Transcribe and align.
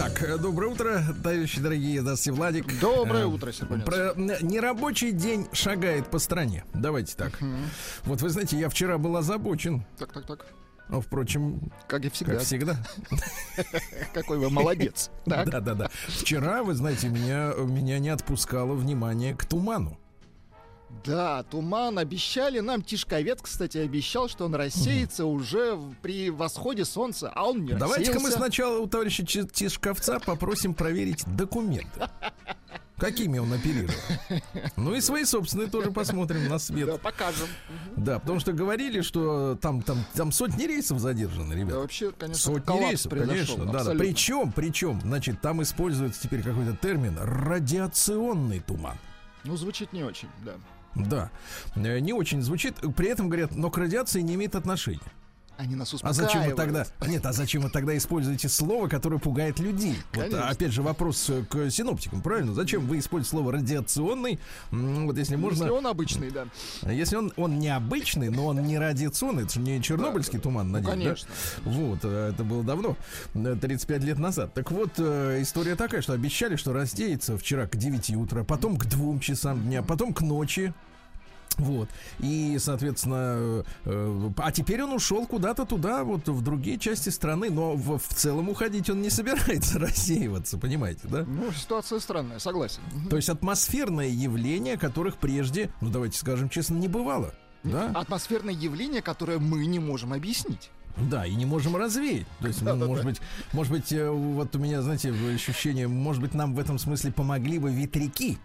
Так. 0.00 0.40
Доброе 0.40 0.68
утро, 0.70 1.02
товарищи 1.22 1.60
дорогие. 1.60 2.00
Здравствуйте, 2.00 2.36
Владик. 2.38 2.80
Доброе 2.80 3.24
Э, 3.24 3.26
утро, 3.26 3.52
Сербанец. 3.52 3.84
Про 3.84 4.14
нерабочий 4.16 5.12
день 5.12 5.46
шагает 5.52 6.10
по 6.10 6.18
стране. 6.18 6.64
Давайте 6.72 7.14
так. 7.14 7.38
Вот 8.04 8.22
вы 8.22 8.30
знаете, 8.30 8.58
я 8.58 8.70
вчера 8.70 8.96
был 8.96 9.16
озабочен. 9.18 9.84
Так, 9.98 10.10
так, 10.12 10.26
так. 10.26 10.46
Ну, 10.88 11.02
впрочем, 11.02 11.70
Как 11.86 12.04
и 12.04 12.08
всегда. 12.08 12.32
как 12.32 12.42
всегда. 12.42 12.76
Какой 14.14 14.38
вы 14.38 14.48
молодец. 14.48 15.10
Да, 15.26 15.44
да, 15.44 15.60
да. 15.60 15.90
Вчера, 16.08 16.62
вы 16.64 16.74
знаете, 16.74 17.08
меня, 17.08 17.52
меня 17.58 17.98
не 17.98 18.08
отпускало 18.08 18.72
внимание 18.74 19.36
к 19.36 19.44
туману. 19.44 19.99
Да, 21.04 21.44
туман 21.44 21.98
обещали 21.98 22.60
нам. 22.60 22.82
Тишковец, 22.82 23.38
кстати, 23.40 23.78
обещал, 23.78 24.28
что 24.28 24.44
он 24.44 24.54
рассеется 24.54 25.24
уже 25.24 25.78
при 26.02 26.30
восходе 26.30 26.84
солнца, 26.84 27.30
а 27.34 27.48
он 27.48 27.64
не 27.64 27.72
Давайте-ка 27.72 28.20
мы 28.20 28.30
сначала 28.30 28.78
у 28.78 28.86
товарища 28.86 29.24
Тишковца 29.24 30.20
попросим 30.20 30.74
проверить 30.74 31.24
документы. 31.26 32.08
Какими 32.96 33.38
он 33.38 33.50
оперировал. 33.50 33.94
Ну 34.76 34.94
и 34.94 35.00
свои 35.00 35.24
собственные 35.24 35.70
тоже 35.70 35.90
посмотрим 35.90 36.48
на 36.48 36.58
свет. 36.58 36.86
Да, 36.86 36.98
покажем. 36.98 37.48
Да, 37.96 38.18
потому 38.18 38.40
что 38.40 38.52
говорили, 38.52 39.00
что 39.00 39.56
там, 39.62 39.80
там, 39.80 40.04
там 40.12 40.32
сотни 40.32 40.64
рейсов 40.64 40.98
задержаны, 40.98 41.54
Да, 41.54 41.60
ребят. 41.60 41.76
вообще, 41.76 42.10
конечно, 42.10 42.42
Сотни 42.42 42.78
рейсов, 42.78 43.10
конечно. 43.10 43.64
Да, 43.64 43.84
да. 43.84 43.94
Причем, 43.94 44.52
причем, 44.52 45.00
значит, 45.00 45.40
там 45.40 45.62
используется 45.62 46.20
теперь 46.22 46.42
какой-то 46.42 46.76
термин 46.76 47.16
радиационный 47.18 48.60
туман. 48.60 48.98
Ну, 49.44 49.56
звучит 49.56 49.94
не 49.94 50.04
очень, 50.04 50.28
да. 50.44 50.56
Да, 50.94 51.30
Э, 51.76 51.98
не 52.00 52.12
очень 52.12 52.42
звучит. 52.42 52.74
При 52.96 53.08
этом 53.08 53.28
говорят, 53.28 53.54
но 53.54 53.70
к 53.70 53.78
радиации 53.78 54.20
не 54.20 54.34
имеет 54.34 54.54
отношения. 54.54 55.00
Они 55.60 55.74
нас 55.74 55.92
А 55.92 55.96
успокаивают. 55.96 56.32
зачем 56.32 56.50
вы 56.50 56.56
тогда? 56.56 56.86
Нет, 57.06 57.26
а 57.26 57.32
зачем 57.34 57.60
вы 57.62 57.68
тогда 57.68 57.94
используете 57.94 58.48
слово, 58.48 58.88
которое 58.88 59.18
пугает 59.18 59.58
людей? 59.58 59.94
Вот, 60.14 60.22
Конечно. 60.24 60.48
а, 60.48 60.50
опять 60.50 60.72
же 60.72 60.80
вопрос 60.82 61.28
э, 61.28 61.44
к 61.44 61.68
синоптикам, 61.70 62.22
правильно? 62.22 62.54
Зачем 62.54 62.86
вы 62.86 62.98
используете 62.98 63.30
слово 63.30 63.52
радиационный? 63.52 64.38
Вот 64.70 65.18
если 65.18 65.36
можно, 65.36 65.64
Если 65.64 65.76
он 65.76 65.86
обычный, 65.86 66.30
да. 66.30 66.46
если 66.90 67.16
он 67.16 67.30
он 67.36 67.58
необычный, 67.58 68.30
но 68.30 68.46
он 68.46 68.62
не 68.62 68.78
радиационный, 68.78 69.42
это 69.42 69.52
же 69.52 69.60
не 69.60 69.82
чернобыльский 69.82 70.38
туман, 70.38 70.72
надеюсь, 70.72 70.96
да? 70.96 71.04
конечно. 71.04 71.28
Вот, 71.64 71.98
э, 72.04 72.30
это 72.32 72.42
было 72.42 72.64
давно, 72.64 72.96
э, 73.34 73.56
35 73.60 74.02
лет 74.02 74.18
назад. 74.18 74.54
Так 74.54 74.70
вот, 74.70 74.92
э, 74.96 75.38
история 75.42 75.76
такая, 75.76 76.00
что 76.00 76.14
обещали, 76.14 76.56
что 76.56 76.72
раздеется 76.72 77.36
вчера 77.36 77.66
к 77.66 77.76
9 77.76 78.16
утра, 78.16 78.44
потом 78.44 78.78
к 78.78 78.86
2 78.86 79.20
часам 79.20 79.60
дня, 79.62 79.82
потом 79.82 80.14
к 80.14 80.22
ночи. 80.22 80.72
Вот. 81.56 81.88
И, 82.20 82.56
соответственно, 82.58 83.64
э, 83.84 84.30
а 84.38 84.52
теперь 84.52 84.82
он 84.82 84.92
ушел 84.92 85.26
куда-то 85.26 85.64
туда, 85.66 86.04
вот 86.04 86.28
в 86.28 86.42
другие 86.42 86.78
части 86.78 87.10
страны, 87.10 87.50
но 87.50 87.74
в, 87.74 87.98
в 87.98 88.08
целом 88.08 88.48
уходить 88.48 88.88
он 88.88 89.02
не 89.02 89.10
собирается 89.10 89.78
рассеиваться, 89.78 90.58
понимаете, 90.58 91.02
да? 91.04 91.24
Ну, 91.26 91.52
ситуация 91.52 92.00
странная, 92.00 92.38
согласен. 92.38 92.82
То 93.08 93.16
есть 93.16 93.28
атмосферное 93.28 94.08
явление, 94.08 94.78
которых 94.78 95.18
прежде, 95.18 95.70
ну 95.80 95.90
давайте 95.90 96.18
скажем 96.18 96.48
честно, 96.48 96.74
не 96.76 96.88
бывало. 96.88 97.34
Да? 97.62 97.90
Атмосферное 97.94 98.54
явление, 98.54 99.02
которое 99.02 99.38
мы 99.38 99.66
не 99.66 99.78
можем 99.78 100.12
объяснить. 100.12 100.70
Да, 100.96 101.26
и 101.26 101.34
не 101.34 101.46
можем 101.46 101.76
развеять. 101.76 102.26
То 102.40 102.48
есть, 102.48 102.60
ну, 102.60 102.66
Да-да-да. 102.66 102.86
может 102.86 103.04
быть, 103.04 103.20
может 103.52 103.72
быть, 103.72 103.92
э, 103.92 104.10
вот 104.10 104.54
у 104.56 104.58
меня, 104.58 104.82
знаете, 104.82 105.12
ощущение, 105.34 105.88
может 105.88 106.20
быть, 106.20 106.34
нам 106.34 106.54
в 106.54 106.58
этом 106.58 106.78
смысле 106.78 107.12
помогли 107.12 107.58
бы 107.58 107.70
ветряки. 107.70 108.38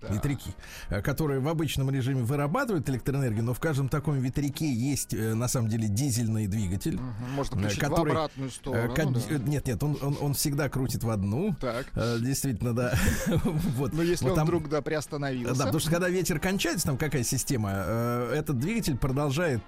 Да. 0.00 0.08
Ветряки, 0.14 0.50
э, 0.90 1.00
которые 1.02 1.40
в 1.40 1.48
обычном 1.48 1.90
режиме 1.90 2.22
вырабатывают 2.22 2.88
электроэнергию, 2.90 3.44
но 3.44 3.54
в 3.54 3.60
каждом 3.60 3.88
таком 3.88 4.18
ветряке 4.20 4.70
есть 4.72 5.14
э, 5.14 5.34
на 5.34 5.48
самом 5.48 5.68
деле 5.68 5.88
дизельный 5.88 6.46
двигатель. 6.46 6.96
Мгм. 6.96 7.30
Можно 7.34 7.66
э, 7.66 7.76
который, 7.76 8.08
в 8.08 8.16
обратную 8.16 8.50
сторону. 8.50 8.94
ка- 8.94 9.06
да. 9.06 9.38
Нет, 9.38 9.66
нет, 9.66 9.82
он, 9.82 9.96
он, 10.02 10.16
он 10.20 10.34
всегда 10.34 10.68
крутит 10.68 11.02
в 11.04 11.10
одну. 11.10 11.54
Так. 11.60 11.86
Действительно, 12.20 12.74
да. 12.74 12.94
Вот. 13.76 13.92
Но 13.92 14.02
если 14.02 14.24
Вот 14.24 14.30
он 14.32 14.36
там- 14.36 14.46
вдруг, 14.46 14.68
да, 14.68 14.82
приостановился. 14.82 15.54
Да, 15.54 15.64
потому 15.66 15.80
что 15.80 15.90
когда 15.90 16.08
ветер 16.08 16.38
кончается, 16.40 16.86
там 16.86 16.98
какая 16.98 17.22
система, 17.22 17.70
этот 17.70 18.58
двигатель 18.58 18.96
продолжает 18.96 19.62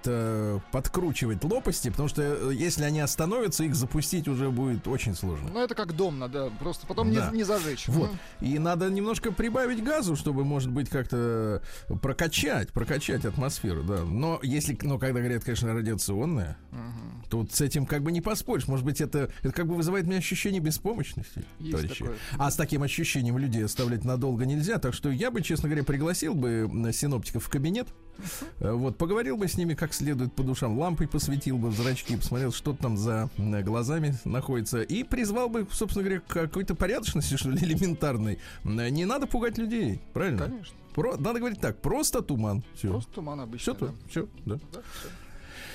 подкручивать 0.71 1.43
лопасти, 1.43 1.89
потому 1.89 2.09
что 2.09 2.51
если 2.51 2.83
они 2.83 2.99
остановятся, 2.99 3.63
их 3.63 3.75
запустить 3.75 4.27
уже 4.27 4.49
будет 4.49 4.87
очень 4.87 5.15
сложно. 5.15 5.49
Ну, 5.53 5.61
это 5.63 5.75
как 5.75 5.95
дом 5.95 6.19
надо, 6.19 6.51
просто 6.59 6.85
потом 6.87 7.13
Да. 7.13 7.29
не, 7.31 7.37
не 7.37 7.43
зажечь. 7.43 7.87
Вот. 7.87 8.09
Мгм. 8.09 8.19
И 8.41 8.59
надо 8.59 8.89
немножко 8.89 9.31
прибавить 9.31 9.83
газу, 9.83 10.15
чтобы, 10.19 10.43
может 10.45 10.69
быть, 10.71 10.89
как-то 10.89 11.61
прокачать, 12.01 12.71
прокачать 12.71 13.25
атмосферу, 13.25 13.83
да. 13.83 14.03
Но 14.03 14.39
если, 14.43 14.77
но 14.83 14.97
когда 14.99 15.19
говорят, 15.19 15.43
конечно, 15.43 15.73
радиационная, 15.73 16.57
Мгм. 16.71 17.23
тут 17.29 17.53
с 17.53 17.61
этим 17.61 17.85
как 17.85 18.03
бы 18.03 18.11
не 18.11 18.21
поспоришь. 18.21 18.67
Может 18.67 18.85
быть, 18.85 19.01
это, 19.01 19.31
это 19.41 19.51
как 19.51 19.67
бы 19.67 19.75
вызывает 19.75 20.05
у 20.05 20.09
меня 20.09 20.17
ощущение 20.19 20.61
беспомощности, 20.61 21.43
Есть 21.59 21.71
товарищи. 21.71 21.99
такое. 22.03 22.17
А 22.37 22.51
с 22.51 22.55
таким 22.55 22.83
ощущением 22.83 23.37
людей 23.37 23.65
оставлять 23.65 24.03
надолго 24.05 24.45
нельзя. 24.45 24.77
Так 24.79 24.93
что 24.93 25.09
я 25.09 25.31
бы, 25.31 25.41
честно 25.41 25.69
говоря, 25.69 25.83
пригласил 25.83 26.33
бы 26.35 26.69
м, 26.71 26.91
синоптиков 26.93 27.43
в 27.43 27.49
кабинет. 27.49 27.87
Э, 28.59 28.71
Вот, 28.73 28.97
поговорил 28.97 29.37
бы 29.37 29.47
с 29.47 29.55
ними 29.57 29.73
как 29.73 29.93
следует 29.93 30.33
по 30.33 30.43
душам, 30.43 30.77
лампой 30.77 31.07
посветил 31.07 31.57
бы 31.57 31.69
в 31.69 31.75
зрачки, 31.75 32.17
посмотрел, 32.17 32.51
что 32.51 32.73
там 32.73 32.97
за 32.97 33.29
глазами 33.37 34.15
находится, 34.25 34.81
и 34.81 35.03
призвал 35.03 35.49
бы, 35.49 35.65
собственно 35.71 36.03
говоря, 36.03 36.19
к 36.21 36.27
какой-то 36.27 36.75
порядочности, 36.75 37.35
что 37.37 37.49
ли, 37.49 37.57
элементарной. 37.63 38.39
Не 38.65 39.05
надо 39.05 39.25
пугать 39.27 39.57
людей, 39.57 40.01
правильно? 40.13 40.45
Конечно. 40.49 40.75
Про- 40.93 41.17
надо 41.17 41.39
говорить 41.39 41.59
так, 41.61 41.81
просто 41.81 42.21
туман. 42.21 42.63
Все. 42.75 42.89
Просто 42.89 43.11
туман 43.13 43.39
обычный. 43.41 43.75
Все, 43.75 43.85
да. 43.85 43.93
все, 44.09 44.27
да. 44.45 44.55
Да, 44.73 44.81
всё. 44.81 45.09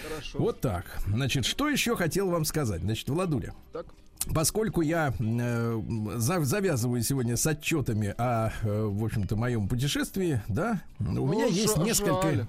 Хорошо. 0.08 0.38
Вот 0.38 0.60
так. 0.60 0.98
Значит, 1.06 1.46
что 1.46 1.68
еще 1.68 1.96
хотел 1.96 2.28
вам 2.30 2.44
сказать? 2.44 2.82
Значит, 2.82 3.08
Владуля. 3.08 3.54
Так. 3.72 3.86
Поскольку 4.32 4.80
я 4.80 5.12
э, 5.18 5.82
за- 6.16 6.44
завязываю 6.44 7.02
сегодня 7.02 7.36
с 7.36 7.46
отчетами 7.46 8.14
о, 8.16 8.50
э, 8.62 8.84
в 8.86 9.04
общем-то, 9.04 9.36
моем 9.36 9.68
путешествии, 9.68 10.40
да, 10.48 10.80
у 10.98 11.04
Ну, 11.04 11.26
меня 11.26 11.44
есть 11.46 11.76
несколько. 11.76 12.48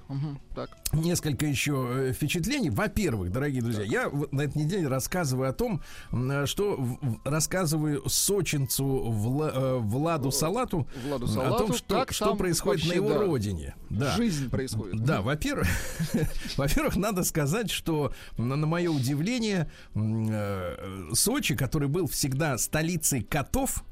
Так. 0.54 0.70
несколько 0.94 1.44
еще 1.44 1.86
э, 1.90 2.12
впечатлений. 2.14 2.70
Во-первых, 2.70 3.30
дорогие 3.30 3.60
друзья, 3.60 3.82
я 3.84 4.08
вот 4.08 4.32
на 4.32 4.42
этой 4.42 4.56
неделе 4.62 4.88
рассказываю 4.88 5.50
о 5.50 5.52
том, 5.52 5.82
м, 6.12 6.46
что 6.46 6.78
рассказываю 7.24 8.08
сочинцу 8.08 8.84
Вла- 9.10 9.52
э, 9.54 9.76
Владу 9.78 10.30
Салату 10.30 10.88
Владу 11.06 11.26
о 11.26 11.28
Салату, 11.28 11.66
том, 11.66 11.76
что, 11.76 11.94
как 11.94 12.12
что 12.12 12.34
происходит 12.36 12.84
на 12.84 12.94
вообще, 12.94 13.04
его 13.04 13.08
да, 13.20 13.26
родине. 13.26 13.74
Да. 13.90 14.16
Жизнь 14.16 14.48
происходит. 14.48 15.04
Да, 15.04 15.20
во-первых, 15.20 15.68
во-первых, 16.56 16.96
надо 16.96 17.22
сказать, 17.22 17.70
что 17.70 18.12
на, 18.38 18.56
на 18.56 18.66
мое 18.66 18.90
удивление 18.90 19.70
э, 19.94 21.08
Сочи, 21.12 21.54
который 21.66 21.88
был 21.88 22.06
всегда 22.06 22.58
столицей 22.58 23.22
котов, 23.22 23.82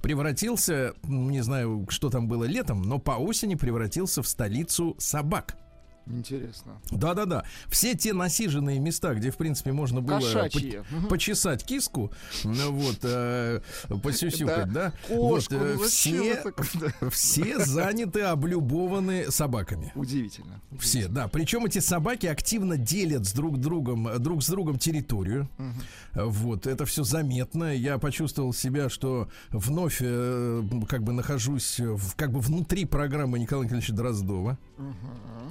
превратился, 0.00 0.94
не 1.02 1.42
знаю, 1.42 1.86
что 1.90 2.08
там 2.08 2.26
было 2.26 2.44
летом, 2.44 2.80
но 2.80 2.98
по 2.98 3.12
осени 3.12 3.54
превратился 3.54 4.22
в 4.22 4.26
столицу 4.26 4.96
собак. 4.98 5.58
Интересно. 6.06 6.80
Да-да-да. 6.90 7.44
Все 7.68 7.94
те 7.94 8.12
насиженные 8.12 8.78
места, 8.78 9.14
где, 9.14 9.30
в 9.30 9.36
принципе, 9.36 9.72
можно 9.72 10.00
было 10.00 10.20
по- 10.20 11.08
почесать 11.08 11.64
киску, 11.64 12.12
ну 12.44 12.72
вот, 12.72 12.98
э, 13.02 13.60
посюсюкать, 14.02 14.72
да, 14.72 14.92
Кошку, 15.08 15.54
вот, 15.54 15.62
э, 15.62 15.74
ну 15.76 15.84
зачем 15.84 16.52
все, 16.62 17.10
все 17.10 17.58
заняты, 17.64 18.20
облюбованы 18.22 19.30
собаками. 19.30 19.92
Удивительно. 19.94 20.60
Все, 20.78 21.08
да. 21.08 21.28
Причем 21.28 21.64
эти 21.64 21.78
собаки 21.78 22.26
активно 22.26 22.76
делят 22.76 23.26
с 23.26 23.32
друг 23.32 23.58
другом, 23.58 24.08
друг 24.22 24.42
с 24.42 24.48
другом 24.48 24.78
территорию. 24.78 25.48
Мгм. 25.58 25.74
Вот, 26.14 26.66
это 26.66 26.84
все 26.84 27.02
заметно. 27.04 27.74
Я 27.74 27.98
почувствовал 27.98 28.52
себя, 28.52 28.88
что 28.88 29.28
вновь 29.50 29.98
э, 30.00 30.62
как 30.88 31.02
бы 31.02 31.12
нахожусь 31.12 31.80
в, 31.80 32.14
как 32.16 32.32
бы 32.32 32.40
внутри 32.40 32.84
программы 32.84 33.38
Николая 33.38 33.64
Николаевича 33.64 33.94
Дроздова. 33.94 34.58
Мгм. 34.76 34.94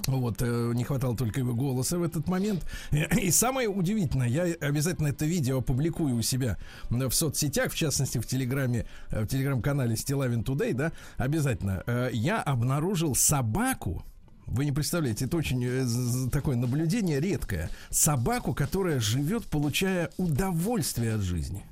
Вот, 0.08 0.43
э, 0.46 0.72
не 0.74 0.84
хватало 0.84 1.16
только 1.16 1.40
его 1.40 1.54
голоса 1.54 1.98
в 1.98 2.04
этот 2.04 2.28
момент. 2.28 2.66
И 2.92 3.32
самое 3.32 3.68
удивительное, 3.68 4.28
я 4.28 4.44
обязательно 4.62 5.08
это 5.08 5.26
видео 5.26 5.60
опубликую 5.60 6.16
у 6.16 6.22
себя 6.22 6.58
в 6.90 7.12
соцсетях, 7.12 7.72
в 7.72 7.76
частности 7.76 8.18
в 8.18 8.26
Телеграме, 8.26 8.86
э, 9.10 9.24
в 9.24 9.28
Телеграм-канале 9.28 9.96
Стилавин 9.96 10.44
Тудей, 10.44 10.74
да, 10.74 10.92
обязательно. 11.18 11.84
Э, 11.86 12.10
Я 12.12 12.42
обнаружил 12.42 13.16
собаку, 13.16 14.04
вы 14.46 14.66
не 14.66 14.72
представляете, 14.72 15.26
это 15.26 15.38
очень 15.38 16.30
такое 16.30 16.56
наблюдение 16.56 17.20
редкое. 17.20 17.70
Собаку, 17.90 18.54
которая 18.54 19.00
живет, 19.00 19.46
получая 19.46 20.10
удовольствие 20.18 21.16
от 21.16 21.22
жизни. 21.22 21.64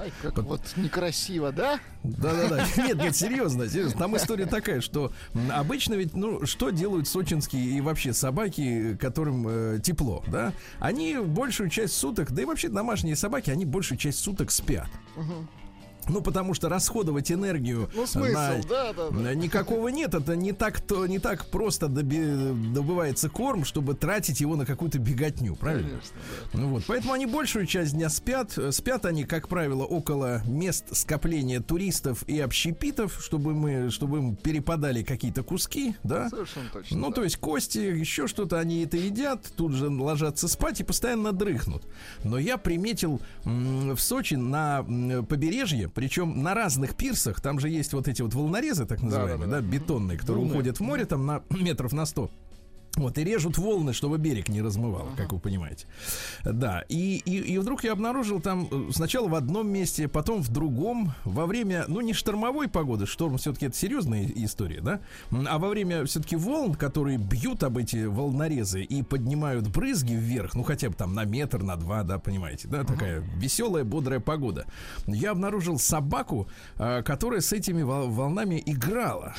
Ай, 0.00 0.12
как 0.22 0.38
вот 0.38 0.60
некрасиво, 0.76 1.52
да? 1.52 1.80
Да-да-да. 2.04 2.64
Нет, 2.76 2.96
нет, 2.96 3.16
серьезно, 3.16 3.68
серьезно. 3.68 3.98
Там 3.98 4.16
история 4.16 4.46
такая, 4.46 4.80
что 4.80 5.12
обычно 5.50 5.94
ведь, 5.94 6.14
ну, 6.14 6.46
что 6.46 6.70
делают 6.70 7.08
сочинские 7.08 7.62
и 7.64 7.80
вообще 7.80 8.12
собаки, 8.12 8.96
которым 9.00 9.46
э, 9.48 9.80
тепло, 9.82 10.22
да? 10.28 10.52
Они 10.78 11.16
большую 11.18 11.70
часть 11.70 11.94
суток, 11.94 12.30
да 12.30 12.42
и 12.42 12.44
вообще 12.44 12.68
домашние 12.68 13.16
собаки, 13.16 13.50
они 13.50 13.64
большую 13.64 13.98
часть 13.98 14.20
суток 14.20 14.50
спят. 14.50 14.88
Угу. 15.16 15.46
Ну, 16.08 16.20
потому 16.20 16.54
что 16.54 16.68
расходовать 16.68 17.30
энергию 17.30 17.90
ну, 17.94 18.06
смысл, 18.06 18.32
на... 18.32 18.62
да, 18.68 18.92
да, 18.92 19.10
да. 19.10 19.34
никакого 19.34 19.88
нет. 19.88 20.14
Это 20.14 20.36
не 20.36 20.52
так, 20.52 20.80
то, 20.80 21.06
не 21.06 21.18
так 21.18 21.46
просто 21.46 21.88
доби... 21.88 22.20
добывается 22.72 23.28
корм, 23.28 23.64
чтобы 23.64 23.94
тратить 23.94 24.40
его 24.40 24.56
на 24.56 24.66
какую-то 24.66 24.98
беготню, 24.98 25.54
правильно? 25.56 25.88
Конечно, 25.88 26.16
да. 26.52 26.58
Ну, 26.58 26.68
вот. 26.68 26.84
Поэтому 26.86 27.12
они 27.12 27.26
большую 27.26 27.66
часть 27.66 27.92
дня 27.92 28.08
спят. 28.08 28.58
Спят 28.70 29.04
они, 29.04 29.24
как 29.24 29.48
правило, 29.48 29.84
около 29.84 30.42
мест 30.46 30.96
скопления 30.96 31.60
туристов 31.60 32.24
и 32.26 32.40
общепитов, 32.40 33.18
чтобы 33.20 33.54
мы, 33.54 33.90
чтобы 33.90 34.18
им 34.18 34.36
перепадали 34.36 35.02
какие-то 35.02 35.42
куски, 35.42 35.94
да? 36.02 36.28
Совершенно 36.28 36.68
точно. 36.72 36.98
Ну, 36.98 37.08
да. 37.08 37.14
то 37.14 37.24
есть 37.24 37.36
кости, 37.36 37.78
еще 37.78 38.26
что-то 38.26 38.58
они 38.58 38.84
это 38.84 38.96
едят, 38.96 39.50
тут 39.56 39.72
же 39.72 39.88
ложатся 39.88 40.48
спать 40.48 40.80
и 40.80 40.84
постоянно 40.84 41.32
дрыхнут. 41.32 41.84
Но 42.24 42.38
я 42.38 42.56
приметил 42.56 43.20
в 43.44 43.98
Сочи 43.98 44.34
на 44.34 44.82
побережье 45.28 45.88
причем 45.98 46.44
на 46.44 46.54
разных 46.54 46.94
пирсах, 46.94 47.40
там 47.40 47.58
же 47.58 47.68
есть 47.68 47.92
вот 47.92 48.06
эти 48.06 48.22
вот 48.22 48.32
волнорезы, 48.32 48.86
так 48.86 49.02
называемые, 49.02 49.50
да, 49.50 49.56
да, 49.56 49.60
да. 49.60 49.62
да 49.62 49.68
бетонные, 49.68 50.16
которые 50.16 50.46
уходят 50.46 50.78
в 50.78 50.80
море 50.80 51.06
там 51.06 51.26
на 51.26 51.42
метров 51.50 51.92
на 51.92 52.06
100. 52.06 52.30
Вот, 52.96 53.16
и 53.18 53.24
режут 53.24 53.58
волны, 53.58 53.92
чтобы 53.92 54.18
берег 54.18 54.48
не 54.48 54.60
размывал, 54.60 55.06
uh-huh. 55.06 55.16
как 55.16 55.32
вы 55.32 55.38
понимаете. 55.38 55.86
Да, 56.44 56.84
и, 56.88 57.22
и, 57.24 57.36
и 57.38 57.58
вдруг 57.58 57.84
я 57.84 57.92
обнаружил 57.92 58.40
там 58.40 58.68
э, 58.70 58.90
сначала 58.92 59.28
в 59.28 59.34
одном 59.34 59.68
месте, 59.68 60.08
потом 60.08 60.42
в 60.42 60.48
другом, 60.48 61.12
во 61.24 61.46
время, 61.46 61.84
ну, 61.86 62.00
не 62.00 62.12
штормовой 62.12 62.68
погоды, 62.68 63.06
шторм 63.06 63.38
все-таки 63.38 63.66
это 63.66 63.76
серьезная 63.76 64.26
история, 64.34 64.80
да, 64.80 65.00
а 65.30 65.58
во 65.58 65.68
время 65.68 66.04
все-таки 66.06 66.34
волн, 66.34 66.74
которые 66.74 67.18
бьют 67.18 67.62
об 67.62 67.78
эти 67.78 68.04
волнорезы 68.04 68.82
и 68.82 69.02
поднимают 69.02 69.68
брызги 69.68 70.14
вверх, 70.14 70.54
ну, 70.54 70.64
хотя 70.64 70.88
бы 70.88 70.94
там 70.94 71.14
на 71.14 71.24
метр, 71.24 71.62
на 71.62 71.76
два, 71.76 72.02
да, 72.02 72.18
понимаете, 72.18 72.66
да, 72.68 72.80
uh-huh. 72.80 72.86
такая 72.86 73.20
веселая, 73.36 73.84
бодрая 73.84 74.20
погода. 74.20 74.66
Я 75.06 75.30
обнаружил 75.32 75.78
собаку, 75.78 76.48
э, 76.78 77.02
которая 77.02 77.40
с 77.40 77.52
этими 77.52 77.82
волнами 77.82 78.60
играла. 78.66 79.34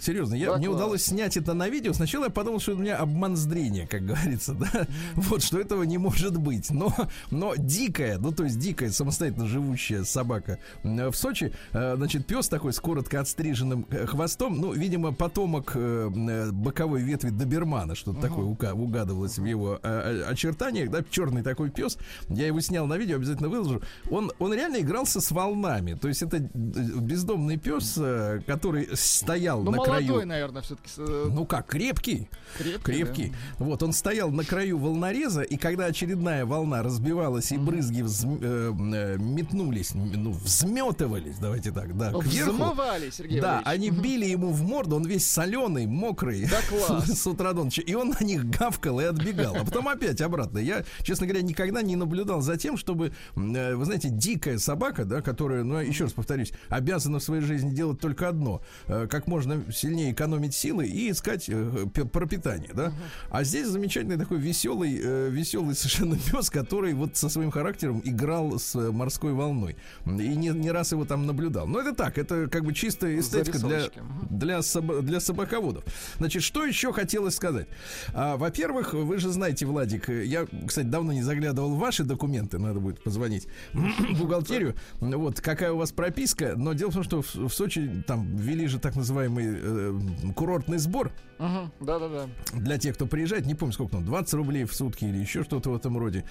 Серьезно, 0.00 0.34
я, 0.34 0.56
мне 0.56 0.68
удалось 0.68 1.04
снять 1.04 1.36
это 1.36 1.54
на 1.54 1.68
видео. 1.68 1.92
Сначала 1.92 2.24
я 2.24 2.30
подумал, 2.30 2.60
что 2.60 2.72
у 2.72 2.76
меня 2.76 2.96
обман 2.96 3.36
зрения, 3.36 3.86
как 3.86 4.04
говорится, 4.04 4.54
да. 4.54 4.86
Вот, 5.14 5.42
что 5.42 5.58
этого 5.58 5.82
не 5.84 5.98
может 5.98 6.36
быть. 6.36 6.70
Но, 6.70 6.94
но 7.30 7.54
дикая, 7.56 8.18
ну 8.18 8.32
то 8.32 8.44
есть 8.44 8.58
дикая, 8.58 8.90
самостоятельно 8.90 9.46
живущая 9.46 10.04
собака 10.04 10.58
в 10.82 11.14
Сочи, 11.14 11.52
э, 11.72 11.96
значит, 11.96 12.26
пес 12.26 12.48
такой 12.48 12.72
с 12.72 12.80
коротко 12.80 13.20
отстриженным 13.20 13.86
э, 13.90 14.06
хвостом, 14.06 14.60
ну, 14.60 14.72
видимо, 14.72 15.12
потомок 15.12 15.72
э, 15.74 16.50
боковой 16.52 17.02
ветви 17.02 17.30
добермана, 17.30 17.94
что-то 17.94 18.18
uh-huh. 18.18 18.56
такое 18.56 18.72
угадывалось 18.74 19.38
в 19.38 19.44
его 19.44 19.78
очертаниях, 19.82 20.90
да, 20.90 21.04
черный 21.10 21.42
такой 21.42 21.70
пес. 21.70 21.98
Я 22.28 22.46
его 22.46 22.60
снял 22.60 22.86
на 22.86 22.96
видео, 22.96 23.16
обязательно 23.16 23.48
выложу. 23.48 23.82
Он, 24.10 24.32
он 24.38 24.52
реально 24.52 24.80
игрался 24.80 25.20
с 25.20 25.30
волнами. 25.30 25.94
То 25.94 26.08
есть 26.08 26.22
это 26.22 26.38
бездомный 26.38 27.56
пес, 27.56 27.98
который 28.46 28.88
стоял 28.94 29.62
ну, 29.62 29.70
на 29.70 29.78
краю. 29.86 30.06
Молодой, 30.06 30.24
наверное, 30.26 30.62
все-таки. 30.62 30.90
Э, 30.98 31.28
ну 31.32 31.44
как, 31.46 31.66
крепкий. 31.66 32.28
Крепкий. 32.58 32.82
крепкий. 32.82 33.32
Да. 33.58 33.64
Вот, 33.64 33.82
он 33.82 33.92
стоял 33.92 34.30
на 34.30 34.44
краю 34.44 34.78
волнореза, 34.78 35.42
и 35.42 35.56
когда 35.56 35.86
очередная 35.86 36.44
волна 36.44 36.82
разбивалась, 36.82 37.52
и 37.52 37.58
брызги 37.58 38.02
взм, 38.02 38.38
э, 38.40 38.72
э, 38.72 39.16
метнулись, 39.18 39.94
ну, 39.94 40.32
взметывались, 40.32 41.38
давайте 41.38 41.72
так, 41.72 41.96
да, 41.96 42.12
кверху. 42.12 42.52
Взмывали, 42.52 43.10
Сергей 43.10 43.40
Да, 43.40 43.62
они 43.64 43.90
били 43.90 44.26
ему 44.26 44.52
в 44.52 44.62
морду, 44.62 44.96
он 44.96 45.04
весь 45.04 45.26
соленый, 45.26 45.86
мокрый. 45.86 46.46
Да 46.46 46.60
класс. 46.68 47.08
С 47.20 47.26
утра 47.26 47.52
до 47.52 47.64
ночи. 47.64 47.80
И 47.80 47.94
он 47.94 48.14
на 48.18 48.24
них 48.24 48.48
гавкал 48.48 49.00
и 49.00 49.04
отбегал. 49.04 49.56
А 49.56 49.64
потом 49.64 49.88
опять 49.88 50.20
обратно. 50.20 50.58
Я, 50.58 50.84
честно 51.02 51.26
говоря, 51.26 51.42
никогда 51.42 51.82
не 51.82 51.96
наблюдал 51.96 52.40
за 52.40 52.56
тем, 52.56 52.76
чтобы, 52.76 53.12
э, 53.36 53.74
вы 53.74 53.84
знаете, 53.84 54.08
дикая 54.08 54.58
собака, 54.58 55.04
да, 55.04 55.22
которая, 55.22 55.64
ну, 55.64 55.78
еще 55.78 56.04
раз 56.04 56.12
повторюсь, 56.12 56.52
обязана 56.68 57.18
в 57.18 57.22
своей 57.22 57.42
жизни 57.42 57.70
делать 57.70 58.00
только 58.00 58.28
одно. 58.28 58.62
Э, 58.86 59.06
как 59.08 59.26
можно 59.26 59.62
сильнее 59.76 60.12
экономить 60.12 60.54
силы 60.54 60.86
и 60.86 61.10
искать 61.10 61.48
э, 61.48 61.86
пропитание, 62.12 62.70
да. 62.74 62.92
А 63.30 63.44
здесь 63.44 63.66
замечательный 63.66 64.16
такой 64.16 64.38
веселый, 64.38 65.00
э, 65.02 65.28
веселый 65.30 65.74
совершенно 65.74 66.16
пес, 66.32 66.50
который 66.50 66.94
вот 66.94 67.16
со 67.16 67.28
своим 67.28 67.50
характером 67.50 68.00
играл 68.04 68.58
с 68.58 68.74
морской 68.74 69.32
волной. 69.32 69.76
И 70.06 70.10
не, 70.10 70.48
не 70.48 70.70
раз 70.70 70.92
его 70.92 71.04
там 71.04 71.26
наблюдал. 71.26 71.66
Но 71.66 71.80
это 71.80 71.94
так, 71.94 72.18
это 72.18 72.48
как 72.48 72.64
бы 72.64 72.72
чистая 72.72 73.18
эстетика 73.18 73.58
для, 73.58 73.88
для, 74.30 74.62
соб, 74.62 75.02
для 75.02 75.20
собаководов. 75.20 75.84
Значит, 76.18 76.42
что 76.42 76.64
еще 76.64 76.92
хотелось 76.92 77.34
сказать? 77.34 77.68
А, 78.14 78.36
во-первых, 78.36 78.94
вы 78.94 79.18
же 79.18 79.30
знаете, 79.30 79.66
Владик, 79.66 80.08
я, 80.08 80.46
кстати, 80.66 80.86
давно 80.86 81.12
не 81.12 81.22
заглядывал 81.22 81.74
в 81.74 81.78
ваши 81.78 82.04
документы, 82.04 82.58
надо 82.58 82.80
будет 82.80 83.02
позвонить 83.02 83.46
в 83.72 84.20
бухгалтерию. 84.20 84.74
Вот, 85.00 85.40
какая 85.40 85.72
у 85.72 85.78
вас 85.78 85.92
прописка, 85.92 86.54
но 86.56 86.72
дело 86.72 86.90
в 86.90 86.94
том, 86.94 87.02
что 87.02 87.22
в, 87.22 87.34
в 87.34 87.50
Сочи 87.50 88.04
там 88.06 88.36
ввели 88.36 88.66
же 88.66 88.78
так 88.78 88.96
называемый 88.96 89.46
э, 89.66 90.32
курортный 90.34 90.78
сбор. 90.78 91.12
Угу, 91.38 91.70
да-да-да. 91.80 92.28
Для 92.54 92.78
тех, 92.78 92.94
кто 92.94 93.06
приезжает, 93.06 93.46
не 93.46 93.54
помню, 93.54 93.72
сколько 93.72 93.92
там, 93.92 94.04
20 94.04 94.34
рублей 94.34 94.64
в 94.64 94.74
сутки 94.74 95.04
или 95.04 95.18
еще 95.18 95.44
что-то 95.44 95.70
в 95.70 95.76
этом 95.76 95.98
роде. 95.98 96.24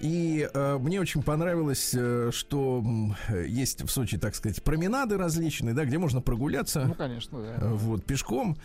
И 0.00 0.48
э, 0.52 0.78
мне 0.78 1.00
очень 1.00 1.22
понравилось, 1.22 1.92
э, 1.94 2.30
что 2.32 2.84
э, 3.28 3.46
есть 3.46 3.82
в 3.82 3.88
Сочи, 3.88 4.18
так 4.18 4.34
сказать, 4.34 4.62
променады 4.62 5.16
различные, 5.16 5.74
да, 5.74 5.84
где 5.84 5.98
можно 5.98 6.20
прогуляться. 6.20 6.84
Ну, 6.84 6.94
конечно, 6.94 7.40
да. 7.40 7.54
Э, 7.60 7.72
вот, 7.72 8.04
пешком. 8.04 8.56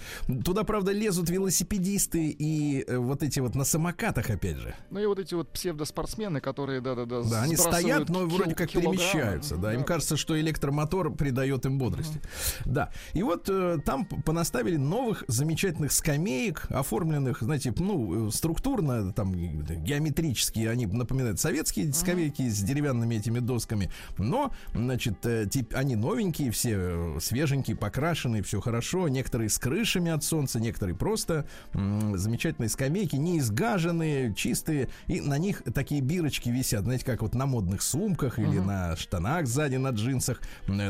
Туда, 0.43 0.63
правда, 0.63 0.91
лезут 0.91 1.29
велосипедисты 1.29 2.29
и 2.29 2.83
э, 2.87 2.97
вот 2.97 3.23
эти 3.23 3.39
вот 3.39 3.55
на 3.55 3.63
самокатах, 3.63 4.29
опять 4.29 4.57
же. 4.57 4.75
Ну 4.89 4.99
и 4.99 5.05
вот 5.05 5.19
эти 5.19 5.33
вот 5.33 5.51
псевдоспортсмены, 5.51 6.41
которые, 6.41 6.81
да-да-да, 6.81 7.21
Да, 7.23 7.41
они 7.43 7.55
стоят, 7.55 8.09
но 8.09 8.25
вроде 8.25 8.55
как 8.55 8.71
перемещаются, 8.71 9.55
да. 9.55 9.63
да. 9.63 9.73
Им 9.73 9.83
кажется, 9.83 10.17
что 10.17 10.39
электромотор 10.39 11.13
придает 11.13 11.65
им 11.65 11.77
бодрости. 11.77 12.17
Угу. 12.17 12.73
Да. 12.73 12.91
И 13.13 13.23
вот 13.23 13.49
э, 13.49 13.77
там 13.85 14.05
понаставили 14.05 14.77
новых 14.77 15.23
замечательных 15.27 15.84
скамеек, 15.91 16.67
оформленных, 16.69 17.41
знаете, 17.41 17.73
ну, 17.77 18.31
структурно, 18.31 19.11
там, 19.13 19.33
геометрически, 19.33 20.59
они 20.65 20.85
напоминают 20.85 21.39
советские 21.39 21.93
скамейки 21.93 22.43
uh-huh. 22.43 22.49
с 22.49 22.61
деревянными 22.61 23.15
этими 23.15 23.39
досками, 23.39 23.91
но, 24.17 24.51
значит, 24.73 25.25
э, 25.25 25.47
тип, 25.49 25.73
они 25.75 25.95
новенькие, 25.95 26.51
все 26.51 26.75
э, 26.77 27.17
свеженькие, 27.21 27.75
покрашенные, 27.75 28.43
все 28.43 28.59
хорошо, 28.61 29.07
некоторые 29.07 29.49
с 29.49 29.57
крышами 29.57 30.11
от 30.11 30.23
солнца, 30.23 30.59
некоторые 30.59 30.95
просто 30.95 31.47
м- 31.73 32.17
замечательные 32.17 32.69
скамейки, 32.69 33.15
не 33.15 33.39
изгаженные, 33.39 34.33
чистые, 34.33 34.89
и 35.07 35.21
на 35.21 35.37
них 35.37 35.63
такие 35.73 36.01
бирочки 36.01 36.49
висят, 36.49 36.83
знаете, 36.83 37.05
как 37.05 37.21
вот 37.21 37.35
на 37.35 37.45
модных 37.45 37.81
сумках 37.81 38.39
или 38.39 38.59
на 38.59 38.95
штанах 38.95 39.47
сзади, 39.47 39.75
на 39.75 39.89
джинсах, 39.89 40.41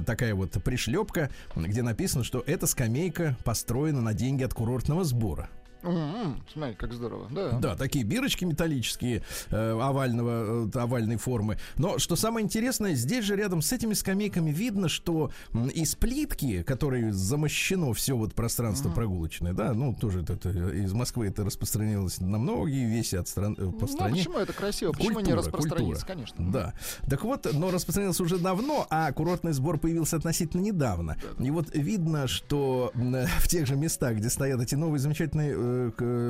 такая 0.05 0.35
вот 0.35 0.51
пришлепка, 0.63 1.29
где 1.55 1.81
написано, 1.83 2.23
что 2.23 2.43
это 2.45 2.67
скамейка 2.67 3.37
построена 3.43 4.01
на 4.01 4.13
деньги 4.13 4.43
от 4.43 4.53
курортного 4.85 5.03
сбора. 5.03 5.49
Mm-hmm. 5.85 6.35
Смотри, 6.51 6.75
как 6.75 6.93
здорово, 6.93 7.27
да. 7.31 7.51
Да, 7.59 7.75
такие 7.75 8.03
бирочки 8.03 8.45
металлические 8.45 9.23
э, 9.49 9.79
овального, 9.79 10.67
э, 10.73 10.79
овальной 10.79 11.17
формы. 11.17 11.57
Но 11.77 11.99
что 11.99 12.15
самое 12.15 12.43
интересное, 12.43 12.95
здесь 12.95 13.25
же 13.25 13.35
рядом 13.35 13.61
с 13.61 13.71
этими 13.71 13.93
скамейками 13.93 14.51
видно, 14.51 14.89
что 14.89 15.31
из 15.73 15.95
плитки, 15.95 16.63
которой 16.63 17.11
замощено 17.11 17.93
все 17.93 18.15
вот 18.15 18.33
пространство 18.33 18.89
mm-hmm. 18.89 18.95
прогулочное, 18.95 19.53
да, 19.53 19.73
ну 19.73 19.93
тоже 19.93 20.21
это, 20.21 20.33
это, 20.33 20.49
из 20.49 20.93
Москвы 20.93 21.27
это 21.27 21.43
распространилось 21.43 22.19
на 22.19 22.37
многие 22.37 22.85
веси 22.85 23.15
от 23.15 23.27
стран, 23.27 23.55
э, 23.57 23.65
по 23.71 23.81
ну, 23.81 23.87
стране. 23.87 24.15
Почему 24.17 24.39
это 24.39 24.53
красиво? 24.53 24.91
Почему 24.91 25.15
культура, 25.15 25.25
не 25.25 25.37
распространиться, 25.37 26.05
культура. 26.05 26.13
конечно. 26.13 26.51
Да. 26.51 26.73
Так 27.09 27.23
вот, 27.23 27.47
но 27.53 27.71
распространился 27.71 28.23
уже 28.23 28.37
давно, 28.37 28.87
а 28.89 29.11
курортный 29.11 29.53
сбор 29.53 29.77
появился 29.77 30.17
относительно 30.17 30.61
недавно. 30.61 31.17
Да. 31.37 31.45
И 31.45 31.51
вот 31.51 31.67
видно, 31.73 32.27
что 32.27 32.91
э, 32.95 33.25
в 33.39 33.47
тех 33.47 33.67
же 33.67 33.75
местах, 33.75 34.15
где 34.15 34.29
стоят 34.29 34.61
эти 34.61 34.75
новые 34.75 34.99
замечательные 34.99 35.53
э, 35.55 35.74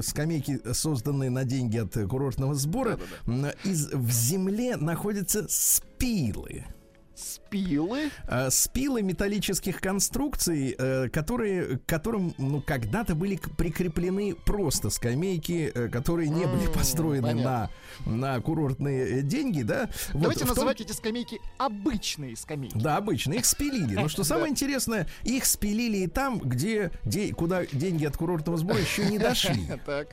скамейки, 0.04 0.62
созданные 0.74 1.30
на 1.30 1.44
деньги 1.44 1.78
от 1.78 1.94
курортного 2.10 2.54
сбора, 2.56 2.98
да, 2.98 3.04
да, 3.26 3.42
да. 3.42 3.70
Из, 3.70 3.92
в 3.92 4.12
земле 4.12 4.78
находятся 4.78 5.46
спилы. 5.50 6.66
Спилы? 7.16 8.12
Э, 8.28 8.50
спилы 8.50 9.02
металлических 9.02 9.80
конструкций, 9.80 10.76
э, 10.78 11.10
которые, 11.10 11.78
к 11.78 11.86
которым 11.86 12.34
ну, 12.38 12.62
когда-то 12.62 13.16
были 13.16 13.40
прикреплены 13.58 14.36
просто 14.36 14.90
скамейки, 14.90 15.72
э, 15.74 15.88
которые 15.88 16.30
не 16.30 16.46
были 16.46 16.68
построены 16.68 17.34
на, 17.34 17.70
на 18.06 18.40
курортные 18.42 19.22
деньги, 19.22 19.62
да? 19.62 19.90
Давайте 20.14 20.42
вот, 20.42 20.56
называть 20.56 20.78
том... 20.78 20.88
эти 20.88 20.94
скамейки 20.94 21.40
обычные 21.58 22.36
скамейки. 22.36 22.78
Да, 22.78 22.98
обычные. 22.98 23.40
Их 23.40 23.46
спилили. 23.46 23.96
Но 23.96 24.10
что 24.10 24.24
самое 24.26 24.50
интересное, 24.50 25.08
их 25.24 25.46
спилили 25.46 26.00
и 26.00 26.08
там, 26.08 26.40
где, 26.40 26.92
куда 27.38 27.66
деньги 27.66 28.06
от 28.06 28.18
курортного 28.18 28.58
сбора 28.58 28.80
еще 28.80 29.06
не 29.06 29.18
дошли. 29.18 29.66
Так. 29.86 30.08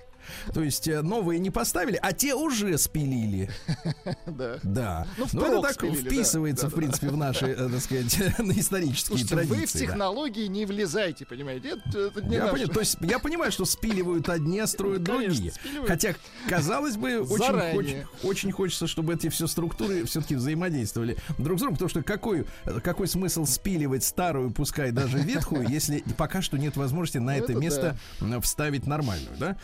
То 0.52 0.62
есть 0.62 0.88
э, 0.88 1.02
новые 1.02 1.38
не 1.41 1.50
поставили, 1.50 1.99
а 2.00 2.12
те 2.12 2.35
уже 2.35 2.76
спилили. 2.79 3.50
Да. 4.26 4.59
Да. 4.62 5.07
Ну, 5.19 5.26
Но 5.33 5.47
это 5.47 5.61
так 5.62 5.73
спилили, 5.75 6.02
да. 6.02 6.11
вписывается, 6.11 6.62
Да, 6.64 6.69
в 6.69 6.71
да, 6.73 6.76
принципе, 6.76 7.09
в 7.09 7.17
наши, 7.17 7.47
э, 7.47 7.69
так 7.69 7.81
сказать, 7.81 8.38
на 8.38 8.52
исторические 8.59 9.19
Слушайте, 9.19 9.35
вы 9.37 9.43
в 9.45 9.49
традиции. 9.49 9.79
да. 9.81 9.87
технологии 9.87 10.47
не 10.47 10.67
влезайте, 10.67 11.26
понимаете? 11.26 11.71
Это, 11.87 11.99
это 11.99 12.23
не 12.23 12.35
Я, 12.37 12.41
наше. 12.43 12.52
понял, 12.52 12.69
то 12.69 12.81
есть 12.81 12.97
я 13.00 13.19
понимаю, 13.19 13.52
что 13.52 13.64
спиливают 13.64 14.29
одни, 14.29 14.59
а 14.61 14.67
строят 14.67 15.05
Конечно, 15.05 15.29
другие. 15.35 15.52
спиливают. 15.52 15.88
Хотя, 15.88 16.14
казалось 16.49 16.97
бы, 16.97 17.21
очень, 17.21 17.73
хоч- 17.75 17.97
очень 18.25 18.52
хочется, 18.52 18.87
чтобы 18.87 19.14
эти 19.14 19.29
все 19.29 19.47
структуры 19.47 20.05
все-таки 20.05 20.35
взаимодействовали 20.37 21.17
друг 21.38 21.59
с 21.59 21.61
другом. 21.61 21.75
Потому 21.76 21.88
что 21.88 22.02
какой, 22.02 22.47
какой 22.83 23.09
смысл 23.09 23.45
спиливать 23.47 24.05
старую, 24.05 24.50
пускай 24.52 24.91
даже 24.93 25.19
ветхую, 25.19 25.69
если 25.69 26.02
пока 26.17 26.43
что 26.43 26.57
нет 26.59 26.76
возможности 26.76 27.19
на 27.19 27.37
это 27.37 27.52
Это 27.52 27.61
место 27.61 27.99
м, 28.21 28.41
вставить 28.41 28.87
нормальную, 28.87 29.37
да? 29.38 29.57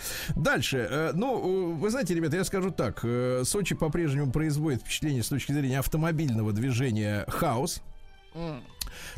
Дальше. 0.49 0.89
э, 0.91 1.13
Ну, 1.15 1.73
э, 1.73 1.75
вы 1.75 1.91
знаете, 1.91 2.15
ребята, 2.15 2.37
я 2.39 2.45
скажу 2.45 2.71
так. 2.71 3.01
э, 3.03 3.43
Сочи 3.45 3.75
по-прежнему 3.75 4.33
производит 4.33 4.81
впечатление 4.81 5.23
с 5.23 5.29
точки 5.29 5.53
зрения 5.53 5.79
автомобильного 5.79 6.55
движения 6.55 7.27
хаос. 7.29 7.83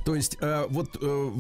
То 0.05 0.15
есть, 0.15 0.37
э, 0.41 0.67
вот 0.69 0.97
э, 1.01 1.31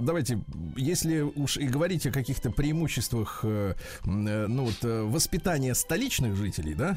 давайте, 0.00 0.40
если 0.76 1.20
уж 1.20 1.56
и 1.56 1.66
говорить 1.66 2.06
о 2.06 2.10
каких-то 2.12 2.50
преимуществах, 2.50 3.40
э, 3.42 3.74
э, 4.04 4.46
ну 4.46 4.64
вот, 4.66 4.78
э, 4.82 5.02
воспитания 5.02 5.74
столичных 5.74 6.36
жителей, 6.36 6.74
да, 6.74 6.96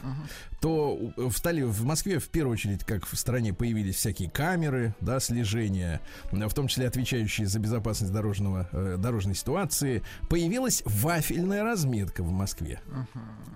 то 0.61 0.93
у- 1.17 1.29
в, 1.29 1.37
Стали, 1.37 1.61
в 1.61 1.85
Москве 1.85 2.19
в 2.19 2.27
первую 2.29 2.53
очередь, 2.53 2.83
как 2.83 3.05
в 3.05 3.15
стране, 3.17 3.53
появились 3.53 3.95
всякие 3.95 4.29
камеры, 4.29 4.93
да, 4.99 5.19
слежения, 5.19 6.01
в 6.31 6.53
том 6.53 6.67
числе 6.67 6.87
отвечающие 6.87 7.47
за 7.47 7.59
безопасность 7.59 8.11
дорожного, 8.11 8.67
э, 8.71 8.95
дорожной 8.97 9.35
ситуации. 9.35 10.03
Появилась 10.29 10.83
вафельная 10.85 11.63
разметка 11.63 12.23
в 12.23 12.31
Москве. 12.31 12.81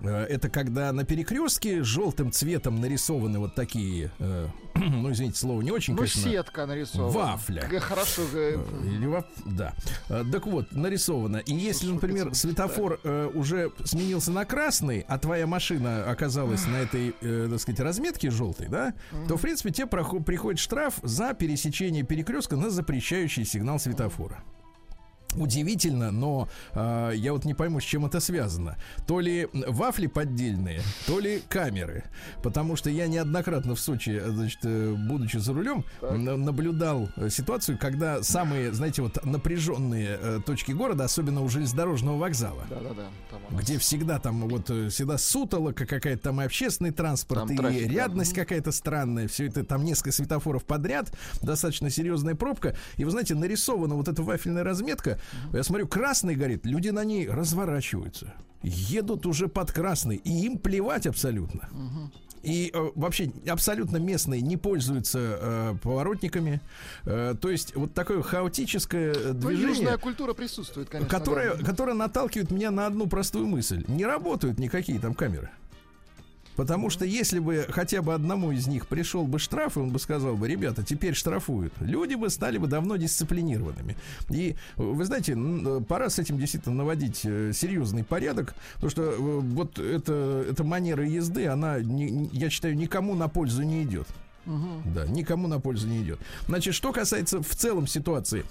Э, 0.02 0.24
Это 0.24 0.48
когда 0.48 0.92
на 0.92 1.04
перекрестке 1.04 1.82
желтым 1.82 2.32
цветом 2.32 2.80
нарисованы 2.80 3.38
вот 3.38 3.54
такие, 3.54 4.10
э, 4.18 4.48
ну, 4.74 5.12
извините, 5.12 5.38
слово 5.38 5.60
не 5.62 5.70
очень, 5.70 5.92
Ну, 5.94 5.98
конечно. 5.98 6.22
сетка 6.22 6.66
нарисована. 6.66 7.10
Вафля. 7.14 7.66
Г- 7.68 7.80
Хорошо. 7.80 8.22
г- 8.32 8.58
Или 8.84 9.06
во- 9.06 9.24
да. 9.46 9.74
Э, 10.08 10.24
Так 10.32 10.46
вот, 10.46 10.72
нарисовано. 10.72 11.38
И 11.38 11.54
если, 11.54 11.90
например, 11.90 12.34
светофор 12.34 13.00
э, 13.04 13.30
уже 13.34 13.72
сменился 13.84 14.30
на 14.32 14.44
красный, 14.44 15.04
а 15.08 15.18
твоя 15.18 15.46
машина 15.46 16.10
оказалась 16.10 16.66
на 16.66 16.76
этой, 16.76 17.14
э, 17.20 17.48
так 17.50 17.60
сказать, 17.60 17.80
разметке 17.80 18.30
желтой, 18.30 18.68
да, 18.68 18.94
то, 19.28 19.36
в 19.36 19.40
принципе, 19.40 19.70
тебе 19.70 19.86
прохо- 19.86 20.22
приходит 20.22 20.58
штраф 20.60 20.94
за 21.02 21.34
пересечение 21.34 22.02
перекрестка 22.02 22.56
на 22.56 22.70
запрещающий 22.70 23.44
сигнал 23.44 23.78
светофора. 23.78 24.42
Удивительно, 25.36 26.10
но 26.10 26.48
э, 26.72 27.12
я 27.16 27.32
вот 27.32 27.44
не 27.44 27.54
пойму, 27.54 27.80
с 27.80 27.84
чем 27.84 28.06
это 28.06 28.20
связано. 28.20 28.76
То 29.06 29.20
ли 29.20 29.48
вафли 29.52 30.06
поддельные, 30.06 30.80
то 31.06 31.18
ли 31.18 31.42
камеры. 31.48 32.04
Потому 32.42 32.76
что 32.76 32.90
я 32.90 33.06
неоднократно 33.06 33.74
в 33.74 33.80
Сочи, 33.80 34.10
э, 34.10 34.28
значит, 34.30 34.60
э, 34.64 34.94
будучи 35.08 35.36
за 35.38 35.52
рулем, 35.52 35.84
на- 36.00 36.36
наблюдал 36.36 37.08
э, 37.16 37.28
ситуацию, 37.30 37.78
когда 37.78 38.22
самые, 38.22 38.72
знаете, 38.72 39.02
вот 39.02 39.24
напряженные 39.24 40.18
э, 40.20 40.40
точки 40.44 40.72
города, 40.72 41.04
особенно 41.04 41.42
у 41.42 41.48
железнодорожного 41.48 42.18
вокзала, 42.18 42.64
там 42.68 43.40
у 43.50 43.54
нас. 43.54 43.62
где 43.62 43.78
всегда 43.78 44.18
там 44.18 44.48
вот 44.48 44.70
э, 44.70 44.88
всегда 44.88 45.18
сутолока 45.18 45.86
какая-то 45.86 46.22
там 46.24 46.40
и 46.40 46.44
общественный 46.44 46.90
транспорт, 46.92 47.40
Там 47.42 47.52
и 47.52 47.56
трафик, 47.56 47.88
да. 47.88 47.92
рядность 47.94 48.34
какая-то 48.34 48.72
странная, 48.72 49.28
все 49.28 49.46
это 49.46 49.64
там 49.64 49.84
несколько 49.84 50.12
светофоров 50.12 50.64
подряд, 50.64 51.12
достаточно 51.42 51.90
серьезная 51.90 52.34
пробка. 52.34 52.74
И 52.96 53.04
вы 53.04 53.10
знаете, 53.10 53.34
нарисована 53.34 53.94
вот 53.94 54.08
эта 54.08 54.22
вафельная 54.22 54.64
разметка. 54.64 55.18
Я 55.52 55.62
смотрю, 55.62 55.86
красный 55.88 56.34
горит, 56.34 56.66
люди 56.66 56.88
на 56.88 57.04
ней 57.04 57.28
разворачиваются. 57.28 58.34
Едут 58.62 59.26
уже 59.26 59.48
под 59.48 59.72
красный, 59.72 60.16
и 60.16 60.46
им 60.46 60.58
плевать 60.58 61.06
абсолютно. 61.06 61.68
И 62.44 62.70
э, 62.74 62.90
вообще 62.94 63.32
абсолютно 63.48 63.96
местные 63.96 64.42
не 64.42 64.58
пользуются 64.58 65.18
э, 65.18 65.74
поворотниками. 65.82 66.60
Э, 67.04 67.34
то 67.40 67.50
есть 67.50 67.74
вот 67.74 67.94
такое 67.94 68.22
хаотическое 68.22 69.14
э, 69.14 69.32
Ну, 69.32 69.48
движение 69.48 69.68
южная 69.68 69.96
культура 69.96 70.34
присутствует, 70.34 70.90
конечно. 70.90 71.10
которая, 71.10 71.56
да. 71.56 71.64
которая 71.64 71.94
наталкивает 71.94 72.50
меня 72.50 72.70
на 72.70 72.86
одну 72.86 73.06
простую 73.06 73.46
мысль. 73.46 73.84
Не 73.88 74.04
работают 74.04 74.58
никакие 74.58 74.98
там 74.98 75.14
камеры. 75.14 75.50
Потому 76.56 76.90
что 76.90 77.04
если 77.04 77.38
бы 77.40 77.66
хотя 77.68 78.00
бы 78.02 78.14
одному 78.14 78.52
из 78.52 78.66
них 78.66 78.86
пришел 78.86 79.24
бы 79.26 79.38
штраф, 79.38 79.76
и 79.76 79.80
он 79.80 79.90
бы 79.90 79.98
сказал 79.98 80.36
бы, 80.36 80.46
ребята, 80.48 80.82
теперь 80.82 81.14
штрафуют, 81.14 81.72
люди 81.80 82.14
бы 82.14 82.30
стали 82.30 82.58
бы 82.58 82.66
давно 82.66 82.96
дисциплинированными. 82.96 83.96
И 84.30 84.54
вы 84.76 85.04
знаете, 85.04 85.34
э, 85.36 85.80
пора 85.88 86.10
с 86.10 86.18
этим 86.18 86.38
действительно 86.38 86.76
наводить 86.76 87.20
э, 87.24 87.52
серьезный 87.52 88.04
порядок, 88.04 88.54
потому 88.74 88.90
что 88.90 89.02
э, 89.02 89.16
вот 89.18 89.78
это, 89.78 90.44
эта 90.48 90.64
манера 90.64 91.04
езды, 91.06 91.46
она, 91.46 91.80
не- 91.80 92.28
я 92.32 92.50
считаю, 92.50 92.76
никому 92.76 93.14
на 93.14 93.28
пользу 93.28 93.62
не 93.62 93.82
идет. 93.82 94.06
Да, 94.94 95.06
никому 95.06 95.48
на 95.48 95.58
пользу 95.58 95.88
не 95.88 96.02
идет. 96.02 96.18
Значит, 96.46 96.74
что 96.74 96.92
касается 96.92 97.42
в 97.42 97.54
целом 97.56 97.86
ситуации. 97.86 98.44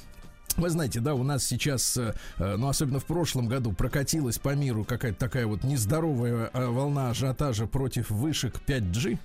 Вы 0.57 0.69
знаете, 0.69 0.99
да, 0.99 1.15
у 1.15 1.23
нас 1.23 1.43
сейчас, 1.43 1.97
э, 1.97 2.13
э, 2.37 2.55
ну, 2.57 2.67
особенно 2.67 2.99
в 2.99 3.05
прошлом 3.05 3.47
году, 3.47 3.71
прокатилась 3.71 4.37
по 4.37 4.53
миру 4.55 4.83
какая-то 4.83 5.17
такая 5.17 5.47
вот 5.47 5.63
нездоровая 5.63 6.51
э, 6.53 6.65
волна 6.67 7.09
ажиотажа 7.09 7.65
против 7.65 8.11
вышек 8.11 8.61
5G. 8.67 9.17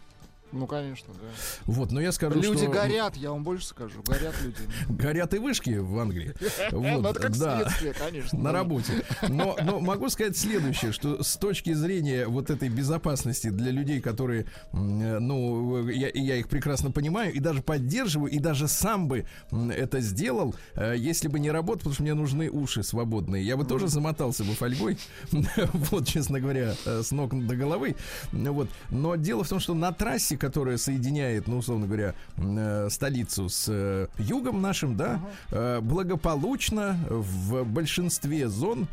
Ну, 0.53 0.67
конечно, 0.67 1.13
да. 1.15 1.29
Вот, 1.67 1.93
но 1.93 2.01
я 2.01 2.13
скажу, 2.13 2.41
Люди 2.41 2.65
что 2.65 2.71
горят, 2.71 3.17
я 3.17 3.31
вам 3.31 3.45
больше 3.45 3.67
скажу. 3.67 4.03
Горят 4.07 4.35
люди. 4.43 4.59
горят 4.89 5.35
и 5.35 5.39
вышки 5.39 5.79
в 5.79 5.99
Англии. 5.99 6.35
Вот, 6.73 7.17
это 7.17 7.21
как 7.21 7.39
да. 7.39 7.69
конечно. 7.99 8.39
на 8.39 8.53
работе. 8.53 9.05
Но, 9.29 9.57
но 9.63 9.81
могу 9.81 10.09
сказать 10.09 10.37
следующее, 10.37 10.93
что 10.93 11.23
с 11.23 11.37
точки 11.37 11.73
зрения 11.73 12.27
вот 12.27 12.51
этой 12.51 12.69
безопасности 12.69 13.49
для 13.51 13.71
людей, 13.71 14.01
которые, 14.01 14.47
э, 14.73 15.19
ну, 15.19 15.89
я, 15.89 16.11
я 16.13 16.37
их 16.37 16.49
прекрасно 16.49 16.91
понимаю 16.91 17.33
и 17.33 17.41
даже 17.41 17.63
поддерживаю, 17.63 18.31
и 18.31 18.39
даже 18.39 18.69
сам 18.69 19.09
бы 19.09 19.27
это 19.51 20.01
сделал, 20.01 20.55
э, 20.75 20.95
если 20.97 21.29
бы 21.29 21.39
не 21.39 21.51
работал, 21.51 21.79
потому 21.79 21.95
что 21.95 22.03
мне 22.03 22.15
нужны 22.15 22.51
уши 22.51 22.83
свободные. 22.83 23.45
Я 23.45 23.57
бы 23.57 23.65
тоже 23.65 23.89
замотался 23.89 24.45
бы 24.45 24.55
фольгой, 24.55 24.99
вот, 25.73 26.07
честно 26.07 26.41
говоря, 26.41 26.75
э, 26.85 27.03
с 27.03 27.11
ног 27.11 27.35
до 27.47 27.57
головы. 27.57 27.97
Вот. 28.33 28.69
Но 28.91 29.17
дело 29.17 29.45
в 29.45 29.49
том, 29.49 29.61
что 29.61 29.75
на 29.75 29.93
трассе, 29.93 30.38
которая 30.39 30.77
соединяет, 30.79 31.47
ну, 31.47 31.59
условно 31.59 31.87
говоря, 31.87 32.15
э, 32.37 32.89
столицу 32.91 33.49
с 33.49 33.67
э, 33.69 34.07
югом 34.19 34.63
нашим, 34.63 34.97
да, 34.97 35.21
э, 35.51 35.81
благополучно 35.81 36.99
в 37.09 37.65
большинстве 37.65 38.49
зон 38.49 38.89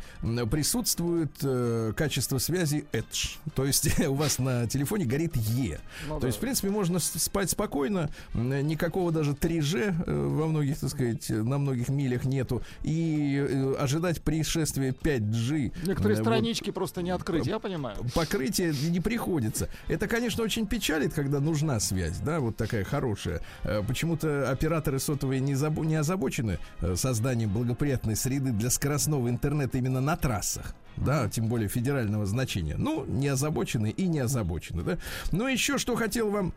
присутствует 0.50 1.32
э, 1.42 1.92
качество 1.96 2.38
связи 2.38 2.84
Edge. 2.92 3.38
То 3.54 3.64
есть 3.64 3.98
у 4.06 4.14
вас 4.14 4.38
на 4.38 4.66
телефоне 4.66 5.04
горит 5.04 5.36
Е. 5.36 5.80
Ну 6.08 6.14
То 6.16 6.20
да. 6.22 6.26
есть, 6.28 6.38
в 6.38 6.40
принципе, 6.40 6.70
можно 6.70 6.98
спать 6.98 7.50
спокойно, 7.50 8.10
никакого 8.34 9.12
даже 9.12 9.32
3G 9.32 10.04
э, 10.06 10.26
во 10.28 10.46
многих, 10.46 10.78
так 10.78 10.90
сказать, 10.90 11.28
на 11.30 11.58
многих 11.58 11.88
милях 11.88 12.24
нету, 12.24 12.62
и 12.82 13.36
э, 13.48 13.74
ожидать 13.78 14.22
пришествия 14.22 14.92
5G. 14.92 15.72
Некоторые 15.86 16.18
э, 16.18 16.22
вот, 16.22 16.26
странички 16.26 16.70
просто 16.70 17.02
не 17.02 17.10
открыть, 17.10 17.46
я 17.46 17.58
понимаю. 17.58 17.96
покрытие 18.14 18.74
не 18.90 19.00
приходится. 19.00 19.68
Это, 19.88 20.08
конечно, 20.08 20.42
очень 20.42 20.66
печалит, 20.66 21.14
когда 21.14 21.35
нужна 21.40 21.80
связь, 21.80 22.18
да, 22.18 22.40
вот 22.40 22.56
такая 22.56 22.84
хорошая. 22.84 23.40
Э, 23.64 23.82
Почему-то 23.86 24.50
операторы 24.50 24.98
сотовые 24.98 25.40
не, 25.40 25.54
забо- 25.54 25.84
не 25.86 25.96
озабочены 25.96 26.58
э, 26.80 26.96
созданием 26.96 27.50
благоприятной 27.50 28.16
среды 28.16 28.52
для 28.52 28.70
скоростного 28.70 29.28
интернета 29.28 29.78
именно 29.78 30.00
на 30.00 30.16
трассах. 30.16 30.74
Да, 30.96 31.28
тем 31.28 31.48
более 31.48 31.68
федерального 31.68 32.24
значения. 32.24 32.76
Ну, 32.78 33.04
не 33.04 33.28
озабочены 33.28 33.90
и 33.90 34.06
не 34.06 34.20
озабочены, 34.20 34.82
да. 34.82 34.98
Но 35.30 35.46
еще 35.48 35.76
что 35.76 35.94
хотел 35.94 36.30
вам 36.30 36.54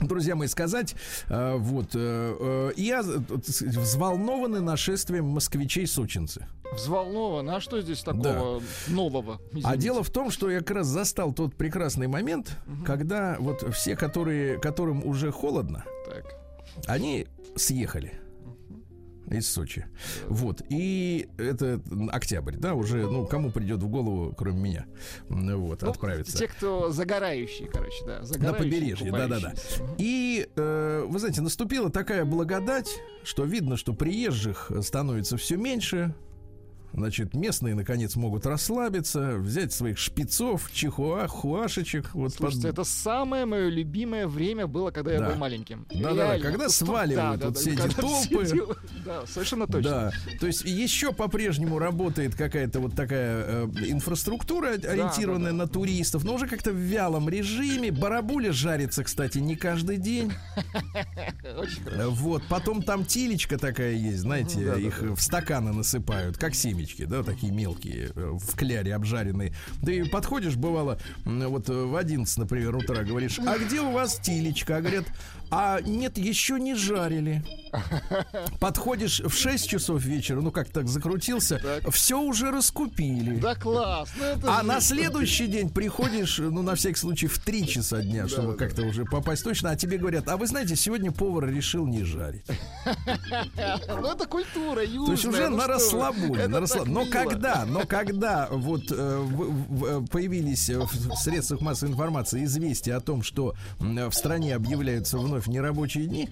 Друзья 0.00 0.34
мои, 0.36 0.48
сказать, 0.48 0.94
э, 1.28 1.56
вот, 1.56 1.90
э, 1.94 2.36
э, 2.40 2.72
я 2.76 3.02
взволнованы 3.02 4.60
нашествием 4.60 5.26
москвичей-сочинцы. 5.26 6.46
Взволнован. 6.74 7.48
А 7.50 7.60
что 7.60 7.80
здесь 7.80 8.00
такого 8.02 8.62
нового? 8.88 9.34
А 9.52 9.58
Извините. 9.58 9.78
дело 9.78 10.02
в 10.02 10.10
том, 10.10 10.30
что 10.30 10.50
я 10.50 10.58
как 10.58 10.72
раз 10.78 10.86
застал 10.88 11.32
тот 11.32 11.54
прекрасный 11.54 12.08
момент, 12.08 12.56
когда 12.84 13.36
вот 13.38 13.74
все, 13.74 13.96
которые, 13.96 14.58
которым 14.58 15.04
уже 15.06 15.30
холодно, 15.30 15.84
Так. 16.06 16.34
они 16.86 17.26
съехали 17.56 18.20
из 19.30 19.48
Сочи. 19.50 19.86
Вот. 20.26 20.62
И 20.68 21.28
это 21.38 21.80
октябрь, 22.10 22.56
да, 22.56 22.74
уже, 22.74 23.08
ну, 23.08 23.26
кому 23.26 23.50
придет 23.50 23.82
в 23.82 23.88
голову, 23.88 24.34
кроме 24.36 24.60
меня, 24.60 24.86
вот, 25.28 25.82
Ну, 25.82 25.90
отправиться. 25.90 26.36
Те, 26.36 26.48
кто 26.48 26.90
загорающие, 26.90 27.68
короче, 27.68 28.04
да. 28.06 28.20
На 28.20 28.24
загорающие, 28.24 28.70
побережье, 28.70 29.12
да-да-да. 29.12 29.54
И, 29.98 30.48
э, 30.56 31.04
вы 31.06 31.18
знаете, 31.18 31.40
наступила 31.42 31.90
такая 31.90 32.24
благодать, 32.24 32.90
что 33.22 33.44
видно, 33.44 33.76
что 33.76 33.92
приезжих 33.92 34.70
становится 34.82 35.36
все 35.36 35.56
меньше. 35.56 36.14
Значит, 36.94 37.34
местные, 37.34 37.74
наконец, 37.74 38.14
могут 38.14 38.46
расслабиться, 38.46 39.36
взять 39.38 39.72
своих 39.72 39.98
шпицов, 39.98 40.70
чихуа, 40.72 41.26
хуашечек. 41.26 42.14
Вот 42.14 42.32
Слушайте, 42.34 42.68
под- 42.68 42.72
это 42.72 42.84
самое 42.84 43.46
мое 43.46 43.68
любимое 43.68 44.28
время 44.28 44.68
было, 44.68 44.92
когда 44.92 45.12
я 45.12 45.18
Да. 45.18 45.30
был 45.30 45.36
маленьким. 45.36 45.86
Да-да-да, 45.92 46.38
когда 46.38 46.68
сваливают 46.68 47.42
вот 47.44 47.58
все 47.58 47.72
эти 47.72 47.88
толпы. 47.94 48.44
все. 48.44 48.76
Да, 49.04 49.26
совершенно 49.26 49.66
точно. 49.66 49.90
Да, 49.90 50.12
то 50.38 50.46
есть 50.46 50.64
еще 50.64 51.12
по-прежнему 51.12 51.78
работает 51.80 52.36
какая-то 52.36 52.78
вот 52.78 52.94
такая 52.94 53.44
э, 53.44 53.66
инфраструктура, 53.88 54.68
ориентированная 54.74 55.50
да, 55.50 55.56
на 55.58 55.66
туристов, 55.66 56.22
но 56.24 56.34
уже 56.34 56.46
как-то 56.46 56.70
в 56.70 56.76
вялом 56.76 57.28
режиме. 57.28 57.90
Барабуля 57.90 58.52
жарится, 58.52 59.02
кстати, 59.02 59.38
не 59.38 59.56
каждый 59.56 59.96
день. 59.96 60.32
Очень 61.58 61.82
хорошо. 61.84 62.10
Вот, 62.10 62.42
потом 62.48 62.82
там 62.82 63.04
телечка 63.04 63.58
такая 63.58 63.92
есть, 63.94 64.18
знаете, 64.20 64.64
да, 64.64 64.74
да, 64.74 64.80
их 64.80 65.02
в 65.02 65.20
стаканы 65.20 65.72
насыпают, 65.72 66.38
как 66.38 66.54
семечки, 66.84 67.04
да, 67.04 67.22
такие 67.22 67.52
мелкие, 67.52 68.10
э, 68.14 68.30
в 68.32 68.56
кляре 68.56 68.94
обжаренные. 68.94 69.52
И 69.86 70.04
подходишь, 70.04 70.56
бывало, 70.56 70.98
вот 71.24 71.68
э, 71.68 71.72
в 71.72 71.96
11, 71.96 72.38
например, 72.38 72.76
утра, 72.76 73.02
говоришь, 73.02 73.38
а 73.38 73.58
где 73.58 73.80
у 73.80 73.90
вас 73.92 74.18
телечка? 74.18 74.76
А 74.76 74.80
говорят, 74.80 75.04
а 75.56 75.80
нет, 75.80 76.18
еще 76.18 76.58
не 76.58 76.74
жарили. 76.74 77.44
Подходишь 78.60 79.20
в 79.20 79.32
6 79.34 79.68
часов 79.68 80.02
вечера, 80.02 80.40
ну 80.40 80.50
как 80.50 80.68
так 80.68 80.88
закрутился, 80.88 81.58
Так. 81.58 81.92
все 81.92 82.20
уже 82.20 82.50
раскупили. 82.50 83.36
Да 83.36 83.54
класс. 83.54 84.10
ну 84.18 84.24
это 84.24 84.58
А 84.58 84.62
на 84.62 84.80
следующий 84.80 85.46
день 85.46 85.70
приходишь, 85.70 86.38
ну, 86.38 86.62
на 86.62 86.74
всякий 86.74 86.98
случай, 86.98 87.26
в 87.26 87.38
3 87.38 87.66
часа 87.66 88.02
дня, 88.02 88.28
чтобы 88.28 88.52
да. 88.52 88.58
как-то 88.58 88.82
уже 88.82 89.04
попасть 89.04 89.44
точно, 89.44 89.70
а 89.70 89.76
тебе 89.76 89.98
говорят, 89.98 90.28
а 90.28 90.36
вы 90.36 90.46
знаете, 90.46 90.76
сегодня 90.76 91.10
повар 91.12 91.48
решил 91.48 91.86
не 91.86 92.04
жарить. 92.04 92.44
Ну 93.88 94.06
это 94.12 94.26
культура 94.26 94.82
южная. 94.84 95.06
То 95.06 95.12
есть 95.12 95.24
уже 95.24 95.48
ну 95.48 95.56
на 95.56 95.66
расслабоне, 95.66 96.46
на 96.48 96.58
расслаб- 96.58 96.86
Но 96.86 97.06
когда, 97.06 97.64
но 97.66 97.80
когда 97.86 98.48
вот 98.50 98.82
э, 98.90 98.94
э, 99.86 100.02
появились 100.10 100.68
э, 100.70 100.78
в 100.78 101.16
средствах 101.16 101.60
массовой 101.60 101.92
информации 101.92 102.44
известия 102.44 102.96
о 102.96 103.00
том, 103.00 103.22
что 103.22 103.54
в 103.78 104.12
стране 104.12 104.54
объявляются 104.54 105.18
вновь 105.18 105.43
нерабочие 105.46 106.06
дни, 106.06 106.28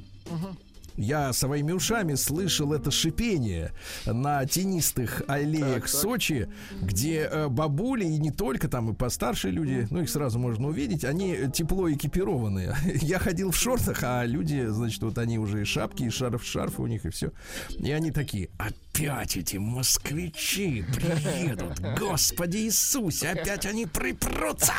я 0.97 1.33
своими 1.33 1.73
ушами 1.73 2.15
слышал 2.15 2.73
это 2.73 2.91
шипение 2.91 3.73
на 4.05 4.45
тенистых 4.45 5.23
аллеях 5.27 5.75
Так, 5.75 5.83
так. 5.83 5.89
Сочи, 5.89 6.49
где 6.81 7.29
э, 7.31 7.49
бабули 7.49 8.05
и 8.05 8.19
не 8.19 8.31
только 8.31 8.69
там 8.69 8.91
и 8.91 8.95
постарше 8.95 9.51
люди, 9.51 9.87
ну 9.91 10.03
их 10.03 10.11
сразу 10.11 10.39
можно 10.39 10.69
увидеть, 10.69 11.05
они 11.05 11.51
тепло 11.53 11.91
экипированные. 11.91 12.77
Я 13.01 13.19
ходил 13.19 13.51
в 13.51 13.57
шортах, 13.57 14.01
а 14.03 14.25
люди, 14.25 14.67
значит, 14.67 15.03
вот 15.03 15.19
они 15.19 15.39
уже 15.39 15.63
и 15.63 15.65
шапки, 15.65 16.05
и 16.05 16.11
шарф, 16.11 16.45
шарфы 16.45 16.83
у 16.83 16.87
них 16.87 17.07
и 17.07 17.11
все. 17.11 17.33
И 17.79 17.91
они 17.91 18.11
такие, 18.11 18.51
опять 18.93 19.37
эти 19.37 19.57
москвичи 19.57 20.85
приедут, 20.95 21.81
Господи 21.99 22.59
Иисусе, 22.59 23.31
опять 23.31 23.67
они 23.67 23.87
припрутся. 23.87 24.73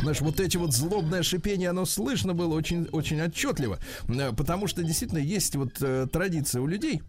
Знаешь, 0.00 0.20
вот 0.20 0.40
эти 0.40 0.56
вот 0.56 0.72
злобное 0.72 1.22
шипение, 1.22 1.70
оно 1.70 1.84
слышно 1.84 2.34
было 2.34 2.54
очень, 2.54 2.88
очень 2.92 3.20
отчетливо, 3.20 3.78
Э, 4.08 4.32
потому 4.32 4.66
что 4.66 4.82
действительно 4.82 5.18
есть 5.18 5.56
вот 5.56 5.76
э, 5.80 6.06
традиция 6.10 6.62
у 6.62 6.66
людей, 6.66 7.02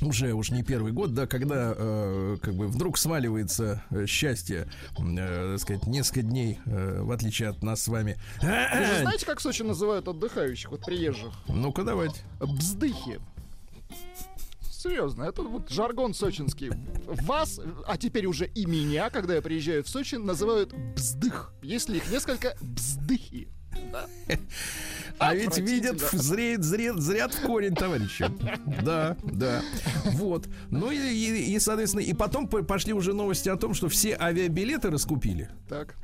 уже 0.00 0.32
уж 0.32 0.50
не 0.50 0.62
первый 0.62 0.92
год, 0.92 1.14
да, 1.14 1.26
когда 1.26 1.74
э, 1.76 2.36
как 2.40 2.54
бы 2.54 2.66
вдруг 2.66 2.98
сваливается 2.98 3.82
э, 3.90 4.06
счастье, 4.06 4.66
э, 4.98 5.52
так 5.52 5.60
сказать, 5.60 5.86
несколько 5.86 6.22
дней, 6.22 6.58
э, 6.66 7.02
в 7.02 7.10
отличие 7.10 7.48
от 7.48 7.62
нас 7.62 7.82
с 7.82 7.88
вами. 7.88 8.16
Вы 8.40 8.48
же 8.86 9.00
знаете, 9.00 9.26
как 9.26 9.38
в 9.38 9.42
Сочи 9.42 9.62
называют 9.62 10.08
отдыхающих, 10.08 10.70
вот 10.70 10.84
приезжих? 10.84 11.32
Ну-ка 11.48 11.82
давайте. 11.84 12.20
Бздыхи. 12.40 13.20
Серьезно, 14.82 15.24
это 15.24 15.42
вот 15.42 15.68
жаргон 15.68 16.14
сочинский. 16.14 16.70
Вас, 17.06 17.60
а 17.86 17.98
теперь 17.98 18.24
уже 18.24 18.46
и 18.46 18.64
меня, 18.64 19.10
когда 19.10 19.34
я 19.34 19.42
приезжаю 19.42 19.84
в 19.84 19.88
Сочи, 19.90 20.14
называют 20.14 20.72
бздых. 20.96 21.52
Если 21.60 21.98
их 21.98 22.10
несколько, 22.10 22.56
бздыхи. 22.62 23.50
Да. 23.92 24.06
А 25.18 25.34
ведь 25.34 25.58
видят, 25.58 26.00
зреет, 26.00 26.64
зреет, 26.64 26.98
зрят 26.98 27.34
в 27.34 27.42
корень, 27.42 27.74
товарищи. 27.74 28.24
Да, 28.82 29.18
да. 29.22 29.60
Вот. 30.12 30.48
Ну 30.70 30.90
и, 30.90 30.96
и, 30.96 31.54
и, 31.54 31.58
соответственно, 31.58 32.00
и 32.00 32.14
потом 32.14 32.48
по- 32.48 32.62
пошли 32.62 32.94
уже 32.94 33.12
новости 33.12 33.50
о 33.50 33.56
том, 33.56 33.74
что 33.74 33.90
все 33.90 34.16
авиабилеты 34.18 34.88
раскупили. 34.88 35.50
Так. 35.68 35.96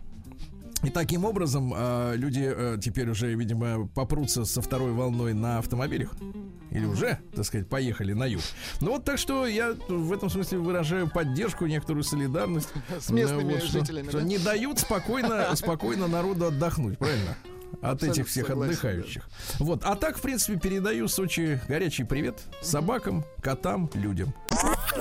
И 0.83 0.91
таким 0.91 1.25
образом 1.25 1.73
а, 1.75 2.13
люди 2.15 2.43
а, 2.47 2.77
теперь 2.79 3.09
уже, 3.11 3.35
видимо, 3.35 3.89
попрутся 3.89 4.45
со 4.45 4.61
второй 4.61 4.93
волной 4.93 5.33
на 5.33 5.59
автомобилях. 5.59 6.11
Или 6.71 6.85
уже, 6.85 7.19
так 7.35 7.45
сказать, 7.45 7.69
поехали 7.69 8.13
на 8.13 8.25
юг. 8.27 8.43
Ну 8.81 8.93
вот 8.93 9.05
так 9.05 9.19
что 9.19 9.47
я 9.47 9.75
в 9.89 10.13
этом 10.13 10.29
смысле 10.29 10.59
выражаю 10.59 11.09
поддержку, 11.09 11.67
некоторую 11.67 12.03
солидарность. 12.05 12.69
С 13.01 13.11
местными 13.11 13.43
Ну, 13.45 13.51
вот 13.55 13.63
что- 13.63 13.81
жителями, 13.81 14.09
что 14.09 14.19
да? 14.19 14.25
не 14.25 14.39
дают 14.39 14.79
спокойно, 14.79 15.55
спокойно 15.57 16.07
народу 16.09 16.47
отдохнуть, 16.47 16.99
правильно? 16.99 17.37
От 17.83 17.95
Абсолютно 17.95 18.21
этих 18.21 18.29
всех 18.29 18.47
согласен, 18.47 18.73
отдыхающих. 18.73 19.29
Вот. 19.59 19.83
А 19.85 19.97
так, 19.97 20.19
в 20.19 20.21
принципе, 20.23 20.59
передаю 20.59 21.09
Сочи 21.09 21.61
горячий 21.69 22.05
привет 22.05 22.41
собакам, 22.63 23.25
котам, 23.43 23.91
людям. 23.95 24.33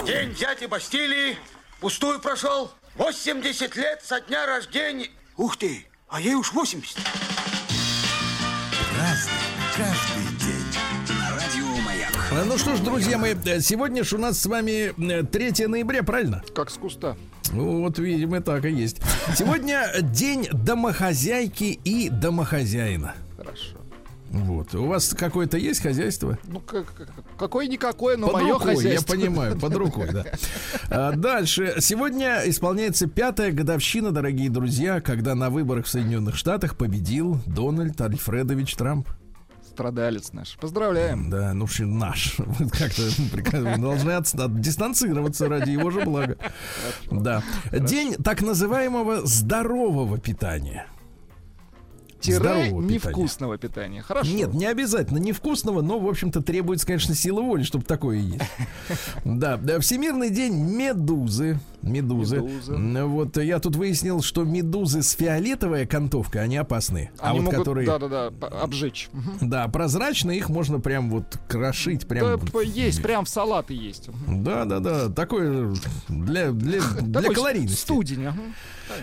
День 0.06 0.34
дяди 0.34 0.66
Бастилии 0.66 1.36
пустую 1.80 2.20
прошел. 2.20 2.72
80 2.98 3.76
лет 3.76 4.02
со 4.04 4.20
дня 4.22 4.46
рождения. 4.46 5.10
Ух 5.38 5.58
ты, 5.58 5.86
а 6.08 6.22
ей 6.22 6.36
уж 6.36 6.54
80. 6.54 6.98
Разный, 8.98 9.34
каждый 9.76 10.38
день. 10.40 11.20
На 11.20 11.32
радио 11.36 11.82
Маяк. 11.84 12.12
А, 12.32 12.46
Ну 12.46 12.58
что 12.58 12.76
ж, 12.76 12.80
друзья 12.80 13.18
мои, 13.18 13.36
э, 13.46 13.60
сегодня 13.60 14.06
ж 14.06 14.14
у 14.14 14.18
нас 14.18 14.40
с 14.40 14.46
вами 14.46 14.94
э, 15.12 15.24
3 15.24 15.68
ноября, 15.68 16.04
правильно? 16.04 16.42
Как 16.56 16.70
с 16.70 16.76
куста. 16.78 17.18
Вот, 17.52 18.00
видимо, 18.00 18.40
так 18.42 18.64
и 18.64 18.72
есть. 18.72 19.02
Сегодня 19.38 19.90
день 20.02 20.48
домохозяйки 20.54 21.80
и 21.84 22.10
домохозяина. 22.10 23.16
Хорошо. 23.36 23.75
Вот. 24.44 24.76
У 24.76 24.86
вас 24.86 25.14
какое-то 25.18 25.58
есть 25.58 25.82
хозяйство? 25.82 26.38
Ну, 26.46 26.60
как, 26.60 26.94
как- 26.94 27.10
какое-никакое, 27.38 28.18
но 28.18 28.28
под 28.28 28.42
мое 28.42 28.54
рукой, 28.54 28.76
хозяйство. 28.76 29.14
я 29.16 29.20
понимаю, 29.22 29.58
под 29.60 29.74
рукой, 29.76 30.10
да. 30.12 30.26
А, 30.90 31.12
дальше. 31.16 31.76
Сегодня 31.80 32.42
исполняется 32.46 33.08
пятая 33.08 33.52
годовщина, 33.52 34.12
дорогие 34.12 34.50
друзья, 34.50 35.00
когда 35.02 35.36
на 35.36 35.50
выборах 35.50 35.86
в 35.86 35.90
Соединенных 35.90 36.36
Штатах 36.36 36.76
победил 36.78 37.40
Дональд 37.46 38.00
Альфредович 38.02 38.76
Трамп. 38.76 39.08
Страдалец 39.72 40.32
наш. 40.32 40.56
Поздравляем. 40.58 41.30
Да, 41.30 41.54
ну 41.54 41.68
что 41.68 41.84
наш. 41.86 42.38
Как-то. 42.72 43.02
Мы 43.62 43.78
должны 43.78 44.12
от- 44.12 44.34
от- 44.34 44.62
дистанцироваться 44.62 45.50
ради 45.50 45.72
его 45.72 45.92
же 45.92 46.02
блага. 46.02 46.38
Да. 47.12 47.44
День 47.72 48.16
так 48.16 48.42
называемого 48.42 49.26
здорового 49.26 50.18
питания. 50.18 50.86
Тире 52.26 52.38
Здорового 52.38 52.82
питания. 52.82 52.94
невкусного 52.94 53.58
питания. 53.58 54.02
Хорошо. 54.02 54.32
Нет, 54.32 54.54
не 54.54 54.66
обязательно 54.66 55.18
невкусного, 55.18 55.82
но, 55.82 56.00
в 56.00 56.08
общем-то, 56.08 56.42
требуется, 56.42 56.88
конечно, 56.88 57.14
сила 57.14 57.42
воли, 57.42 57.64
чтобы 57.64 57.86
такое 57.86 58.18
есть. 58.18 58.42
Да, 59.24 59.60
Всемирный 59.80 60.30
день 60.30 60.54
медузы. 60.54 61.60
Медузы. 61.82 62.38
Медузы. 62.38 63.04
Вот 63.06 63.38
я 63.38 63.60
тут 63.60 63.76
выяснил, 63.76 64.22
что 64.22 64.44
медузы 64.44 65.04
с 65.04 65.12
фиолетовой 65.12 65.84
окантовкой, 65.84 66.44
они 66.44 66.58
опасны. 66.58 67.12
А 67.20 67.30
Они 67.30 67.40
вот 67.40 67.46
могут, 67.46 67.60
которые, 67.60 67.86
да-да-да, 67.88 68.28
обжечь. 68.62 69.10
Да, 69.42 69.68
прозрачные, 69.68 70.38
их 70.38 70.50
можно 70.50 70.80
прям 70.80 71.10
вот 71.10 71.38
крошить, 71.48 72.08
прям. 72.08 72.40
Да, 72.40 72.62
есть, 72.62 73.02
прям 73.02 73.26
в 73.26 73.30
салаты 73.30 73.74
есть. 73.74 74.10
Да, 74.28 74.66
да, 74.66 74.80
да. 74.80 75.10
Такое 75.10 75.76
для, 76.08 76.52
для, 76.52 76.82
для 77.02 77.30
калорийности. 77.32 77.82
Студень. 77.82 78.28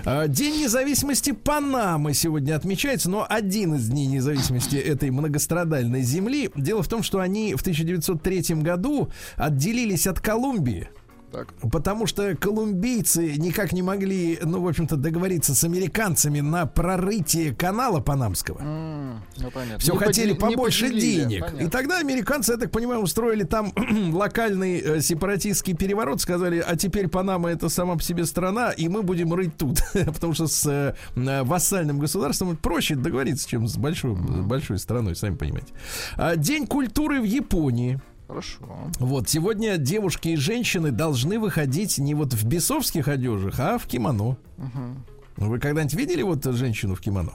А, 0.05 0.29
День 0.29 0.63
независимости 0.63 1.33
Панамы 1.33 2.15
сегодня 2.15 2.55
отмечается, 2.57 3.11
но 3.13 3.27
один 3.29 3.75
из 3.75 3.91
дней 3.91 4.07
независимости 4.07 4.77
этой 4.77 5.11
многострадальной 5.11 6.01
земли. 6.01 6.51
Дело 6.57 6.83
в 6.83 6.89
том, 6.89 7.03
что 7.03 7.21
они 7.21 7.55
в 7.55 7.61
1903 7.61 8.55
году 8.63 9.11
отделились 9.37 10.07
от 10.07 10.19
Колумбии. 10.19 10.89
Так. 11.33 11.49
Потому 11.71 12.07
что 12.07 12.37
колумбийцы 12.37 13.37
никак 13.39 13.73
не 13.73 13.83
могли, 13.83 14.39
ну, 14.43 14.61
в 14.63 14.69
общем-то, 14.69 14.97
договориться 14.97 15.55
с 15.55 15.65
американцами 15.65 16.41
на 16.41 16.67
прорытие 16.67 17.55
канала 17.55 18.01
Панамского. 18.01 18.59
М, 18.61 19.23
Ну, 19.39 19.51
понятно. 19.51 19.79
Все 19.79 19.93
Не 19.93 19.99
хотели 19.99 20.35
подели- 20.35 20.39
побольше 20.39 20.87
поделили, 20.87 21.21
денег. 21.25 21.41
понятно. 21.47 21.65
И 21.67 21.69
тогда 21.71 21.99
американцы, 21.99 22.53
я 22.53 22.59
так 22.59 22.71
понимаю, 22.71 23.01
устроили 23.01 23.45
там 23.45 23.73
локальный 24.13 24.79
э, 24.81 25.01
сепаратистский 25.01 25.75
переворот, 25.75 26.21
сказали, 26.21 26.63
а 26.67 26.77
теперь 26.77 27.09
Панама 27.09 27.51
это 27.51 27.69
сама 27.69 27.97
по 27.97 28.03
себе 28.03 28.27
страна, 28.27 28.71
и 28.71 28.89
мы 28.89 29.03
будем 29.03 29.33
рыть 29.35 29.57
тут. 29.57 29.79
Потому 29.93 30.35
что 30.35 30.47
с 30.47 30.67
э, 30.67 30.95
э, 31.17 31.43
вассальным 31.43 31.99
государством 31.99 32.57
проще 32.57 32.95
договориться, 32.95 33.49
чем 33.49 33.67
с 33.69 33.77
большой, 33.77 34.15
большой 34.15 34.79
страной, 34.79 35.17
сами 35.17 35.37
понимаете. 35.37 35.73
А, 36.17 36.37
День 36.37 36.67
культуры 36.67 37.21
в 37.21 37.25
Японии. 37.25 38.01
Хорошо. 38.29 38.59
Вот, 38.99 39.29
сегодня 39.29 39.77
девушки 39.77 40.29
и 40.29 40.37
женщины 40.37 40.91
должны 40.91 41.39
выходить 41.39 41.99
не 41.99 42.15
вот 42.15 42.33
в 42.33 42.45
бесовских 42.47 43.09
одежах, 43.09 43.59
а 43.61 43.79
в 43.79 43.87
кимоно. 43.87 44.37
Мгм. 44.57 45.05
Вы 45.37 45.59
когда-нибудь 45.59 45.95
видели 45.95 46.23
вот 46.23 46.45
женщину 46.45 46.95
в 46.95 47.01
кимоно? 47.01 47.33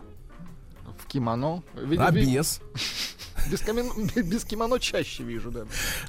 В 0.97 1.05
кимоно. 1.07 1.63
Ви- 1.75 1.97
А 1.97 2.11
ви- 2.11 2.21
без? 3.49 3.61
Камин- 3.61 4.23
без 4.23 4.43
кимоно 4.43 4.79
чаще 4.79 5.23
вижу, 5.23 5.51
да. 5.51 5.61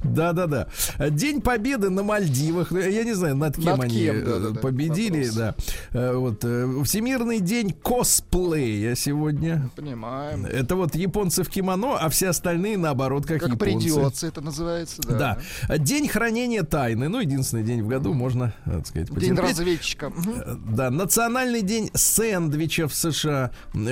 Да-да-да. 0.03 0.69
День 1.11 1.41
Победы 1.41 1.91
на 1.91 2.03
Мальдивах. 2.03 2.71
Ну, 2.71 2.79
Я 2.81 3.05
не 3.05 3.15
знаю, 3.15 3.37
над 3.37 3.57
кем 3.57 3.65
Над 3.65 3.81
они 3.85 3.95
кем, 4.01 4.17
э, 4.17 4.25
да-да-да, 4.25 4.61
победили. 4.61 5.29
вопрос. 5.29 5.55
Да. 5.93 6.13
Вот. 6.15 6.45
э, 6.45 6.83
Всемирный 6.85 7.41
день 7.41 7.73
косплея 7.73 8.95
сегодня. 8.95 9.71
Понимаем. 9.77 10.47
Это 10.47 10.77
вот 10.77 10.95
японцы 10.95 11.43
в 11.43 11.49
кимоно, 11.49 11.97
а 11.99 12.09
все 12.09 12.29
остальные 12.29 12.79
наоборот, 12.79 13.27
как, 13.27 13.41
Как 13.41 13.51
японцы. 13.53 13.65
придется, 13.89 14.27
это 14.27 14.41
называется, 14.41 15.03
да. 15.03 15.39
Да. 15.69 15.79
День 15.79 16.09
хранения 16.09 16.63
тайны. 16.63 17.09
Ну, 17.09 17.21
единственный 17.21 17.63
день 17.63 17.83
в 17.83 17.89
году 17.89 18.13
можно, 18.15 18.53
так 18.65 18.87
сказать, 18.87 19.09
День 19.09 19.35
потерпеть. 19.35 19.39
разведчика. 19.59 20.11
Мгм. 20.11 20.31
Э, 20.45 20.57
Да, 20.71 20.91
национальный 20.91 21.63
день 21.63 21.91
сэндвича 21.95 22.89
в 22.89 22.95
США. 22.95 23.51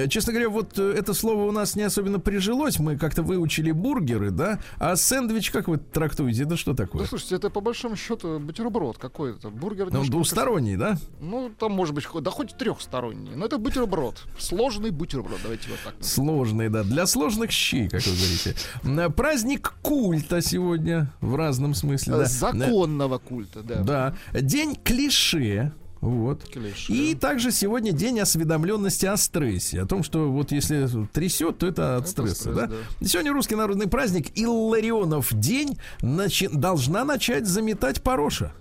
Честно 0.09 0.33
говоря, 0.33 0.49
вот 0.49 0.79
это 0.79 1.15
слово 1.15 1.45
у 1.45 1.53
нас 1.53 1.77
не 1.77 1.83
особенно 1.83 2.19
прижилось. 2.19 2.79
Мы 2.79 2.97
как-то 2.97 3.23
выучили 3.37 3.73
бургеры, 3.73 4.31
да? 4.31 4.59
А 4.79 4.97
сэндвич 4.97 5.51
как 5.51 5.69
вы 5.69 5.77
трактуете? 5.79 6.43
Это 6.45 6.57
что 6.57 6.75
такое? 6.75 7.03
Да 7.03 7.09
слушайте, 7.09 7.37
это 7.37 7.51
по 7.51 7.61
большому 7.61 7.97
счету 7.97 8.39
бутерброд 8.39 8.99
какой-то. 8.99 9.51
Бургер 9.51 9.93
Ну, 9.93 10.05
двусторонний, 10.05 10.77
да? 10.77 10.97
Ну, 11.21 11.51
там 11.59 11.73
может 11.73 11.95
быть, 11.95 12.07
да 12.21 12.31
хоть 12.31 12.57
трехсторонний. 12.57 13.35
Но 13.35 13.47
это 13.47 13.59
бутерброд. 13.59 14.27
Сложный 14.39 14.91
бутерброд, 14.91 15.39
давайте 15.43 15.69
вот 15.71 15.79
так. 15.85 15.95
Сложный, 16.05 16.69
да. 16.69 16.83
Для 16.83 17.07
сложных 17.07 17.51
щей, 17.51 17.89
как 17.89 18.03
вы 18.03 18.13
говорите. 18.13 19.13
Праздник 19.17 19.75
культа 19.83 20.41
сегодня 20.41 21.13
в 21.21 21.37
разном 21.37 21.75
смысле. 21.75 22.17
Да. 22.17 22.25
Законного 22.25 23.19
культа, 23.19 23.63
да. 23.63 23.83
Да. 23.83 24.17
День 24.41 24.77
клише. 24.83 25.73
Вот. 26.01 26.45
Клише. 26.45 26.93
И 26.93 27.15
также 27.15 27.51
сегодня 27.51 27.93
день 27.93 28.21
осведомленности 28.21 29.07
о 29.07 29.17
стрессе. 29.17 29.83
О 29.83 29.87
том, 29.87 30.03
что 30.03 30.31
вот 30.31 30.53
если 30.53 30.87
трясет, 31.13 31.59
то 31.59 31.67
это 31.67 31.97
от 31.97 32.03
Это 32.03 32.11
стресса. 32.11 32.35
стресс, 32.35 32.57
да? 32.57 32.67
да. 33.01 33.07
Сегодня 33.07 33.33
русский 33.33 33.55
народный 33.57 33.89
праздник 33.89 34.29
Илларионов 34.39 35.33
день 35.33 35.79
начи- 36.03 36.55
должна 36.55 37.05
начать 37.05 37.47
заметать 37.47 38.03
Пороша. 38.03 38.53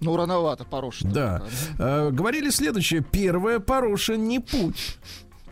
Ну, 0.00 0.16
рановато, 0.16 0.64
Пороша. 0.64 1.06
Да. 1.06 1.42
Э, 1.78 2.10
говорили 2.10 2.50
следующее. 2.50 3.02
Первая 3.08 3.60
Пороша 3.60 4.16
не 4.16 4.40
путь. 4.40 4.98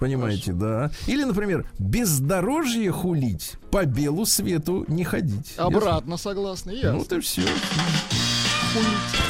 Понимаете, 0.01 0.53
да. 0.53 0.91
Или, 1.07 1.25
например, 1.25 1.71
бездорожье 1.79 2.91
хулить, 2.91 3.53
по 3.71 3.85
белу 3.85 4.27
свету 4.27 4.85
не 4.89 5.05
ходить. 5.05 5.55
Обратно 5.59 6.17
согласны, 6.17 6.71
Ясно? 6.73 6.93
Ну, 6.93 6.99
ясно. 6.99 7.15
это 7.15 7.21
все. 7.25 7.43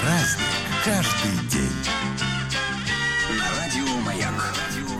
Праздник 0.00 0.69
каждый 0.84 1.48
день. 1.50 1.72
Радио 3.38 4.00
Маяк. 4.04 4.32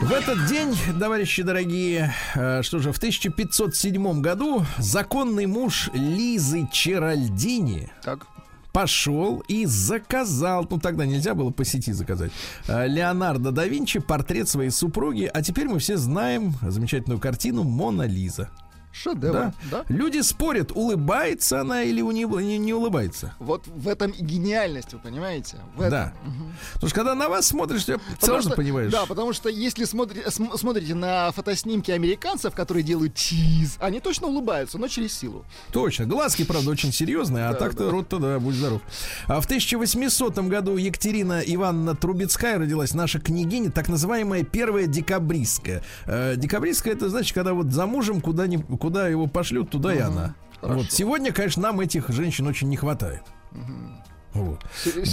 В 0.03 0.12
этот 0.12 0.47
день, 0.47 0.75
товарищи 0.99 1.43
дорогие, 1.43 2.14
э, 2.35 2.62
что 2.62 2.81
же, 2.81 2.93
в 2.93 2.99
1507 2.99 4.21
году 4.21 4.64
законный 4.79 5.47
муж 5.47 5.90
Лизы 5.95 6.69
Черальдини 6.73 7.90
Так. 8.03 8.27
пошел 8.73 9.43
и 9.49 9.66
заказал, 9.66 10.66
ну 10.69 10.79
тогда 10.79 11.07
нельзя 11.07 11.35
было 11.35 11.51
по 11.51 11.64
сети 11.64 11.93
заказать, 11.93 12.33
э, 12.66 12.87
Леонардо 12.87 13.51
да 13.53 13.66
Винчи 13.66 14.01
портрет 14.01 14.49
своей 14.49 14.71
супруги, 14.71 15.31
а 15.33 15.43
теперь 15.43 15.69
мы 15.69 15.79
все 15.79 15.97
знаем 15.97 16.55
замечательную 16.62 17.21
картину 17.21 17.62
«Мона 17.62 18.03
Лиза». 18.03 18.51
Шедевр, 18.92 19.33
Да? 19.33 19.55
да? 19.70 19.85
Люди 19.88 20.20
спорят, 20.20 20.72
улыбается 20.72 21.61
она 21.61 21.83
или 21.83 22.00
у 22.03 22.11
нее 22.11 22.26
не, 22.42 22.59
не 22.59 22.74
улыбается. 22.74 23.35
Вот 23.38 23.66
в 23.66 23.87
этом 23.88 24.11
и 24.11 24.22
гениальность, 24.22 24.92
вы 24.92 24.98
понимаете? 24.98 25.59
В 25.76 25.81
этом. 25.81 25.90
Да. 25.90 26.12
Потому 26.74 26.88
что 26.88 26.96
когда 26.96 27.14
на 27.14 27.29
вас 27.29 27.46
смотришь, 27.46 27.85
ты 27.85 27.98
Потому 27.98 28.18
сразу 28.20 28.48
что- 28.48 28.57
понимаешь. 28.57 28.90
Да, 28.92 29.07
потому 29.07 29.33
что 29.33 29.48
если 29.48 29.85
смотри- 29.85 30.22
см- 30.29 30.57
смотрите 30.59 30.94
на 30.94 31.31
фотоснимки 31.33 31.90
американцев, 31.90 32.55
которые 32.55 32.83
делают 32.83 33.14
чиз, 33.14 33.76
они 33.81 34.00
точно 34.00 34.26
улыбаются, 34.26 34.76
но 34.79 34.88
через 34.88 35.12
силу. 35.16 35.44
Точно. 35.72 36.07
Глазки, 36.07 36.44
правда, 36.44 36.70
очень 36.70 36.92
серьезные, 36.92 37.46
а 37.46 37.53
Да, 37.53 37.59
так-то 37.59 37.85
да. 37.87 37.90
рот-то, 37.90 38.18
да, 38.18 38.38
будь 38.40 38.55
здоров. 38.57 38.83
А 39.26 39.40
в 39.40 39.44
1800 39.46 40.48
году 40.48 40.76
Екатерина 40.76 41.40
Ивановна 41.40 41.94
Трубецкая 41.94 42.59
родилась, 42.59 42.92
наша 42.94 43.20
княгиня, 43.20 43.70
так 43.70 43.88
называемая 43.88 44.42
первая 44.42 44.87
декабристская. 44.87 45.83
Э, 46.07 46.35
декабристская, 46.37 46.94
это 46.94 47.09
значит, 47.09 47.35
когда 47.35 47.55
вот 47.55 47.70
за 47.72 47.87
мужем 47.87 48.20
куда, 48.20 48.46
ни, 48.46 48.57
куда 48.81 49.07
его 49.07 49.27
пошлют, 49.27 49.71
туда 49.71 49.95
и 49.95 49.99
она. 49.99 50.35
хорошо. 50.61 50.81
Вот. 50.81 50.90
Сегодня, 50.90 51.33
конечно, 51.33 51.62
нам 51.62 51.81
этих 51.81 52.09
женщин 52.09 52.47
очень 52.47 52.69
не 52.69 52.77
хватает. 52.77 53.23
Вот. 54.33 54.61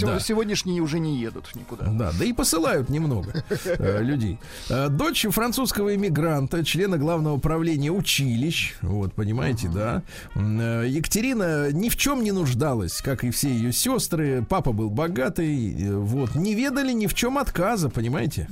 Да. 0.00 0.20
Сегодняшние 0.20 0.80
уже 0.80 1.00
не 1.00 1.18
едут 1.18 1.50
никуда. 1.56 1.86
Да, 1.86 2.12
да 2.16 2.24
и 2.24 2.32
посылают 2.32 2.88
немного 2.88 3.42
э, 3.64 3.98
людей. 4.02 4.38
Э, 4.70 4.88
Дочь 4.88 5.26
французского 5.28 5.96
иммигранта, 5.96 6.64
члена 6.64 6.98
главного 6.98 7.34
управления 7.34 7.90
училищ, 7.90 8.76
вот, 8.80 9.14
понимаете, 9.14 9.68
да. 9.74 10.02
Э, 10.36 10.84
Екатерина 10.86 11.72
ни 11.72 11.88
в 11.88 11.96
чем 11.96 12.22
не 12.22 12.30
нуждалась, 12.30 13.00
как 13.00 13.24
и 13.24 13.30
все 13.32 13.48
ее 13.48 13.72
сестры. 13.72 14.46
Папа 14.48 14.70
был 14.72 14.88
богатый, 14.88 15.90
вот, 15.90 16.36
не 16.36 16.54
ведали 16.54 16.92
ни 16.92 17.08
в 17.08 17.14
чем 17.14 17.38
отказа, 17.38 17.88
понимаете. 17.90 18.48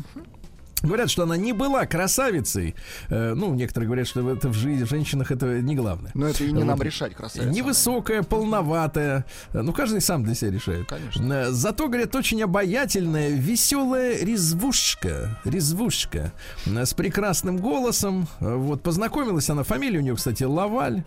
Говорят, 0.83 1.11
что 1.11 1.23
она 1.23 1.37
не 1.39 1.53
была 1.55 1.87
красавицей. 1.87 2.75
Э, 3.09 3.33
ну, 3.35 3.55
некоторые 3.55 3.87
говорят, 3.87 4.07
что 4.07 4.31
это 4.31 4.49
в 4.51 4.55
жизни, 4.55 4.85
в 4.85 4.91
женщинах 4.91 5.31
это 5.31 5.61
не 5.63 5.75
главное. 5.75 6.11
Но 6.15 6.29
это 6.29 6.45
и 6.45 6.53
не 6.53 6.63
нам 6.65 6.77
Вот. 6.77 6.85
решать, 6.85 7.15
красавица. 7.15 7.51
Невысокая, 7.51 8.23
полноватая. 8.23 9.25
Э, 9.53 9.63
Ну, 9.63 9.73
каждый 9.73 10.01
сам 10.03 10.23
для 10.23 10.35
себя 10.35 10.51
решает. 10.51 10.87
Конечно. 10.89 11.33
Э, 11.33 11.51
Зато, 11.51 11.89
говорят, 11.89 12.15
очень 12.15 12.43
обаятельная, 12.43 13.31
веселая 13.31 14.23
резвушка. 14.23 15.41
Резвушка. 15.45 16.33
С 16.67 16.93
прекрасным 16.95 17.57
голосом. 17.57 18.29
Вот, 18.41 18.83
познакомилась 18.83 19.49
она. 19.49 19.63
Фамилия 19.65 19.99
у 19.99 20.03
нее, 20.03 20.15
кстати, 20.15 20.45
Лаваль. 20.45 21.03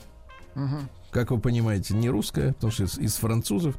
Как 1.12 1.32
вы 1.32 1.40
понимаете, 1.40 1.94
не 1.94 2.10
русская, 2.10 2.54
потому 2.54 2.72
что 2.72 2.84
из, 2.84 2.98
из 2.98 3.16
французов. 3.16 3.76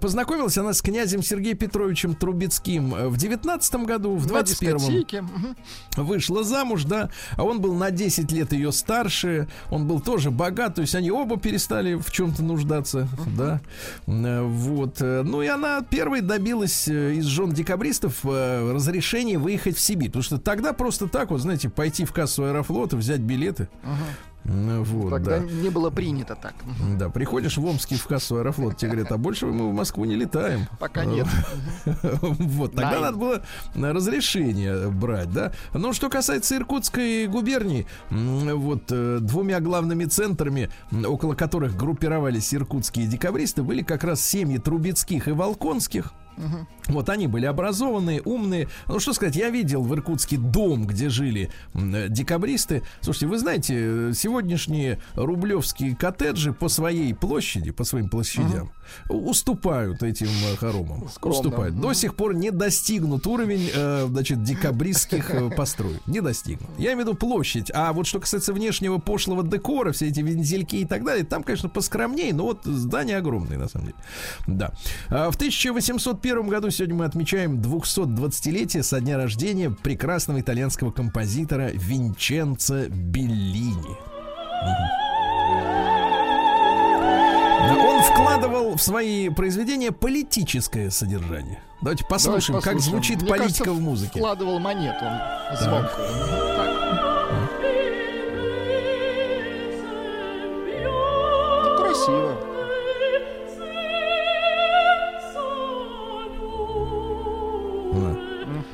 Познакомилась 0.00 0.56
она 0.58 0.72
с 0.72 0.82
князем 0.82 1.22
Сергеем 1.22 1.56
Петровичем 1.56 2.14
Трубецким 2.14 2.94
э, 2.94 3.08
в 3.08 3.16
19 3.16 3.74
году, 3.86 4.16
в 4.16 4.26
На 4.26 4.28
21 4.28 4.76
дискотеке. 4.76 5.22
Мгм. 5.22 5.56
вышла 5.96 6.44
замуж, 6.44 6.84
да, 6.84 7.10
а 7.36 7.44
он 7.44 7.60
был 7.60 7.74
на 7.74 7.90
10 7.90 8.30
лет 8.32 8.52
ее 8.52 8.72
старше, 8.72 9.48
он 9.70 9.86
был 9.86 10.00
тоже 10.00 10.30
богат, 10.30 10.76
то 10.76 10.80
есть 10.80 10.94
они 10.94 11.10
оба 11.10 11.38
перестали 11.38 11.94
в 11.94 12.10
чем-то 12.10 12.42
нуждаться, 12.42 13.08
да, 13.36 13.60
Э, 14.06 14.42
вот, 14.42 15.00
э, 15.00 15.22
ну 15.24 15.42
и 15.42 15.46
она 15.46 15.82
первой 15.82 16.20
добилась 16.20 16.88
из 16.88 17.24
жен 17.24 17.52
декабристов 17.52 18.24
разрешения 18.24 19.38
выехать 19.38 19.76
в 19.76 19.80
Сибирь, 19.80 20.08
потому 20.08 20.22
что 20.22 20.38
тогда 20.38 20.72
просто 20.72 21.08
так, 21.08 21.30
вот, 21.30 21.40
знаете, 21.40 21.68
пойти 21.68 22.04
в 22.04 22.12
кассу 22.12 22.44
Аэрофлота, 22.44 22.96
взять 22.96 23.20
билеты, 23.20 23.68
Э, 23.82 24.29
вот, 24.44 25.10
Тогда 25.10 25.38
да. 25.38 25.44
не 25.44 25.68
было 25.68 25.90
принято 25.90 26.34
так. 26.34 26.54
Да, 26.98 27.08
приходишь 27.08 27.56
в 27.56 27.64
Омский 27.64 27.96
в 27.96 28.06
кассу 28.06 28.36
Аэрофлот, 28.36 28.76
тебе 28.76 28.92
говорят, 28.92 29.12
а 29.12 29.18
больше 29.18 29.46
мы 29.46 29.70
в 29.70 29.74
Москву 29.74 30.04
не 30.04 30.16
летаем. 30.16 30.66
Пока 30.78 31.04
нет. 31.04 31.26
Вот, 32.02 32.72
тогда 32.74 32.90
Найн. 32.90 33.02
надо 33.02 33.16
было 33.16 33.42
разрешение 33.74 34.88
брать, 34.88 35.30
да. 35.32 35.52
Но 35.74 35.92
что 35.92 36.08
касается 36.08 36.56
Иркутской 36.56 37.26
губернии, 37.26 37.86
вот 38.10 38.84
э, 38.90 39.18
двумя 39.20 39.60
главными 39.60 40.04
центрами, 40.06 40.70
около 41.06 41.34
которых 41.34 41.76
группировались 41.76 42.54
иркутские 42.54 43.06
декабристы, 43.06 43.62
были 43.62 43.82
как 43.82 44.04
раз 44.04 44.20
семьи 44.24 44.58
Трубецких 44.58 45.28
и 45.28 45.32
Волконских. 45.32 46.12
Угу. 46.36 46.94
Вот 46.94 47.08
они 47.08 47.26
были 47.26 47.46
образованные, 47.46 48.22
умные. 48.22 48.68
Ну, 48.88 48.98
что 49.00 49.12
сказать, 49.12 49.36
я 49.36 49.50
видел 49.50 49.82
в 49.82 49.94
Иркутске 49.94 50.36
дом, 50.38 50.86
где 50.86 51.08
жили 51.08 51.50
э, 51.74 52.08
декабристы. 52.08 52.82
Слушайте, 53.00 53.26
вы 53.26 53.38
знаете, 53.38 53.74
э, 53.76 54.12
сегодняшние 54.14 54.98
рублевские 55.14 55.94
коттеджи 55.94 56.52
по 56.52 56.68
своей 56.68 57.14
площади, 57.14 57.70
по 57.70 57.84
своим 57.84 58.08
площадям, 58.08 58.72
угу. 59.08 59.30
уступают 59.30 60.02
этим 60.02 60.28
э, 60.28 60.56
хоромам. 60.56 61.08
Скромно. 61.08 61.38
Уступают. 61.38 61.74
Угу. 61.74 61.82
До 61.82 61.92
сих 61.92 62.14
пор 62.14 62.34
не 62.34 62.50
достигнут 62.50 63.26
уровень, 63.26 63.70
э, 63.72 64.06
значит, 64.08 64.42
декабристских 64.42 65.30
построек. 65.56 66.00
Не 66.06 66.20
достигнут. 66.20 66.70
Я 66.78 66.92
имею 66.92 66.98
в 66.98 67.00
виду 67.08 67.14
площадь. 67.14 67.70
А 67.74 67.92
вот 67.92 68.06
что 68.06 68.20
касается 68.20 68.52
внешнего 68.52 68.98
пошлого 68.98 69.42
декора, 69.42 69.92
все 69.92 70.08
эти 70.08 70.20
вензельки 70.20 70.76
и 70.76 70.84
так 70.84 71.04
далее, 71.04 71.24
там, 71.24 71.42
конечно, 71.42 71.68
поскромнее, 71.68 72.34
но 72.34 72.44
вот 72.44 72.64
здания 72.64 73.16
огромные, 73.16 73.58
на 73.58 73.68
самом 73.68 73.86
деле. 73.86 73.98
Да. 74.46 74.72
А, 75.08 75.30
в 75.30 75.36
1800 75.36 76.19
1941 76.20 76.48
году 76.48 76.70
сегодня 76.70 76.94
мы 76.96 77.04
отмечаем 77.06 77.60
220-летие 77.60 78.82
со 78.82 79.00
дня 79.00 79.16
рождения 79.16 79.70
прекрасного 79.70 80.38
итальянского 80.40 80.90
композитора 80.90 81.70
Винченцо 81.72 82.88
Беллини. 82.90 83.96
Он 87.82 88.02
вкладывал 88.02 88.76
в 88.76 88.82
свои 88.82 89.30
произведения 89.30 89.92
политическое 89.92 90.90
содержание. 90.90 91.62
Давайте 91.80 92.04
послушаем, 92.04 92.60
Давайте 92.60 92.70
послушаем. 92.70 92.76
как 92.76 92.80
звучит 92.80 93.22
Мне 93.22 93.30
политика 93.30 93.64
кажется, 93.64 93.72
в 93.72 93.80
музыке. 93.80 94.18
Вкладывал 94.18 94.58
монету 94.58 95.04
звонкую. 95.58 96.06
красиво. 101.78 102.49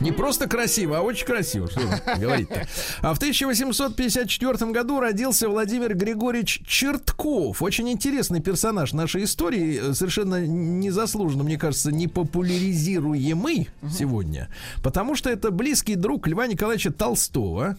Не 0.00 0.12
просто 0.12 0.46
красиво, 0.48 0.98
а 0.98 1.00
очень 1.00 1.26
красиво, 1.26 1.70
что 1.70 1.80
говорить-то. 2.18 2.66
А 3.00 3.14
в 3.14 3.16
1854 3.16 4.70
году 4.70 5.00
родился 5.00 5.48
Владимир 5.48 5.94
Григорьевич 5.94 6.62
Чертков. 6.66 7.62
Очень 7.62 7.90
интересный 7.90 8.40
персонаж 8.40 8.92
нашей 8.92 9.24
истории, 9.24 9.92
совершенно 9.92 10.46
незаслуженно, 10.46 11.44
мне 11.44 11.58
кажется, 11.58 11.90
не 11.92 12.08
популяризируемый 12.08 13.68
сегодня, 13.90 14.48
потому 14.82 15.14
что 15.14 15.30
это 15.30 15.50
близкий 15.50 15.94
друг 15.94 16.26
Льва 16.26 16.46
Николаевича 16.46 16.92
Толстого. 16.92 17.76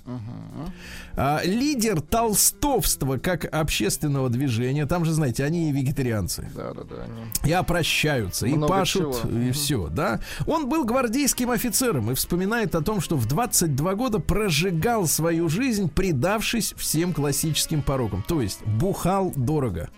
А, 1.19 1.41
лидер 1.43 1.99
толстовства 2.01 3.17
как 3.17 3.45
общественного 3.45 4.29
движения. 4.29 4.85
Там 4.85 5.03
же, 5.03 5.13
знаете, 5.13 5.43
они 5.43 5.69
и 5.69 5.71
вегетарианцы. 5.71 6.47
Да, 6.55 6.73
да, 6.73 6.83
да. 6.83 7.03
они- 7.03 7.49
И 7.49 7.51
опрощаются, 7.53 8.45
и 8.45 8.51
Много 8.53 8.67
пашут, 8.67 9.21
чего. 9.23 9.39
и 9.39 9.51
все, 9.51 9.87
да. 9.89 10.19
Он 10.45 10.69
был 10.69 10.85
гвардейским 10.85 11.49
офицером 11.49 12.11
и 12.11 12.13
вспоминает 12.13 12.75
о 12.75 12.81
том, 12.81 13.01
что 13.01 13.15
в 13.17 13.25
22 13.25 13.95
года 13.95 14.19
прожигал 14.19 15.07
свою 15.07 15.49
жизнь, 15.49 15.89
предавшись 15.89 16.73
всем 16.77 17.13
классическим 17.13 17.81
порокам. 17.81 18.23
То 18.27 18.41
есть 18.41 18.63
бухал 18.65 19.33
дорого, 19.35 19.89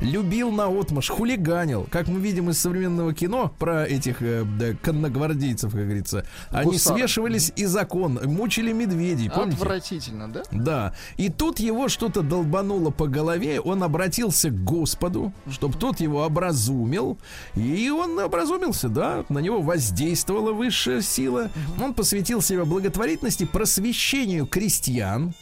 любил 0.00 0.52
наотмашь, 0.52 1.08
хулиганил. 1.08 1.88
Как 1.90 2.06
мы 2.08 2.20
видим 2.20 2.50
из 2.50 2.58
современного 2.60 3.12
кино 3.14 3.52
про 3.58 3.84
этих 3.84 4.22
э, 4.22 4.44
да, 4.44 4.74
конногвардейцев, 4.74 5.72
как 5.72 5.80
говорится, 5.82 6.24
они 6.50 6.72
Гусар. 6.72 6.96
свешивались 6.96 7.52
и 7.56 7.64
закон, 7.64 8.20
мучили 8.24 8.72
медведей, 8.72 9.28
помните? 9.30 9.56
Отвратительно, 9.56 10.28
да? 10.50 10.66
Да. 10.66 10.92
И 11.16 11.28
тут 11.28 11.58
его 11.58 11.88
что-то 11.88 12.22
долбануло 12.22 12.90
по 12.90 13.06
голове. 13.06 13.60
Он 13.60 13.82
обратился 13.82 14.50
к 14.50 14.64
Господу, 14.64 15.32
чтобы 15.50 15.78
тот 15.78 16.00
его 16.00 16.24
образумил. 16.24 17.18
И 17.54 17.90
он 17.90 18.18
образумился, 18.18 18.88
да. 18.88 19.24
На 19.28 19.38
него 19.38 19.60
воздействовала 19.60 20.52
высшая 20.52 21.02
сила. 21.02 21.50
Он 21.82 21.94
посвятил 21.94 22.40
себя 22.42 22.64
благотворительности, 22.64 23.44
просвещению 23.44 24.46
крестьян. 24.46 25.34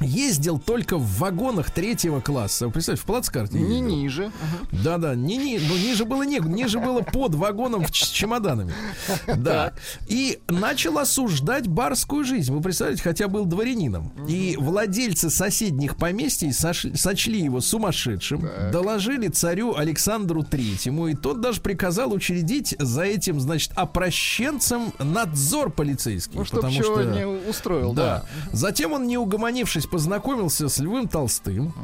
Ездил 0.00 0.58
только 0.58 0.96
в 0.98 1.18
вагонах 1.18 1.70
третьего 1.70 2.20
класса. 2.20 2.66
Вы 2.66 2.72
Представьте, 2.72 3.02
в 3.02 3.06
плацкарте. 3.06 3.58
Не 3.58 3.78
ездил. 3.80 3.88
ниже. 3.96 4.24
Ага. 4.24 4.82
Да-да, 4.82 5.14
не, 5.14 5.36
ни- 5.36 5.58
ну, 5.58 5.76
ниже 5.76 6.04
было 6.04 6.22
не, 6.22 6.38
ниже 6.38 6.78
было 6.80 7.00
под 7.02 7.34
вагоном 7.34 7.86
с 7.86 7.90
чемоданами. 7.92 8.72
Да. 9.36 9.72
И 10.08 10.38
начал 10.48 10.98
осуждать 10.98 11.66
барскую 11.68 12.24
жизнь. 12.24 12.52
Вы 12.52 12.60
представляете, 12.60 13.02
хотя 13.02 13.28
был 13.28 13.44
дворянином. 13.44 14.12
И 14.28 14.56
владельцы 14.58 15.30
соседних 15.30 15.96
поместий 15.96 16.50
сош- 16.50 16.96
сочли 16.96 17.40
его 17.42 17.60
сумасшедшим, 17.60 18.48
доложили 18.72 19.28
царю 19.28 19.74
Александру 19.76 20.42
Третьему, 20.42 21.08
и 21.08 21.14
тот 21.14 21.40
даже 21.40 21.60
приказал 21.60 22.12
учредить 22.12 22.74
за 22.78 23.02
этим, 23.02 23.40
значит, 23.40 23.72
опрощенцем 23.74 24.92
надзор 24.98 25.70
полицейский. 25.70 26.38
Ну, 26.38 26.44
потому 26.44 26.82
что... 26.82 27.02
не 27.04 27.26
устроил, 27.26 27.92
Да. 27.92 28.24
да. 28.50 28.52
Затем 28.52 28.92
он, 28.92 29.06
не 29.06 29.18
угомонившись, 29.42 29.86
познакомился 29.86 30.68
с 30.68 30.78
Львом 30.78 31.08
Толстым. 31.08 31.74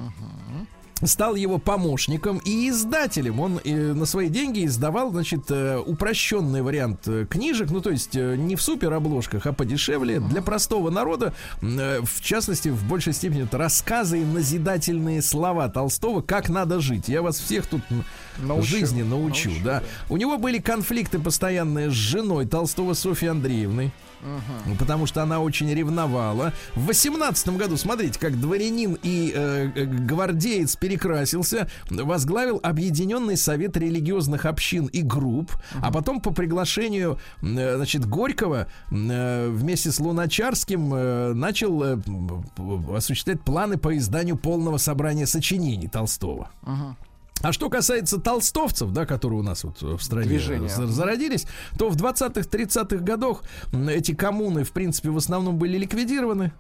Стал 1.04 1.36
его 1.36 1.58
помощником 1.58 2.38
и 2.38 2.68
издателем. 2.70 3.38
Он 3.38 3.60
э, 3.62 3.92
на 3.92 4.04
свои 4.04 4.28
деньги 4.28 4.66
издавал, 4.66 5.12
значит, 5.12 5.48
э, 5.48 5.78
упрощенный 5.78 6.60
вариант 6.60 7.06
э, 7.06 7.24
книжек, 7.24 7.70
ну 7.70 7.80
то 7.80 7.90
есть 7.90 8.16
э, 8.16 8.34
не 8.36 8.56
в 8.56 8.62
супер 8.62 8.92
обложках, 8.92 9.46
а 9.46 9.52
подешевле 9.52 10.18
для 10.18 10.42
простого 10.42 10.90
народа. 10.90 11.34
Э, 11.62 12.00
в 12.02 12.20
частности, 12.20 12.70
в 12.70 12.82
большей 12.88 13.12
степени 13.12 13.44
это 13.44 13.58
рассказы 13.58 14.22
и 14.22 14.24
назидательные 14.24 15.22
слова 15.22 15.68
Толстого, 15.68 16.20
как 16.20 16.48
надо 16.48 16.80
жить. 16.80 17.08
Я 17.08 17.22
вас 17.22 17.38
всех 17.38 17.68
тут 17.68 17.82
Научу. 18.38 18.66
жизни 18.66 19.02
научу, 19.04 19.50
Научу, 19.50 19.64
да. 19.64 19.84
У 20.08 20.16
него 20.16 20.36
были 20.36 20.58
конфликты 20.58 21.20
постоянные 21.20 21.90
с 21.90 21.94
женой 21.94 22.44
Толстого 22.46 22.94
Софьей 22.94 23.30
Андреевной. 23.30 23.92
Ну, 24.66 24.74
Потому 24.76 25.06
что 25.06 25.22
она 25.22 25.40
очень 25.40 25.72
ревновала. 25.72 26.52
В 26.74 26.86
18 26.86 27.48
году, 27.56 27.76
смотрите, 27.76 28.18
как 28.18 28.38
дворянин 28.40 28.98
и 29.02 29.32
э, 29.34 29.70
э, 29.74 29.84
гвардеец 29.84 30.76
перекрасился, 30.76 31.68
возглавил 31.90 32.60
Объединенный 32.62 33.36
совет 33.36 33.76
религиозных 33.76 34.46
общин 34.46 34.86
и 34.86 35.02
групп, 35.02 35.52
а 35.82 35.92
потом 35.92 36.20
по 36.20 36.32
приглашению, 36.32 37.18
э, 37.42 37.76
значит, 37.76 38.06
Горького 38.06 38.68
э, 38.90 39.48
вместе 39.50 39.90
с 39.92 40.00
Луначарским 40.00 40.94
э, 40.94 41.32
начал 41.34 41.82
э, 41.82 41.98
осуществлять 42.94 43.40
планы 43.42 43.78
по 43.78 43.96
изданию 43.96 44.36
полного 44.36 44.78
собрания 44.78 45.26
сочинений 45.26 45.88
Толстого. 45.88 46.50
А 47.42 47.52
что 47.52 47.70
касается 47.70 48.18
толстовцев, 48.18 48.90
да, 48.92 49.06
которые 49.06 49.40
у 49.40 49.42
нас 49.42 49.62
вот 49.64 49.80
в 49.80 50.00
стране 50.02 50.26
Движение. 50.28 50.68
за- 50.68 50.86
зародились, 50.86 51.46
то 51.78 51.88
в 51.88 51.96
20-х, 51.96 52.48
30-х 52.48 52.96
годах 53.04 53.42
эти 53.88 54.12
коммуны, 54.14 54.64
в 54.64 54.72
принципе, 54.72 55.10
в 55.10 55.16
основном 55.16 55.56
были 55.58 55.78
ликвидированы. 55.78 56.52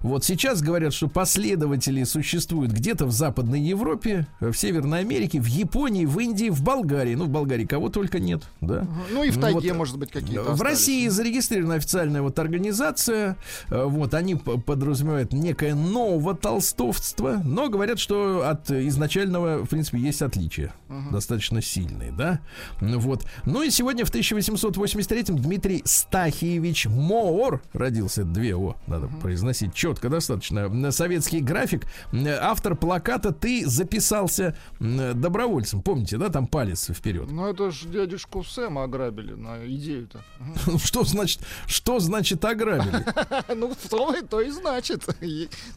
Вот 0.00 0.24
сейчас 0.24 0.62
говорят, 0.62 0.92
что 0.92 1.08
последователи 1.08 2.04
существуют 2.04 2.72
где-то 2.72 3.06
в 3.06 3.12
Западной 3.12 3.60
Европе, 3.60 4.26
в 4.40 4.52
Северной 4.54 5.00
Америке, 5.00 5.40
в 5.40 5.46
Японии, 5.46 6.04
в 6.06 6.18
Индии, 6.18 6.50
в 6.50 6.62
Болгарии. 6.62 7.14
Ну, 7.14 7.24
в 7.24 7.28
Болгарии 7.30 7.64
кого 7.64 7.88
только 7.88 8.18
нет, 8.18 8.42
да. 8.60 8.86
Ну 9.12 9.22
и 9.24 9.30
в 9.30 9.36
Ну, 9.36 9.42
тайге, 9.42 9.70
вот, 9.70 9.78
может 9.78 9.98
быть, 9.98 10.10
какие-то 10.10 10.42
В 10.44 10.50
остались. 10.52 10.70
России 10.70 11.08
зарегистрирована 11.08 11.74
официальная 11.76 12.22
вот 12.22 12.38
организация. 12.38 13.36
э, 13.70 13.84
Вот 13.84 14.14
они 14.14 14.34
подразумевают 14.34 15.32
некое 15.32 15.74
новое 15.74 16.34
толстовство, 16.34 17.40
но 17.44 17.68
говорят, 17.68 17.98
что 17.98 18.46
от 18.48 18.70
изначального, 18.70 19.64
в 19.64 19.68
принципе, 19.68 19.98
есть 19.98 20.22
отличия. 20.22 20.72
Достаточно 21.10 21.60
сильные, 21.62 22.12
да? 22.12 22.40
Ну 22.80 22.98
Вот. 22.98 23.24
Ну 23.44 23.62
и 23.62 23.70
сегодня 23.70 24.04
в 24.04 24.10
1883-м 24.12 25.38
Дмитрий 25.38 25.82
Стахиевич 25.84 26.86
Моор 26.86 27.62
родился. 27.72 28.24
Две 28.24 28.56
О 28.56 28.76
надо 28.86 29.08
произносить 29.30 29.72
четко 29.74 30.08
достаточно. 30.08 30.90
Советский 30.90 31.38
график. 31.40 31.86
Автор 32.40 32.74
плаката 32.74 33.30
«Ты 33.30 33.64
записался 33.64 34.56
добровольцем». 34.80 35.82
Помните, 35.82 36.16
да? 36.18 36.30
Там 36.30 36.48
палец 36.48 36.90
вперед. 36.90 37.30
Ну 37.30 37.46
это 37.46 37.70
ж 37.70 37.84
дядюшку 37.84 38.42
Сэма 38.42 38.82
ограбили 38.82 39.34
на 39.34 39.64
идею-то. 39.68 40.24
Ну, 40.66 40.78
Что 40.80 41.04
значит, 41.04 41.42
что 41.68 42.00
значит 42.00 42.44
ограбили? 42.44 43.04
Ну, 43.54 43.72
то, 43.88 44.14
и- 44.16 44.22
то 44.26 44.40
и 44.40 44.50
значит. 44.50 45.06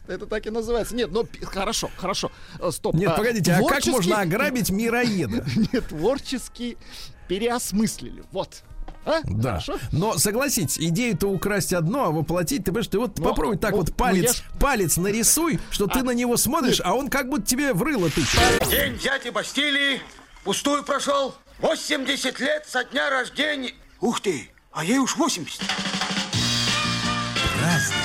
Это 0.08 0.26
так 0.26 0.46
и 0.46 0.50
называется. 0.50 0.96
Нет, 0.96 1.10
ну, 1.12 1.24
хорошо, 1.44 1.90
хорошо. 1.96 2.32
Э, 2.58 2.70
Стоп. 2.72 2.94
Нет, 2.96 3.10
А, 3.12 3.16
погодите, 3.16 3.52
а 3.52 3.62
как 3.62 3.86
можно 3.86 4.20
ограбить 4.20 4.70
мироеда? 4.70 5.44
Нет, 5.72 5.86
творчески 5.88 6.76
переосмыслили. 7.28 8.24
Вот. 8.32 8.64
А? 9.06 9.20
Да. 9.24 9.60
Хорошо? 9.60 9.78
Но 9.92 10.16
согласитесь, 10.18 10.78
идею-то 10.78 11.28
украсть 11.28 11.72
одно, 11.72 12.04
а 12.04 12.10
воплотить, 12.10 12.60
ты 12.64 12.66
понимаешь, 12.66 12.88
ты 12.88 12.98
вот 12.98 13.18
Но- 13.18 13.28
попробуй 13.30 13.58
так 13.58 13.72
ну, 13.72 13.78
вот 13.78 13.88
ну, 13.88 13.94
палец, 13.94 14.24
я 14.24 14.32
ж- 14.32 14.42
палец 14.58 14.96
нарисуй, 14.96 15.60
что 15.70 15.86
ты 15.86 16.02
на 16.02 16.12
него 16.12 16.36
смотришь, 16.36 16.80
а 16.84 16.94
он 16.94 17.08
как 17.08 17.28
будто 17.28 17.44
тебе 17.46 17.72
в 17.72 17.82
рыло 17.82 18.08
тычет. 18.10 18.40
День 18.70 18.98
дяди 18.98 19.28
Бастилии 19.28 20.00
пустую 20.44 20.84
прошел. 20.84 21.34
80 21.58 22.40
лет 22.40 22.66
со 22.68 22.84
дня 22.84 23.10
рождения. 23.10 23.72
Ух 24.00 24.20
ты, 24.20 24.50
а 24.72 24.84
ей 24.84 24.98
уж 24.98 25.16
80. 25.16 25.60
Разный, 27.62 27.96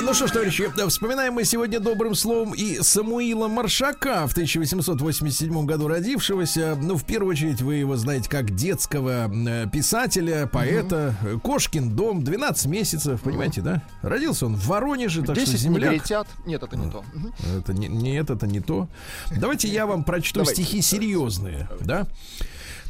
Ну 0.00 0.14
что 0.14 0.26
ж, 0.26 0.30
товарищи, 0.30 0.70
вспоминаем 0.88 1.34
мы 1.34 1.44
сегодня 1.44 1.78
добрым 1.78 2.14
словом 2.14 2.54
и 2.54 2.80
Самуила 2.80 3.48
Маршака, 3.48 4.26
в 4.26 4.32
1887 4.32 5.66
году 5.66 5.88
родившегося. 5.88 6.76
Ну, 6.80 6.96
в 6.96 7.04
первую 7.04 7.32
очередь, 7.32 7.60
вы 7.60 7.74
его 7.76 7.96
знаете 7.96 8.28
как 8.28 8.54
детского 8.54 9.30
э, 9.30 9.66
писателя, 9.70 10.46
поэта. 10.46 11.14
Э, 11.22 11.38
Кошкин 11.42 11.94
дом, 11.94 12.24
12 12.24 12.66
месяцев, 12.66 13.20
понимаете, 13.20 13.60
да? 13.60 13.82
Родился 14.02 14.46
он 14.46 14.56
в 14.56 14.66
Воронеже, 14.66 15.22
так 15.22 15.36
что 15.36 15.46
10 15.46 15.60
земляк. 15.60 15.92
негритят. 15.92 16.28
Нет, 16.46 16.62
это 16.62 16.76
не 16.76 16.90
то. 16.90 17.04
Это 17.58 17.72
не, 17.74 17.88
нет, 17.88 18.30
это 18.30 18.46
не 18.46 18.60
то. 18.60 18.88
Давайте 19.36 19.68
я 19.68 19.86
вам 19.86 20.04
прочту 20.04 20.40
Давайте. 20.40 20.62
стихи 20.62 20.80
серьезные, 20.80 21.68
да? 21.80 22.06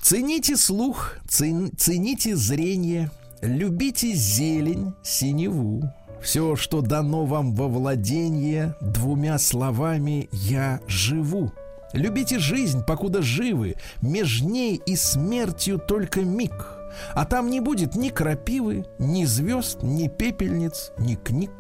Цените 0.01 0.57
слух, 0.57 1.17
цен- 1.29 1.71
цените 1.77 2.37
зрение, 2.37 3.11
любите 3.41 4.13
зелень, 4.15 4.93
синеву. 5.03 5.93
Все, 6.23 6.55
что 6.55 6.83
дано 6.83 7.25
вам 7.25 7.53
во 7.53 7.67
владение, 7.67 8.77
двумя 8.81 9.39
словами 9.39 10.29
«я 10.31 10.81
живу». 10.87 11.51
Любите 11.93 12.39
жизнь, 12.39 12.85
покуда 12.87 13.23
живы, 13.23 13.75
меж 14.01 14.41
ней 14.41 14.81
и 14.87 14.95
смертью 14.97 15.79
только 15.79 16.21
миг. 16.23 16.79
А 17.15 17.25
там 17.25 17.51
не 17.51 17.61
будет 17.61 17.97
ни 17.97 18.09
крапивы, 18.09 18.87
ни 18.99 19.25
звезд, 19.25 19.83
ни 19.83 20.09
пепельниц, 20.09 20.93
ни 20.97 21.17
книг. 21.17 21.51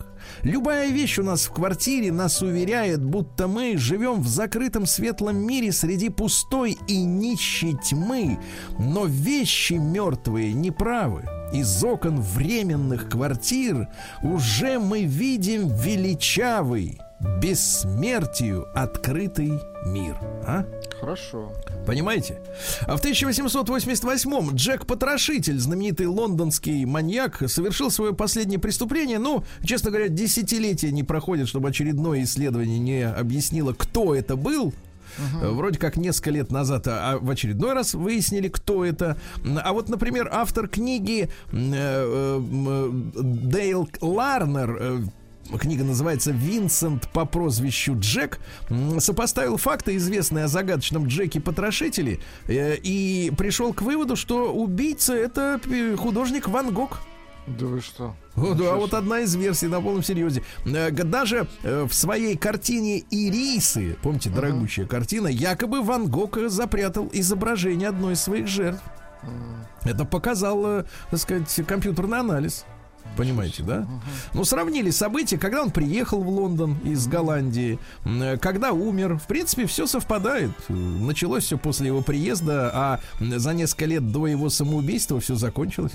Любая 0.42 0.90
вещь 0.90 1.18
у 1.18 1.25
нас 1.25 1.46
в 1.46 1.53
квартире 1.53 2.12
нас 2.12 2.40
уверяет, 2.40 3.05
будто 3.05 3.48
мы 3.48 3.77
живем 3.77 4.22
в 4.22 4.29
закрытом 4.29 4.87
светлом 4.87 5.37
мире 5.38 5.72
среди 5.72 6.09
пустой 6.09 6.79
и 6.87 7.03
нищей 7.03 7.77
тьмы. 7.77 8.38
Но 8.79 9.07
вещи 9.07 9.75
мертвые 9.75 10.53
неправы. 10.53 11.25
Из 11.53 11.85
окон 11.85 12.21
временных 12.21 13.11
квартир 13.11 13.88
уже 14.23 14.79
мы 14.79 15.05
видим 15.05 15.69
величавый, 15.69 16.99
бессмертию 17.43 18.67
открытый 18.75 19.61
мир. 19.85 20.17
А? 20.47 20.65
Хорошо. 20.99 21.53
Понимаете? 21.87 22.41
А 22.87 22.97
в 22.97 23.05
1888-м 23.05 24.55
Джек 24.55 24.87
Потрошитель, 24.87 25.59
знаменитый 25.59 26.07
лондонский 26.07 26.87
маньяк, 26.87 27.43
совершил 27.49 27.91
свое 27.91 28.15
последнее 28.15 28.59
преступление. 28.59 29.19
Ну, 29.19 29.45
честно 29.62 29.91
говоря, 29.91 30.09
десятилетия 30.09 30.91
не 30.91 31.03
проходит, 31.03 31.49
чтобы 31.49 31.69
очередное 31.69 32.23
исследование 32.23 32.79
не 32.79 33.03
объяснило, 33.03 33.75
кто 33.75 34.15
это 34.15 34.37
был. 34.37 34.73
Uh-huh. 35.18 35.51
Вроде 35.53 35.79
как 35.79 35.96
несколько 35.96 36.31
лет 36.31 36.51
назад, 36.51 36.87
а, 36.88 37.12
а 37.12 37.18
в 37.18 37.31
очередной 37.31 37.72
раз 37.72 37.94
выяснили, 37.94 38.48
кто 38.48 38.85
это. 38.85 39.16
А 39.62 39.72
вот, 39.72 39.88
например, 39.88 40.29
автор 40.33 40.68
книги 40.68 41.29
э, 41.53 41.53
э, 41.53 42.90
Дейл 42.92 43.88
Ларнер 44.01 45.11
книга 45.59 45.85
называется 45.85 46.31
«Винсент 46.33 47.09
по 47.11 47.25
прозвищу 47.25 47.96
Джек», 47.98 48.38
сопоставил 48.98 49.57
факты, 49.57 49.96
известные 49.96 50.44
о 50.44 50.48
загадочном 50.48 51.07
Джеке 51.07 51.40
Потрошителе, 51.40 52.20
э, 52.46 52.77
и 52.77 53.33
пришел 53.37 53.72
к 53.72 53.83
выводу, 53.83 54.16
что 54.16 54.53
убийца— 54.53 55.14
это 55.14 55.61
художник 55.98 56.48
Ван 56.48 56.72
Гог. 56.72 57.01
Да 57.47 57.67
вы 57.67 57.81
что? 57.81 58.15
Ну, 58.37 58.55
да, 58.55 58.77
вот 58.77 58.95
одна 58.95 59.21
из 59.21 59.35
версий 59.35 59.67
на 59.67 59.81
полном 59.81 60.03
серьезе. 60.03 60.45
Э, 60.65 60.91
даже 60.91 61.49
э, 61.63 61.85
в 61.89 61.93
своей 61.93 62.37
картине 62.37 63.03
«Ирисы», 63.11 63.97
помните, 64.01 64.31
дорогущая 64.31 64.85
uh-huh. 64.85 64.89
картина, 64.89 65.29
якобы 65.29 65.83
Ван 65.83 66.07
Гог 66.07 66.39
запрятал 66.47 67.11
изображение 67.13 67.89
одной 67.89 68.15
из 68.15 68.23
своих 68.23 68.47
жертв. 68.47 68.83
Uh-huh. 69.23 69.91
Это 69.91 70.05
показал, 70.05 70.85
так 71.11 71.21
сказать, 71.21 71.61
компьютерный 71.67 72.21
анализ. 72.21 72.65
Понимаете, 73.17 73.63
да? 73.65 73.87
Ну, 74.33 74.45
сравнили 74.45 74.91
события, 74.91 75.37
когда 75.37 75.63
он 75.63 75.71
приехал 75.71 76.23
в 76.23 76.29
Лондон 76.29 76.79
из 76.85 77.07
Голландии, 77.09 77.79
когда 78.41 78.73
умер. 78.73 79.19
В 79.19 79.27
принципе, 79.27 79.67
все 79.67 79.87
совпадает. 79.87 80.51
Началось 80.69 81.45
все 81.45 81.59
после 81.59 81.89
его 81.89 82.01
приезда, 82.01 82.71
а 82.73 83.01
за 83.21 83.53
несколько 83.53 83.87
лет 83.87 84.13
до 84.13 84.29
его 84.29 84.49
самоубийства 84.49 85.21
все 85.21 85.35
закончилось. 85.35 85.93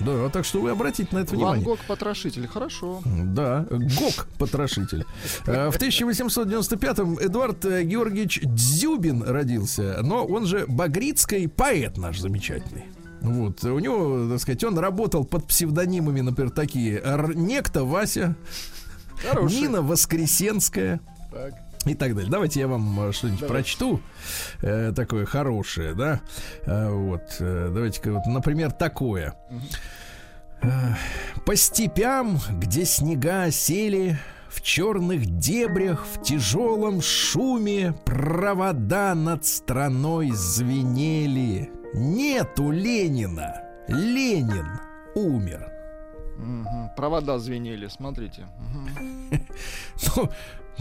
Да, 0.00 0.28
так 0.28 0.44
что 0.44 0.60
вы 0.60 0.70
обратите 0.70 1.08
на 1.14 1.20
это 1.20 1.30
Ван 1.30 1.38
внимание. 1.38 1.64
Гог 1.64 1.80
потрошитель, 1.86 2.46
хорошо. 2.46 3.02
Да, 3.04 3.66
Гог 3.70 4.28
потрошитель. 4.38 5.04
Э, 5.46 5.70
в 5.70 5.76
1895-м 5.76 7.18
Эдуард 7.20 7.64
э, 7.64 7.82
Георгиевич 7.82 8.40
Дзюбин 8.44 9.24
родился, 9.24 9.98
но 10.02 10.24
он 10.24 10.46
же 10.46 10.66
Багрицкий 10.68 11.48
поэт 11.48 11.96
наш 11.96 12.18
замечательный. 12.20 12.84
Вот, 13.20 13.64
у 13.64 13.78
него, 13.80 14.28
так 14.30 14.40
сказать, 14.40 14.62
он 14.62 14.78
работал 14.78 15.24
под 15.24 15.46
псевдонимами, 15.48 16.20
например, 16.20 16.50
такие 16.52 17.02
Некто 17.34 17.84
Вася, 17.84 18.36
Хороший. 19.28 19.62
Нина 19.62 19.82
Воскресенская. 19.82 21.00
Так. 21.32 21.67
И 21.84 21.94
так 21.94 22.14
далее. 22.14 22.30
Давайте 22.30 22.60
я 22.60 22.68
вам 22.68 23.08
э, 23.08 23.12
что-нибудь 23.12 23.40
Давай. 23.40 23.56
прочту. 23.56 24.00
Э, 24.62 24.92
такое 24.94 25.26
хорошее, 25.26 25.94
да. 25.94 26.20
Э, 26.62 26.90
вот. 26.90 27.36
Э, 27.40 27.70
давайте-ка, 27.72 28.12
вот, 28.12 28.26
например, 28.26 28.72
такое. 28.72 29.34
Угу. 29.50 30.70
По 31.46 31.56
степям, 31.56 32.38
где 32.50 32.84
снега 32.84 33.44
осели, 33.44 34.18
в 34.48 34.60
черных 34.60 35.26
дебрях, 35.38 36.04
в 36.04 36.22
тяжелом 36.22 37.00
шуме 37.00 37.94
провода 38.04 39.14
над 39.14 39.44
страной 39.44 40.30
звенели. 40.32 41.70
Нету 41.94 42.70
Ленина. 42.70 43.62
Ленин 43.86 44.66
умер. 45.14 45.72
Угу. 46.38 46.92
Провода 46.96 47.38
звенели, 47.38 47.88
смотрите. 47.88 48.46
Угу. 48.58 49.40
Ну, 50.16 50.30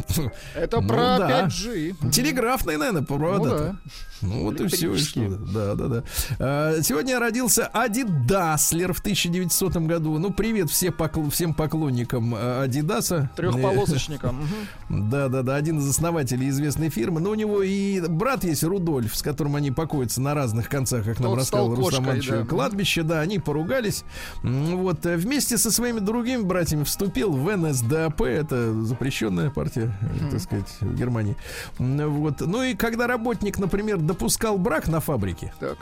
это 0.55 0.81
ну, 0.81 0.87
про 0.87 1.17
да. 1.17 1.47
5G. 1.47 2.11
Телеграфный, 2.11 2.77
наверное, 2.77 3.01
провода. 3.01 3.49
Ну, 3.49 3.57
да. 3.57 3.75
ну 4.21 4.43
вот 4.43 4.61
и 4.61 4.67
все. 4.67 4.95
Что. 4.97 5.29
Да, 5.29 5.75
да, 5.75 5.87
да. 5.87 6.03
А, 6.39 6.81
сегодня 6.81 7.19
родился 7.19 7.67
Ади 7.67 8.03
Даслер 8.03 8.93
в 8.93 8.99
1900 8.99 9.77
году. 9.77 10.17
Ну, 10.17 10.31
привет 10.31 10.69
все 10.69 10.89
покл- 10.89 11.29
всем 11.29 11.53
поклонникам 11.53 12.33
а, 12.35 12.63
Адидаса. 12.63 13.29
Трехполосочникам. 13.35 14.47
Да, 14.89 15.27
да, 15.27 15.41
да. 15.41 15.55
Один 15.55 15.79
из 15.79 15.89
основателей 15.89 16.49
известной 16.49 16.89
фирмы. 16.89 17.19
Но 17.19 17.31
у 17.31 17.35
него 17.35 17.61
и 17.61 17.99
брат 18.07 18.43
есть 18.43 18.63
Рудольф, 18.63 19.15
с 19.15 19.21
которым 19.21 19.55
они 19.55 19.71
покоятся 19.71 20.21
на 20.21 20.33
разных 20.33 20.69
концах, 20.69 21.03
как 21.03 21.19
нам 21.19 21.35
рассказал 21.35 21.73
Рустам 21.75 22.05
да. 22.05 22.45
кладбище. 22.45 23.03
Да, 23.03 23.19
они 23.19 23.39
поругались. 23.39 24.03
Вот. 24.43 25.05
Э, 25.05 25.17
вместе 25.17 25.57
со 25.57 25.71
своими 25.71 25.99
другими 25.99 26.41
братьями 26.41 26.83
вступил 26.83 27.31
в 27.31 27.55
НСДАП. 27.55 28.21
Это 28.21 28.73
запрещенная 28.83 29.49
партия 29.49 29.86
так 30.31 30.39
сказать, 30.39 30.77
в 30.81 30.95
Германии. 30.95 31.35
Вот. 31.77 32.41
Ну 32.41 32.63
и 32.63 32.73
когда 32.75 33.07
работник, 33.07 33.57
например, 33.59 33.97
допускал 33.97 34.57
брак 34.57 34.87
на 34.87 34.99
фабрике, 34.99 35.53
так 35.59 35.77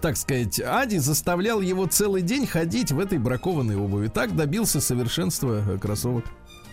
так 0.00 0.16
сказать, 0.16 0.60
Ади 0.60 0.98
заставлял 0.98 1.60
его 1.60 1.86
целый 1.86 2.22
день 2.22 2.46
ходить 2.46 2.92
в 2.92 3.00
этой 3.00 3.18
бракованной 3.18 3.76
обуви. 3.76 4.08
Так 4.08 4.36
добился 4.36 4.80
совершенства 4.80 5.64
э, 5.66 5.78
кроссовок. 5.78 6.24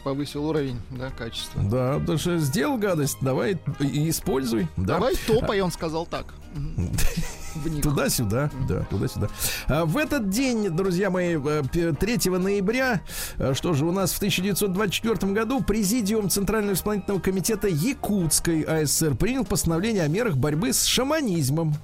Повысил 0.03 0.45
уровень, 0.45 0.79
да, 0.91 1.09
качества. 1.09 1.63
Да, 1.63 1.97
потому 1.97 2.19
что 2.19 2.37
сделал 2.37 2.77
гадость, 2.77 3.17
давай 3.21 3.57
используй. 3.79 4.67
Давай 4.77 5.15
да. 5.15 5.33
топай, 5.33 5.61
он 5.61 5.71
сказал 5.71 6.05
так. 6.05 6.35
Туда-сюда, 7.81 8.49
да, 8.67 8.81
туда-сюда. 8.89 9.29
А 9.67 9.85
в 9.85 9.97
этот 9.97 10.29
день, 10.29 10.69
друзья 10.69 11.09
мои, 11.09 11.37
3 11.37 11.93
э, 12.03 12.29
ноября, 12.37 13.01
э, 13.37 13.53
что 13.53 13.73
же, 13.73 13.85
у 13.85 13.91
нас 13.91 14.11
в 14.11 14.17
1924 14.17 15.33
году 15.33 15.61
Президиум 15.61 16.29
Центрального 16.29 16.73
исполнительного 16.73 17.19
комитета 17.21 17.67
Якутской 17.67 18.61
АСР 18.61 19.15
принял 19.15 19.45
постановление 19.45 20.03
о 20.03 20.07
мерах 20.07 20.37
борьбы 20.37 20.73
с 20.73 20.85
шаманизмом. 20.85 21.75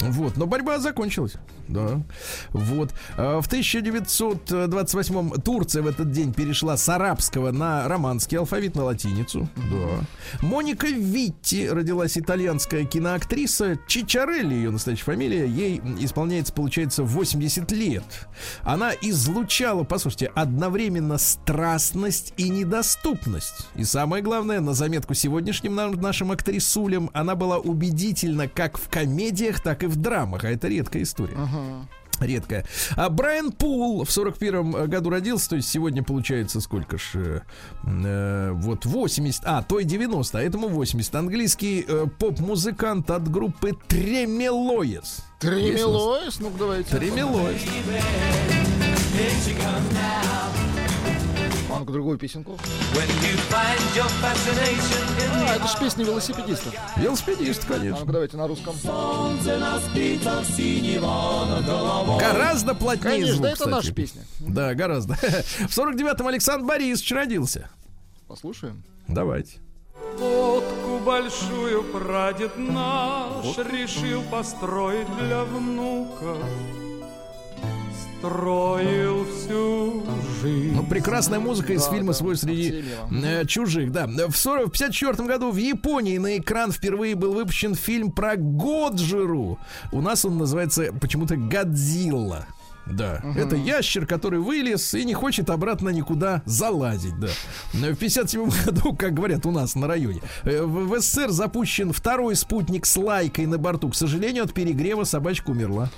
Вот, 0.00 0.36
но 0.36 0.46
борьба 0.46 0.78
закончилась. 0.78 1.34
Да. 1.68 2.02
Вот. 2.50 2.92
А 3.16 3.40
в 3.40 3.46
1928 3.46 5.30
Турция 5.42 5.82
в 5.82 5.86
этот 5.86 6.10
день 6.10 6.32
перешла 6.32 6.76
с 6.76 6.88
арабского 6.88 7.52
на 7.52 7.86
романский 7.88 8.38
алфавит 8.38 8.74
на 8.74 8.84
латиницу. 8.84 9.48
Да. 9.56 10.00
Моника 10.46 10.88
Витти 10.88 11.68
родилась 11.68 12.18
итальянская 12.18 12.84
киноактриса 12.84 13.78
Чичарелли, 13.86 14.54
ее 14.54 14.70
настоящая 14.70 15.04
фамилия. 15.04 15.46
Ей 15.46 15.80
исполняется, 16.00 16.52
получается, 16.52 17.04
80 17.04 17.70
лет. 17.72 18.04
Она 18.62 18.92
излучала, 19.00 19.84
послушайте, 19.84 20.26
одновременно 20.34 21.18
страстность 21.18 22.34
и 22.36 22.48
недоступность. 22.48 23.68
И 23.76 23.84
самое 23.84 24.22
главное, 24.22 24.60
на 24.60 24.74
заметку 24.74 25.14
сегодняшним 25.14 25.76
нашим 26.00 26.32
актрисулям, 26.32 27.10
она 27.14 27.34
была 27.34 27.58
убедительна 27.58 28.48
как 28.48 28.78
в 28.78 28.88
комедиях, 28.88 29.60
так 29.70 29.84
и 29.84 29.86
в 29.86 29.94
драмах. 29.94 30.42
А 30.42 30.50
это 30.50 30.66
редкая 30.66 31.04
история. 31.04 31.36
Uh-huh 31.36 31.86
редкая. 32.20 32.66
А 32.96 33.08
Брайан 33.08 33.50
Пул 33.50 34.04
в 34.04 34.10
41 34.10 34.90
году 34.90 35.08
родился, 35.08 35.48
то 35.48 35.56
есть 35.56 35.70
сегодня 35.70 36.02
получается 36.02 36.60
сколько 36.60 36.98
ж, 36.98 37.12
э, 37.14 37.40
э 37.86 38.50
вот 38.52 38.84
80, 38.84 39.42
а, 39.46 39.62
то 39.62 39.78
и 39.78 39.84
90, 39.84 40.38
а 40.38 40.42
этому 40.42 40.68
80. 40.68 41.14
Английский 41.14 41.82
э, 41.88 42.06
поп-музыкант 42.18 43.10
от 43.10 43.26
группы 43.30 43.72
Тремелоес. 43.88 45.24
Тремелоес? 45.38 46.40
Ну, 46.40 46.52
давайте. 46.58 46.94
Тремелоес. 46.94 47.62
Манку 51.80 51.94
другую 51.94 52.18
песенку. 52.18 52.58
А, 55.32 55.54
это 55.54 55.66
же 55.66 55.78
песня 55.78 56.04
велосипедистов. 56.04 56.74
Велосипедист, 56.98 57.64
конечно. 57.64 58.04
ну 58.04 58.12
давайте 58.12 58.36
на 58.36 58.46
русском. 58.46 58.74
Гораздо 62.18 62.74
плотнее 62.74 63.12
Конечно, 63.12 63.34
звук, 63.34 63.46
это 63.46 63.54
кстати. 63.54 63.70
наша 63.70 63.94
песня. 63.94 64.22
Да, 64.40 64.74
гораздо. 64.74 65.14
В 65.14 65.78
49-м 65.78 66.26
Александр 66.26 66.66
Борисович 66.66 67.12
родился. 67.12 67.70
Послушаем. 68.28 68.84
Давайте. 69.08 69.58
Лодку 70.18 70.98
большую 70.98 71.82
прадед 71.84 72.58
наш 72.58 73.56
вот. 73.56 73.72
решил 73.72 74.22
построить 74.24 75.08
для 75.16 75.44
внука 75.44 76.36
строил 78.20 79.24
всю. 79.24 80.02
Ну, 80.42 80.84
прекрасная 80.84 81.40
музыка 81.40 81.72
из 81.72 81.84
да, 81.84 81.90
фильма 81.90 82.08
да, 82.08 82.14
«Свой 82.14 82.36
среди 82.36 82.84
э, 83.24 83.44
чужих». 83.46 83.92
Да. 83.92 84.06
В 84.06 84.36
40, 84.36 84.72
54 84.72 85.28
году 85.28 85.50
в 85.50 85.56
Японии 85.56 86.18
на 86.18 86.38
экран 86.38 86.72
впервые 86.72 87.14
был 87.14 87.34
выпущен 87.34 87.74
фильм 87.74 88.12
про 88.12 88.36
Годжиру. 88.36 89.58
У 89.92 90.00
нас 90.00 90.24
он 90.24 90.38
называется 90.38 90.92
почему-то 91.00 91.36
«Годзилла». 91.36 92.46
Да, 92.86 93.20
угу. 93.22 93.38
это 93.38 93.56
ящер, 93.56 94.06
который 94.06 94.40
вылез 94.40 94.94
и 94.94 95.04
не 95.04 95.14
хочет 95.14 95.50
обратно 95.50 95.90
никуда 95.90 96.42
залазить, 96.44 97.18
да. 97.18 97.28
В 97.72 97.94
57 97.94 98.50
году, 98.64 98.94
как 98.94 99.14
говорят 99.14 99.46
у 99.46 99.50
нас 99.50 99.74
на 99.74 99.86
районе, 99.86 100.22
э, 100.44 100.62
в 100.62 100.98
СССР 101.00 101.30
запущен 101.30 101.92
второй 101.92 102.34
спутник 102.36 102.86
с 102.86 102.96
лайкой 102.96 103.46
на 103.46 103.58
борту. 103.58 103.90
К 103.90 103.94
сожалению, 103.94 104.44
от 104.44 104.52
перегрева 104.52 105.04
собачка 105.04 105.50
умерла. 105.50 105.90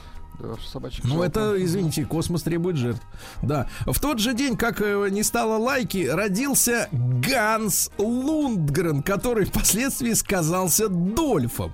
Да, 0.43 0.57
собачек 0.67 1.05
Ну, 1.05 1.23
это, 1.23 1.55
извините, 1.63 2.05
космос 2.05 2.43
требует 2.43 2.77
жертв. 2.77 3.03
Да. 3.43 3.69
В 3.87 4.01
тот 4.01 4.19
же 4.19 4.35
день, 4.35 4.57
как 4.57 4.81
э, 4.81 5.09
не 5.11 5.23
стало 5.23 5.57
лайки, 5.57 6.09
родился 6.11 6.89
Ганс 6.91 7.91
Лундгрен, 7.97 9.03
который 9.05 9.45
впоследствии 9.45 10.13
сказался 10.15 10.89
Дольфом. 10.89 11.73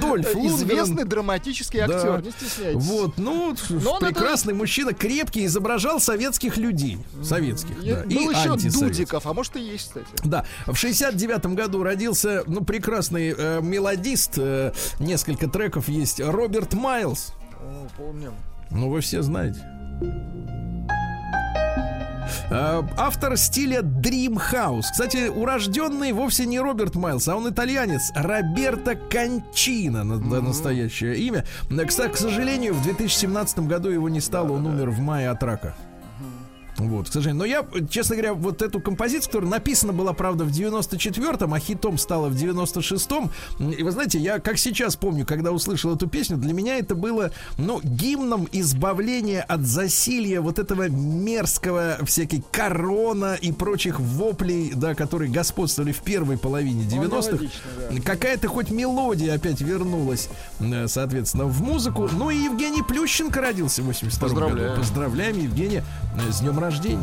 Дольф 0.00 0.34
Лундгрен. 0.34 0.56
Известный 0.56 1.04
драматический 1.04 1.80
Да. 1.86 1.96
актер, 1.96 2.22
не 2.22 2.30
стесняйтесь. 2.30 2.84
Вот, 2.84 3.18
ну, 3.18 3.54
Но 3.70 3.92
он 3.92 4.00
прекрасный 4.00 4.54
мужчина, 4.54 4.92
крепкий, 4.92 5.46
изображал 5.46 6.00
советских 6.00 6.56
людей. 6.56 6.98
Советских, 7.22 7.82
И 7.82 7.90
да. 7.92 8.02
Был 8.04 8.30
и 8.30 8.34
еще. 8.34 8.78
Дудиков, 8.78 9.26
а 9.26 9.32
может 9.32 9.56
и 9.56 9.60
есть, 9.60 9.88
кстати. 9.88 10.06
Да, 10.24 10.44
в 10.66 10.74
69 10.76 11.46
году 11.54 11.82
родился, 11.82 12.42
ну, 12.46 12.62
прекрасный 12.64 13.34
э, 13.36 13.60
мелодист, 13.62 14.34
э, 14.36 14.72
несколько 15.00 15.48
треков 15.48 15.88
есть, 15.88 16.20
Роберт 16.20 16.74
Майлз. 16.74 17.32
О, 17.60 17.86
помним. 17.96 18.32
Ну, 18.70 18.90
вы 18.90 19.00
все 19.00 19.22
знаете. 19.22 19.60
Э, 22.50 22.82
Автор 22.96 23.36
стиля 23.36 23.80
Dream 23.80 24.40
House. 24.52 24.84
Кстати, 24.92 25.28
урожденный 25.28 26.12
вовсе 26.12 26.46
не 26.46 26.60
Роберт 26.60 26.94
Майлз, 26.94 27.28
а 27.28 27.36
он 27.36 27.48
итальянец. 27.48 28.10
Роберто 28.14 28.94
Кончино, 28.94 30.04
на- 30.04 30.18
на- 30.18 30.40
настоящее 30.40 31.16
имя. 31.18 31.44
Кстати, 31.86 32.12
к 32.12 32.16
сожалению, 32.16 32.74
в 32.74 32.82
2017 32.82 33.66
году 33.66 33.88
его 33.90 34.08
не 34.08 34.20
стало, 34.20 34.52
он 34.52 34.66
умер 34.66 34.90
в 34.90 35.00
мае 35.00 35.30
от 35.30 35.42
рака. 35.42 35.74
Вот, 36.78 37.08
к 37.08 37.12
сожалению. 37.12 37.38
Но 37.40 37.44
я, 37.44 37.66
честно 37.90 38.14
говоря, 38.16 38.34
вот 38.34 38.62
эту 38.62 38.80
композицию, 38.80 39.26
которая 39.32 39.50
написана 39.50 39.92
была, 39.92 40.12
правда, 40.12 40.44
в 40.44 40.50
94-м, 40.50 41.52
а 41.52 41.58
хитом 41.58 41.98
стала 41.98 42.28
в 42.28 42.34
96-м. 42.34 43.30
м, 43.58 43.70
И 43.72 43.82
вы 43.82 43.90
знаете, 43.90 44.18
я 44.18 44.38
как 44.38 44.58
сейчас 44.58 44.94
помню, 44.96 45.26
когда 45.26 45.50
услышал 45.52 45.94
эту 45.94 46.06
песню, 46.08 46.36
для 46.36 46.52
меня 46.52 46.78
это 46.78 46.94
было, 46.94 47.32
ну, 47.56 47.80
гимном 47.82 48.48
избавления 48.52 49.42
от 49.42 49.62
засилья 49.66 50.40
вот 50.40 50.58
этого 50.60 50.88
мерзкого 50.88 51.98
всякой 52.04 52.44
корона 52.52 53.34
и 53.34 53.50
прочих 53.52 53.98
воплей, 53.98 54.72
да, 54.74 54.94
которые 54.94 55.30
господствовали 55.32 55.90
в 55.92 56.00
первой 56.02 56.38
половине 56.38 56.84
90-х. 56.84 57.28
Аналогично, 57.30 57.50
да. 57.90 58.00
Какая-то 58.02 58.48
хоть 58.48 58.70
мелодия 58.70 59.34
опять 59.34 59.60
вернулась, 59.60 60.28
э, 60.60 60.86
соответственно, 60.86 61.44
в 61.46 61.60
музыку. 61.60 62.08
Ну 62.12 62.30
и 62.30 62.36
Евгений 62.36 62.82
Плющенко 62.82 63.40
родился 63.40 63.82
в 63.82 63.86
82 63.86 64.28
году. 64.28 64.40
Поздравляю. 64.40 64.76
Поздравляем, 64.78 65.38
Евгения, 65.38 65.84
э, 66.16 66.30
с 66.32 66.40
днем 66.40 66.50
рождения. 66.58 66.67
Наш 66.68 66.80
день. 66.80 67.02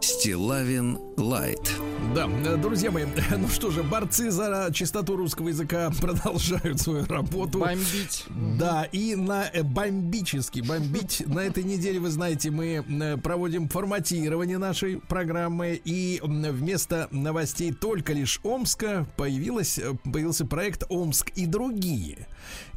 Стилавин 0.00 0.98
Лайт. 1.18 1.74
Да, 2.14 2.26
э, 2.26 2.56
друзья 2.56 2.90
мои, 2.90 3.04
ну 3.36 3.48
что 3.48 3.70
же, 3.70 3.82
борцы 3.82 4.30
за 4.30 4.70
чистоту 4.72 5.16
русского 5.16 5.48
языка 5.48 5.90
продолжают 6.00 6.80
свою 6.80 7.04
работу. 7.04 7.58
Бомбить. 7.58 8.24
Да, 8.58 8.84
и 8.84 9.14
на 9.14 9.48
э, 9.52 9.62
бомбически 9.62 10.60
бомбить. 10.60 11.22
На 11.26 11.40
этой 11.40 11.64
неделе, 11.64 12.00
вы 12.00 12.10
знаете, 12.10 12.50
мы 12.50 12.84
э, 12.88 13.16
проводим 13.18 13.68
форматирование 13.68 14.56
нашей 14.56 14.96
программы. 15.00 15.80
И 15.84 16.20
вместо 16.22 17.08
новостей 17.10 17.72
только 17.72 18.14
лишь 18.14 18.40
Омска 18.42 19.06
появилась, 19.16 19.78
появился 20.10 20.46
проект 20.46 20.84
Омск 20.88 21.30
и 21.36 21.44
другие. 21.46 22.26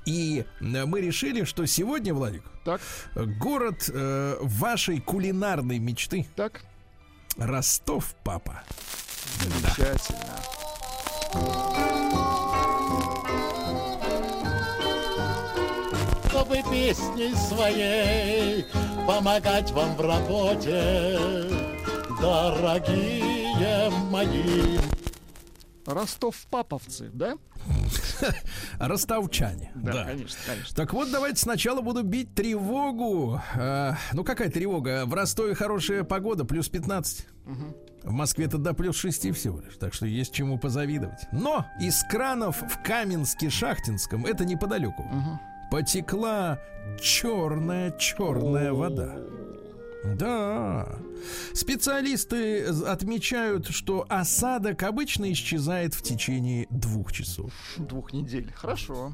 И 0.06 0.44
мы 0.60 1.00
решили, 1.00 1.46
что 1.46 1.66
сегодня, 1.66 2.14
Владик, 2.14 2.44
Так, 2.66 2.82
город 3.16 3.90
э, 3.94 4.38
вашей 4.42 5.00
кулинарной 5.00 5.80
мечты 5.80 6.28
так. 6.36 6.66
Ростов, 7.38 8.16
папа. 8.24 8.64
Замечательно. 9.42 10.40
чтобы 16.44 16.62
песней 16.64 17.34
своей 17.36 18.66
помогать 19.08 19.72
вам 19.72 19.96
в 19.96 20.02
работе, 20.02 21.20
дорогие 22.20 23.90
мои. 24.10 24.78
Ростов-паповцы, 25.86 27.10
да? 27.14 27.38
Ростовчане. 28.80 29.72
конечно, 30.06 30.40
конечно. 30.46 30.76
Так 30.76 30.94
вот, 30.94 31.12
давайте 31.12 31.38
сначала 31.38 31.82
буду 31.82 32.04
бить 32.04 32.34
тревогу. 32.34 33.42
А, 33.56 33.98
ну, 34.14 34.24
какая 34.24 34.50
тревога? 34.50 35.06
В 35.06 35.14
Ростове 35.14 35.56
хорошая 35.56 36.04
погода, 36.04 36.46
плюс 36.46 36.70
15. 36.70 37.28
В 38.04 38.12
Москве-то 38.12 38.58
до 38.58 38.74
плюс 38.74 38.98
6 38.98 39.34
всего 39.34 39.62
лишь, 39.62 39.78
так 39.78 39.94
что 39.94 40.06
есть 40.06 40.34
чему 40.34 40.58
позавидовать. 40.58 41.26
Но 41.32 41.66
из 41.80 42.04
кранов 42.04 42.58
в 42.62 42.86
Каменске-Шахтинском, 42.86 44.28
это 44.28 44.44
неподалеку, 44.44 45.06
потекла 45.72 46.60
черная-черная 47.02 48.74
вода. 48.74 49.16
Да. 50.04 50.88
Специалисты 51.54 52.66
отмечают, 52.66 53.68
что 53.68 54.06
осадок 54.10 54.84
обычно 54.84 55.32
исчезает 55.32 55.94
в 55.94 56.02
течение 56.02 56.68
двух 56.70 57.12
часов. 57.12 57.52
Двух 57.78 58.14
недель. 58.14 58.52
Хорошо. 58.56 59.14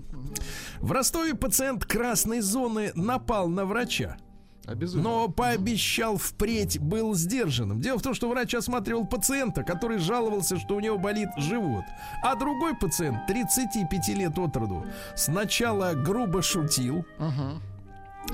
В 0.80 0.92
Ростове 0.92 1.36
пациент 1.36 1.86
красной 1.86 2.42
зоны 2.42 2.92
напал 2.96 3.48
на 3.48 3.66
врача, 3.66 4.18
Обязательно. 4.66 5.04
но 5.04 5.28
пообещал 5.30 6.18
впредь 6.18 6.80
был 6.80 7.16
сдержанным. 7.16 7.82
Дело 7.82 7.98
в 7.98 8.02
том, 8.02 8.14
что 8.14 8.30
врач 8.30 8.54
осматривал 8.54 9.06
пациента, 9.08 9.64
который 9.64 9.98
жаловался, 9.98 10.60
что 10.60 10.76
у 10.76 10.80
него 10.80 10.98
болит 10.98 11.30
живот. 11.38 11.86
А 12.24 12.36
другой 12.36 12.76
пациент, 12.76 13.26
35 13.28 14.10
лет 14.10 14.38
от 14.38 14.56
роду, 14.56 14.86
сначала 15.16 15.94
грубо 15.94 16.42
шутил, 16.42 17.06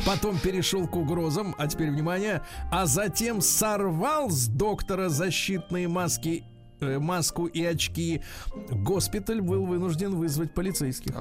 Потом 0.05 0.37
перешел 0.37 0.87
к 0.87 0.95
угрозам, 0.95 1.55
а 1.57 1.67
теперь 1.67 1.89
внимание, 1.91 2.41
а 2.71 2.85
затем 2.85 3.41
сорвал 3.41 4.29
с 4.29 4.47
доктора 4.47 5.09
защитные 5.09 5.87
маски, 5.87 6.43
э, 6.79 6.99
маску 6.99 7.45
и 7.45 7.63
очки. 7.63 8.21
Госпиталь 8.71 9.41
был 9.41 9.65
вынужден 9.65 10.15
вызвать 10.15 10.53
полицейских. 10.53 11.15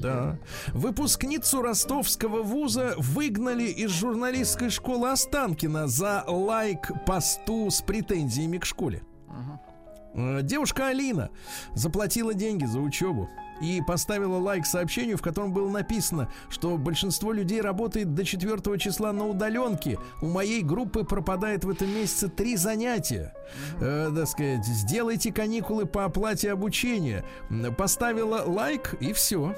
Да. 0.00 0.38
Выпускницу 0.72 1.62
ростовского 1.62 2.42
вуза 2.42 2.94
выгнали 2.96 3.64
из 3.64 3.90
журналистской 3.90 4.70
школы 4.70 5.10
Останкина 5.10 5.86
за 5.86 6.24
лайк 6.26 6.90
посту 7.06 7.70
с 7.70 7.82
претензиями 7.82 8.58
к 8.58 8.64
школе. 8.64 9.02
Э, 10.14 10.40
Девушка 10.42 10.88
Алина 10.88 11.30
заплатила 11.74 12.34
деньги 12.34 12.64
за 12.64 12.80
учебу 12.80 13.28
и 13.60 13.82
поставила 13.82 14.38
лайк 14.38 14.66
сообщению, 14.66 15.16
в 15.16 15.22
котором 15.22 15.52
было 15.52 15.68
написано, 15.68 16.30
что 16.48 16.76
большинство 16.76 17.32
людей 17.32 17.60
работает 17.60 18.14
до 18.14 18.24
4 18.24 18.78
числа 18.78 19.12
на 19.12 19.26
удаленке. 19.26 19.98
У 20.20 20.26
моей 20.26 20.62
группы 20.62 21.04
пропадает 21.04 21.64
в 21.64 21.70
этом 21.70 21.88
месяце 21.88 22.28
три 22.28 22.56
занятия. 22.56 23.34
Э, 23.80 24.10
так 24.14 24.28
сказать, 24.28 24.64
сделайте 24.64 25.32
каникулы 25.32 25.86
по 25.86 26.04
оплате 26.04 26.52
обучения. 26.52 27.24
Поставила 27.76 28.42
лайк 28.46 28.94
и 29.00 29.12
все. 29.12 29.54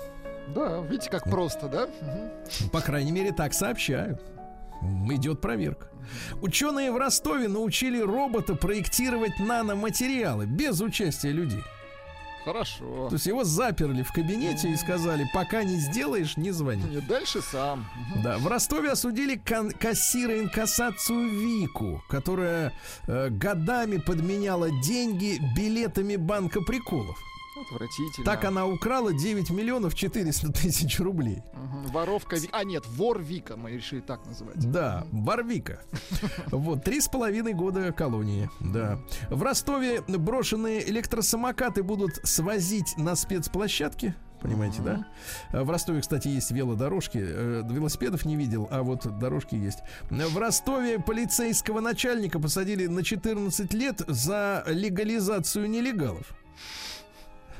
Да, 0.54 0.80
видите, 0.80 1.10
как 1.10 1.24
просто, 1.24 1.68
да? 1.68 1.88
По 2.72 2.80
крайней 2.80 3.12
мере, 3.12 3.32
так 3.32 3.54
сообщают. 3.54 4.20
Идет 5.10 5.40
проверка. 5.40 5.88
Ученые 6.40 6.90
в 6.90 6.96
Ростове 6.96 7.48
научили 7.48 8.00
робота 8.00 8.54
проектировать 8.54 9.38
наноматериалы 9.38 10.46
без 10.46 10.80
участия 10.80 11.30
людей. 11.30 11.62
Хорошо. 12.44 13.08
То 13.08 13.14
есть 13.14 13.26
его 13.26 13.44
заперли 13.44 14.02
в 14.02 14.12
кабинете 14.12 14.70
и 14.70 14.76
сказали, 14.76 15.26
пока 15.34 15.62
не 15.64 15.76
сделаешь, 15.76 16.36
не 16.36 16.50
звони. 16.52 16.82
И 16.96 17.00
дальше 17.00 17.42
сам. 17.42 17.86
Да, 18.22 18.38
в 18.38 18.46
Ростове 18.46 18.90
осудили 18.92 19.36
кан- 19.36 19.72
кассира 19.72 20.38
инкассацию 20.40 21.28
Вику, 21.28 22.02
которая 22.08 22.72
э, 23.06 23.28
годами 23.30 23.98
подменяла 23.98 24.70
деньги 24.82 25.38
билетами 25.56 26.16
банка 26.16 26.60
приколов. 26.62 27.18
Отвратительно. 27.60 28.24
Так 28.24 28.44
она 28.44 28.66
украла 28.66 29.12
9 29.12 29.50
миллионов 29.50 29.94
400 29.94 30.52
тысяч 30.52 30.98
рублей. 31.00 31.42
Мгм. 31.52 31.86
Воровка 31.88 32.36
А, 32.52 32.64
нет, 32.64 32.84
вор 32.86 33.20
Вика, 33.20 33.56
мы 33.56 33.72
решили 33.72 34.00
так 34.00 34.24
называть. 34.26 34.58
Да, 34.58 35.06
Барвика. 35.12 35.80
Вот, 36.50 36.84
три 36.84 37.00
с 37.00 37.08
половиной 37.08 37.54
года 37.54 37.92
колонии, 37.92 38.50
да. 38.60 39.00
В 39.28 39.42
Ростове 39.42 40.02
брошенные 40.02 40.88
электросамокаты 40.88 41.82
будут 41.82 42.16
свозить 42.24 42.96
на 42.96 43.14
спецплощадки. 43.16 44.14
Понимаете, 44.40 44.80
да? 44.80 45.06
В 45.52 45.68
Ростове, 45.70 46.00
кстати, 46.00 46.28
есть 46.28 46.50
велодорожки. 46.50 47.18
Э, 47.22 47.62
Велосипедов 47.68 48.24
не 48.24 48.36
видел, 48.36 48.68
а 48.70 48.82
вот 48.82 49.06
дорожки 49.18 49.54
есть. 49.54 49.80
В 50.08 50.38
Ростове 50.38 50.98
полицейского 50.98 51.80
начальника 51.80 52.40
посадили 52.40 52.86
на 52.86 53.04
14 53.04 53.74
лет 53.74 54.02
за 54.06 54.64
легализацию 54.66 55.68
нелегалов. 55.68 56.32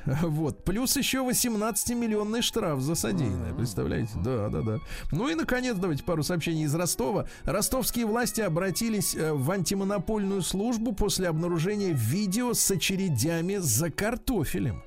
Вот. 0.23 0.65
Плюс 0.65 0.97
еще 0.97 1.19
18-миллионный 1.19 2.43
штраф 2.43 2.81
за 2.81 2.95
содеянное. 2.95 3.55
Представляете? 3.55 4.13
Да, 4.17 4.49
да, 4.49 4.63
да. 4.63 4.79
Ну 5.13 5.29
и, 5.29 5.35
наконец, 5.35 5.77
давайте 5.77 6.05
пару 6.05 6.23
сообщений 6.23 6.65
из 6.65 6.75
Ростова. 6.75 7.27
Ростовские 7.45 8.07
власти 8.07 8.41
обратились 8.41 9.15
э, 9.15 9.33
в 9.33 9.51
антимонопольную 9.51 10.43
службу 10.43 10.93
после 10.93 11.29
обнаружения 11.29 11.93
видео 11.93 12.55
с 12.55 12.71
очередями 12.71 13.57
за 13.57 13.91
картофелем. 13.91 14.83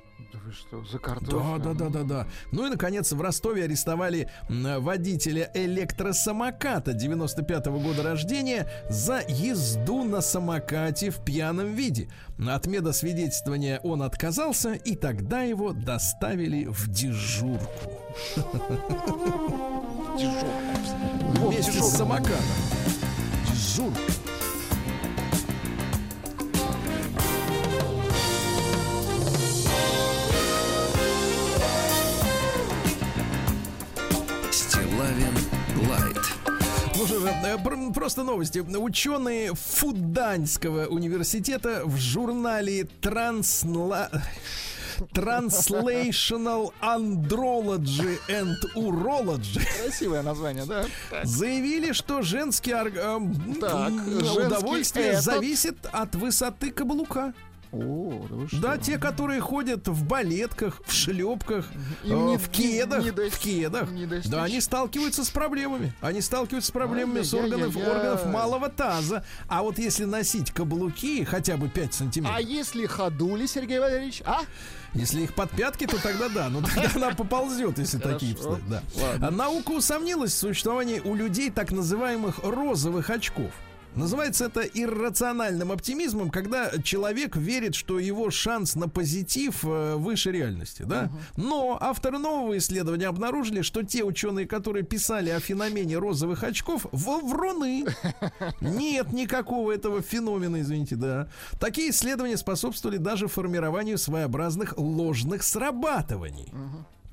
Что, 0.53 0.83
за 0.85 0.99
картофель? 0.99 1.63
Да, 1.63 1.73
да, 1.73 1.73
да, 1.73 1.89
да, 1.89 2.03
да. 2.03 2.27
Ну 2.51 2.67
и, 2.67 2.69
наконец, 2.69 3.11
в 3.11 3.19
Ростове 3.19 3.63
арестовали 3.63 4.29
водителя 4.49 5.49
электросамоката 5.55 6.91
95-го 6.91 7.79
года 7.79 8.03
рождения 8.03 8.67
за 8.89 9.21
езду 9.27 10.03
на 10.03 10.21
самокате 10.21 11.09
в 11.09 11.23
пьяном 11.23 11.73
виде. 11.73 12.07
От 12.47 12.67
медосвидетельствования 12.67 13.79
он 13.83 14.03
отказался, 14.03 14.73
и 14.73 14.95
тогда 14.95 15.41
его 15.41 15.73
доставили 15.73 16.65
в 16.65 16.87
дежурку. 16.87 17.91
Вместе 21.35 21.81
с 21.81 21.97
самокатом. 21.97 22.37
Дежурка. 23.51 24.22
Же, 37.07 37.15
э, 37.43 37.57
пр- 37.63 37.93
просто 37.93 38.23
новости. 38.23 38.59
Ученые 38.59 39.53
Фуданьского 39.53 40.85
университета 40.87 41.81
в 41.85 41.97
журнале 41.97 42.85
Трансла... 43.01 44.09
Translational 45.13 46.71
Andrology 46.81 48.17
and 48.29 48.55
Urology 48.75 49.59
Красивое 49.81 50.21
название, 50.21 50.65
да? 50.65 50.85
Заявили, 51.23 51.93
что 51.93 52.21
женский 52.21 52.71
орг- 52.71 52.97
эм, 52.99 53.55
Так, 53.59 53.91
женский 53.91 54.45
удовольствие 54.45 55.05
этот- 55.07 55.23
зависит 55.23 55.77
от 55.91 56.15
высоты 56.15 56.71
каблука. 56.71 57.33
О, 57.73 58.25
да 58.29 58.35
вы 58.35 58.47
что? 58.47 58.61
Да, 58.61 58.77
те, 58.77 58.97
которые 58.99 59.41
ходят 59.41 59.87
в 59.87 60.05
балетках, 60.05 60.79
в 60.85 60.91
шлепках, 60.93 61.65
Им 62.03 62.27
э, 62.27 62.29
не- 62.31 62.37
в 62.37 62.47
кедах, 62.49 63.03
не 63.03 63.11
достичь- 63.11 63.33
в 63.33 63.39
кедах. 63.39 63.91
не 63.91 64.05
достичь. 64.05 64.31
Да, 64.31 64.43
они 64.43 64.61
сталкиваются 64.61 65.23
с 65.25 65.29
проблемами. 65.29 65.91
Они 65.99 66.21
сталкиваются 66.21 66.69
с 66.69 66.71
проблемами 66.71 67.21
с 67.23 67.33
органов, 67.33 67.75
Ай-яй-яй-яй. 67.75 67.95
органов 67.97 68.25
малого 68.27 68.69
таза. 68.69 69.25
А 69.47 69.63
вот 69.63 69.79
если 69.79 70.05
носить 70.05 70.51
каблуки 70.51 71.23
хотя 71.23 71.57
бы 71.57 71.67
5 71.67 71.93
сантиметров, 71.95 72.37
А 72.37 72.41
если 72.41 72.85
ходули, 72.85 73.47
Сергей 73.47 73.79
Валерьевич? 73.79 74.21
А? 74.25 74.41
если 74.93 75.21
их 75.23 75.33
под 75.33 75.49
пятки, 75.49 75.87
то 75.87 75.99
тогда 76.01 76.29
да. 76.29 76.49
Ну 76.49 76.61
тогда 76.61 76.91
она 76.95 77.09
поползет, 77.15 77.79
если 77.79 77.97
такие. 77.97 78.35
Да. 78.69 78.83
Ладно. 79.01 79.27
А 79.27 79.31
наука 79.31 79.71
усомнилась 79.71 80.33
в 80.33 80.37
существовании 80.37 80.99
у 81.03 81.15
людей 81.15 81.49
так 81.49 81.71
называемых 81.71 82.39
розовых 82.43 83.09
очков. 83.09 83.51
Называется 83.95 84.45
это 84.45 84.61
иррациональным 84.61 85.71
оптимизмом, 85.71 86.29
когда 86.31 86.71
человек 86.83 87.35
верит, 87.35 87.75
что 87.75 87.99
его 87.99 88.31
шанс 88.31 88.73
на 88.75 88.89
позитив 88.89 89.63
э, 89.63 89.95
выше 89.97 90.31
реальности, 90.31 90.81
да? 90.83 91.11
Но 91.37 91.77
авторы 91.79 92.17
нового 92.17 92.57
исследования 92.57 93.07
обнаружили, 93.07 93.61
что 93.61 93.83
те 93.83 94.03
ученые, 94.03 94.47
которые 94.47 94.83
писали 94.83 95.29
о 95.29 95.39
феномене 95.39 95.97
розовых 95.97 96.43
очков, 96.43 96.87
в- 96.91 97.27
вруны. 97.29 97.85
Нет 98.61 99.13
никакого 99.13 99.71
этого 99.71 100.01
феномена, 100.01 100.61
извините, 100.61 100.95
да. 100.95 101.27
Такие 101.59 101.91
исследования 101.91 102.37
способствовали 102.37 102.97
даже 102.97 103.27
формированию 103.27 103.99
своеобразных 103.99 104.75
ложных 104.77 105.43
срабатываний. 105.43 106.51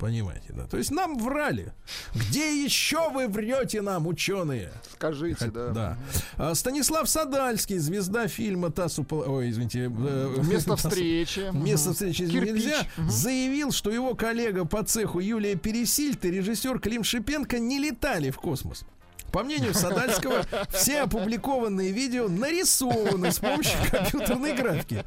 Понимаете, 0.00 0.52
да? 0.54 0.66
То 0.66 0.78
есть 0.78 0.90
нам 0.90 1.18
врали. 1.18 1.72
Где 2.14 2.64
еще 2.64 3.10
вы 3.10 3.28
врете 3.28 3.82
нам, 3.82 4.06
ученые? 4.06 4.72
Скажите, 4.94 5.50
да. 5.50 5.68
Да. 5.68 5.98
А, 6.36 6.54
Станислав 6.54 7.08
Садальский, 7.08 7.78
звезда 7.78 8.26
фильма 8.26 8.70
«Тасу...» 8.70 9.06
Ой, 9.10 9.50
извините. 9.50 9.92
э, 9.94 10.36
Место 10.42 10.70
«Тасу- 10.74 10.88
встречи. 10.88 11.50
Место 11.52 11.92
встречи 11.92 12.26
Кирпич. 12.26 12.64
нельзя. 12.64 12.86
Заявил, 13.08 13.72
что 13.72 13.90
его 13.90 14.14
коллега 14.14 14.64
по 14.64 14.82
цеху 14.82 15.20
Юлия 15.20 15.54
Пересильд 15.54 16.24
и 16.24 16.30
режиссер 16.30 16.80
Клим 16.80 17.04
Шипенко 17.04 17.58
не 17.58 17.78
летали 17.78 18.30
в 18.30 18.38
космос. 18.38 18.84
По 19.32 19.42
мнению 19.44 19.74
Садальского, 19.74 20.44
все 20.70 21.02
опубликованные 21.02 21.90
видео 21.92 22.28
нарисованы 22.28 23.32
с 23.32 23.38
помощью 23.38 23.78
компьютерной 23.90 24.54
графики. 24.54 25.04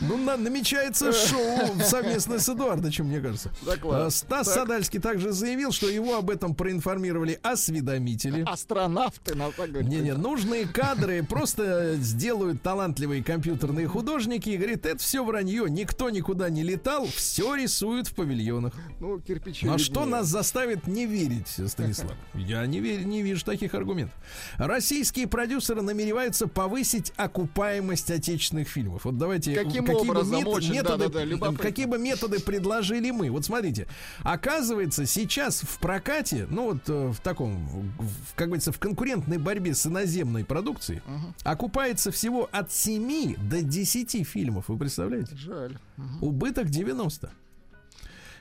Ну, 0.00 0.16
на- 0.16 0.36
намечается 0.36 1.12
шоу 1.12 1.80
совместно 1.84 2.38
с 2.38 2.48
Эдуардовичем, 2.48 3.06
мне 3.06 3.20
кажется. 3.20 3.50
Так, 3.64 3.84
ладно. 3.84 4.06
А, 4.06 4.10
Стас 4.10 4.46
Так. 4.46 4.54
Садальский 4.54 5.00
также 5.00 5.32
заявил, 5.32 5.70
что 5.72 5.88
его 5.88 6.16
об 6.16 6.30
этом 6.30 6.54
проинформировали 6.54 7.38
осведомители. 7.42 8.44
Астронавты, 8.46 9.34
надо 9.34 9.54
так 9.56 9.70
говорить. 9.70 9.88
Не-не, 9.88 10.14
нужные 10.14 10.66
кадры 10.66 11.22
просто 11.22 11.94
сделают 11.96 12.62
талантливые 12.62 13.22
компьютерные 13.22 13.86
художники 13.86 14.50
и 14.50 14.56
говорит, 14.56 14.84
это 14.84 14.98
все 14.98 15.24
вранье, 15.24 15.66
никто 15.68 16.10
никуда 16.10 16.50
не 16.50 16.62
летал, 16.62 17.06
все 17.06 17.54
рисуют 17.54 18.08
в 18.08 18.14
павильонах. 18.14 18.74
Ну, 19.00 19.20
кирпичи. 19.20 19.66
Ну 19.66 19.74
а 19.74 19.78
что 19.78 20.04
нас 20.04 20.26
заставит 20.26 20.86
не 20.86 21.06
верить, 21.06 21.48
Станислав? 21.68 22.12
Я 22.34 22.66
не, 22.66 22.80
верю, 22.80 23.06
не 23.06 23.22
вижу 23.22 23.44
таких 23.44 23.53
аргументов. 23.74 24.14
Российские 24.58 25.26
продюсеры 25.28 25.82
намереваются 25.82 26.46
повысить 26.48 27.12
окупаемость 27.16 28.10
отечественных 28.10 28.68
фильмов. 28.68 29.04
Вот 29.04 29.18
давайте... 29.18 29.54
Каким 29.54 29.84
какие 29.84 30.00
бы 30.02 30.10
образом? 30.10 30.38
мет- 30.38 30.46
Очень, 30.48 30.72
методы, 30.74 31.04
да-да-да, 31.04 31.24
любопытно. 31.24 31.58
какие 31.62 31.86
бы 31.86 31.98
методы 31.98 32.40
предложили 32.40 33.10
мы? 33.10 33.30
Вот 33.30 33.44
смотрите, 33.44 33.86
оказывается, 34.22 35.06
сейчас 35.06 35.60
в 35.62 35.78
прокате, 35.78 36.46
ну 36.50 36.72
вот 36.72 36.88
э, 36.88 37.08
в 37.12 37.20
таком, 37.20 37.66
в- 37.98 38.34
как 38.34 38.48
говорится, 38.48 38.72
в 38.72 38.78
конкурентной 38.78 39.38
борьбе 39.38 39.74
с 39.74 39.86
иноземной 39.86 40.44
продукцией, 40.44 41.00
окупается 41.44 42.10
всего 42.10 42.48
от 42.52 42.72
7 42.72 43.36
до 43.48 43.62
10 43.62 44.26
фильмов. 44.26 44.64
Вы 44.68 44.78
представляете? 44.78 45.36
Жаль. 45.36 45.76
Убыток 46.20 46.68
90. 46.70 47.30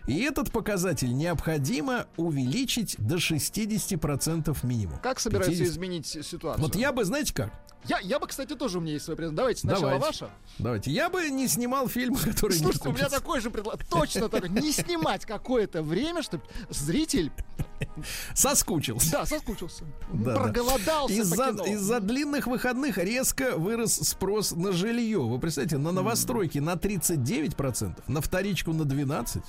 И 0.08 0.20
этот 0.22 0.52
показатель 0.52 1.14
необходимо 1.16 2.08
увеличить 2.18 2.96
до 2.98 3.16
60% 3.16 4.58
минимум. 4.64 5.00
Как 5.00 5.20
собираются 5.20 5.60
50. 5.60 5.74
изменить 5.74 6.08
ситуацию? 6.08 6.64
Вот 6.64 6.76
я 6.76 6.92
бы, 6.92 7.06
знаете 7.06 7.34
как? 7.34 7.52
я, 7.86 8.00
я 8.00 8.20
бы, 8.20 8.28
кстати, 8.28 8.56
тоже 8.56 8.78
у 8.78 8.82
меня 8.82 8.94
есть 8.94 9.06
свой 9.06 9.18
презент. 9.18 9.36
Давайте 9.36 9.62
сначала 9.62 9.92
Давайте. 9.92 10.06
ваша. 10.06 10.30
Давайте. 10.58 10.92
Я 10.92 11.10
бы 11.10 11.30
не 11.30 11.48
снимал 11.48 11.88
фильм, 11.88 12.16
который 12.24 12.54
не 12.54 12.64
Слушайте, 12.64 12.90
у 12.90 12.94
меня 12.94 13.10
такой 13.10 13.42
же 13.42 13.50
предложение. 13.50 13.88
Точно 13.90 14.30
такой. 14.30 14.50
Не 14.50 14.72
снимать 14.72 15.26
какое-то 15.26 15.84
время, 15.84 16.22
чтобы 16.22 16.44
зритель, 16.70 17.32
Соскучился. 18.34 19.12
да, 19.12 19.26
соскучился. 19.26 19.84
Да, 20.14 20.34
да. 20.34 20.40
проголодался 20.42 21.14
Из-за, 21.14 21.50
из-за 21.66 22.00
длинных 22.00 22.48
выходных 22.48 22.98
резко 22.98 23.58
вырос 23.58 23.96
спрос 23.96 24.52
на 24.52 24.72
жилье. 24.72 25.20
Вы 25.20 25.40
представляете, 25.40 25.78
на 25.78 25.92
новостройки 25.92 26.60
на 26.60 26.74
39%, 26.74 28.04
на 28.08 28.22
вторичку 28.22 28.72
на 28.72 28.84
12%. 28.84 29.44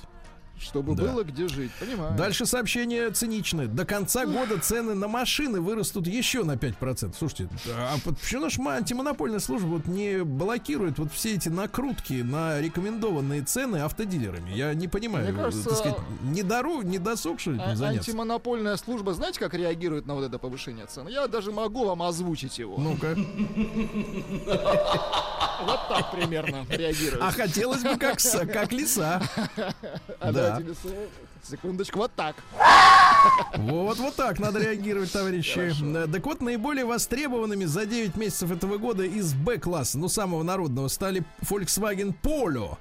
Чтобы 0.59 0.95
Да. 0.95 1.03
было 1.03 1.23
где 1.23 1.47
жить, 1.47 1.71
понимаю. 1.79 2.15
Дальше 2.15 2.45
сообщение 2.45 3.09
циничное. 3.11 3.67
До 3.67 3.85
конца 3.85 4.25
года 4.25 4.57
цены 4.57 4.93
на 4.95 5.07
машины 5.07 5.59
вырастут 5.59 6.07
еще 6.07 6.43
на 6.43 6.55
5%. 6.55 7.13
Слушайте, 7.17 7.49
а 7.77 7.95
почему 8.03 8.41
наша 8.43 8.61
антимонопольная 8.77 9.39
служба 9.39 9.67
вот 9.67 9.85
не 9.85 10.23
блокирует 10.23 10.97
вот 10.97 11.11
все 11.11 11.33
эти 11.35 11.49
накрутки 11.49 12.21
на 12.21 12.61
рекомендованные 12.61 13.41
цены 13.43 13.77
автодилерами? 13.77 14.51
Я 14.51 14.73
не 14.73 14.87
понимаю. 14.87 15.25
Мне 15.31 15.37
кажется, 15.43 15.67
так 15.69 15.77
сказать, 15.77 15.97
не 16.23 16.41
дару, 16.41 16.81
не 16.83 16.99
досуг, 16.99 17.39
что 17.41 17.51
ли, 17.51 17.59
А- 17.59 17.67
этим 17.67 17.75
заняться? 17.77 18.09
антимонопольная 18.11 18.77
служба, 18.77 19.13
знаете, 19.13 19.39
как 19.39 19.53
реагирует 19.53 20.05
на 20.07 20.15
вот 20.15 20.23
это 20.23 20.39
повышение 20.39 20.85
цен? 20.85 21.07
Я 21.09 21.27
даже 21.27 21.51
могу 21.51 21.85
вам 21.85 22.01
озвучить 22.01 22.57
его. 22.59 22.77
Ну-ка. 22.77 23.15
Вот 25.65 25.79
так 25.89 26.11
примерно 26.11 26.65
реагирует. 26.69 27.21
А 27.23 27.31
хотелось 27.31 27.81
бы 27.83 27.97
как, 27.97 28.17
как 28.51 28.71
лиса. 28.71 29.21
А 30.19 30.31
да. 30.49 30.61
Секундочку, 31.43 31.99
вот 31.99 32.11
так. 32.15 32.35
Вот, 33.57 33.97
вот 33.99 34.15
так 34.15 34.39
надо 34.39 34.59
реагировать, 34.59 35.11
товарищи. 35.11 35.71
Э, 35.95 36.07
Так 36.07 36.25
вот, 36.25 36.41
наиболее 36.41 36.85
востребованными 36.85 37.65
за 37.65 37.85
9 37.85 38.15
месяцев 38.17 38.51
этого 38.51 38.77
года 38.77 39.03
из 39.03 39.33
Б-класса, 39.33 39.99
ну, 39.99 40.07
самого 40.09 40.41
народного, 40.41 40.87
стали 40.87 41.23
Volkswagen 41.41 42.15
Polo. 42.21 42.77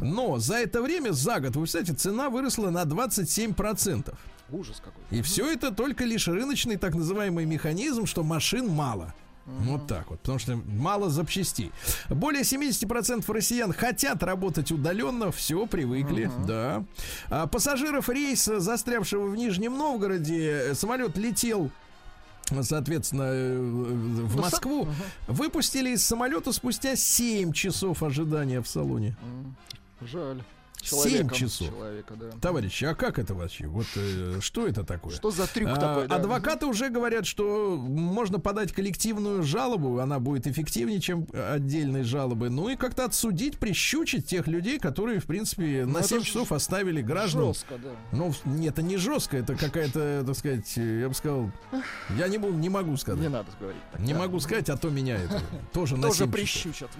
Но 0.00 0.38
за 0.38 0.56
это 0.56 0.82
время, 0.82 1.12
за 1.12 1.38
год, 1.40 1.54
вы 1.54 1.62
представляете, 1.62 1.94
цена 1.94 2.28
выросла 2.28 2.70
на 2.70 2.82
27%. 2.82 4.14
Ужас 4.50 4.82
какой. 4.84 5.02
И 5.16 5.22
все 5.22 5.50
это 5.52 5.70
только 5.72 6.04
лишь 6.04 6.26
рыночный 6.26 6.76
так 6.76 6.94
называемый 6.94 7.44
механизм, 7.44 8.06
что 8.06 8.22
машин 8.24 8.68
мало. 8.68 9.14
Вот 9.60 9.86
так 9.86 10.10
вот, 10.10 10.20
потому 10.20 10.38
что 10.38 10.56
мало 10.56 11.10
запчастей. 11.10 11.72
Более 12.08 12.42
70% 12.42 13.24
россиян 13.32 13.72
хотят 13.72 14.22
работать 14.22 14.70
удаленно, 14.70 15.32
все, 15.32 15.66
привыкли, 15.66 16.30
да. 16.46 16.84
А 17.30 17.46
пассажиров 17.46 18.08
рейса, 18.08 18.60
застрявшего 18.60 19.26
в 19.26 19.36
Нижнем 19.36 19.76
Новгороде, 19.76 20.74
самолет 20.74 21.16
летел 21.16 21.70
соответственно, 22.62 23.24
э, 23.24 23.58
в 23.58 24.36
Ну, 24.36 24.42
Москву, 24.42 24.88
выпустили 25.26 25.90
из 25.90 26.04
самолета 26.04 26.52
спустя 26.52 26.96
7 26.96 27.52
часов 27.52 28.02
ожидания 28.02 28.62
в 28.62 28.68
салоне. 28.68 29.16
Жаль. 30.00 30.42
Человеком 30.80 31.30
часов. 31.30 31.68
Человека, 31.68 32.14
да. 32.14 32.30
Товарищи, 32.40 32.84
а 32.84 32.94
как 32.94 33.18
это 33.18 33.34
вообще? 33.34 33.66
Вот 33.66 33.86
э, 33.96 34.38
что 34.40 34.66
это 34.66 34.84
такое? 34.84 35.14
Что 35.14 35.30
за 35.30 35.46
трюк 35.46 35.70
А, 35.70 35.76
такой? 35.76 36.08
да? 36.08 36.16
Адвокаты 36.16 36.66
уже 36.66 36.88
говорят, 36.88 37.26
что 37.26 37.76
можно 37.76 38.38
подать 38.38 38.72
коллективную 38.72 39.42
жалобу, 39.42 39.98
она 39.98 40.18
будет 40.20 40.46
эффективнее, 40.46 41.00
чем 41.00 41.26
отдельные 41.32 42.04
жалобы. 42.04 42.48
Ну 42.48 42.68
и 42.68 42.76
как-то 42.76 43.04
отсудить, 43.04 43.58
прищучить 43.58 44.26
тех 44.26 44.46
людей, 44.46 44.78
которые, 44.78 45.18
в 45.20 45.26
принципе, 45.26 45.84
на 45.84 45.92
Ну, 45.94 45.98
это 45.98 46.08
7 46.08 46.20
ж 46.22 46.26
часов 46.26 46.52
оставили 46.52 47.02
граждан. 47.02 47.46
Жестко, 47.54 47.74
да. 47.78 47.90
Ну, 48.12 48.32
нет, 48.44 48.74
это 48.74 48.82
не 48.82 48.96
жестко, 48.96 49.36
это 49.36 49.56
какая-то, 49.56 50.22
так 50.24 50.36
сказать, 50.36 50.76
я 50.76 51.08
бы 51.08 51.14
сказал, 51.14 51.50
я 52.16 52.28
не, 52.28 52.38
буду- 52.38 52.54
не 52.54 52.68
могу 52.68 52.96
сказать. 52.96 53.20
Не 53.20 53.28
надо 53.28 53.48
говорить. 53.58 53.82
так, 53.90 54.00
Не 54.00 54.12
да. 54.12 54.18
могу 54.20 54.38
сказать, 54.40 54.68
а 54.70 54.76
то 54.76 54.88
меня 54.90 55.16
это 55.16 55.40
тоже 55.72 55.96
на 55.96 56.02
Тоже 56.08 56.18
7 56.20 56.30
прищучат. 56.32 56.90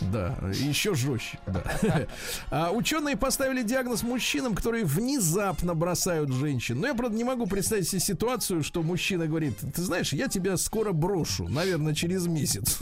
Да, 0.00 0.36
еще 0.52 0.94
жестче. 0.94 1.38
Да. 1.46 1.62
А, 2.50 2.70
ученые 2.72 3.16
поставили 3.20 3.62
диагноз 3.62 4.02
мужчинам, 4.02 4.54
которые 4.54 4.84
внезапно 4.84 5.74
бросают 5.74 6.32
женщин. 6.32 6.80
Но 6.80 6.88
я, 6.88 6.94
правда, 6.94 7.16
не 7.16 7.24
могу 7.24 7.46
представить 7.46 7.88
себе 7.88 8.00
ситуацию, 8.00 8.64
что 8.64 8.82
мужчина 8.82 9.26
говорит, 9.26 9.54
ты 9.74 9.82
знаешь, 9.82 10.12
я 10.12 10.26
тебя 10.26 10.56
скоро 10.56 10.92
брошу, 10.92 11.48
наверное, 11.48 11.94
через 11.94 12.26
месяц. 12.26 12.78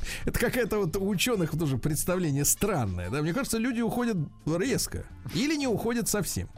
Это 0.24 0.38
какая-то 0.38 0.78
вот 0.78 0.96
у 0.96 1.08
ученых 1.08 1.58
тоже 1.58 1.78
представление 1.78 2.44
странное. 2.44 3.10
Да? 3.10 3.22
Мне 3.22 3.32
кажется, 3.32 3.58
люди 3.58 3.80
уходят 3.80 4.16
резко 4.46 5.04
или 5.34 5.56
не 5.56 5.66
уходят 5.66 6.08
совсем. 6.08 6.48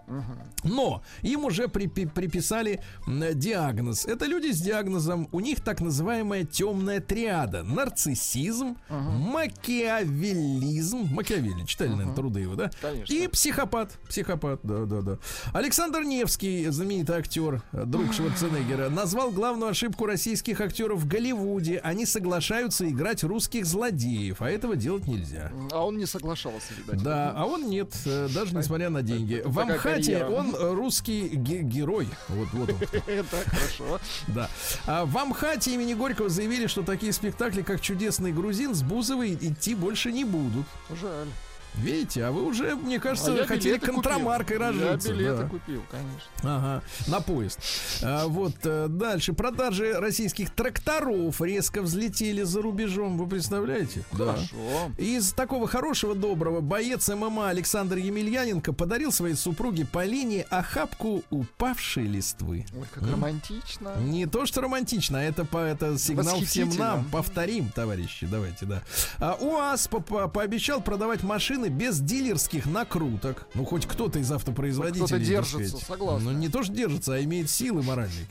Но 0.64 1.02
им 1.22 1.44
уже 1.44 1.64
припи- 1.64 2.08
приписали 2.08 2.80
диагноз. 3.06 4.06
Это 4.06 4.26
люди 4.26 4.52
с 4.52 4.60
диагнозом, 4.60 5.28
у 5.32 5.40
них 5.40 5.62
так 5.62 5.80
называемая 5.80 6.44
темная 6.44 7.00
триада. 7.00 7.62
Нарциссизм, 7.62 8.76
макиавеллизм. 8.88 11.08
Макиавелли, 11.12 11.64
читали, 11.64 11.90
наверное, 11.90 12.14
труды 12.14 12.40
его, 12.40 12.54
да? 12.54 12.70
Конечно. 12.80 13.12
И 13.12 13.28
психопат. 13.28 13.98
Психопат, 14.08 14.60
да, 14.62 14.84
да, 14.84 15.02
да. 15.02 15.18
Александр 15.52 16.02
Невский, 16.02 16.66
знаменитый 16.68 17.16
актер, 17.16 17.62
э, 17.72 17.84
друг 17.84 18.12
Шварценеггера, 18.12 18.88
назвал 18.88 19.30
главную 19.30 19.70
ошибку 19.70 20.06
российских 20.06 20.60
актеров 20.60 21.00
в 21.00 21.08
Голливуде. 21.08 21.78
Они 21.78 22.06
соглашаются 22.06 22.88
играть 22.88 23.22
русских 23.32 23.64
злодеев, 23.66 24.42
а 24.42 24.50
этого 24.50 24.76
делать 24.76 25.06
нельзя. 25.06 25.50
А 25.72 25.84
он 25.86 25.96
не 25.98 26.06
соглашался, 26.06 26.74
видать. 26.76 27.02
Да, 27.02 27.32
а 27.34 27.46
он 27.46 27.68
нет, 27.68 27.92
э, 28.04 28.28
даже 28.34 28.54
несмотря 28.54 28.90
на 28.90 29.02
деньги. 29.02 29.42
В 29.44 29.58
Амхате 29.58 30.24
он 30.24 30.54
русский 30.54 31.28
ге- 31.28 31.62
герой. 31.62 32.08
Вот, 32.28 32.48
вот 32.52 32.70
он. 32.70 32.76
Это 33.06 33.36
хорошо. 33.46 34.00
Да. 34.28 34.48
А 34.86 35.04
в 35.04 35.16
Амхате 35.16 35.74
имени 35.74 35.94
Горького 35.94 36.28
заявили, 36.28 36.66
что 36.66 36.82
такие 36.82 37.12
спектакли, 37.12 37.62
как 37.62 37.80
«Чудесный 37.80 38.32
грузин» 38.32 38.74
с 38.74 38.82
Бузовой 38.82 39.34
идти 39.40 39.74
больше 39.74 40.12
не 40.12 40.24
будут. 40.24 40.66
Жаль. 41.00 41.28
Видите, 41.74 42.24
а 42.24 42.32
вы 42.32 42.44
уже, 42.44 42.76
мне 42.76 43.00
кажется, 43.00 43.32
А 43.32 43.46
хотели 43.46 43.70
билеты 43.70 43.80
купил. 43.86 43.94
контрамаркой 44.02 44.58
разжиться. 44.58 45.08
Я 45.08 45.14
билеты 45.14 45.42
да. 45.42 45.48
купил, 45.48 45.82
конечно. 45.90 46.30
Ага, 46.42 46.82
на 47.06 47.20
поезд. 47.20 47.58
А, 48.02 48.26
вот 48.26 48.54
э, 48.64 48.86
дальше. 48.88 49.32
Продажи 49.32 49.94
российских 49.98 50.50
тракторов 50.50 51.40
резко 51.40 51.80
взлетели 51.82 52.42
за 52.42 52.60
рубежом. 52.60 53.16
Вы 53.16 53.26
представляете? 53.26 54.04
Да. 54.12 54.32
Хорошо. 54.34 54.92
Из 54.98 55.32
такого 55.32 55.66
хорошего, 55.66 56.14
доброго 56.14 56.60
боец 56.60 57.08
ММА 57.08 57.48
Александр 57.48 57.96
Емельяненко 57.96 58.72
подарил 58.72 59.10
своей 59.10 59.34
супруге 59.34 59.86
Полине 59.86 60.42
охапку 60.50 61.22
упавшей 61.30 62.04
листвы. 62.06 62.66
Ой, 62.76 62.86
как 62.92 63.04
романтично. 63.10 63.94
Не 63.98 64.26
то, 64.26 64.44
что 64.46 64.60
романтично, 64.60 65.20
а 65.20 65.22
это, 65.22 65.44
по, 65.44 65.58
это 65.58 65.96
сигнал 65.98 66.40
всем 66.42 66.68
нам. 66.76 67.04
Повторим, 67.06 67.70
товарищи, 67.70 68.26
давайте, 68.26 68.66
да. 68.66 68.82
А, 69.18 69.36
УАЗ 69.40 69.88
по- 69.88 70.00
по- 70.00 70.28
пообещал 70.28 70.80
продавать 70.82 71.22
машины 71.22 71.61
без 71.68 72.00
дилерских 72.00 72.66
накруток. 72.66 73.46
Ну, 73.54 73.64
хоть 73.64 73.86
кто-то 73.86 74.18
из 74.18 74.30
автопроизводителей. 74.30 75.06
Кто-то 75.06 75.22
держится, 75.22 75.76
сказать. 75.78 75.86
согласна. 75.86 76.32
Ну, 76.32 76.38
не 76.38 76.48
то, 76.48 76.62
что 76.62 76.72
держится, 76.72 77.14
а 77.14 77.22
имеет 77.22 77.50
силы 77.50 77.82
моральные. 77.82 78.26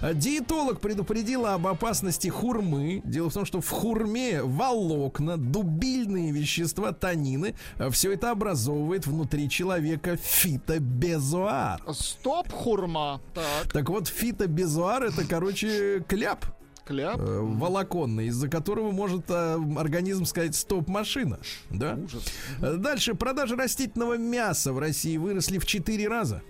А, 0.00 0.14
диетолог 0.14 0.80
предупредила 0.80 1.54
об 1.54 1.66
опасности 1.66 2.28
хурмы. 2.28 3.02
Дело 3.04 3.30
в 3.30 3.34
том, 3.34 3.44
что 3.44 3.60
в 3.60 3.68
хурме 3.68 4.42
волокна, 4.42 5.36
дубильные 5.36 6.32
вещества, 6.32 6.92
танины, 6.92 7.54
все 7.90 8.12
это 8.12 8.30
образовывает 8.30 9.06
внутри 9.06 9.48
человека 9.48 10.16
фитобезуар. 10.16 11.82
Стоп, 11.92 12.50
хурма. 12.52 13.20
Так, 13.34 13.72
Так 13.72 13.88
вот, 13.88 14.08
фитобезуар 14.08 15.04
это, 15.04 15.24
короче, 15.24 16.04
кляп 16.08 16.46
кляп. 16.86 17.18
э, 17.18 17.40
волоконный, 17.40 18.26
из-за 18.28 18.48
которого 18.48 18.90
может 18.90 19.24
э, 19.28 19.58
организм 19.76 20.24
сказать 20.24 20.54
стоп 20.54 20.88
машина. 20.88 21.38
Да? 21.70 21.98
Ужас. 22.02 22.24
Э, 22.60 22.76
Дальше. 22.76 23.14
Продажи 23.14 23.56
растительного 23.56 24.16
мяса 24.16 24.72
в 24.72 24.78
России 24.78 25.16
выросли 25.16 25.58
в 25.58 25.66
4 25.66 26.08
раза. 26.08 26.42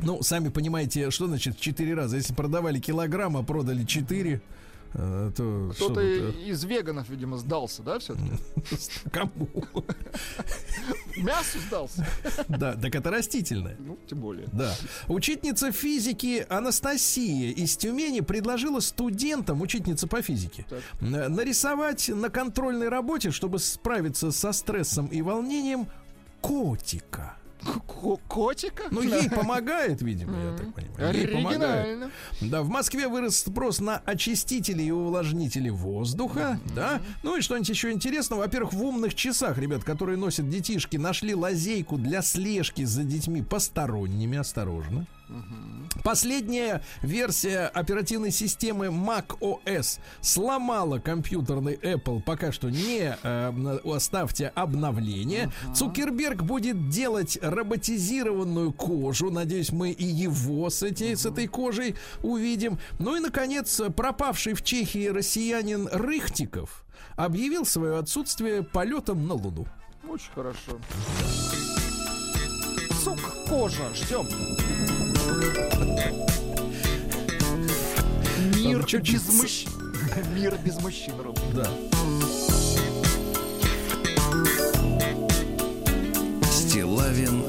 Ну, 0.00 0.22
сами 0.22 0.48
понимаете, 0.48 1.10
что 1.10 1.26
значит 1.26 1.56
в 1.56 1.60
4 1.60 1.94
раза. 1.94 2.16
Если 2.16 2.34
продавали 2.34 2.78
килограмм, 2.80 3.36
а 3.36 3.42
продали 3.42 3.84
4, 3.84 4.32
э, 4.34 4.40
то 4.92 5.72
что 5.74 5.86
Кто-то 5.86 6.00
э, 6.00 6.32
из 6.44 6.62
веганов, 6.64 7.08
видимо, 7.08 7.38
сдался, 7.38 7.82
да, 7.82 7.98
все-таки? 7.98 8.30
кому? 9.12 9.48
Мясу 11.16 11.58
сдался. 11.66 12.06
Да, 12.48 12.74
так 12.74 12.94
это 12.94 13.10
растительное. 13.10 13.76
Ну, 13.78 13.98
тем 14.06 14.20
более. 14.20 14.46
Да. 14.52 14.74
Учительница 15.08 15.72
физики 15.72 16.46
Анастасия 16.48 17.52
из 17.52 17.76
Тюмени 17.76 18.20
предложила 18.20 18.80
студентам, 18.80 19.62
учительница 19.62 20.06
по 20.06 20.20
физике, 20.22 20.66
Так. 20.68 20.80
э, 21.00 21.28
нарисовать 21.28 22.08
на 22.08 22.28
контрольной 22.28 22.88
работе, 22.88 23.30
чтобы 23.30 23.58
справиться 23.58 24.30
со 24.30 24.52
стрессом 24.52 25.06
и 25.06 25.22
волнением, 25.22 25.86
котика. 26.40 27.36
Ко- 27.64 28.16
Котика? 28.28 28.84
Ну, 28.90 29.02
ей 29.02 29.28
помогает, 29.30 30.02
видимо, 30.02 30.36
я 30.36 30.56
так 30.56 30.74
понимаю. 30.74 31.16
Ей 31.16 31.28
помогает. 31.28 32.10
Да, 32.40 32.62
в 32.62 32.68
Москве 32.68 33.08
вырос 33.08 33.36
спрос 33.38 33.80
на 33.80 33.98
очистители 33.98 34.82
и 34.82 34.90
увлажнители 34.90 35.68
воздуха, 35.70 36.58
да. 36.74 37.00
Ну 37.22 37.36
и 37.36 37.40
что-нибудь 37.40 37.68
еще 37.68 37.92
интересного. 37.92 38.40
Во-первых, 38.40 38.72
в 38.72 38.82
умных 38.82 39.14
часах, 39.14 39.58
ребят, 39.58 39.84
которые 39.84 40.18
носят 40.18 40.48
детишки, 40.48 40.96
нашли 40.96 41.34
лазейку 41.34 41.96
для 41.98 42.22
слежки 42.22 42.84
за 42.84 43.04
детьми 43.04 43.42
посторонними, 43.42 44.38
осторожно. 44.38 45.06
Последняя 46.02 46.82
версия 47.02 47.66
оперативной 47.66 48.30
системы 48.30 48.86
Mac 48.86 49.38
OS 49.40 50.00
сломала 50.20 50.98
компьютерный 50.98 51.74
Apple. 51.74 52.22
Пока 52.22 52.50
что 52.50 52.70
не 52.70 53.16
э, 53.22 53.78
оставьте 53.84 54.48
обновление. 54.48 55.52
Цукерберг 55.74 56.42
будет 56.42 56.88
делать 56.88 57.38
роботизированную 57.40 58.72
кожу. 58.72 59.30
Надеюсь, 59.30 59.70
мы 59.70 59.90
и 59.90 60.04
его 60.04 60.70
с, 60.70 60.82
эти, 60.82 61.14
с 61.14 61.26
этой 61.26 61.46
кожей 61.46 61.94
увидим. 62.22 62.78
Ну 62.98 63.16
и, 63.16 63.20
наконец, 63.20 63.80
пропавший 63.94 64.54
в 64.54 64.62
Чехии 64.62 65.08
россиянин 65.08 65.88
Рыхтиков 65.92 66.84
объявил 67.16 67.64
свое 67.64 67.98
отсутствие 67.98 68.62
полетом 68.62 69.26
на 69.26 69.34
Луну. 69.34 69.66
Очень 70.08 70.32
хорошо. 70.34 70.78
Сук, 73.02 73.20
кожа, 73.48 73.92
ждем. 73.94 74.26
Мир 78.54 78.86
без 79.00 79.28
мужчин. 79.32 79.70
Мир 80.34 80.58
без 80.64 80.80
мужчин, 80.80 81.14
Ром. 81.20 81.34
Да. 81.54 81.68
Стилавин 86.50 87.44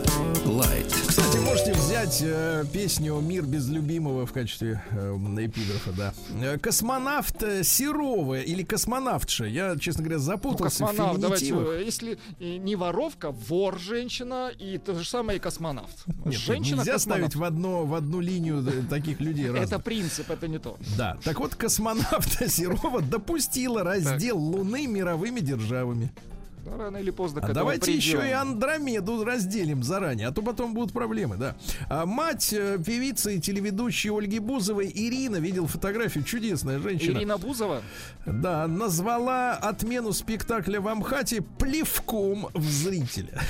Лайт. 0.46 1.03
Кстати, 1.16 1.38
можете 1.38 1.74
взять 1.74 2.24
э, 2.26 2.66
песню 2.74 3.20
«Мир 3.20 3.44
без 3.46 3.70
любимого» 3.70 4.26
в 4.26 4.34
качестве 4.34 4.82
э, 4.90 5.14
эпиграфа, 5.38 5.92
да. 5.92 6.14
Э, 6.42 6.58
Космонавт 6.58 7.44
э, 7.44 7.64
Серова 7.64 8.40
или 8.42 8.64
космонавтша. 8.64 9.46
Я, 9.46 9.78
честно 9.78 10.02
говоря, 10.02 10.18
Ну, 10.18 10.24
запутался 10.24 10.84
в 10.84 10.88
космонавт, 10.88 11.20
давайте, 11.20 11.46
феминитивах. 11.46 11.76
э, 11.82 11.84
если 11.86 12.18
не 12.40 12.76
воровка, 12.76 13.30
вор 13.30 13.78
женщина, 13.78 14.50
и 14.58 14.80
то 14.80 14.96
же 14.96 15.08
самое 15.08 15.38
и 15.38 15.40
космонавт. 15.40 16.04
Нет, 16.26 16.34
женщина 16.40 16.78
нельзя 16.78 16.94
космонавт. 16.94 17.02
ставить 17.32 17.36
в, 17.36 17.44
одно, 17.44 17.86
в 17.86 17.94
одну 17.94 18.20
линию 18.20 18.66
таких 18.90 19.20
людей 19.20 19.52
Это 19.56 19.78
принцип, 19.78 20.32
это 20.32 20.48
не 20.48 20.58
то. 20.58 20.80
Да, 20.98 21.20
так 21.24 21.40
вот, 21.40 21.54
космонавта 21.54 22.50
Серова 22.50 23.04
допустила 23.04 23.84
раздел 23.84 24.40
Луны 24.40 24.88
мировыми 24.88 25.42
державами. 25.42 26.12
Да, 26.66 26.78
рано 26.78 26.98
или 26.98 27.12
поздно 27.12 27.42
А 27.44 27.52
давайте 27.54 27.94
еще 27.94 28.20
придем. 28.20 28.30
и 28.30 28.32
Андромеду 28.32 29.24
разделим 29.26 29.84
заранее, 29.84 30.28
а 30.28 30.32
то 30.32 30.42
потом 30.42 30.74
будут 30.74 30.94
проблемы, 30.94 31.36
да. 31.36 31.56
А 31.90 32.06
мать 32.06 32.54
э, 32.54 32.78
певицы 32.84 33.36
и 33.36 33.42
телеведущей 33.42 34.10
Ольги 34.12 34.40
Бузовой 34.40 34.90
Ирина, 34.94 35.38
видел 35.38 35.68
фотографию, 35.68 36.24
чудесная 36.24 36.80
женщина. 36.80 37.18
Ирина 37.18 37.38
Бузова. 37.38 37.82
Да, 38.26 38.68
назвала 38.68 39.54
отмену 39.54 40.14
спектакля 40.14 40.80
в 40.80 40.88
Амхате 40.88 41.42
плевком 41.42 42.48
в 42.54 42.64
зрителя. 42.64 43.42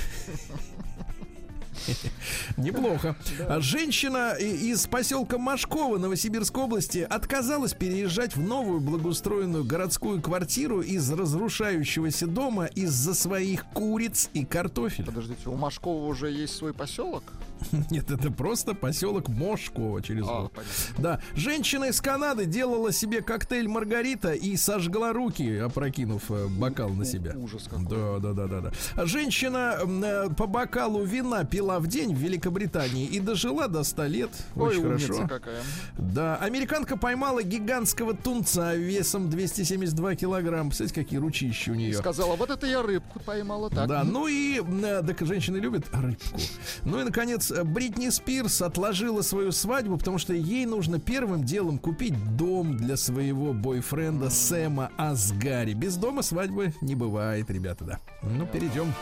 Неплохо. 2.57 3.15
Женщина 3.59 4.33
из 4.33 4.87
поселка 4.87 5.37
Машково 5.37 5.97
Новосибирской 5.97 6.63
области 6.63 6.99
отказалась 6.99 7.73
переезжать 7.73 8.35
в 8.35 8.41
новую 8.41 8.79
благоустроенную 8.79 9.63
городскую 9.63 10.21
квартиру 10.21 10.81
из 10.81 11.11
разрушающегося 11.11 12.27
дома 12.27 12.65
из-за 12.65 13.13
своих 13.13 13.65
куриц 13.65 14.29
и 14.33 14.45
картофеля. 14.45 15.07
Подождите, 15.07 15.49
у 15.49 15.55
Машкова 15.55 16.05
уже 16.05 16.31
есть 16.31 16.55
свой 16.55 16.73
поселок? 16.73 17.23
Нет, 17.89 18.11
это 18.11 18.31
просто 18.31 18.73
поселок 18.73 19.29
Мошково 19.29 20.01
через 20.01 20.25
А, 20.27 20.47
понятно. 20.49 20.63
Да, 20.97 21.21
женщина 21.35 21.85
из 21.85 22.01
Канады 22.01 22.45
делала 22.45 22.91
себе 22.91 23.21
коктейль 23.21 23.67
Маргарита 23.67 24.33
и 24.33 24.55
сожгла 24.55 25.13
руки, 25.13 25.57
опрокинув 25.57 26.29
э, 26.29 26.47
бокал 26.47 26.89
на 26.89 27.05
себя. 27.05 27.33
Ужас 27.35 27.63
какой. 27.63 27.85
Да, 27.85 28.19
да, 28.19 28.33
да, 28.33 28.47
да, 28.47 28.71
да. 28.95 29.05
Женщина 29.05 29.77
э, 29.81 30.29
по 30.35 30.47
бокалу 30.47 31.03
вина 31.03 31.43
пила 31.43 31.79
в 31.79 31.87
день 31.87 32.13
в 32.13 32.17
Великобритании 32.17 33.05
и 33.05 33.19
дожила 33.19 33.67
до 33.67 33.83
100 33.83 34.05
лет. 34.05 34.29
Ой, 34.55 34.77
Очень 34.77 34.83
хорошо. 34.83 35.27
какая. 35.27 35.61
Да, 35.97 36.35
американка 36.37 36.97
поймала 36.97 37.43
гигантского 37.43 38.13
тунца 38.13 38.75
весом 38.75 39.29
272 39.29 40.15
килограмм. 40.15 40.67
Представляете, 40.67 41.03
какие 41.03 41.19
ручища 41.19 41.71
у 41.71 41.75
нее. 41.75 41.93
Сказала, 41.93 42.35
вот 42.35 42.49
это 42.49 42.67
я 42.67 42.81
рыбку 42.81 43.19
поймала 43.19 43.69
так. 43.69 43.87
Да, 43.87 44.03
ну 44.03 44.27
и 44.27 44.61
э, 44.61 45.03
так 45.05 45.19
женщины 45.25 45.57
любят 45.57 45.85
рыбку. 45.93 46.39
Ну 46.83 46.99
и 46.99 47.03
наконец 47.03 47.51
Бритни 47.63 48.09
Спирс 48.09 48.61
отложила 48.61 49.21
свою 49.21 49.51
свадьбу, 49.51 49.97
потому 49.97 50.17
что 50.17 50.33
ей 50.33 50.65
нужно 50.65 50.99
первым 50.99 51.43
делом 51.43 51.77
купить 51.77 52.15
дом 52.35 52.77
для 52.77 52.97
своего 52.97 53.53
бойфренда 53.53 54.29
Сэма 54.29 54.91
Асгари. 54.97 55.73
Без 55.73 55.95
дома 55.97 56.21
свадьбы 56.21 56.73
не 56.81 56.95
бывает, 56.95 57.49
ребята, 57.49 57.85
да. 57.85 57.99
Ну, 58.23 58.45
перейдем 58.47 58.93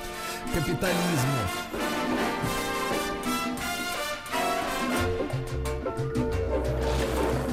к 0.51 0.55
капитализму. 0.55 0.91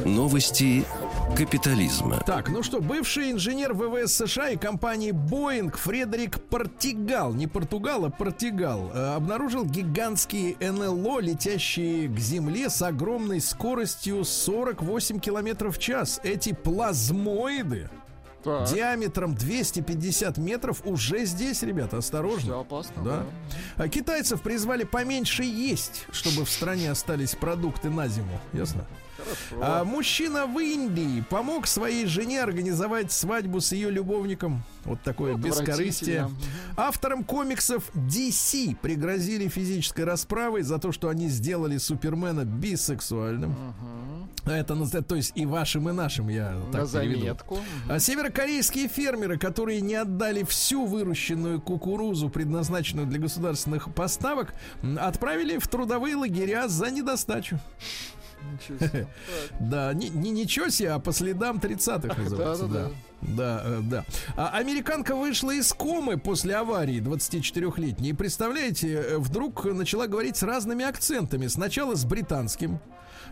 Новости 0.04 0.84
капитализма. 1.36 2.18
Так, 2.26 2.48
ну 2.48 2.62
что, 2.62 2.80
бывший 2.80 3.30
инженер 3.30 3.72
ВВС 3.74 4.14
США 4.16 4.50
и 4.50 4.56
компании 4.56 5.12
Boeing 5.12 5.70
Фредерик 5.76 6.40
Портигал, 6.42 7.32
не 7.32 7.46
Португал, 7.46 8.04
а 8.06 8.10
Портигал, 8.10 8.90
э, 8.92 9.14
обнаружил 9.14 9.64
гигантские 9.64 10.56
НЛО, 10.60 11.20
летящие 11.20 12.08
к 12.08 12.18
Земле 12.18 12.70
с 12.70 12.82
огромной 12.82 13.40
скоростью 13.40 14.24
48 14.24 15.20
километров 15.20 15.76
в 15.76 15.80
час. 15.80 16.20
Эти 16.24 16.52
плазмоиды 16.52 17.88
Так. 18.42 18.68
диаметром 18.72 19.34
250 19.34 20.38
метров 20.38 20.82
уже 20.84 21.24
здесь, 21.24 21.62
ребята, 21.62 21.98
осторожно. 21.98 22.40
Всё 22.52 22.60
опасно, 22.60 23.02
Да. 23.04 23.22
А 23.76 23.88
китайцев 23.88 24.42
призвали 24.42 24.82
поменьше 24.84 25.44
есть, 25.44 26.06
чтобы 26.10 26.44
в 26.44 26.50
стране 26.50 26.90
остались 26.90 27.34
продукты 27.36 27.90
на 27.90 28.08
зиму. 28.08 28.40
Ясно? 28.52 28.84
А 29.60 29.84
мужчина 29.84 30.46
в 30.46 30.58
Индии 30.58 31.22
помог 31.28 31.66
своей 31.66 32.06
жене 32.06 32.42
организовать 32.42 33.12
свадьбу 33.12 33.60
с 33.60 33.72
ее 33.72 33.90
любовником. 33.90 34.62
Вот 34.84 35.02
такое 35.02 35.34
бескорыстие. 35.34 36.22
Отвратительно. 36.22 36.30
Авторам 36.76 37.24
комиксов 37.24 37.90
DC 37.94 38.76
пригрозили 38.80 39.48
физической 39.48 40.04
расправой 40.04 40.62
за 40.62 40.78
то, 40.78 40.92
что 40.92 41.08
они 41.08 41.28
сделали 41.28 41.76
Супермена 41.78 42.44
бисексуальным. 42.44 43.54
А 44.44 44.52
Это, 44.52 45.02
то 45.02 45.14
есть 45.14 45.32
и 45.34 45.44
вашим, 45.44 45.88
и 45.88 45.92
нашим, 45.92 46.28
я 46.28 46.52
На 46.52 46.72
так 46.72 46.90
переведу. 46.90 47.20
заметку. 47.20 47.58
А 47.88 47.98
северокорейские 47.98 48.88
фермеры, 48.88 49.38
которые 49.38 49.80
не 49.80 49.94
отдали 49.94 50.42
всю 50.44 50.86
выращенную 50.86 51.60
кукурузу, 51.60 52.30
предназначенную 52.30 53.06
для 53.06 53.18
государственных 53.18 53.92
поставок, 53.94 54.54
отправили 54.98 55.58
в 55.58 55.68
трудовые 55.68 56.16
лагеря 56.16 56.68
за 56.68 56.90
недостачу. 56.90 57.58
Ничего 58.52 58.78
себе. 58.78 59.06
Да, 59.60 59.92
не, 59.94 60.08
не 60.08 60.30
ничего 60.30 60.68
себе, 60.68 60.92
а 60.92 60.98
по 60.98 61.12
следам 61.12 61.58
30-х 61.58 62.20
называется. 62.22 62.66
Да, 62.66 62.90
Да-да-да. 63.20 63.36
да, 63.36 63.62
э, 63.64 63.80
да. 63.82 64.04
А 64.36 64.48
американка 64.58 65.14
вышла 65.16 65.52
из 65.52 65.72
комы 65.72 66.18
после 66.18 66.56
аварии 66.56 67.00
24-летней. 67.00 68.10
И 68.10 68.12
представляете, 68.12 68.94
э, 68.94 69.18
вдруг 69.18 69.64
начала 69.64 70.06
говорить 70.06 70.36
с 70.36 70.42
разными 70.42 70.84
акцентами. 70.84 71.46
Сначала 71.46 71.94
с 71.94 72.04
британским, 72.04 72.80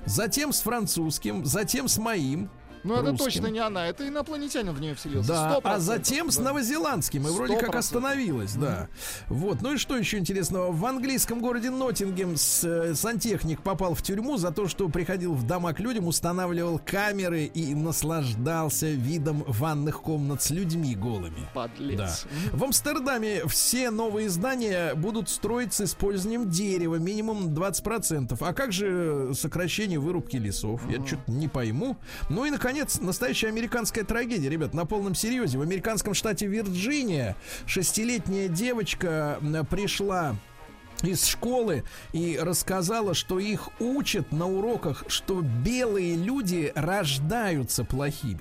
затем 0.05 0.53
с 0.53 0.61
французским, 0.61 1.45
затем 1.45 1.89
с 1.89 1.99
моим. 1.99 2.51
Ну, 2.87 2.95
это 2.95 3.17
точно 3.17 3.49
не 3.49 3.59
она, 3.59 3.87
это 3.87 4.07
инопланетянин 4.07 4.73
в 4.73 4.81
нее 4.81 4.95
вселился. 4.95 5.29
Да, 5.29 5.59
100%, 5.59 5.61
а 5.65 5.79
затем 5.81 6.31
с 6.31 6.39
новозеландским. 6.39 7.27
И 7.27 7.31
вроде 7.31 7.57
как 7.57 7.75
100%. 7.75 7.79
остановилась, 7.79 8.55
да. 8.55 8.89
Вот. 9.29 9.63
Ну 9.63 9.75
и 9.75 9.77
что 9.77 9.97
еще 9.97 10.19
интересного? 10.19 10.73
В 10.73 10.87
английском 10.87 11.41
городе 11.41 11.71
Ноттингем 11.71 12.35
э, 12.35 12.95
сантехник 12.95 13.63
попал 13.63 13.95
в 13.95 14.03
тюрьму 14.03 14.37
за 14.37 14.53
то, 14.53 14.69
что 14.69 14.89
приходил 14.89 15.35
в 15.35 15.47
дома 15.47 15.73
к 15.73 15.81
людям, 15.81 16.07
устанавливал 16.07 16.79
камеры 16.79 17.45
и 17.45 17.75
наслаждался 17.75 18.87
видом 18.87 19.45
ванных 19.47 20.01
комнат 20.03 20.43
с 20.43 20.51
людьми 20.51 20.95
голыми. 20.95 21.49
Подлец. 21.55 21.99
Да. 21.99 22.57
В 22.57 22.65
Амстердаме 22.65 23.47
все 23.47 23.91
новые 23.91 24.29
здания 24.31 24.95
будут 24.95 25.29
строить 25.29 25.75
с 25.75 25.81
использованием 25.81 26.49
дерева, 26.49 26.97
минимум 26.97 27.49
20%. 27.49 28.37
А 28.41 28.53
как 28.53 28.73
же 28.73 29.33
сокращение 29.35 29.99
вырубки 29.99 30.37
лесов? 30.37 30.81
Я 30.89 31.05
что-то 31.05 31.31
не 31.33 31.49
пойму. 31.49 31.97
Ну 32.29 32.45
и, 32.45 32.51
наконец, 32.51 32.76
настоящая 33.01 33.49
американская 33.49 34.05
трагедия, 34.05 34.49
ребят, 34.49 34.75
на 34.75 34.85
полном 34.87 35.15
серьезе. 35.15 35.59
В 35.59 35.63
американском 35.63 36.15
штате 36.15 36.47
Вирджиния 36.47 37.37
шестилетняя 37.67 38.49
девочка 38.49 39.39
пришла 39.71 40.37
из 41.03 41.25
школы 41.27 41.85
и 42.13 42.39
рассказала, 42.41 43.15
что 43.15 43.39
их 43.39 43.69
учат 43.81 44.33
на 44.33 44.47
уроках, 44.47 45.05
что 45.09 45.41
белые 45.41 46.17
люди 46.17 46.73
рождаются 46.75 47.85
плохими. 47.85 48.41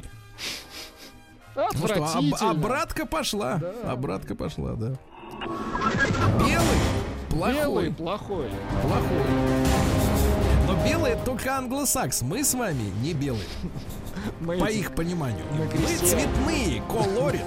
Ну 1.55 1.69
что, 1.69 1.85
Отвратительно. 1.85 2.49
обратка 2.51 3.05
пошла. 3.05 3.61
Обратка 3.85 4.35
пошла, 4.35 4.73
да. 4.73 4.95
Белый 6.39 6.77
плохой. 7.29 7.53
Белый 7.53 7.93
плохой. 7.93 8.49
Плохой. 8.81 9.94
Это 10.85 11.23
только 11.25 11.57
англосакс. 11.57 12.21
Мы 12.21 12.43
с 12.43 12.53
вами 12.53 12.91
не 13.01 13.13
белые, 13.13 13.45
Мы 14.39 14.57
по 14.57 14.65
эти- 14.65 14.77
их 14.79 14.93
пониманию. 14.95 15.45
Мы 15.51 15.67
цветные, 15.97 16.81
колорит. 16.89 17.41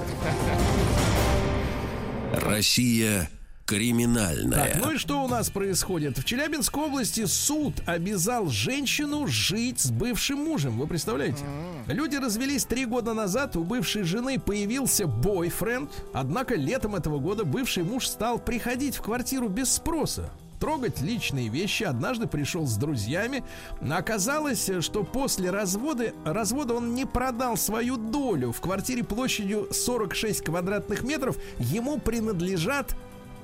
Россия 2.32 3.28
криминальная. 3.66 4.72
Так, 4.74 4.82
ну 4.82 4.93
и 4.93 4.97
что 4.99 5.22
у 5.22 5.28
нас 5.28 5.51
происходит? 5.51 6.16
В 6.18 6.24
Челябинской 6.24 6.84
области 6.84 7.26
суд 7.26 7.74
обязал 7.86 8.47
женщину 8.49 9.26
жить 9.26 9.80
с 9.80 9.91
бывшим 9.91 10.39
мужем. 10.39 10.78
Вы 10.78 10.86
представляете? 10.86 11.45
Люди 11.86 12.16
развелись 12.16 12.64
три 12.64 12.86
года 12.86 13.12
назад, 13.12 13.57
у 13.57 13.64
бывшей 13.64 14.05
жены 14.05 14.39
появился 14.39 15.07
бойфренд, 15.07 15.91
однако 16.14 16.55
летом 16.55 16.95
этого 16.95 17.18
года 17.18 17.45
бывший 17.45 17.82
муж 17.82 18.07
стал 18.09 18.39
приходить 18.39 18.97
в 18.97 19.03
квартиру 19.03 19.49
без 19.49 19.70
спроса. 19.72 20.30
Трогать 20.59 21.01
личные 21.01 21.49
вещи 21.49 21.85
однажды 21.85 22.27
пришел 22.27 22.67
с 22.67 22.77
друзьями. 22.77 23.45
Оказалось, 23.81 24.71
что 24.81 25.05
после 25.05 25.51
развода, 25.51 26.13
развода 26.25 26.75
он 26.75 26.95
не 26.95 27.07
продал 27.07 27.57
свою 27.57 27.97
долю. 27.97 28.53
В 28.53 28.61
квартире 28.61 29.05
площадью 29.05 29.69
46 29.71 30.43
квадратных 30.43 31.03
метров 31.05 31.37
ему 31.59 31.99
принадлежат 31.99 32.97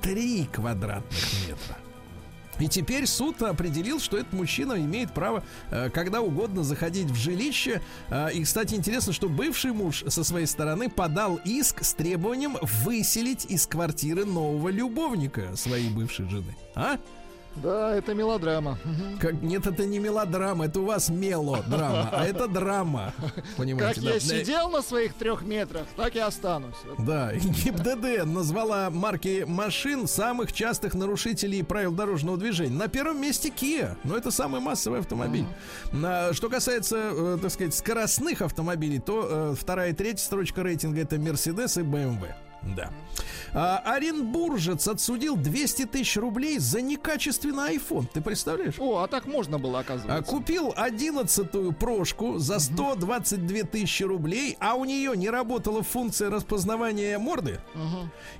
3 0.02 0.48
квадратных 0.52 1.48
метра. 1.48 1.78
И 2.58 2.68
теперь 2.68 3.06
суд 3.06 3.42
определил, 3.42 4.00
что 4.00 4.16
этот 4.16 4.32
мужчина 4.32 4.74
имеет 4.74 5.12
право 5.12 5.42
э, 5.70 5.90
когда 5.90 6.20
угодно 6.20 6.64
заходить 6.64 7.10
в 7.10 7.14
жилище. 7.14 7.80
Э, 8.10 8.32
и, 8.32 8.42
кстати, 8.44 8.74
интересно, 8.74 9.12
что 9.12 9.28
бывший 9.28 9.72
муж 9.72 10.04
со 10.06 10.24
своей 10.24 10.46
стороны 10.46 10.88
подал 10.88 11.40
иск 11.44 11.84
с 11.84 11.94
требованием 11.94 12.56
выселить 12.62 13.46
из 13.46 13.66
квартиры 13.66 14.24
нового 14.24 14.68
любовника 14.68 15.56
своей 15.56 15.90
бывшей 15.90 16.28
жены. 16.28 16.56
А? 16.74 16.98
Да, 17.56 17.94
это 17.94 18.14
мелодрама. 18.14 18.78
Как, 19.20 19.40
нет, 19.42 19.66
это 19.66 19.86
не 19.86 19.98
мелодрама, 19.98 20.66
это 20.66 20.80
у 20.80 20.84
вас 20.86 21.08
мелодрама, 21.08 22.08
а 22.12 22.24
это 22.24 22.48
драма. 22.48 23.12
Как 23.34 23.44
Понимаете? 23.56 24.00
я 24.00 24.12
да. 24.14 24.20
сидел 24.20 24.70
на 24.70 24.82
своих 24.82 25.14
трех 25.14 25.42
метрах, 25.42 25.86
так 25.96 26.16
и 26.16 26.18
останусь. 26.18 26.74
Да, 26.98 27.32
ГИБДД 27.34 28.24
назвала 28.24 28.90
марки 28.90 29.44
машин 29.46 30.06
самых 30.06 30.52
частых 30.52 30.94
нарушителей 30.94 31.62
правил 31.62 31.92
дорожного 31.92 32.36
движения. 32.36 32.76
На 32.76 32.88
первом 32.88 33.20
месте 33.20 33.50
Kia, 33.50 33.96
но 34.04 34.16
это 34.16 34.30
самый 34.30 34.60
массовый 34.60 35.00
автомобиль. 35.00 35.46
На- 35.92 36.32
что 36.32 36.48
касается, 36.48 36.96
э, 36.96 37.38
так 37.40 37.50
сказать, 37.50 37.74
скоростных 37.74 38.42
автомобилей, 38.42 38.98
то 38.98 39.26
э, 39.30 39.54
вторая 39.58 39.90
и 39.90 39.92
третья 39.92 40.24
строчка 40.24 40.62
рейтинга 40.62 41.00
это 41.00 41.16
Mercedes 41.16 41.80
и 41.80 41.84
BMW. 41.84 42.32
Да. 42.76 42.90
А, 43.52 43.78
Оренбуржец 43.84 44.88
отсудил 44.88 45.36
200 45.36 45.86
тысяч 45.86 46.16
рублей 46.16 46.58
за 46.58 46.80
некачественный 46.80 47.76
iPhone. 47.76 48.06
Ты 48.12 48.20
представляешь? 48.20 48.74
О, 48.78 48.98
а 48.98 49.06
так 49.06 49.26
можно 49.26 49.58
было, 49.58 49.78
А, 49.78 49.80
оказывается. 49.82 50.30
Купил 50.30 50.72
одиннадцатую 50.76 51.72
прошку 51.72 52.38
за 52.38 52.58
122 52.58 53.62
тысячи 53.64 54.02
рублей, 54.02 54.56
а 54.60 54.74
у 54.74 54.84
нее 54.84 55.16
не 55.16 55.30
работала 55.30 55.82
функция 55.82 56.30
распознавания 56.30 57.18
морды 57.18 57.60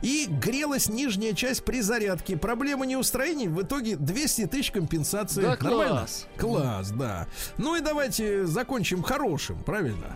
и 0.02 0.26
грелась 0.28 0.88
нижняя 0.88 1.32
часть 1.32 1.64
при 1.64 1.80
зарядке. 1.80 2.36
Проблема 2.36 2.86
неустроений, 2.86 3.48
в 3.48 3.62
итоге 3.62 3.96
200 3.96 4.46
тысяч 4.46 4.70
компенсации. 4.70 5.42
Да, 5.42 5.50
Нормально? 5.60 5.88
класс. 5.94 6.26
Класс, 6.36 6.90
да. 6.90 7.26
Ну 7.58 7.76
и 7.76 7.80
давайте 7.80 8.46
закончим 8.46 9.02
хорошим, 9.02 9.62
правильно? 9.62 10.06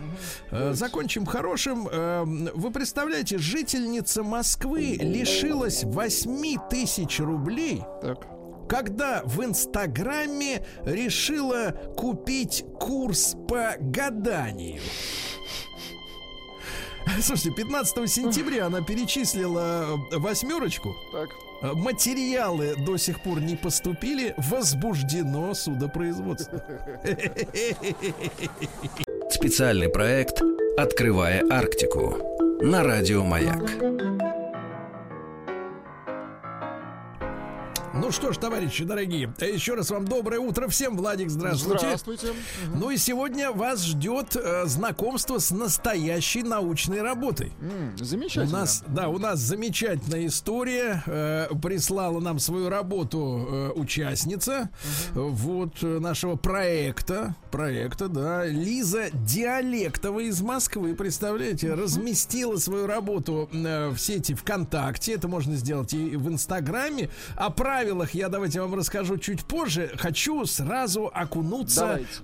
Э, 0.51 0.73
Закончим 0.73 1.25
хорошим. 1.25 1.87
Э, 1.89 2.23
Вы 2.25 2.71
представляете, 2.71 3.37
жительница 3.37 4.23
Москвы 4.23 4.48
лишилась 4.97 5.83
8 5.83 6.57
тысяч 6.69 7.19
рублей 7.19 7.83
Так. 8.01 8.25
когда 8.67 9.21
в 9.25 9.43
Инстаграме 9.43 10.65
решила 10.85 11.71
купить 11.95 12.65
курс 12.79 13.35
по 13.47 13.73
гаданию. 13.79 14.81
Слушайте, 17.21 17.51
15 17.51 18.09
сентября 18.09 18.67
она 18.67 18.81
перечислила 18.81 19.97
э, 20.11 20.17
восьмерочку. 20.17 20.95
Так. 21.11 21.29
Э, 21.61 21.73
Материалы 21.73 22.75
до 22.85 22.97
сих 22.97 23.21
пор 23.23 23.41
не 23.41 23.55
поступили. 23.55 24.35
Возбуждено 24.37 25.53
судопроизводство. 25.55 26.63
Специальный 29.29 29.89
проект 29.89 30.41
«Открывая 30.77 31.43
Арктику» 31.49 32.17
на 32.61 32.83
радио 32.83 33.23
«Маяк». 33.23 34.18
Ну 37.93 38.11
что 38.11 38.31
ж, 38.31 38.37
товарищи 38.37 38.83
дорогие, 38.83 39.33
еще 39.39 39.73
раз 39.73 39.89
вам 39.89 40.05
доброе 40.05 40.39
утро 40.39 40.67
всем. 40.67 40.95
Владик, 40.95 41.29
здравствуйте. 41.29 41.85
Здравствуйте. 41.85 42.27
Ну 42.75 42.91
и 42.91 42.97
сегодня 42.97 43.51
вас 43.51 43.83
ждет 43.83 44.35
э, 44.35 44.65
знакомство 44.65 45.39
с 45.39 45.51
настоящей 45.51 46.43
научной 46.43 47.01
работой. 47.01 47.51
У 47.99 48.03
Замечательно. 48.03 48.59
нас, 48.59 48.83
да, 48.87 49.09
у 49.09 49.17
нас 49.17 49.39
замечательная 49.39 50.27
история. 50.27 51.03
Э, 51.05 51.47
прислала 51.61 52.19
нам 52.19 52.39
свою 52.39 52.69
работу 52.69 53.47
э, 53.49 53.69
участница 53.75 54.69
вот 55.13 55.81
э, 55.81 55.99
нашего 55.99 56.35
проекта, 56.35 57.35
проекта, 57.51 58.07
да, 58.07 58.45
Лиза 58.45 59.09
Диалектова 59.13 60.19
из 60.19 60.41
Москвы, 60.41 60.95
представляете, 60.95 61.73
разместила 61.73 62.57
свою 62.57 62.87
работу 62.87 63.49
э, 63.51 63.89
в 63.89 63.97
сети 63.97 64.33
ВКонтакте. 64.35 65.13
Это 65.13 65.27
можно 65.27 65.55
сделать 65.55 65.93
и 65.93 66.15
в 66.15 66.29
Инстаграме. 66.29 67.09
О 67.35 67.49
правилах 67.79 68.13
я 68.13 68.27
давайте 68.27 68.59
вам 68.59 68.75
расскажу 68.75 69.17
чуть 69.17 69.45
позже. 69.45 69.89
Хочу 69.97 70.45
сразу 70.45 71.09
окунуться 71.13 71.79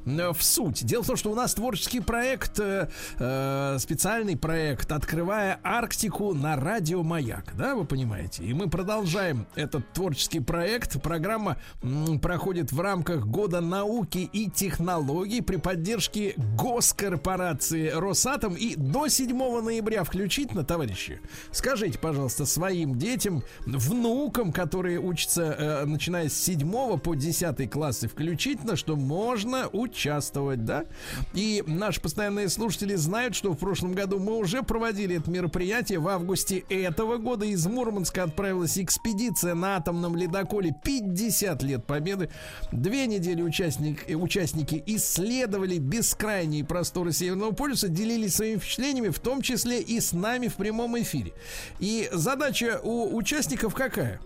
Давайте. 0.06 0.22
э, 0.22 0.34
в 0.34 0.44
суть. 0.44 0.84
Дело 0.84 1.02
в 1.02 1.08
том, 1.08 1.16
что 1.16 1.32
у 1.32 1.36
нас 1.36 1.54
творческий 1.54 2.02
проект, 2.02 2.60
э, 2.60 2.90
э, 3.20 3.78
специальный 3.80 4.36
проект, 4.36 4.92
открывая 4.92 5.58
Арктику 5.64 6.34
на 6.34 6.58
радио 6.58 7.04
Маяк, 7.04 7.56
да, 7.56 7.74
вы 7.76 7.86
понимаете? 7.86 8.44
И 8.44 8.54
мы 8.54 8.70
продолжаем 8.70 9.48
этот 9.56 9.94
творческий 9.94 10.42
проект. 10.42 11.02
Программа 11.02 11.56
м, 11.82 12.20
проходит 12.20 12.74
в 12.74 12.82
рамках 12.82 13.26
Года 13.26 13.62
науки 13.62 14.30
и 14.34 14.50
технологий 14.50 15.40
при 15.40 15.56
поддержке 15.56 16.34
госкорпорации 16.58 17.92
Росатом 17.92 18.56
и 18.56 18.76
до 18.76 19.08
7 19.08 19.62
ноября 19.62 20.04
включительно, 20.04 20.66
товарищи. 20.66 21.22
Скажите, 21.52 21.98
пожалуйста, 21.98 22.46
своим 22.46 22.98
детям, 22.98 23.42
внукам, 23.66 24.52
которые 24.52 25.00
учатся, 25.00 25.45
э, 25.54 25.86
начиная 25.86 26.30
с 26.30 26.34
7 26.34 26.98
по 27.00 27.16
10 27.16 27.70
классы 27.70 28.08
включительно, 28.08 28.76
что 28.76 28.96
можно 28.96 29.68
участвовать, 29.72 30.66
да? 30.66 30.86
И 31.34 31.64
наши 31.68 32.02
постоянные 32.02 32.50
слушатели 32.50 32.96
знают, 32.96 33.36
что 33.36 33.52
в 33.52 33.58
прошлом 33.58 33.94
году 33.94 34.20
мы 34.20 34.38
уже 34.38 34.64
проводили 34.64 35.18
это 35.18 35.30
мероприятие. 35.30 36.00
В 36.00 36.08
августе 36.08 36.64
этого 36.70 37.18
года 37.18 37.46
из 37.46 37.66
Мурманска 37.68 38.24
отправилась 38.24 38.78
экспедиция 38.78 39.56
на 39.56 39.78
атомном 39.78 40.16
ледоколе 40.16 40.76
50 40.84 41.64
лет 41.64 41.86
победы. 41.86 42.30
Две 42.72 43.08
недели 43.08 43.42
участник, 43.42 44.10
э, 44.10 44.16
участники 44.16 44.82
исследовали 44.86 45.78
бескрайние 45.78 46.64
просторы 46.66 47.12
Северного 47.12 47.52
полюса, 47.52 47.88
делились 47.88 48.36
своими 48.36 48.58
впечатлениями, 48.58 49.10
в 49.10 49.20
том 49.20 49.42
числе 49.42 49.82
и 49.82 50.00
с 50.00 50.14
нами 50.14 50.48
в 50.48 50.56
прямом 50.56 51.00
эфире. 51.02 51.34
И 51.80 52.10
задача 52.12 52.80
у 52.84 53.16
участников 53.16 53.74
какая? 53.74 54.20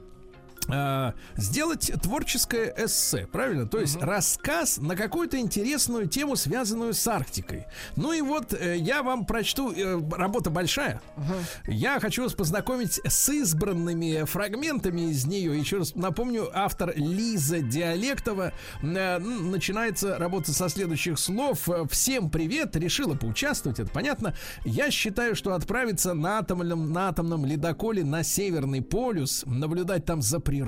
А, 0.67 1.13
сделать 1.37 1.91
творческое 2.03 2.73
эссе, 2.77 3.27
правильно? 3.31 3.67
То 3.67 3.79
есть 3.79 3.97
рассказ 4.01 4.77
на 4.77 4.95
какую-то 4.95 5.37
интересную 5.39 6.07
тему, 6.07 6.35
связанную 6.35 6.93
с 6.93 7.07
Арктикой. 7.07 7.65
Ну 7.95 8.11
и 8.13 8.21
вот 8.21 8.53
э, 8.53 8.77
я 8.77 9.03
вам 9.03 9.25
прочту, 9.25 9.71
э, 9.71 9.99
работа 10.15 10.49
большая. 10.49 11.01
Я 11.67 11.99
хочу 11.99 12.23
вас 12.23 12.33
познакомить 12.33 12.99
с 13.05 13.29
избранными 13.29 14.23
фрагментами 14.25 15.09
из 15.11 15.25
нее. 15.25 15.57
Еще 15.59 15.77
раз 15.77 15.95
напомню, 15.95 16.49
автор 16.53 16.93
Лиза 16.95 17.61
Диалектова. 17.61 18.53
Э, 18.81 18.85
н- 19.17 19.51
начинается 19.51 20.17
работа 20.17 20.53
со 20.53 20.69
следующих 20.69 21.17
слов. 21.19 21.67
Э, 21.69 21.85
Всем 21.89 22.29
привет, 22.29 22.75
решила 22.75 23.15
поучаствовать, 23.15 23.79
это 23.79 23.89
понятно. 23.91 24.35
Я 24.65 24.91
считаю, 24.91 25.35
что 25.35 25.53
отправиться 25.53 26.13
на 26.13 26.39
атомном, 26.39 26.91
на 26.93 27.09
атомном 27.09 27.45
ледоколе 27.45 28.03
на 28.03 28.23
Северный 28.23 28.81
полюс, 28.81 29.43
наблюдать 29.45 30.05
там 30.05 30.21
за 30.21 30.39
природой, 30.39 30.58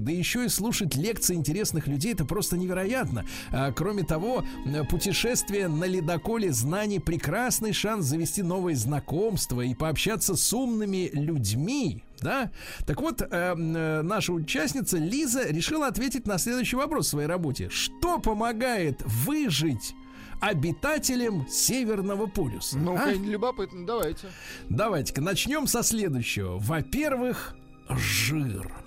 да 0.00 0.12
еще 0.12 0.44
и 0.44 0.48
слушать 0.48 0.96
лекции 0.96 1.34
интересных 1.34 1.86
людей, 1.86 2.12
это 2.12 2.24
просто 2.24 2.56
невероятно. 2.56 3.24
А, 3.50 3.72
кроме 3.72 4.02
того, 4.02 4.44
путешествие 4.88 5.68
на 5.68 5.84
ледоколе 5.84 6.52
знаний 6.52 6.98
прекрасный 7.00 7.72
шанс 7.72 8.06
завести 8.06 8.42
новые 8.42 8.76
знакомства 8.76 9.60
и 9.60 9.74
пообщаться 9.74 10.36
с 10.36 10.52
умными 10.52 11.10
людьми. 11.12 12.02
Да? 12.20 12.50
Так 12.86 13.00
вот, 13.00 13.22
э, 13.22 13.26
э, 13.30 14.02
наша 14.02 14.32
участница 14.32 14.98
Лиза 14.98 15.48
решила 15.48 15.86
ответить 15.86 16.26
на 16.26 16.38
следующий 16.38 16.76
вопрос 16.76 17.06
в 17.06 17.10
своей 17.10 17.28
работе. 17.28 17.68
Что 17.70 18.18
помогает 18.18 19.00
выжить 19.04 19.94
обитателям 20.40 21.46
Северного 21.48 22.26
полюса? 22.26 22.78
Ну, 22.78 22.96
а? 22.96 23.12
любопытно, 23.12 23.86
давайте. 23.86 24.28
Давайте-ка 24.68 25.20
начнем 25.20 25.66
со 25.66 25.82
следующего. 25.82 26.58
Во-первых, 26.58 27.56
жир. 27.88 28.79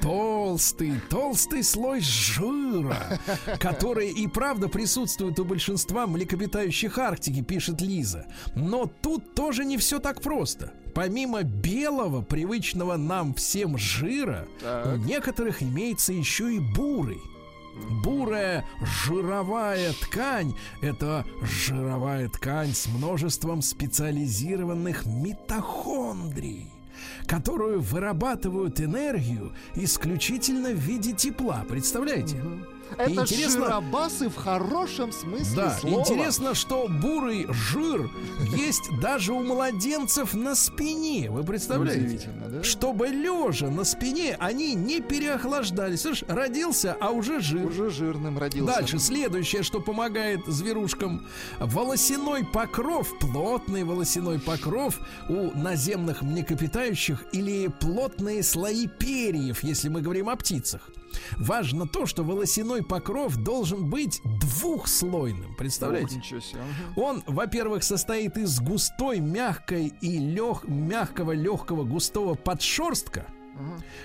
Толстый, 0.00 0.94
толстый 1.10 1.62
слой 1.62 2.00
жира, 2.00 3.20
который 3.60 4.10
и 4.10 4.26
правда 4.26 4.68
присутствует 4.68 5.38
у 5.38 5.44
большинства 5.44 6.08
млекопитающих 6.08 6.98
Арктики, 6.98 7.40
пишет 7.40 7.80
Лиза. 7.80 8.26
Но 8.56 8.90
тут 9.00 9.34
тоже 9.34 9.64
не 9.64 9.78
все 9.78 10.00
так 10.00 10.20
просто. 10.20 10.72
Помимо 10.92 11.42
белого, 11.44 12.20
привычного 12.20 12.96
нам 12.96 13.32
всем 13.34 13.78
жира, 13.78 14.48
Так. 14.60 14.86
у 14.86 14.96
некоторых 14.96 15.62
имеется 15.62 16.12
еще 16.12 16.52
и 16.52 16.58
бурый. 16.58 17.18
Бурая 18.04 18.66
жировая 19.04 19.92
ткань– 19.94 20.54
это 20.82 21.24
жировая 21.42 22.28
ткань 22.28 22.74
с 22.74 22.86
множеством 22.88 23.62
специализированных 23.62 25.06
митохондрий, 25.06 26.70
которую 27.26 27.80
вырабатывают 27.80 28.80
энергию 28.80 29.52
исключительно 29.74 30.70
в 30.70 30.78
виде 30.78 31.12
тепла. 31.12 31.64
Представляете? 31.68 32.36
И 32.36 32.40
Это 32.98 33.10
интересно- 33.10 33.66
жиробасы 33.66 34.28
в 34.28 34.36
хорошем 34.36 35.12
смысле 35.12 35.56
Да, 35.56 35.78
слова. 35.78 36.00
интересно, 36.00 36.54
что 36.54 36.86
бурый 36.88 37.46
жир 37.50 38.10
есть 38.56 38.88
даже 39.00 39.32
у 39.32 39.42
младенцев 39.42 40.34
на 40.34 40.54
спине. 40.54 41.30
Вы 41.30 41.42
представляете? 41.44 42.30
Да? 42.48 42.62
Чтобы 42.62 43.08
лежа 43.08 43.68
на 43.68 43.84
спине 43.84 44.36
они 44.38 44.74
не 44.74 45.00
переохлаждались. 45.00 46.02
Слышь, 46.02 46.24
родился, 46.28 46.96
а 47.00 47.10
уже 47.10 47.40
жир. 47.40 47.66
Уже 47.66 47.90
жирным 47.90 48.38
родился. 48.38 48.74
Дальше, 48.74 48.98
следующее, 48.98 49.62
что 49.62 49.80
помогает 49.80 50.40
зверушкам. 50.46 51.26
Волосяной 51.60 52.44
покров, 52.44 53.08
плотный 53.20 53.84
волосяной 53.84 54.38
покров 54.38 54.98
у 55.28 55.50
наземных 55.56 56.22
млекопитающих 56.22 57.24
или 57.32 57.68
плотные 57.68 58.42
слои 58.42 58.86
перьев, 58.86 59.62
если 59.62 59.88
мы 59.88 60.00
говорим 60.02 60.28
о 60.28 60.36
птицах. 60.36 60.82
Важно 61.38 61.86
то, 61.86 62.06
что 62.06 62.24
волосяной 62.24 62.82
покров 62.82 63.36
должен 63.36 63.88
быть 63.90 64.20
двухслойным. 64.24 65.50
Ух, 65.52 65.56
Представляете? 65.56 66.16
ничего 66.16 66.40
себе. 66.40 66.60
Он, 66.96 67.22
во-первых, 67.26 67.82
состоит 67.82 68.36
из 68.36 68.60
густой, 68.60 69.20
мягкой 69.20 69.92
и 70.00 70.18
лег... 70.18 70.64
мягкого, 70.64 71.32
легкого, 71.32 71.84
густого 71.84 72.34
подшерстка. 72.34 73.26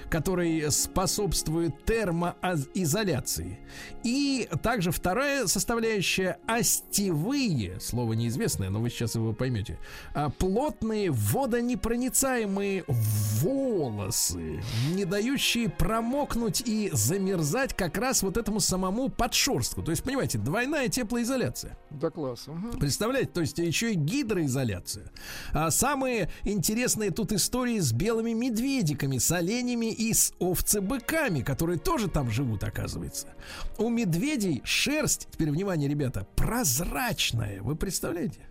Который 0.10 0.72
способствует 0.72 1.86
термоизоляции. 1.86 3.60
И 4.04 4.48
также 4.62 4.92
вторая 4.92 5.48
составляющая 5.48 6.38
остевые, 6.48 7.80
слово 7.80 8.14
неизвестное, 8.14 8.70
но 8.70 8.80
вы 8.80 8.90
сейчас 8.90 9.16
его 9.16 9.34
поймете, 9.34 9.80
а, 10.14 10.30
плотные 10.30 11.12
водонепроницаемые 11.12 12.86
волосы, 12.88 14.64
не 14.94 15.06
дающие 15.06 15.70
промокнуть 15.70 16.62
и 16.66 16.90
замерзать 16.94 17.76
как 17.76 17.98
раз 17.98 18.24
вот 18.24 18.38
этому 18.38 18.60
самому 18.60 19.10
подшерстку. 19.10 19.84
То 19.84 19.92
есть, 19.92 20.04
понимаете, 20.04 20.38
двойная 20.38 20.88
теплоизоляция. 20.88 21.78
Да 21.90 22.10
класс. 22.10 22.48
мгм. 22.48 22.80
Представляете, 22.80 23.32
то 23.34 23.42
есть 23.42 23.58
еще 23.58 23.94
и 23.94 23.96
гидроизоляция. 23.96 25.12
А 25.52 25.72
самые 25.72 26.30
интересные 26.44 27.12
тут 27.12 27.32
истории 27.32 27.80
с 27.80 27.92
белыми 27.92 28.34
медведиками, 28.34 29.18
с 29.18 29.37
оленями 29.38 29.92
и 29.92 30.14
с 30.14 30.34
овцебыками, 30.40 31.42
которые 31.42 31.80
тоже 31.80 32.08
там 32.08 32.30
живут, 32.30 32.64
оказывается. 32.64 33.30
У 33.78 33.90
медведей 33.90 34.62
шерсть, 34.64 35.28
теперь 35.32 35.52
внимание, 35.52 35.90
ребята, 35.90 36.28
прозрачная. 36.36 37.62
Вы 37.62 37.76
представляете? 37.76 38.42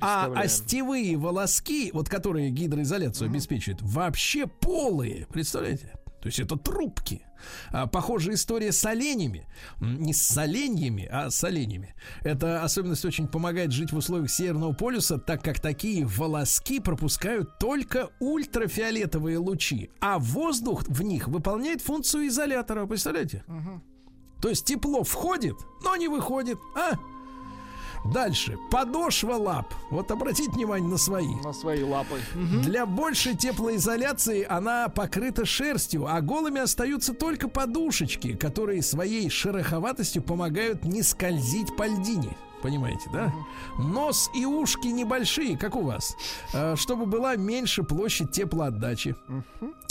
А 0.00 0.32
остевые 0.34 1.16
волоски, 1.16 1.90
вот 1.92 2.08
которые 2.08 2.50
гидроизоляцию 2.50 3.28
обеспечивают, 3.28 3.82
вообще 3.82 4.46
полые. 4.46 5.26
Представляете? 5.26 5.92
То 6.26 6.28
есть 6.28 6.40
это 6.40 6.56
трубки. 6.56 7.24
А, 7.70 7.86
похожая 7.86 8.34
история 8.34 8.72
с 8.72 8.84
оленями. 8.84 9.46
Не 9.80 10.12
с 10.12 10.36
оленями, 10.36 11.08
а 11.08 11.30
с 11.30 11.44
оленями. 11.44 11.94
Эта 12.24 12.64
особенность 12.64 13.04
очень 13.04 13.28
помогает 13.28 13.70
жить 13.70 13.92
в 13.92 13.96
условиях 13.96 14.28
Северного 14.28 14.72
полюса, 14.72 15.18
так 15.18 15.44
как 15.44 15.60
такие 15.60 16.04
волоски 16.04 16.80
пропускают 16.80 17.60
только 17.60 18.10
ультрафиолетовые 18.18 19.38
лучи, 19.38 19.92
а 20.00 20.18
воздух 20.18 20.82
в 20.88 21.00
них 21.02 21.28
выполняет 21.28 21.80
функцию 21.80 22.26
изолятора. 22.26 22.86
Представляете? 22.86 23.44
То 24.42 24.48
есть 24.48 24.64
тепло 24.64 25.04
входит, 25.04 25.54
но 25.84 25.94
не 25.94 26.08
выходит. 26.08 26.58
А? 26.76 26.94
Дальше. 28.12 28.58
Подошва 28.70 29.34
лап. 29.34 29.74
Вот 29.90 30.10
обратите 30.10 30.50
внимание 30.50 30.88
на 30.88 30.98
свои. 30.98 31.34
На 31.44 31.52
свои 31.52 31.82
лапы. 31.82 32.20
Для 32.34 32.86
большей 32.86 33.36
теплоизоляции 33.36 34.44
она 34.48 34.88
покрыта 34.88 35.44
шерстью, 35.44 36.06
а 36.06 36.20
голыми 36.20 36.60
остаются 36.60 37.14
только 37.14 37.48
подушечки, 37.48 38.34
которые 38.34 38.82
своей 38.82 39.28
шероховатостью 39.30 40.22
помогают 40.22 40.84
не 40.84 41.02
скользить 41.02 41.76
по 41.76 41.86
льдине. 41.86 42.36
Понимаете, 42.62 43.08
да? 43.12 43.32
Нос 43.78 44.30
и 44.34 44.44
ушки 44.44 44.88
небольшие, 44.88 45.58
как 45.58 45.76
у 45.76 45.82
вас, 45.82 46.16
э, 46.52 46.74
чтобы 46.76 47.06
была 47.06 47.36
меньше 47.36 47.82
площадь 47.82 48.32
теплоотдачи. 48.32 49.14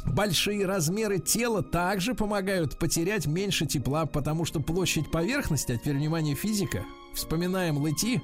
Большие 0.06 0.66
размеры 0.66 1.20
тела 1.20 1.64
также 1.64 2.16
помогают 2.16 2.78
потерять 2.78 3.28
меньше 3.28 3.66
тепла, 3.66 4.06
потому 4.06 4.46
что 4.46 4.60
площадь 4.60 5.10
поверхности, 5.12 5.74
а 5.74 5.78
теперь 5.78 5.96
внимание 5.96 6.36
физика, 6.36 6.84
вспоминаем 7.16 7.78
лыти, 7.78 8.22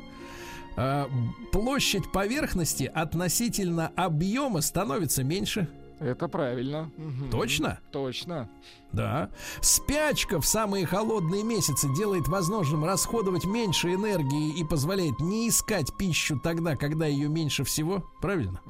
э, 0.78 1.06
площадь 1.52 2.12
поверхности 2.12 2.84
относительно 2.84 3.92
объема 3.96 4.62
становится 4.62 5.24
меньше. 5.24 5.68
Это 6.00 6.28
правильно. 6.28 6.90
Точно? 7.32 7.80
Точно. 7.92 8.50
Да. 8.94 9.30
Спячка 9.62 10.40
в 10.40 10.46
самые 10.46 10.86
холодные 10.86 11.44
месяцы 11.44 11.88
делает 11.96 12.28
возможным 12.28 12.84
расходовать 12.84 13.46
меньше 13.46 13.94
энергии 13.94 14.60
и 14.60 14.64
позволяет 14.64 15.20
не 15.20 15.50
искать 15.50 15.96
пищу 15.98 16.40
тогда, 16.40 16.76
когда 16.76 17.06
ее 17.06 17.30
меньше 17.30 17.64
всего. 17.64 18.06
Правильно? 18.22 18.62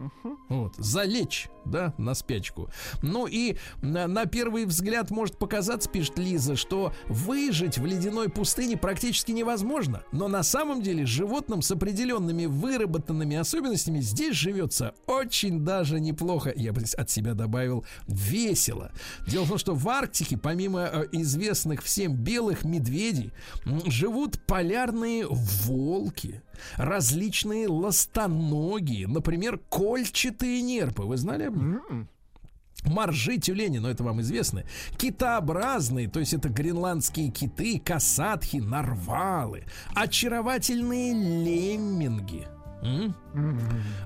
Вот. 0.50 0.76
Залечь, 0.78 1.50
да, 1.66 1.94
на 1.98 2.14
спячку. 2.14 2.70
Ну 3.02 3.28
и 3.28 3.58
на, 3.82 4.08
на 4.08 4.26
первый 4.26 4.66
взгляд 4.66 5.10
может 5.12 5.38
показаться, 5.38 5.90
пишет 5.90 6.18
Лиза, 6.18 6.56
что 6.56 6.94
выжить 7.08 7.78
в 7.78 7.86
ледяной 7.86 8.30
пустыне 8.30 8.78
практически 8.78 9.32
невозможно. 9.32 10.04
Но 10.12 10.28
на 10.28 10.44
самом 10.44 10.82
деле 10.82 11.06
животным 11.06 11.62
с 11.62 11.72
определенными 11.72 12.46
выработанными 12.46 13.36
особенностями 13.38 14.02
здесь 14.02 14.36
живется 14.36 14.94
очень 15.08 15.64
даже 15.64 16.00
неплохо. 16.00 16.54
Я 16.56 16.74
бы 16.74 16.82
от 16.98 17.10
себя 17.10 17.34
добавил 17.34 17.86
весело. 18.08 18.92
Дело 19.28 19.46
в 19.46 19.50
том, 19.50 19.58
что 19.58 19.74
в 19.74 19.88
Арктике, 20.12 20.38
помимо 20.38 20.82
э, 20.82 21.08
известных 21.14 21.82
всем 21.82 22.16
белых 22.16 22.66
медведей, 22.66 23.32
живут 23.86 24.46
полярные 24.46 25.26
волки, 25.30 26.42
различные 26.76 27.68
ластоногие, 27.70 29.08
например, 29.08 29.58
кольчатые 29.70 30.62
нерпы. 30.62 31.04
Вы 31.04 31.16
знали 31.16 31.44
об 31.44 31.56
них? 31.56 31.80
Моржи, 32.84 33.38
тюлени, 33.38 33.78
но 33.78 33.90
это 33.90 34.04
вам 34.04 34.22
известно. 34.22 34.64
Китообразные, 34.98 36.10
то 36.10 36.20
есть 36.20 36.34
это 36.34 36.50
гренландские 36.50 37.30
киты, 37.30 37.80
касатхи, 37.80 38.58
нарвалы. 38.58 39.64
Очаровательные 39.96 41.14
лемминги. 41.14 42.48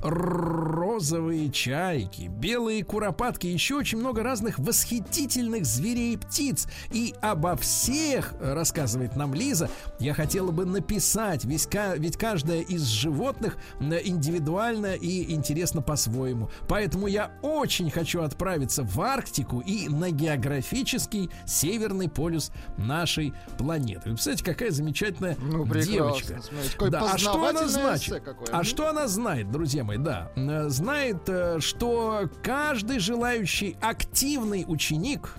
Розовые 0.01 1.49
чайки, 1.49 2.28
белые 2.28 2.84
куропатки, 2.84 3.47
еще 3.47 3.76
очень 3.76 3.97
много 3.97 4.23
разных 4.23 4.59
восхитительных 4.59 5.65
зверей 5.65 6.13
и 6.13 6.17
птиц. 6.17 6.67
И 6.91 7.13
обо 7.21 7.55
всех, 7.55 8.34
э, 8.39 8.53
рассказывает 8.53 9.15
нам 9.15 9.34
Лиза, 9.34 9.69
я 9.99 10.13
хотела 10.13 10.51
бы 10.51 10.65
написать, 10.65 11.45
ведь, 11.45 11.67
ведь 11.97 12.17
каждое 12.17 12.61
из 12.61 12.84
животных 12.84 13.57
индивидуально 13.80 14.93
и 14.93 15.34
интересно 15.34 15.82
по-своему. 15.82 16.49
Поэтому 16.67 17.07
я 17.07 17.32
очень 17.41 17.89
хочу 17.89 18.21
отправиться 18.21 18.84
в 18.84 18.99
Арктику 19.01 19.59
и 19.61 19.88
на 19.89 20.11
географический 20.11 21.30
северный 21.45 22.09
полюс 22.09 22.51
нашей 22.78 23.34
планеты. 23.57 24.09
Вы 24.09 24.15
представляете, 24.15 24.45
какая 24.45 24.71
замечательная 24.71 25.36
Ну, 25.41 25.63
прекрасно. 25.65 25.91
девочка. 25.93 26.41
Смотрите, 26.41 26.89
Да, 26.89 27.11
а 27.13 27.17
что 27.17 27.47
она 27.47 27.67
значит? 27.67 28.23
А. 28.51 28.64
что 28.66 28.89
она 28.89 29.07
знает, 29.07 29.51
друзья 29.51 29.84
мои, 29.84 29.97
да? 29.97 30.32
Э, 30.36 30.70
Знает, 30.70 31.28
э, 31.28 31.59
что 31.59 32.30
каждый 32.43 32.99
желающий 32.99 33.78
активный 33.82 34.66
ученик 34.68 35.36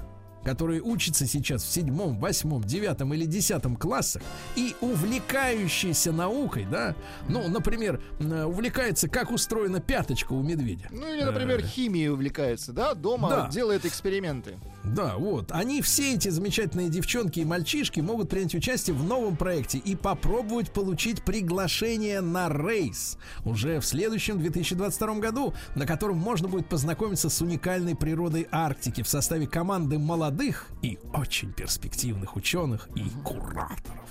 который 0.46 0.78
учится 0.78 1.26
сейчас 1.26 1.64
в 1.64 1.72
седьмом, 1.72 2.20
восьмом, 2.20 2.62
девятом 2.62 3.12
или 3.12 3.24
десятом 3.24 3.74
классах 3.74 4.22
и 4.54 4.76
увлекающийся 4.80 6.12
наукой, 6.12 6.68
да, 6.70 6.94
ну, 7.28 7.48
например, 7.48 8.00
э, 8.20 8.44
увлекается, 8.44 9.08
как 9.08 9.32
устроена 9.32 9.80
пяточка 9.80 10.34
у 10.34 10.42
медведя. 10.44 10.86
Ну 10.92 11.12
или, 11.12 11.24
например, 11.24 11.62
химией 11.62 12.10
увлекается, 12.10 12.72
да? 12.72 12.94
Дома 12.94 13.28
Да. 13.28 13.48
делает 13.48 13.84
эксперименты. 13.84 14.54
Да, 14.84 15.16
вот. 15.16 15.50
Они 15.50 15.82
все 15.82 16.14
эти 16.14 16.28
замечательные 16.28 16.90
девчонки 16.90 17.40
и 17.40 17.44
мальчишки 17.44 17.98
могут 17.98 18.30
принять 18.30 18.54
участие 18.54 18.94
в 18.94 19.02
новом 19.02 19.36
проекте 19.36 19.78
и 19.78 19.96
попробовать 19.96 20.70
получить 20.70 21.24
приглашение 21.24 22.20
на 22.20 22.48
рейс 22.48 23.18
уже 23.44 23.80
в 23.80 23.84
следующем 23.84 24.38
2022 24.38 25.14
году, 25.16 25.54
на 25.74 25.86
котором 25.86 26.18
можно 26.18 26.46
будет 26.46 26.68
познакомиться 26.68 27.28
с 27.30 27.40
уникальной 27.42 27.96
природой 27.96 28.46
Арктики 28.52 29.02
в 29.02 29.08
составе 29.08 29.48
команды 29.48 29.98
молодых 29.98 30.35
и 30.82 30.98
очень 31.14 31.52
перспективных 31.52 32.36
ученых 32.36 32.88
и 32.94 33.04
кураторов. 33.24 34.10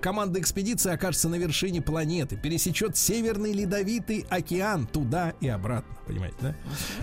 Команда 0.00 0.40
экспедиции 0.40 0.92
окажется 0.92 1.28
на 1.28 1.36
вершине 1.36 1.80
планеты, 1.82 2.36
пересечет 2.36 2.96
Северный 2.96 3.52
Ледовитый 3.52 4.26
океан 4.28 4.86
туда 4.86 5.34
и 5.40 5.48
обратно, 5.48 5.96
понимаете, 6.06 6.36
да? 6.40 6.54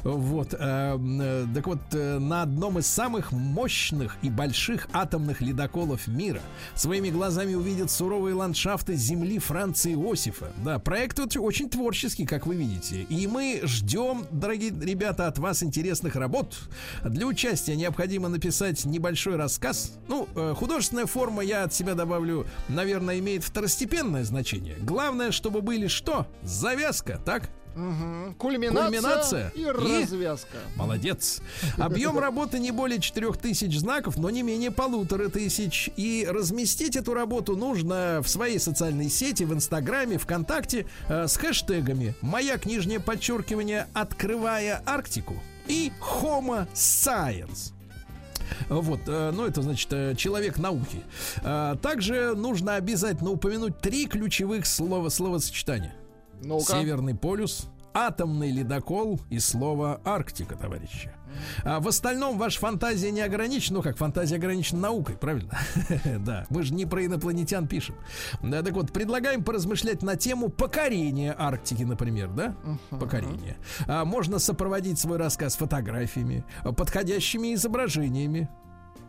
Вот. 0.04 0.54
э, 0.54 0.58
э, 0.60 1.46
Так 1.54 1.68
вот, 1.68 1.80
э, 1.94 2.20
на 2.20 2.44
одном 2.44 2.80
из 2.80 2.88
самых 2.88 3.32
мощных 3.32 4.18
и 4.22 4.30
больших 4.30 4.88
атомных 4.94 5.42
ледоколов 5.42 6.08
мира 6.08 6.42
своими 6.76 7.10
глазами 7.10 7.56
увидят 7.56 7.90
суровые 7.92 8.36
ландшафты 8.36 8.96
земли 8.96 9.40
Франции 9.40 9.94
Иосифа. 9.94 10.52
Да, 10.64 10.80
проект 10.80 11.20
вот 11.20 11.36
очень 11.38 11.70
творческий, 11.70 12.26
как 12.26 12.46
вы 12.46 12.56
видите. 12.56 13.04
И 13.04 13.28
мы 13.28 13.62
ждем, 13.64 14.26
дорогие 14.32 14.72
ребята, 14.72 15.28
от 15.28 15.38
вас 15.38 15.64
интересных 15.64 16.16
работ. 16.16 16.58
Для 17.04 17.26
участия 17.26 17.76
необходимо 17.76 18.30
написать 18.30 18.86
небольшой 18.86 19.36
рассказ. 19.36 19.98
Ну, 20.08 20.28
художественная 20.56 21.06
форма, 21.06 21.44
я 21.44 21.64
от 21.64 21.74
себя 21.74 21.96
добавлю, 21.96 22.21
наверное, 22.68 23.20
имеет 23.20 23.44
второстепенное 23.44 24.24
значение. 24.24 24.76
Главное, 24.82 25.32
чтобы 25.32 25.62
были 25.62 25.88
что? 25.88 26.28
Завязка, 26.44 27.20
так? 27.26 27.50
Мгм. 27.76 28.36
Кульминация, 28.36 28.84
Кульминация 28.84 29.52
и 29.56 29.62
и- 29.62 29.66
развязка. 29.66 30.58
Молодец. 30.76 31.42
Объем 31.78 32.20
работы 32.20 32.60
не 32.60 32.72
более 32.72 33.00
4000 33.00 33.78
знаков, 33.78 34.18
но 34.18 34.30
не 34.30 34.44
менее 34.44 34.72
полутора 34.72 35.30
тысяч. 35.30 35.90
И 35.96 36.28
разместить 36.30 36.98
эту 36.98 37.14
работу 37.14 37.56
нужно 37.56 38.20
в 38.24 38.28
своей 38.28 38.60
социальной 38.60 39.10
сети, 39.10 39.44
в 39.44 39.54
Инстаграме, 39.54 40.18
ВКонтакте 40.18 40.86
э, 41.08 41.28
с 41.28 41.38
хэштегами 41.38 42.14
«Моя 42.22 42.60
нижнее 42.66 43.00
подчеркивание, 43.00 43.88
открывая 43.94 44.84
Арктику» 44.86 45.36
и 45.68 45.94
«Homo 46.02 46.68
Science». 46.74 47.72
Вот, 48.70 49.02
э, 49.08 49.32
ну 49.34 49.46
это 49.46 49.62
значит 49.62 49.92
э, 49.94 50.16
человек 50.16 50.58
науки. 50.58 51.04
Э, 51.44 51.76
Также 51.82 52.36
нужно 52.36 52.76
обязательно 52.76 53.32
упомянуть 53.32 53.80
три 53.80 54.06
ключевых 54.06 54.66
слова 54.66 55.10
словосочетания. 55.10 55.96
Ну-ка. 56.44 56.74
Северный 56.74 57.16
полюс, 57.16 57.68
атомный 57.94 58.52
ледокол 58.52 59.20
и 59.30 59.40
слово 59.40 60.02
Арктика, 60.04 60.56
товарищи. 60.56 61.12
А 61.64 61.80
в 61.80 61.88
остальном 61.88 62.38
ваша 62.38 62.60
фантазия 62.60 63.12
не 63.12 63.22
ограничена, 63.22 63.78
ну 63.78 63.84
как 63.84 63.98
фантазия 63.98 64.36
ограничена 64.36 64.82
наукой, 64.82 65.16
правильно? 65.16 65.58
да, 66.20 66.46
мы 66.50 66.64
же 66.64 66.74
не 66.74 66.86
про 66.86 67.06
инопланетян 67.06 67.68
пишем. 67.68 67.96
Да, 68.42 68.62
так 68.62 68.74
вот, 68.74 68.92
предлагаем 68.92 69.44
поразмышлять 69.44 70.02
на 70.04 70.16
тему 70.16 70.50
покорения 70.50 71.36
Арктики, 71.38 71.84
например, 71.84 72.30
да? 72.30 72.56
Покорение. 72.90 73.58
А, 73.88 74.06
можно 74.06 74.40
сопроводить 74.40 75.00
свой 75.00 75.18
рассказ 75.18 75.56
фотографиями, 75.56 76.46
подходящими 76.64 77.54
изображениями. 77.54 78.50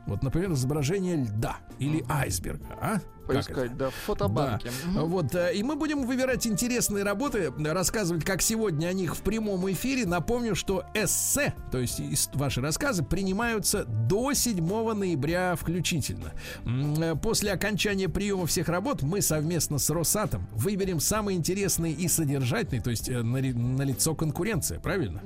Вот, 0.07 0.23
например, 0.23 0.53
изображение 0.53 1.16
льда 1.16 1.59
или 1.79 2.05
айсберга, 2.09 2.66
а? 2.81 3.01
Поискать, 3.27 3.77
да, 3.77 3.91
в 3.91 3.95
фотобанке. 3.95 4.70
Да. 4.95 5.03
Вот, 5.03 5.35
э, 5.35 5.55
и 5.55 5.62
мы 5.62 5.77
будем 5.77 6.07
выбирать 6.07 6.47
интересные 6.47 7.05
работы, 7.05 7.53
рассказывать, 7.59 8.25
как 8.25 8.43
сегодня 8.43 8.89
о 8.89 8.93
них 8.93 9.16
в 9.16 9.23
прямом 9.23 9.70
эфире. 9.70 10.07
Напомню, 10.07 10.55
что 10.55 10.85
эссе, 10.95 11.55
то 11.70 11.79
есть 11.79 12.01
ваши 12.35 12.61
рассказы, 12.61 13.05
принимаются 13.05 13.85
до 13.85 14.33
7 14.33 14.93
ноября 14.95 15.57
включительно. 15.57 16.33
Э, 16.64 17.14
После 17.23 17.53
окончания 17.53 18.09
приема 18.09 18.47
всех 18.47 18.68
работ 18.68 19.03
мы 19.03 19.23
совместно 19.23 19.79
с 19.79 19.89
Росатом 19.91 20.47
выберем 20.53 21.01
самые 21.01 21.39
интересные 21.39 21.93
и 21.93 22.09
содержательные, 22.09 22.83
то 22.83 22.91
есть 22.91 23.09
э, 23.09 23.23
на, 23.23 23.83
лицо 23.83 24.14
конкуренция, 24.14 24.81
правильно? 24.81 25.23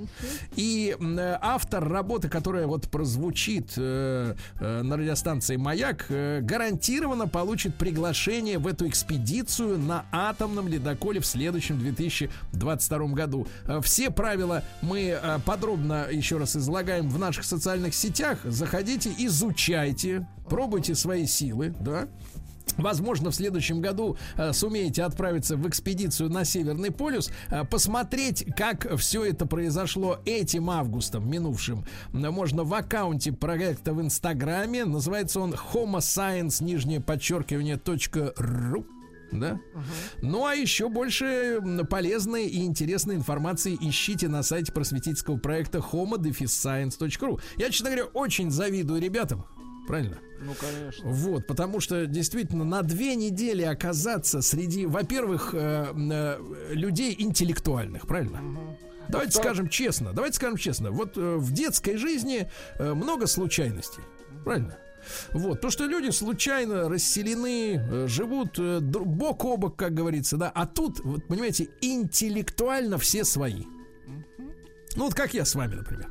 И 0.57 0.97
м, 0.99 1.19
э, 1.19 1.39
автор 1.41 1.89
работы, 1.89 2.29
которая 2.29 2.67
вот 2.67 2.89
прозвучит 2.91 3.73
э, 3.77 4.35
э, 4.61 4.83
на 4.83 4.97
радиостанции 4.97 5.57
«Маяк», 5.57 6.07
э, 6.09 6.41
гарантированно 6.43 7.29
получит 7.29 7.75
приглашение 7.87 8.59
в 8.59 8.67
эту 8.67 8.89
экспедицию 8.89 9.79
на 9.79 10.07
атомном 10.11 10.67
ледоколе 10.67 11.21
в 11.21 11.27
следующем 11.27 11.79
2022 11.79 12.99
году. 13.15 13.47
Э, 13.69 13.81
Все 13.81 14.11
правила 14.11 14.65
мы 14.83 15.17
э, 15.23 15.39
подробно 15.47 16.09
еще 16.11 16.37
раз 16.37 16.57
излагаем 16.57 17.09
в 17.09 17.17
наших 17.21 17.45
социальных 17.45 17.95
сетях. 17.95 18.41
Заходите, 18.43 19.13
изучайте, 19.19 20.27
пробуйте 20.51 20.97
свои 20.97 21.27
силы, 21.27 21.77
да. 21.79 22.09
Возможно, 22.77 23.31
в 23.31 23.35
следующем 23.35 23.81
году 23.81 24.17
э, 24.37 24.53
сумеете 24.53 25.03
отправиться 25.03 25.57
в 25.57 25.69
экспедицию 25.69 26.31
на 26.31 26.45
Северный 26.45 26.91
полюс, 26.91 27.31
э, 27.51 27.65
посмотреть, 27.65 28.47
как 28.57 28.97
все 28.99 29.25
это 29.25 29.47
произошло 29.47 30.21
этим 30.25 30.71
августом 30.71 31.29
минувшим. 31.31 31.85
Можно 32.13 32.65
в 32.65 32.75
аккаунте 32.75 33.33
проекта 33.33 33.93
в 33.93 34.01
Инстаграме. 34.01 34.85
Называется 34.85 35.41
он 35.41 35.55
Homo 35.55 35.99
Science, 35.99 36.63
нижнее 36.63 37.01
подчеркивание, 37.01 37.77
точка 37.77 38.33
ру. 38.37 38.87
Да? 39.33 39.61
Ну 40.23 40.47
а 40.47 40.55
еще 40.55 40.89
больше 40.89 41.61
полезной 41.91 42.47
и 42.47 42.65
интересной 42.65 43.17
информации 43.17 43.77
ищите 43.81 44.29
на 44.29 44.43
сайте 44.43 44.73
просветительского 44.73 45.37
проекта 45.37 45.79
homo-science.ru. 45.79 47.41
Я, 47.57 47.71
честно 47.71 47.91
говоря, 47.91 48.05
очень 48.07 48.51
завидую 48.51 49.01
ребятам. 49.01 49.47
Правильно? 49.87 50.19
Ну, 50.41 50.53
конечно. 50.55 51.09
Вот, 51.09 51.47
потому 51.47 51.81
что 51.81 52.07
действительно 52.07 52.65
на 52.65 52.83
две 52.83 53.15
недели 53.15 53.63
оказаться 53.63 54.43
среди, 54.43 54.85
во-первых, 54.87 55.51
э, 55.55 55.87
э, 55.95 56.39
людей 56.71 57.15
интеллектуальных, 57.19 58.07
правильно? 58.07 58.41
Давайте 59.09 59.35
Во-вторых- 59.35 59.35
скажем 59.35 59.69
честно, 59.69 60.13
давайте 60.13 60.37
скажем 60.37 60.57
честно. 60.57 60.91
Вот 60.91 61.17
э, 61.17 61.37
в 61.37 61.53
детской 61.53 61.97
жизни 61.97 62.51
э, 62.79 62.93
много 62.95 63.27
случайностей, 63.27 64.03
правильно? 64.45 64.77
Вот, 65.33 65.61
то, 65.61 65.71
что 65.71 65.87
люди 65.87 66.11
случайно 66.11 66.89
расселены, 66.89 67.77
э, 67.77 68.07
живут 68.09 68.59
э, 68.59 68.81
бок 68.81 69.45
о 69.45 69.57
бок, 69.57 69.77
как 69.77 69.95
говорится, 69.95 70.37
да, 70.37 70.51
а 70.53 70.67
тут, 70.67 70.99
вот, 71.05 71.25
понимаете, 71.29 71.69
интеллектуально 71.81 72.99
все 72.99 73.25
свои. 73.25 73.63
Ну, 74.97 75.05
вот 75.05 75.15
как 75.15 75.35
я 75.35 75.45
с 75.45 75.55
вами, 75.55 75.75
например. 75.75 76.09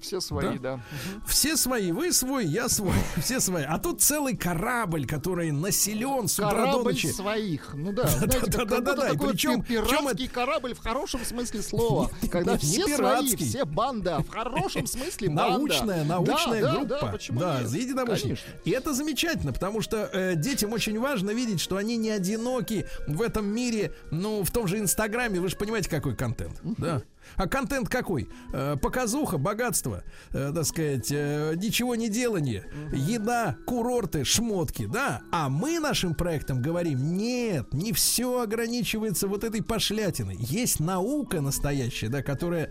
Все 0.00 0.20
свои, 0.20 0.58
Да? 0.58 0.76
да. 0.76 0.80
Все 1.26 1.56
свои, 1.56 1.92
вы 1.92 2.12
свой, 2.12 2.46
я 2.46 2.68
свой, 2.68 2.94
все 3.22 3.40
свои. 3.40 3.64
А 3.64 3.78
тут 3.78 4.00
целый 4.00 4.36
корабль, 4.36 5.06
который 5.06 5.50
населен 5.52 6.26
с 6.28 6.38
утра 6.38 6.50
до 6.50 6.56
Корабль 6.56 6.92
ночи. 6.92 7.08
своих. 7.12 7.74
Ну 7.74 7.92
да, 7.92 8.04
да-да-да-да, 8.20 9.10
причем- 9.14 9.62
пи- 9.62 9.78
причем 9.78 9.98
пиратский 9.98 10.28
корабль 10.28 10.74
в 10.74 10.78
хорошем 10.78 11.24
смысле 11.24 11.62
слова. 11.62 12.10
Когда 12.30 12.56
все 12.58 12.86
свои, 12.96 13.36
все 13.36 13.64
банда, 13.64 14.20
в 14.20 14.28
хорошем 14.28 14.86
смысле 14.86 15.28
банда. 15.30 15.58
Научная, 15.58 16.04
научная 16.04 16.72
группа. 16.72 16.86
Да, 16.86 17.06
почему 17.06 17.40
да, 17.40 17.58
нет? 17.60 17.68
за 17.68 17.78
единомышленников. 17.78 18.44
Конечно. 18.44 18.60
И 18.64 18.70
это 18.70 18.94
замечательно, 18.94 19.52
потому 19.52 19.80
что 19.82 20.08
э, 20.12 20.34
детям 20.36 20.72
очень 20.72 20.98
важно 20.98 21.30
видеть, 21.30 21.60
что 21.60 21.76
они 21.76 21.96
не 21.96 22.10
одиноки 22.10 22.86
в 23.06 23.20
этом 23.22 23.46
мире, 23.46 23.92
ну, 24.10 24.42
в 24.42 24.50
том 24.50 24.66
же 24.66 24.78
Инстаграме, 24.78 25.40
вы 25.40 25.48
же 25.48 25.56
понимаете, 25.56 25.88
какой 25.90 26.14
контент. 26.16 26.58
Да. 26.62 27.02
А 27.36 27.46
контент 27.46 27.88
какой? 27.88 28.28
Э, 28.52 28.76
показуха, 28.80 29.38
богатство, 29.38 30.04
э, 30.32 30.52
так 30.54 30.64
сказать, 30.64 31.08
э, 31.10 31.54
ничего 31.56 31.94
не 31.94 32.08
делание, 32.08 32.64
еда, 32.92 33.56
курорты, 33.66 34.24
шмотки, 34.24 34.86
да. 34.86 35.22
А 35.32 35.48
мы 35.48 35.78
нашим 35.78 36.14
проектом 36.14 36.62
говорим, 36.62 37.16
нет, 37.16 37.72
не 37.72 37.92
все 37.92 38.40
ограничивается 38.40 39.28
вот 39.28 39.44
этой 39.44 39.62
пошлятиной. 39.62 40.36
Есть 40.38 40.80
наука 40.80 41.40
настоящая, 41.40 42.08
да, 42.08 42.22
которая 42.22 42.70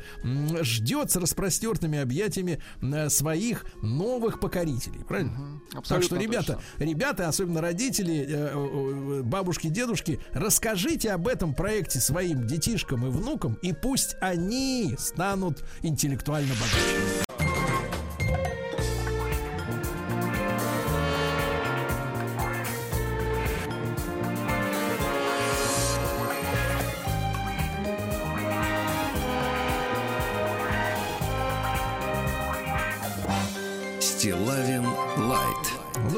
ждет 0.62 1.12
с 1.12 1.16
распростертыми 1.16 2.00
объятиями 2.00 2.62
своих 3.10 3.66
новых 3.82 4.40
покорителей, 4.40 5.04
правильно? 5.06 5.62
Так 5.70 5.80
Абсолютно 5.80 6.08
что, 6.08 6.16
ребята, 6.18 6.54
точно. 6.78 6.84
ребята, 6.90 7.28
особенно 7.28 7.62
родители, 7.62 9.22
бабушки, 9.24 9.68
дедушки, 9.68 10.20
расскажите 10.34 11.12
об 11.12 11.28
этом 11.28 11.54
проекте 11.54 12.00
своим 12.00 12.48
детишкам 12.48 13.06
и 13.06 13.10
внукам, 13.10 13.58
и 13.62 13.74
пусть 13.74 14.16
они 14.50 14.96
станут 14.98 15.64
интеллектуально 15.84 16.56
богаче. 16.56 17.39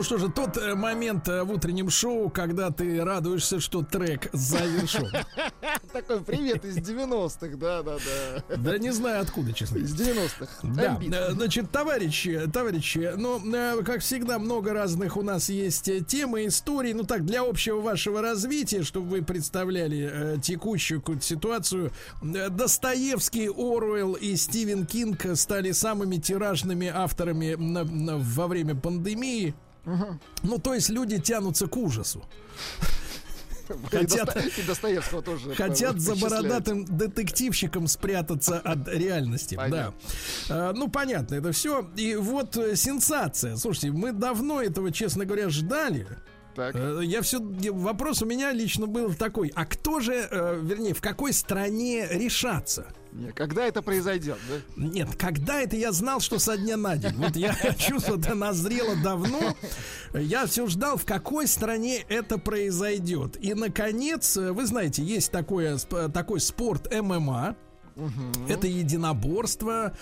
Ну 0.02 0.06
что 0.06 0.18
же, 0.18 0.30
тот 0.30 0.58
э, 0.58 0.74
момент 0.74 1.28
э, 1.30 1.44
в 1.44 1.52
утреннем 1.52 1.92
шоу, 1.92 2.32
когда 2.32 2.72
ты 2.72 3.04
радуешься, 3.04 3.60
что 3.60 3.84
трек 3.84 4.32
завершен. 4.34 5.08
Такой 5.94 6.22
привет 6.22 6.66
из 6.66 6.78
90-х, 6.78 7.56
да, 7.58 7.84
да, 7.84 7.98
да. 8.50 8.56
Да 8.58 8.78
не 8.80 8.90
знаю 8.90 9.22
откуда, 9.22 9.54
честно. 9.54 9.78
Из 9.78 9.94
90-х. 9.94 10.48
Да, 10.64 11.00
э, 11.00 11.34
значит, 11.34 11.70
товарищи, 11.70 12.50
товарищи, 12.52 13.12
ну, 13.16 13.40
как 13.84 14.00
всегда, 14.02 14.40
много 14.40 14.74
разных 14.74 15.18
у 15.18 15.22
нас 15.22 15.50
есть 15.50 15.88
темы, 16.08 16.48
историй. 16.48 16.94
Ну 16.94 17.04
так, 17.04 17.24
для 17.24 17.44
общего 17.44 17.80
вашего 17.80 18.24
развития, 18.24 18.82
чтобы 18.82 19.08
вы 19.08 19.22
представляли 19.22 20.40
текущую 20.42 21.02
какую-то 21.02 21.24
ситуацию, 21.24 21.92
Достоевский, 22.24 23.50
Оруэлл 23.50 24.14
и 24.14 24.36
Стивен 24.36 24.88
Кинг 24.88 25.28
стали 25.36 25.72
самыми 25.74 26.16
тиражными 26.16 26.88
авторами 26.88 27.54
на- 27.54 27.84
на- 27.84 28.18
во 28.18 28.48
время 28.48 28.74
пандемии. 28.74 29.54
Ну, 29.86 30.60
то 30.60 30.74
есть 30.74 30.90
люди 30.90 31.20
тянутся 31.20 31.68
к 31.68 31.76
ужасу. 31.78 32.24
Хотят- 33.90 34.36
И 34.58 34.62
Достоевского 34.64 35.22
тоже. 35.22 35.56
Хотят 35.56 36.00
за 36.00 36.16
бородатым 36.16 36.84
детективщиком 36.86 37.88
спрятаться 37.88 38.60
от 38.60 38.88
реальности. 38.90 39.56
Понятно. 39.56 39.94
Да. 40.50 40.74
Ну, 40.74 40.90
понятно, 40.90 41.36
это 41.36 41.52
все. 41.54 41.90
И 41.96 42.16
вот 42.16 42.58
э, 42.58 42.76
сенсация. 42.76 43.56
Слушайте, 43.56 43.92
мы 43.92 44.12
давно 44.12 44.62
этого, 44.62 44.92
честно 44.92 45.26
говоря, 45.26 45.50
ждали. 45.50 46.06
Так. 46.54 46.76
Э, 46.76 47.00
Я 47.04 47.22
все 47.22 47.40
вопрос 47.72 48.22
у 48.22 48.26
меня 48.26 48.52
лично 48.52 48.88
был 48.88 49.14
такой: 49.14 49.52
а 49.56 49.66
кто 49.66 50.02
же, 50.02 50.16
э, 50.30 50.60
вернее, 50.62 50.94
в 50.94 51.00
какой 51.02 51.32
стране 51.32 52.08
решаться? 52.12 52.88
Не, 53.14 53.32
Когда 53.32 53.66
это 53.66 53.82
произойдет, 53.82 54.38
да? 54.48 54.56
Нет, 54.76 55.10
когда 55.18 55.62
это 55.62 55.76
я 55.76 55.92
знал, 55.92 56.20
что 56.20 56.40
со 56.40 56.58
дня 56.58 56.78
на 56.78 56.96
день. 56.96 57.14
Вот 57.16 57.36
я 57.36 57.54
чувствую, 57.78 58.20
это 58.20 58.36
назрело 58.36 58.96
давно. 59.04 59.56
Я 60.14 60.46
все 60.46 60.68
ждал, 60.68 60.98
в 60.98 61.06
какой 61.06 61.48
стране 61.48 62.06
это 62.08 62.38
произойдет. 62.38 63.38
И, 63.44 63.54
наконец, 63.54 64.38
вы 64.38 64.66
знаете, 64.66 65.04
есть 65.04 65.32
такое, 65.32 65.78
такой 65.78 66.40
спорт 66.40 66.94
ММА. 66.94 67.56
Это 68.48 68.68
единоборство, 68.68 69.94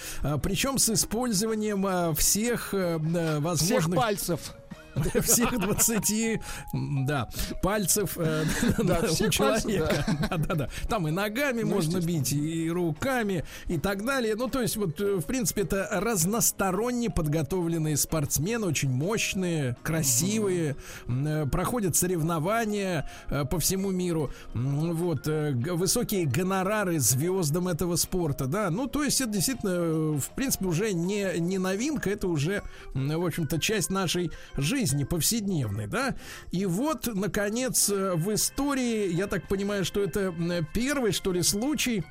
причем 0.44 0.78
с 0.78 0.90
использованием 0.90 2.16
всех 2.16 2.74
э, 2.74 2.78
э, 2.78 3.00
Всех 3.00 3.44
возможных 3.44 3.96
пальцев. 3.96 4.54
всех 5.22 5.60
20, 5.60 6.40
м, 6.74 7.06
да, 7.06 7.30
пальцев 7.62 8.18
э, 8.18 8.44
Да, 8.80 9.00
у 9.04 9.08
всех 9.08 9.36
пальцев, 9.38 9.72
человека. 9.72 10.06
Да, 10.30 10.38
да, 10.38 10.56
да. 10.56 10.70
Там 10.88 11.08
и 11.08 11.12
ногами 11.12 11.62
Ну, 11.62 11.76
можно 11.76 12.00
бить, 12.00 12.32
и 12.32 12.70
руками, 12.70 13.44
и 13.68 13.78
так 13.78 14.06
далее. 14.06 14.36
Ну, 14.36 14.48
то 14.48 14.62
есть, 14.62 14.78
вот, 14.78 15.00
э, 15.02 15.16
в 15.16 15.26
принципе, 15.26 15.62
это 15.62 15.88
разносторонне 15.92 17.10
подготовленные 17.10 17.98
спортсмены, 17.98 18.68
очень 18.68 18.90
мощные, 18.90 19.76
красивые, 19.84 20.76
э, 21.08 21.46
проходят 21.52 21.96
соревнования 21.96 23.10
э, 23.30 23.46
по 23.46 23.60
всему 23.60 23.92
миру. 23.92 24.32
Вот, 24.54 25.28
э, 25.28 25.52
высокие 25.54 26.26
гонорары 26.26 27.00
звездам 27.00 27.68
этого 27.68 27.96
спорта, 27.96 28.46
да. 28.46 28.70
Ну, 28.70 28.88
то 28.88 29.04
есть, 29.04 29.22
это 29.22 29.32
действительно, 29.32 30.18
в 30.18 30.30
принципе, 30.36 30.66
уже 30.66 30.94
не, 30.94 31.40
не 31.40 31.58
новинка, 31.58 32.10
это 32.10 32.28
уже, 32.28 32.64
в 32.94 33.26
общем-то, 33.26 33.60
часть 33.60 33.90
нашей 33.90 34.32
жизни 34.58 34.79
повседневной, 35.06 35.88
да. 35.88 36.16
И 36.52 36.66
вот, 36.66 37.08
наконец, 37.14 37.90
э, 37.90 38.14
в 38.16 38.34
истории, 38.34 39.12
я 39.14 39.28
так 39.28 39.48
понимаю, 39.48 39.86
что 39.86 40.02
это 40.02 40.34
первый, 40.74 41.12
что 41.12 41.32
ли, 41.32 41.42
случай, 41.44 42.04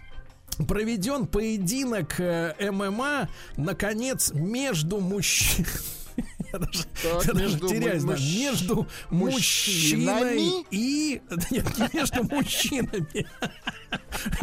проведен 0.67 1.27
поединок 1.27 2.19
э, 2.19 2.55
ММА, 2.71 3.29
наконец, 3.57 4.33
между 4.33 5.01
мужчинами. 5.01 5.69
Я 6.53 6.59
даже, 6.59 6.85
Так, 7.03 7.25
я 7.27 7.33
даже 7.33 7.35
между 7.35 7.69
теряюсь, 7.69 8.03
да, 8.03 8.15
мужч- 8.15 8.39
между 8.41 8.87
мужчиной 9.11 10.35
мужчинами? 10.39 10.67
и... 10.71 11.21
Нет, 11.51 11.79
не 11.79 11.89
между 11.93 12.25
мужчинами. 12.25 13.27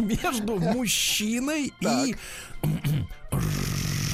Между 0.00 0.56
мужчиной 0.58 1.72
и 1.80 2.16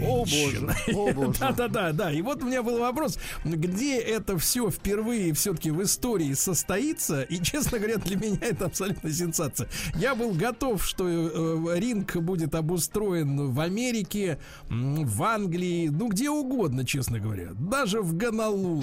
Боже, 0.00 0.74
о 0.92 1.12
боже. 1.12 1.38
да, 1.40 1.52
да, 1.52 1.68
да, 1.68 1.92
да. 1.92 2.12
И 2.12 2.22
вот 2.22 2.42
у 2.42 2.46
меня 2.46 2.62
был 2.62 2.78
вопрос, 2.78 3.18
где 3.44 3.98
это 3.98 4.38
все 4.38 4.70
впервые 4.70 5.32
все-таки 5.34 5.70
в 5.70 5.82
истории 5.82 6.32
состоится. 6.34 7.22
И, 7.22 7.42
честно 7.42 7.78
говоря, 7.78 7.96
для 7.96 8.16
меня 8.16 8.38
это 8.40 8.66
абсолютно 8.66 9.10
сенсация. 9.12 9.68
Я 9.94 10.14
был 10.14 10.32
готов, 10.32 10.84
что 10.84 11.06
э, 11.08 11.78
ринг 11.78 12.16
будет 12.16 12.54
обустроен 12.54 13.50
в 13.50 13.60
Америке, 13.60 14.38
в 14.68 15.22
Англии, 15.22 15.88
ну 15.88 16.08
где 16.08 16.30
угодно, 16.30 16.84
честно 16.84 17.18
говоря, 17.18 17.50
даже 17.52 18.00
в 18.00 18.16
Гонолулу. 18.16 18.82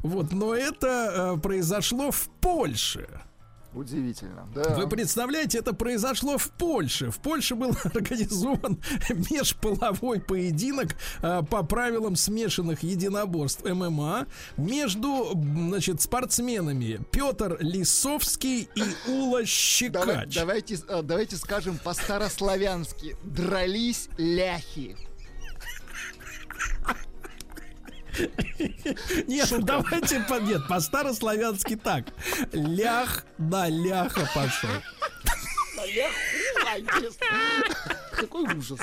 Вот, 0.00 0.32
но 0.32 0.54
это 0.54 1.34
э, 1.36 1.40
произошло 1.40 2.10
в 2.10 2.28
Польше. 2.40 3.08
Удивительно. 3.74 4.46
Да. 4.54 4.74
Вы 4.74 4.86
представляете, 4.88 5.58
это 5.58 5.72
произошло 5.72 6.36
в 6.36 6.50
Польше. 6.50 7.10
В 7.10 7.18
Польше 7.18 7.54
был 7.54 7.70
организован 7.84 8.78
межполовой 9.30 10.20
поединок 10.20 10.94
а, 11.22 11.42
по 11.42 11.62
правилам 11.62 12.16
смешанных 12.16 12.82
единоборств 12.82 13.64
ММА 13.64 14.26
между, 14.56 15.32
значит, 15.34 16.02
спортсменами 16.02 17.00
Петр 17.10 17.56
Лисовский 17.60 18.68
и 18.74 19.10
Ула 19.10 19.32
Давай- 19.32 19.46
Щекач. 19.46 20.34
давайте, 20.34 20.78
э, 20.88 21.02
давайте 21.02 21.36
скажем 21.36 21.78
по-старославянски. 21.78 23.16
Дрались 23.24 24.08
ляхи. 24.18 24.96
Нет, 29.26 29.54
давайте, 29.60 30.20
по, 30.28 30.34
нет, 30.40 30.66
по-старославянски 30.68 31.76
так. 31.76 32.04
Лях 32.52 33.24
на 33.38 33.68
ляха 33.68 34.28
пошел. 34.34 34.70
Какой 38.12 38.54
ужас. 38.54 38.80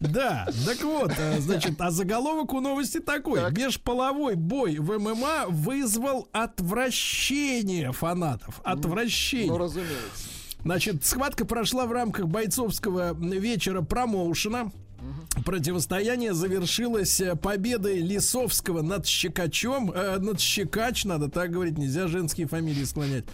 Да, 0.00 0.48
так 0.64 0.80
вот, 0.82 1.12
э, 1.18 1.40
значит, 1.40 1.80
а 1.80 1.90
заголовок 1.90 2.54
у 2.54 2.60
новости 2.60 3.00
такой. 3.00 3.40
Так. 3.40 3.56
Межполовой 3.56 4.34
бой 4.34 4.78
в 4.78 4.98
ММА 4.98 5.46
вызвал 5.48 6.28
отвращение 6.32 7.92
фанатов. 7.92 8.60
Отвращение. 8.64 9.50
Ну, 9.50 9.58
разумеется. 9.58 10.28
Значит, 10.62 11.04
схватка 11.04 11.44
прошла 11.44 11.86
в 11.86 11.92
рамках 11.92 12.26
бойцовского 12.26 13.14
вечера 13.14 13.82
промоушена. 13.82 14.72
Противостояние 15.44 16.34
завершилось 16.34 17.20
э, 17.20 17.36
победой 17.36 18.00
Лисовского 18.00 18.82
над 18.82 19.06
Щекачом. 19.06 19.90
э, 19.92 20.18
над 20.18 20.40
Щекач, 20.40 21.04
надо 21.04 21.28
так 21.28 21.50
говорить, 21.50 21.78
нельзя 21.78 22.08
женские 22.08 22.46
фамилии 22.46 22.84
склонять. 22.84 23.24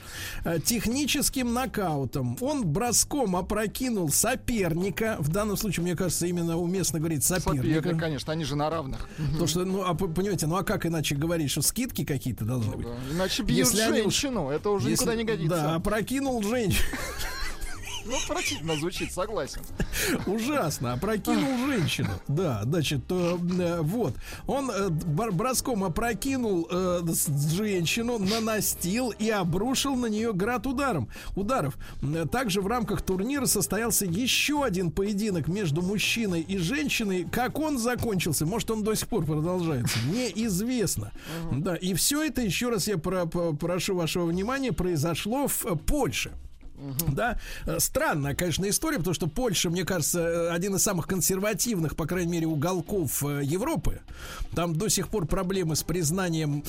Э, 0.45 0.59
техническим 0.65 1.53
нокаутом. 1.53 2.37
Он 2.41 2.65
броском 2.67 3.37
опрокинул 3.37 4.11
соперника. 4.11 5.17
В 5.19 5.29
данном 5.29 5.57
случае, 5.57 5.85
мне 5.85 5.97
кажется, 5.97 6.27
именно 6.27 6.57
уместно 6.59 6.99
говорить 6.99 7.25
соперника. 7.25 7.75
Соперник, 7.77 8.01
конечно, 8.01 8.33
они 8.33 8.45
же 8.45 8.57
на 8.57 8.71
равных. 8.71 9.09
Потому 9.17 9.47
что, 9.47 9.65
ну, 9.65 9.83
а, 9.85 9.95
понимаете, 9.95 10.47
ну 10.47 10.57
а 10.57 10.63
как 10.65 10.87
иначе 10.87 11.15
говорить, 11.17 11.51
что 11.51 11.63
скидки 11.63 12.05
какие-то 12.05 12.45
должны 12.45 12.77
быть? 12.77 12.87
Да. 12.87 12.95
Иначе 13.17 13.43
бьют 13.43 13.59
Если 13.59 13.81
они 13.81 14.03
женщину, 14.03 14.51
это 14.51 14.71
уже 14.71 14.91
Если- 14.91 15.03
никуда 15.05 15.17
не 15.17 15.25
годится. 15.25 15.57
Да, 15.57 15.75
опрокинул 15.77 16.43
женщину. 16.43 16.85
Ну, 18.07 18.17
отвратительно 18.17 18.77
звучит, 18.77 19.13
согласен. 19.13 19.63
Ужасно, 20.27 20.93
опрокинул 20.93 21.67
женщину. 21.67 22.11
Да, 22.29 22.63
значит, 22.65 23.01
э, 23.11 23.79
вот. 23.81 24.15
Он 24.47 24.71
э, 24.71 24.89
бр- 24.91 25.33
броском 25.33 25.85
опрокинул 25.85 26.69
э, 26.71 27.01
женщину, 27.57 28.19
нанастил 28.19 29.11
и 29.11 29.31
обрушил 29.31 29.97
на 29.97 30.07
нее 30.07 30.33
град 30.33 30.67
ударом, 30.67 31.09
ударов. 31.37 31.77
Также 32.31 32.61
в 32.61 32.67
рамках 32.67 33.03
турнира 33.03 33.47
состоялся 33.47 34.05
еще 34.05 34.65
один 34.65 34.91
поединок 34.91 35.49
между 35.49 35.81
мужчиной 35.83 36.41
и 36.43 36.59
женщиной. 36.59 37.27
Как 37.31 37.59
он 37.59 37.79
закончился, 37.79 38.45
может, 38.47 38.71
он 38.71 38.83
до 38.85 38.95
сих 38.95 39.09
пор 39.09 39.25
продолжается, 39.25 39.99
неизвестно. 40.13 41.13
Да, 41.53 41.75
и 41.75 41.95
все 41.95 42.23
это, 42.23 42.43
еще 42.43 42.69
раз 42.69 42.87
я 42.87 42.99
про- 42.99 43.27
по- 43.27 43.55
прошу 43.55 43.95
вашего 43.97 44.27
внимания, 44.27 44.73
произошло 44.73 45.49
в 45.49 45.65
э, 45.67 45.77
Польше. 46.93 47.15
Да, 47.15 47.39
Э, 47.67 47.79
странная, 47.81 48.35
конечно, 48.35 48.69
история, 48.69 48.99
потому 48.99 49.15
что 49.15 49.27
Польша, 49.29 49.71
мне 49.71 49.85
кажется, 49.85 50.21
э, 50.21 50.51
один 50.51 50.75
из 50.77 50.83
самых 50.83 51.07
консервативных, 51.07 51.97
по 51.97 52.07
крайней 52.07 52.33
мере, 52.33 52.47
уголков 52.47 53.23
э, 53.25 53.41
Европы. 53.45 54.01
Там 54.55 54.75
до 54.77 54.89
сих 54.89 55.09
пор 55.09 55.27
проблемы 55.27 55.77
с 55.77 55.83
признанием 55.83 56.63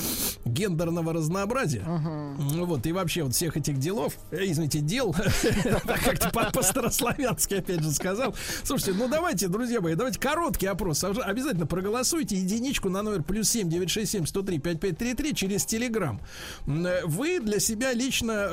гендерного 0.44 1.12
разнообразия. 1.12 1.82
М, 1.86 2.36
Вот, 2.66 2.86
и 2.86 2.92
вообще 2.92 3.22
вот 3.22 3.34
всех 3.34 3.56
этих 3.56 3.78
делов, 3.78 4.14
извините, 4.30 4.80
дел, 4.80 5.14
как-то 5.86 6.30
по- 6.30 6.50
по-старославянски, 6.52 7.54
опять 7.54 7.82
же, 7.82 7.92
сказал. 7.92 8.34
Слушайте, 8.64 8.98
ну 8.98 9.08
давайте, 9.08 9.48
друзья 9.48 9.80
мои, 9.80 9.94
давайте 9.94 10.18
короткий 10.18 10.66
опрос. 10.66 11.04
Обязательно 11.04 11.66
проголосуйте 11.66 12.36
единичку 12.36 12.88
на 12.88 13.02
номер 13.02 13.22
плюс 13.22 13.48
семь 13.50 13.68
девять 13.68 13.90
шесть 13.90 14.12
семь 14.12 14.26
сто 14.26 14.42
три 14.42 14.58
пять 14.58 14.80
пять 14.80 14.98
три 14.98 15.14
три 15.14 15.34
через 15.34 15.64
Телеграм. 15.64 16.20
Вы 16.66 17.40
для 17.40 17.60
себя 17.60 17.92
лично, 17.92 18.48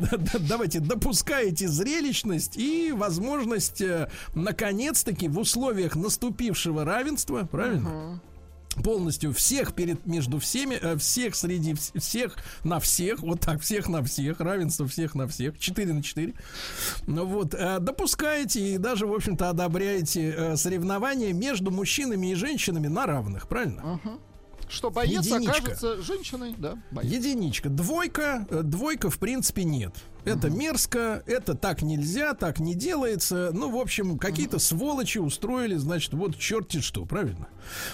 давайте, 0.48 0.80
допускаете 0.94 1.68
зрелищность 1.68 2.56
и 2.56 2.92
возможность 2.92 3.80
э, 3.80 4.10
наконец-таки 4.34 5.28
в 5.28 5.38
условиях 5.38 5.94
наступившего 5.96 6.84
равенства, 6.84 7.48
правильно? 7.50 8.20
полностью 8.84 9.32
всех 9.34 9.74
перед 9.74 10.06
между 10.06 10.38
всеми, 10.38 10.74
э, 10.80 10.96
всех 10.96 11.34
среди 11.34 11.72
вс- 11.72 11.98
всех 11.98 12.36
на 12.64 12.78
всех, 12.78 13.18
вот 13.20 13.40
так, 13.40 13.60
всех 13.60 13.88
на 13.88 14.02
всех, 14.02 14.40
равенство 14.40 14.86
всех 14.86 15.14
на 15.16 15.26
всех, 15.26 15.58
4 15.58 15.92
на 15.92 16.02
4. 16.02 16.34
Ну 17.06 17.24
вот, 17.26 17.54
э, 17.54 17.78
допускаете 17.80 18.74
и 18.74 18.78
даже, 18.78 19.06
в 19.06 19.12
общем-то, 19.14 19.48
одобряете 19.50 20.56
соревнования 20.56 21.32
между 21.32 21.70
мужчинами 21.72 22.28
и 22.32 22.34
женщинами 22.34 22.86
на 22.88 23.06
равных, 23.06 23.48
правильно? 23.48 24.00
Что 24.68 24.90
боец 24.90 25.26
Единичка. 25.26 25.52
окажется 25.56 26.02
женщиной, 26.02 26.54
да, 26.56 26.78
боец. 26.92 27.12
Единичка. 27.12 27.68
Двойка, 27.68 28.46
двойка 28.50 29.10
в 29.10 29.18
принципе 29.18 29.64
нет. 29.64 29.94
Это 30.24 30.50
мерзко, 30.50 31.22
это 31.26 31.54
так 31.54 31.82
нельзя, 31.82 32.34
так 32.34 32.60
не 32.60 32.74
делается. 32.74 33.50
Ну, 33.52 33.70
в 33.70 33.76
общем, 33.76 34.18
какие-то 34.18 34.58
сволочи 34.58 35.18
устроили, 35.18 35.76
значит, 35.76 36.12
вот 36.14 36.36
черти 36.36 36.80
что, 36.80 37.04
правильно? 37.04 37.48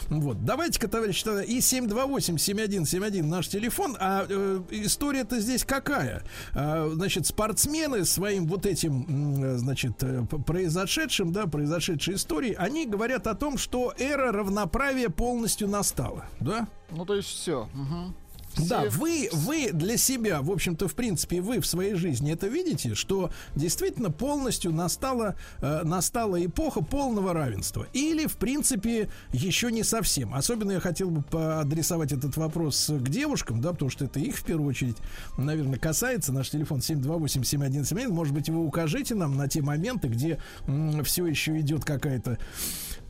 Вот. 0.08 0.44
Давайте-ка, 0.44 0.88
товарищи, 0.88 1.24
и 1.46 1.58
728-7171 1.58 3.22
наш 3.22 3.48
телефон. 3.48 3.96
А 3.98 4.26
э, 4.28 4.62
история-то 4.70 5.40
здесь 5.40 5.64
какая? 5.64 6.22
А, 6.54 6.90
значит, 6.92 7.26
спортсмены 7.26 8.04
своим 8.04 8.46
вот 8.46 8.66
этим, 8.66 9.58
значит, 9.58 10.02
э, 10.02 10.24
произошедшим, 10.24 11.32
да, 11.32 11.46
произошедшей 11.46 12.14
историей, 12.14 12.54
они 12.54 12.86
говорят 12.86 13.26
о 13.26 13.34
том, 13.34 13.58
что 13.58 13.92
эра 13.98 14.32
равноправия 14.32 15.08
полностью 15.08 15.68
настала, 15.68 16.26
да? 16.40 16.68
Ну, 16.90 17.04
то 17.04 17.14
есть 17.14 17.28
все. 17.28 17.68
Да, 17.74 18.12
все- 18.56 18.90
вы, 18.90 19.28
вы 19.32 19.70
для 19.72 19.96
себя, 19.96 20.42
в 20.42 20.50
общем-то, 20.50 20.88
в 20.88 20.94
принципе, 20.94 21.40
вы 21.40 21.60
в 21.60 21.66
своей 21.66 21.94
жизни 21.94 22.32
это 22.32 22.46
видите, 22.46 22.94
что 22.94 23.30
действительно 23.54 24.10
полностью 24.10 24.72
настала, 24.72 25.36
э, 25.60 25.82
настала 25.84 26.44
эпоха 26.44 26.82
полного 26.82 27.32
равенства. 27.32 27.86
Или, 27.92 28.26
в 28.26 28.36
принципе, 28.36 29.08
еще 29.32 29.70
не 29.70 29.82
совсем. 29.82 30.34
Особенно 30.34 30.72
я 30.72 30.80
хотел 30.80 31.10
бы 31.10 31.22
поадресовать 31.22 32.12
этот 32.12 32.36
вопрос 32.36 32.86
к 32.90 33.08
девушкам, 33.08 33.60
да, 33.60 33.72
потому 33.72 33.90
что 33.90 34.04
это 34.04 34.20
их 34.20 34.36
в 34.36 34.44
первую 34.44 34.68
очередь, 34.68 34.96
наверное, 35.38 35.78
касается. 35.78 36.32
Наш 36.32 36.50
телефон 36.50 36.80
728-7171. 36.80 38.08
Может 38.08 38.34
быть, 38.34 38.48
вы 38.48 38.64
укажите 38.64 39.14
нам 39.14 39.36
на 39.36 39.48
те 39.48 39.62
моменты, 39.62 40.08
где 40.08 40.38
все 41.04 41.26
еще 41.26 41.58
идет 41.60 41.84
какая-то 41.84 42.38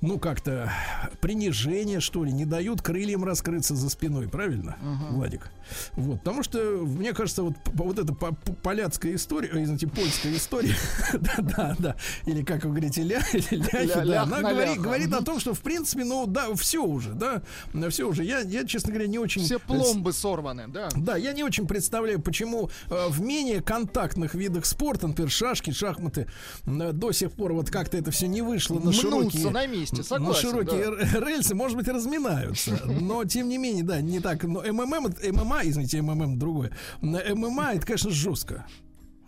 ну, 0.01 0.19
как-то 0.19 0.73
принижение, 1.21 2.01
что 2.01 2.25
ли, 2.25 2.33
не 2.33 2.45
дают 2.45 2.83
крыльям 2.83 3.25
раскрыться 3.25 3.75
за 3.75 3.89
спиной, 3.89 4.29
правильно, 4.29 4.77
Владик? 5.11 5.51
Вот, 5.93 6.19
потому 6.19 6.43
что, 6.43 6.59
мне 6.83 7.13
кажется, 7.13 7.43
вот, 7.43 7.55
вот 7.75 7.99
эта 7.99 8.15
поляцкая 8.15 9.15
история, 9.15 9.51
ой, 9.53 9.65
извините, 9.65 9.89
польская 9.89 10.35
история, 10.35 10.75
да-да-да, 11.13 11.97
или 12.25 12.43
как 12.43 12.65
вы 12.65 12.71
говорите, 12.71 13.03
ля, 13.03 13.21
ляхи, 13.33 14.07
да, 14.07 14.23
она 14.23 14.39
на 14.41 14.51
говорит, 14.51 14.81
говорит 14.81 15.13
о 15.13 15.23
том, 15.23 15.41
что, 15.41 15.55
в 15.55 15.61
принципе, 15.61 16.05
ну, 16.05 16.27
да, 16.27 16.55
все 16.55 16.85
уже, 16.85 17.13
да, 17.13 17.43
все 17.91 18.09
уже. 18.09 18.25
Я, 18.25 18.41
я, 18.41 18.65
честно 18.65 18.93
говоря, 18.93 19.09
не 19.09 19.19
очень... 19.19 19.43
Все 19.43 19.59
пломбы 19.59 20.13
сорваны, 20.13 20.69
да. 20.69 20.89
Да, 20.95 21.17
я 21.17 21.33
не 21.33 21.43
очень 21.43 21.67
представляю, 21.67 22.21
почему 22.21 22.71
э, 22.89 23.07
в 23.09 23.21
менее 23.21 23.63
контактных 23.63 24.35
видах 24.35 24.67
спорта, 24.67 25.09
например, 25.09 25.31
шашки, 25.31 25.71
шахматы, 25.71 26.27
э, 26.67 26.93
до 26.93 27.13
сих 27.13 27.33
пор 27.33 27.53
вот 27.53 27.71
как-то 27.71 27.97
это 27.97 28.11
все 28.11 28.27
не 28.27 28.43
вышло 28.43 28.79
на 28.79 28.93
широкие... 28.93 29.51
на 29.51 29.67
месте, 29.67 29.86
на 29.93 30.03
согласен, 30.03 30.51
широкие 30.51 30.91
да. 30.91 31.21
рельсы, 31.21 31.55
может 31.55 31.77
быть, 31.77 31.89
разминаются. 31.89 32.81
Но, 32.85 33.25
тем 33.25 33.49
не 33.49 33.59
менее, 33.59 33.85
да, 33.85 34.01
не 34.01 34.21
так. 34.21 34.45
Но 34.45 34.63
МММ, 34.63 35.15
ММА, 35.33 35.61
извините, 35.65 36.03
МММ 36.03 36.39
другое. 36.39 36.73
ММА, 37.01 37.75
это, 37.75 37.87
конечно, 37.87 38.11
жестко. 38.11 38.67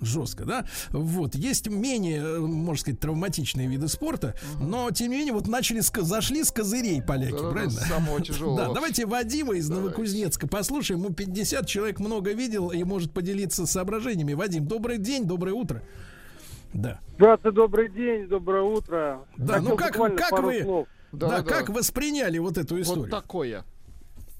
Жестко, 0.01 0.44
да? 0.44 0.64
Вот. 0.90 1.35
Есть 1.35 1.68
менее, 1.68 2.20
э, 2.20 2.39
можно 2.39 2.80
сказать, 2.80 3.01
травматичные 3.01 3.66
виды 3.66 3.89
спорта, 3.89 4.36
но, 4.60 4.90
тем 4.93 5.10
не 5.10 5.16
менее, 5.16 5.32
вот 5.32 5.48
начали, 5.48 5.80
с, 5.80 5.93
зашли 5.93 6.44
с 6.44 6.52
козырей 6.52 7.02
поляки, 7.02 7.32
Да-да-да, 7.32 7.51
правильно? 7.51 7.80
с 7.80 7.89
самого 7.89 8.20
тяжелого. 8.24 8.56
Да, 8.56 8.72
давайте 8.72 9.06
Вадима 9.06 9.55
из 9.55 9.68
Новокузнецка 9.68 10.47
послушаем. 10.47 11.01
Ему 11.01 11.12
50 11.12 11.66
человек 11.66 11.98
много 11.98 12.32
видел 12.32 12.70
и 12.70 12.85
может 12.85 13.12
поделиться 13.12 13.66
соображениями. 13.66 14.35
Вадим, 14.35 14.66
добрый 14.66 14.98
день, 14.98 15.24
доброе 15.24 15.55
утро. 15.55 15.82
Да. 16.72 17.00
Здравствуйте, 17.16 17.54
добрый 17.56 17.88
день, 17.88 18.26
доброе 18.28 18.62
утро. 18.62 19.20
Да, 19.36 19.54
Хотел 19.54 19.70
ну 19.70 19.76
как, 19.76 19.92
как 20.16 20.42
вы, 20.42 20.62
слов. 20.62 20.88
да, 21.12 21.28
Да-да-да. 21.28 21.50
как 21.50 21.68
восприняли 21.70 22.38
вот 22.38 22.58
эту 22.58 22.74
Вот 22.76 22.82
историю? 22.82 23.08
такое. 23.08 23.64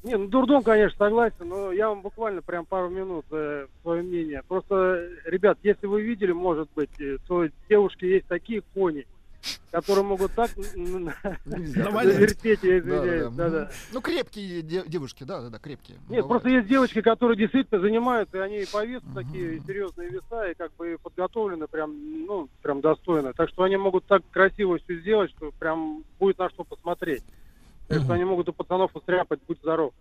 Не, 0.05 0.17
ну 0.17 0.29
дурдом, 0.29 0.63
конечно, 0.63 0.97
согласен, 0.97 1.49
но 1.49 1.73
я 1.73 1.89
вам 1.89 2.03
буквально 2.03 2.41
прям 2.41 2.65
пару 2.67 2.89
минут 2.89 3.27
э, 3.33 3.67
свое 3.83 4.03
мнение. 4.03 4.43
Просто, 4.47 5.09
ребят, 5.25 5.59
если 5.65 5.87
вы 5.87 6.03
видели, 6.03 6.31
может 6.31 6.69
быть, 6.77 7.01
э, 7.01 7.17
то 7.27 7.47
девушки 7.69 8.05
есть 8.05 8.27
такие 8.27 8.63
кони, 8.75 9.07
которые 9.71 10.05
могут 10.05 10.33
так 10.33 10.51
я 12.63 12.79
извиняюсь. 12.79 13.35
Да-да. 13.35 13.71
Ну, 13.93 14.01
крепкие 14.01 14.63
де- 14.63 14.85
девушки, 14.87 15.25
да, 15.25 15.43
да, 15.43 15.51
да, 15.51 15.59
крепкие. 15.59 15.99
Нет, 15.99 16.09
Бывает. 16.09 16.27
просто 16.29 16.49
есть 16.49 16.69
девочки, 16.69 17.01
которые 17.03 17.37
действительно 17.37 17.81
занимаются, 17.81 18.39
и 18.39 18.41
они 18.41 18.59
и 18.63 18.67
по 18.67 18.85
весу 18.85 19.07
такие 19.15 19.57
и 19.57 19.61
серьезные 19.61 20.09
веса, 20.11 20.51
и 20.51 20.55
как 20.55 20.75
бы 20.77 20.99
подготовлены 21.03 21.67
прям, 21.67 21.95
ну, 22.27 22.49
прям 22.63 22.81
достойно. 22.81 23.33
Так 23.33 23.49
что 23.51 23.63
они 23.63 23.77
могут 23.77 24.05
так 24.07 24.23
красиво 24.31 24.79
все 24.79 25.01
сделать, 25.01 25.31
что 25.31 25.53
прям 25.59 26.05
будет 26.19 26.39
на 26.39 26.49
что 26.51 26.65
посмотреть. 26.65 27.23
Так 27.89 28.03
что 28.03 28.13
они 28.13 28.25
могут 28.25 28.49
у 28.49 28.53
пацанов 28.53 28.95
устряпать, 28.95 29.41
будь 29.47 29.59
здоров. 29.61 29.93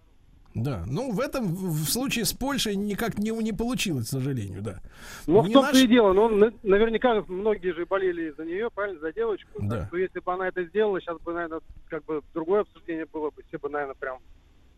Да, 0.63 0.83
ну 0.87 1.11
в 1.11 1.19
этом, 1.19 1.47
в 1.47 1.85
в 1.85 1.89
случае 1.89 2.25
с 2.25 2.33
Польшей 2.33 2.75
никак 2.75 3.17
не, 3.19 3.29
не 3.31 3.53
получилось, 3.53 4.07
к 4.07 4.09
сожалению, 4.09 4.61
да. 4.61 4.79
Ну, 5.27 5.41
в 5.41 5.47
Не 5.47 5.53
том-то 5.53 5.73
наш- 5.73 5.83
и 5.83 5.87
дело, 5.87 6.13
ну, 6.13 6.29
на- 6.29 6.51
наверняка 6.63 7.23
многие 7.27 7.73
же 7.73 7.85
болели 7.85 8.33
за 8.37 8.43
нее, 8.45 8.69
правильно, 8.73 8.99
за 8.99 9.13
девочку. 9.13 9.49
Да. 9.59 9.77
Так 9.79 9.87
что 9.87 9.97
если 9.97 10.19
бы 10.19 10.33
она 10.33 10.47
это 10.47 10.63
сделала, 10.63 10.99
сейчас 10.99 11.17
бы, 11.21 11.33
наверное, 11.33 11.61
как 11.89 12.03
бы 12.05 12.21
другое 12.33 12.61
обсуждение 12.61 13.05
было 13.05 13.29
бы, 13.29 13.43
все 13.47 13.57
бы, 13.59 13.69
наверное, 13.69 13.95
прям 13.95 14.17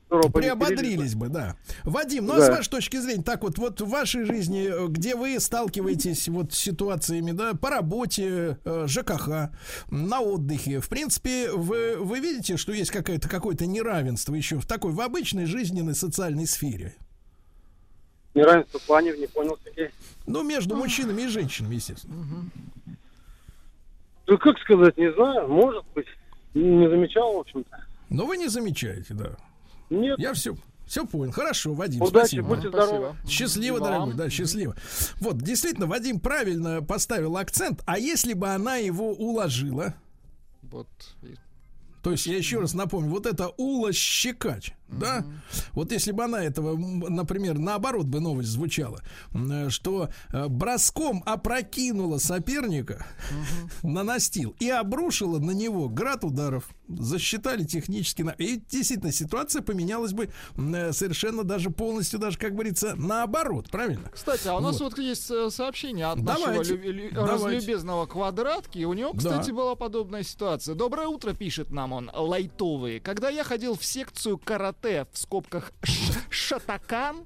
здорово 0.09 0.29
повеселились 0.31 0.57
Приободрились 0.59 1.15
бы, 1.15 1.29
да. 1.29 1.55
Вадим, 1.83 2.25
ну 2.25 2.33
а 2.33 2.37
Да. 2.37 2.45
с 2.45 2.49
вашей 2.49 2.69
точки 2.69 2.97
зрения, 2.97 3.23
так 3.23 3.43
вот, 3.43 3.57
вот 3.57 3.79
в 3.79 3.87
вашей 3.87 4.25
жизни, 4.25 4.67
э, 4.67 4.87
где 4.87 5.15
вы 5.15 5.39
сталкиваетесь 5.39 6.27
вот 6.27 6.53
с 6.53 6.57
ситуациями, 6.57 7.31
да, 7.31 7.53
по 7.53 7.69
работе, 7.69 8.57
э, 8.65 8.85
ЖКХ, 8.87 9.51
на 9.91 10.19
отдыхе, 10.21 10.79
в 10.79 10.89
принципе, 10.89 11.51
вы, 11.51 11.97
вы 11.97 12.19
видите, 12.19 12.57
что 12.57 12.73
есть 12.73 12.91
какое-то 12.91 13.29
какое-то 13.29 13.65
неравенство 13.67 14.33
еще 14.33 14.57
в 14.59 14.65
такой, 14.65 14.91
в 14.91 15.01
обычной 15.01 15.45
жизненной 15.45 15.95
социальной 15.95 16.47
сфере? 16.47 16.95
Неравенство 18.33 18.79
в 18.79 18.83
плане, 18.83 19.15
не 19.17 19.27
понял, 19.27 19.57
Сергей. 19.63 19.89
Ну, 20.25 20.43
между 20.43 20.75
мужчинами 20.75 21.23
и 21.23 21.27
женщинами, 21.27 21.75
естественно. 21.75 22.15
Да 24.27 24.37
как 24.37 24.59
сказать, 24.59 24.95
не 24.97 25.11
знаю, 25.13 25.47
может 25.47 25.83
быть. 25.95 26.05
Не 26.53 26.87
замечал, 26.89 27.35
в 27.35 27.39
общем-то. 27.39 27.85
Но 28.09 28.25
вы 28.25 28.37
не 28.37 28.47
замечаете, 28.47 29.13
да. 29.13 29.37
Нет, 29.89 30.19
Я 30.19 30.33
все, 30.33 30.55
все 30.85 31.05
понял. 31.05 31.31
Хорошо, 31.31 31.73
Вадим, 31.73 32.01
удачи, 32.01 32.27
спасибо. 32.27 32.47
будьте 32.47 32.69
здоровы. 32.69 33.15
Счастливо, 33.27 33.79
вам. 33.79 33.83
дорогой, 33.89 34.13
да, 34.15 34.29
счастливо. 34.29 34.75
Вот, 35.19 35.37
действительно, 35.41 35.87
Вадим 35.87 36.19
правильно 36.19 36.81
поставил 36.81 37.37
акцент. 37.37 37.81
А 37.85 37.97
если 37.97 38.33
бы 38.33 38.47
она 38.49 38.75
его 38.75 39.11
уложила, 39.11 39.93
Вот. 40.63 40.87
то 42.03 42.11
есть 42.11 42.25
я 42.27 42.37
еще 42.37 42.59
раз 42.59 42.73
напомню, 42.73 43.09
вот 43.09 43.25
это 43.25 43.49
Ула 43.57 43.91
Щекач, 43.93 44.71
да? 44.91 45.25
Вот 45.73 45.91
если 45.91 46.11
бы 46.11 46.23
она 46.23 46.43
этого, 46.43 46.77
например, 46.77 47.57
наоборот 47.59 48.05
бы 48.07 48.19
новость 48.19 48.49
звучала, 48.49 49.01
э, 49.33 49.69
что 49.69 50.09
э, 50.33 50.47
броском 50.47 51.23
опрокинула 51.25 52.17
соперника 52.17 53.05
на 53.83 54.03
настил 54.03 54.55
и 54.59 54.69
обрушила 54.69 55.39
на 55.39 55.51
него 55.51 55.89
град 55.89 56.23
ударов, 56.23 56.69
засчитали 56.87 57.63
технически, 57.63 58.23
на- 58.23 58.31
и 58.31 58.57
действительно 58.69 59.11
ситуация 59.11 59.61
поменялась 59.61 60.13
бы 60.13 60.29
э, 60.57 60.91
совершенно 60.91 61.43
даже 61.43 61.69
полностью, 61.69 62.19
даже 62.19 62.37
как 62.37 62.53
говорится, 62.53 62.95
наоборот, 62.95 63.69
правильно? 63.69 64.09
Кстати, 64.11 64.47
а 64.47 64.55
у 64.55 64.59
нас 64.59 64.79
вот, 64.79 64.97
есть 64.97 65.29
э, 65.29 65.49
сообщение 65.51 66.07
от 66.07 66.23
Давайте. 66.23 66.57
нашего 66.59 66.75
лю- 66.77 66.91
лю- 66.93 67.09
Давайте. 67.13 67.45
разлюбезного 67.57 68.05
квадратки. 68.07 68.83
У 68.85 68.93
него, 68.93 69.11
Да. 69.13 69.17
кстати, 69.19 69.51
была 69.51 69.75
подобная 69.75 70.23
ситуация. 70.23 70.73
Доброе 70.75 71.07
утро, 71.07 71.33
пишет 71.33 71.71
нам 71.71 71.93
он, 71.93 72.09
лайтовый. 72.13 72.99
Когда 72.99 73.29
я 73.29 73.43
ходил 73.43 73.75
в 73.77 73.85
секцию 73.85 74.37
карате, 74.39 74.78
в 75.11 75.17
скобках 75.17 75.71
шатакан, 76.29 77.25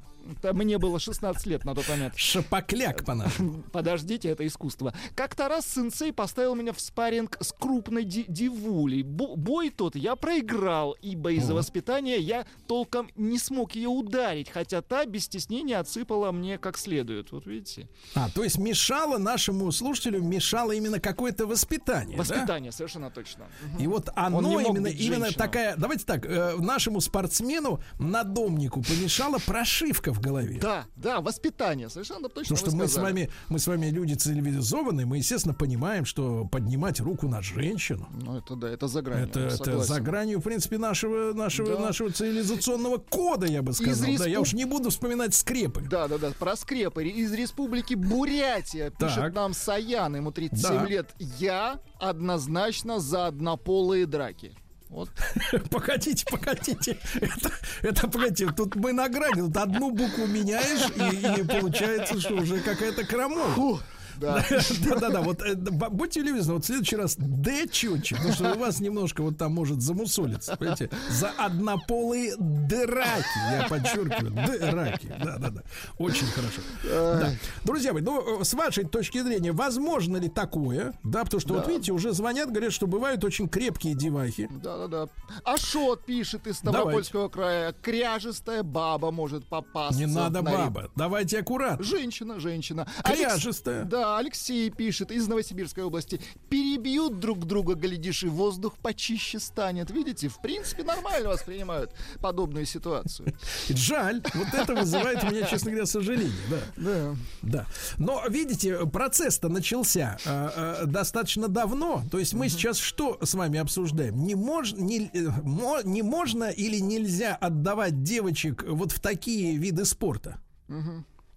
мне 0.54 0.78
было 0.78 1.00
16 1.00 1.46
лет 1.48 1.66
на 1.66 1.76
тот 1.76 1.88
момент. 1.90 2.14
Шапокляк 2.16 3.04
по-нашему. 3.06 3.64
Подождите, 3.72 4.30
это 4.30 4.46
искусство. 4.48 4.94
Как-то 5.16 5.48
раз 5.50 5.66
сенсей 5.68 6.14
поставил 6.14 6.56
меня 6.56 6.74
в 6.74 6.80
спарринг 6.80 7.38
с 7.42 7.52
крупной 7.52 8.04
ди- 8.04 8.26
дивулей. 8.28 9.04
Бо- 9.04 9.36
бой 9.36 9.70
тот 9.70 9.96
я 9.96 10.16
проиграл, 10.16 10.96
ибо 11.02 11.32
из-за 11.34 11.54
воспитания 11.54 12.18
я 12.18 12.46
толком 12.68 13.10
не 13.16 13.38
смог 13.38 13.76
ее 13.76 13.90
ударить, 13.90 14.50
хотя 14.50 14.82
та 14.82 15.06
без 15.06 15.26
стеснения 15.26 15.80
отсыпала 15.80 16.32
мне 16.32 16.58
как 16.58 16.78
следует. 16.78 17.32
Вот 17.32 17.46
видите? 17.46 17.90
А, 18.16 18.30
то 18.30 18.44
есть 18.44 18.58
мешало 18.58 19.18
нашему 19.18 19.72
слушателю, 19.72 20.22
мешало 20.22 20.72
именно 20.72 21.00
какое-то 21.00 21.46
воспитание, 21.48 22.18
да? 22.18 22.24
Воспитание, 22.24 22.72
совершенно 22.72 23.12
точно. 23.12 23.48
И 23.80 23.88
вот 23.88 24.10
оно 24.16 24.60
именно, 24.62 24.88
именно 24.88 25.32
такая. 25.32 25.76
Давайте 25.76 26.06
так, 26.06 26.26
э, 26.26 26.56
нашему 26.58 27.02
спортсмену, 27.02 27.82
надомнику 28.00 28.82
помешала 28.82 29.40
прошивка 29.40 30.13
в 30.14 30.20
голове. 30.22 30.60
Да, 30.62 30.86
да, 30.96 31.20
воспитание, 31.22 31.90
совершенно 31.90 32.30
точно. 32.30 32.56
Потому 32.56 32.58
что 32.58 32.72
вы 32.72 32.84
мы 32.84 32.88
с 32.88 32.96
вами, 32.98 33.30
мы 33.50 33.60
с 33.60 33.68
вами 33.68 33.88
люди 33.88 34.14
цивилизованные, 34.14 35.06
мы, 35.06 35.18
естественно, 35.18 35.54
понимаем, 35.54 36.06
что 36.06 36.46
поднимать 36.46 37.00
руку 37.00 37.28
на 37.28 37.42
женщину. 37.42 38.08
Ну, 38.14 38.38
это 38.38 38.56
да, 38.56 38.70
это 38.70 38.88
за 38.88 39.02
гранью. 39.02 39.26
Это, 39.28 39.40
это 39.42 39.80
за 39.84 40.00
гранью, 40.02 40.40
в 40.40 40.44
принципе, 40.44 40.78
нашего, 40.78 41.34
нашего, 41.34 41.74
Да. 41.76 41.80
нашего 41.80 42.12
цивилизационного 42.12 42.98
кода, 42.98 43.46
я 43.48 43.62
бы 43.62 43.74
сказал. 43.74 43.94
Да, 44.18 44.26
я 44.28 44.36
респуб- 44.38 44.42
уж 44.42 44.54
не 44.54 44.66
буду 44.66 44.90
вспоминать 44.90 45.34
скрепы. 45.36 45.82
Да, 45.90 46.08
да, 46.08 46.18
да, 46.18 46.32
про 46.38 46.56
скрепы. 46.56 47.06
Из 47.06 47.32
республики 47.34 47.94
Бурятия 47.96 48.90
пишет 48.92 49.16
Так. 49.16 49.34
нам 49.36 49.54
Саян, 49.54 50.16
ему 50.16 50.32
37 50.32 50.70
Да. 50.80 50.86
лет. 50.86 51.10
Я 51.20 51.80
однозначно 52.00 53.00
за 53.00 53.28
однополые 53.28 54.06
драки. 54.06 54.52
Вот. 54.94 55.10
Погодите, 55.72 56.24
погодите. 56.30 57.00
Это, 57.16 57.52
это, 57.82 58.08
погодите, 58.08 58.52
тут 58.56 58.76
мы 58.76 58.94
на 58.94 59.10
грани. 59.10 59.42
Тут 59.42 59.58
одну 59.58 59.90
букву 59.90 60.28
меняешь, 60.28 60.88
и, 60.96 61.42
и 61.42 61.44
получается, 61.44 62.20
что 62.20 62.36
уже 62.36 62.60
какая-то 62.60 63.04
крамола. 63.04 63.82
Да. 64.20 64.44
Да-да-да, 64.90 65.22
вот 65.22 65.42
э, 65.42 65.56
б- 65.56 65.90
будьте 65.90 66.22
любезны, 66.22 66.54
вот 66.54 66.64
в 66.64 66.68
следующий 66.68 66.96
раз 66.96 67.16
Д 67.18 67.68
четче, 67.68 68.16
потому 68.16 68.34
что 68.34 68.54
у 68.54 68.60
вас 68.60 68.80
немножко 68.80 69.22
вот 69.24 69.38
там 69.38 69.54
может 69.54 69.82
замусолиться, 69.82 70.56
понимаете? 70.58 70.90
За 71.10 71.30
однополые 71.38 72.36
драки, 72.38 73.40
я 73.52 73.68
подчеркиваю, 73.70 74.32
драки, 74.72 75.14
да-да-да, 75.24 75.64
очень 75.98 76.28
хорошо. 76.28 76.62
Да. 76.84 77.32
Друзья 77.64 77.94
мои, 77.94 78.02
ну, 78.02 78.42
э, 78.42 78.44
с 78.44 78.54
вашей 78.54 78.86
точки 78.86 79.22
зрения, 79.22 79.52
возможно 79.52 80.18
ли 80.18 80.30
такое, 80.30 80.94
да, 81.04 81.24
потому 81.24 81.42
что 81.42 81.54
вот 81.56 81.66
Да. 81.66 81.72
видите, 81.72 81.92
уже 81.92 82.12
звонят, 82.14 82.50
говорят, 82.52 82.74
что 82.74 82.88
бывают 82.88 83.24
очень 83.24 83.48
крепкие 83.50 83.96
девахи. 83.96 84.50
Да-да-да. 84.62 85.08
Ашот 85.44 86.06
пишет 86.06 86.48
из 86.48 86.58
Ставропольского 86.58 87.30
края. 87.30 87.74
Кряжестая 87.82 88.64
баба 88.64 89.12
может 89.12 89.46
попасться. 89.46 90.00
Не 90.00 90.06
надо 90.06 90.42
на 90.42 90.52
баба, 90.52 90.90
давайте 90.96 91.40
аккуратно. 91.40 91.84
Женщина, 91.84 92.40
женщина. 92.40 92.88
Кряжестая. 93.04 93.84
Да, 93.86 94.03
Алексей 94.04 94.70
пишет 94.70 95.12
из 95.12 95.28
Новосибирской 95.28 95.84
области. 95.84 96.20
Перебьют 96.50 97.20
друг 97.20 97.46
друга, 97.46 97.76
глядишь, 97.76 98.24
и 98.24 98.28
воздух 98.28 98.78
почище 98.78 99.40
станет. 99.40 99.92
Видите, 99.92 100.28
в 100.28 100.42
принципе, 100.42 100.84
нормально 100.84 101.30
воспринимают 101.30 101.92
подобную 102.22 102.66
ситуацию. 102.66 103.34
Жаль, 103.70 104.22
вот 104.34 104.54
это 104.54 104.76
вызывает 104.76 105.24
у 105.24 105.28
меня, 105.28 105.44
честно 105.44 105.72
говоря, 105.72 105.86
сожаление, 105.86 106.34
да. 106.50 106.60
Да. 106.78 107.16
Да. 107.42 107.66
Но 107.98 108.24
видите, 108.30 108.86
процесс-то 108.88 109.50
начался 109.50 110.18
э, 110.26 110.50
э, 110.56 110.86
достаточно 110.86 111.48
давно. 111.48 112.04
То 112.12 112.20
есть 112.20 112.34
мы 112.34 112.50
сейчас 112.50 112.78
что 112.78 113.18
с 113.22 113.34
вами 113.34 113.60
обсуждаем? 113.60 114.26
Не, 114.26 114.36
мож, 114.36 114.74
не, 114.74 115.10
э, 115.14 115.30
мо- 115.44 115.84
не 115.84 116.02
можно 116.02 116.50
или 116.50 116.80
нельзя 116.80 117.36
отдавать 117.36 118.04
девочек 118.04 118.64
вот 118.68 118.92
в 118.92 119.00
такие 119.00 119.58
виды 119.58 119.86
спорта? 119.86 120.38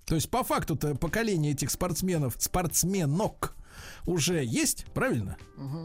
То 0.07 0.15
есть 0.15 0.31
по 0.31 0.45
факту-то 0.45 0.95
поколение 0.95 1.53
этих 1.53 1.71
спортсменов, 1.71 2.37
спортсменок 2.39 3.56
уже 4.07 4.45
есть, 4.45 4.87
правильно? 4.95 5.37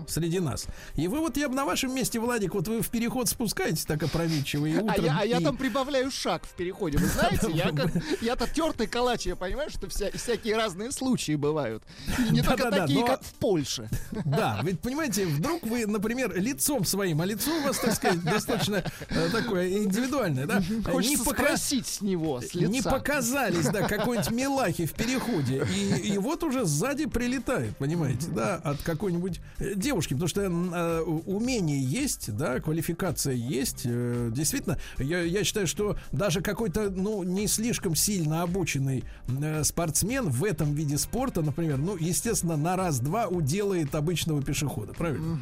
Среди 0.07 0.39
нас. 0.39 0.65
И 0.95 1.07
вы 1.07 1.19
вот, 1.19 1.37
я 1.37 1.47
бы 1.47 1.55
на 1.55 1.65
вашем 1.65 1.95
месте, 1.95 2.19
Владик, 2.19 2.53
вот 2.55 2.67
вы 2.67 2.81
в 2.81 2.89
переход 2.89 3.29
спускаетесь 3.29 3.85
так 3.85 4.03
опрометчиво 4.03 4.65
и 4.65 4.75
А 4.77 4.81
утром... 4.81 5.05
я, 5.05 5.17
а 5.21 5.25
я 5.25 5.37
и- 5.39 5.43
там 5.43 5.55
прибавляю 5.57 6.11
шаг 6.11 6.43
в 6.45 6.53
переходе. 6.55 6.97
Вы 6.97 7.07
знаете, 7.07 7.49
я 7.53 7.71
как, 7.75 7.91
я-то 8.21 8.47
тертый 8.47 8.87
калач, 8.87 9.25
я 9.25 9.35
понимаю, 9.35 9.69
что 9.69 9.87
вся, 9.89 10.11
всякие 10.11 10.57
разные 10.57 10.91
случаи 10.91 11.35
бывают. 11.35 11.83
И 12.19 12.33
не 12.33 12.41
только 12.43 12.69
такие, 12.69 13.05
как 13.05 13.23
в 13.23 13.33
Польше. 13.35 13.89
Да, 14.25 14.59
ведь 14.63 14.79
понимаете, 14.81 15.25
вдруг 15.25 15.63
вы, 15.63 15.85
например, 15.85 16.33
лицом 16.35 16.85
своим, 16.85 17.21
а 17.21 17.25
лицо 17.25 17.51
у 17.51 17.61
вас, 17.63 17.77
так 17.79 17.93
сказать, 17.95 18.21
достаточно 18.23 18.83
э, 19.09 19.29
такое 19.31 19.69
индивидуальное, 19.83 20.45
да? 20.45 20.61
Не, 20.69 20.83
Хочется 20.83 21.23
спросить 21.23 21.87
с 21.87 22.01
него, 22.01 22.39
с 22.41 22.53
лица. 22.53 22.71
не 22.71 22.81
показались, 22.81 23.65
да, 23.67 23.87
какой-нибудь 23.87 24.31
милахи 24.31 24.85
в 24.85 24.93
переходе. 24.93 25.65
И, 25.75 26.13
и 26.13 26.17
вот 26.17 26.43
уже 26.43 26.65
сзади 26.65 27.05
прилетает, 27.05 27.73
понимаете, 27.81 28.27
да, 28.33 28.55
от 28.57 28.81
какой-нибудь 28.83 29.41
э, 29.57 29.73
девушки. 29.75 30.13
Потому 30.13 30.27
что 30.27 30.41
э, 30.41 31.01
умение 31.25 31.83
есть, 31.83 32.35
да, 32.37 32.59
квалификация 32.59 33.33
есть. 33.33 33.81
Э, 33.85 34.29
действительно, 34.31 34.77
я, 34.99 35.21
я 35.21 35.43
считаю, 35.43 35.65
что 35.65 35.97
даже 36.11 36.41
какой-то, 36.41 36.91
ну, 36.91 37.23
не 37.23 37.47
слишком 37.47 37.95
сильно 37.95 38.43
обученный 38.43 39.03
э, 39.27 39.63
спортсмен 39.63 40.29
в 40.29 40.43
этом 40.43 40.73
виде 40.75 40.99
спорта, 40.99 41.41
например, 41.41 41.77
ну, 41.79 41.97
естественно, 41.97 42.55
на 42.55 42.75
раз-два 42.75 43.27
уделает 43.27 43.95
обычного 43.95 44.43
пешехода, 44.43 44.93
правильно? 44.93 45.39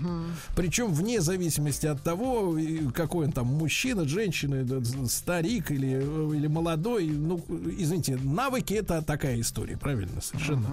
Причем 0.56 0.94
вне 0.94 1.20
зависимости 1.20 1.88
от 1.88 2.02
того, 2.02 2.57
какой 2.94 3.26
он 3.26 3.34
там 3.34 3.48
мужчина, 3.48 4.07
женщина, 4.07 4.64
да, 4.64 4.80
старик 5.07 5.72
или, 5.72 5.99
э, 6.02 6.36
или 6.38 6.48
молодой. 6.48 7.07
Ну, 7.10 7.44
извините, 7.78 8.18
навыки 8.24 8.74
это 8.76 9.02
такая 9.02 9.41
история, 9.41 9.76
правильно? 9.78 10.22
Совершенно, 10.22 10.68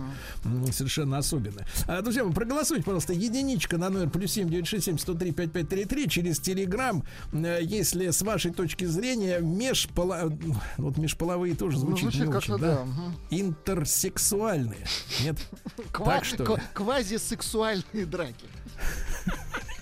м, 0.45 0.73
совершенно 0.73 1.19
особенная. 1.65 1.99
А, 1.99 2.03
друзья, 2.03 2.25
вы 2.25 2.33
проголосуйте, 2.33 2.85
пожалуйста, 2.85 3.13
единичка 3.13 3.79
на 3.79 3.89
номер 3.91 4.11
плюс 4.11 4.33
семь 4.33 4.49
девять 4.49 4.67
шесть 4.67 4.85
семь 4.87 4.99
сто 4.99 5.15
три 5.15 5.33
пять 5.33 5.53
пять 5.53 5.69
три 5.69 5.85
три 5.85 6.09
через 6.09 6.39
Телеграм. 6.39 7.05
Э, 7.33 7.59
Если 7.63 8.11
с 8.11 8.23
вашей 8.23 8.53
точки 8.53 8.85
зрения 8.85 9.41
межпола... 9.41 10.31
Вот 10.77 10.99
межполовые 10.99 11.55
тоже 11.55 11.77
Ну, 11.79 11.87
звучит, 11.87 12.03
звучит 12.13 12.29
не 12.29 12.35
очень, 12.35 12.59
да. 12.59 12.85
да? 12.85 12.87
Интерсексуальные. 13.31 14.87
Нет? 15.23 15.37
Ква- 15.93 16.07
Так 16.17 16.25
что 16.25 16.59
Квазисексуальные 16.75 18.07
драки. 18.07 18.47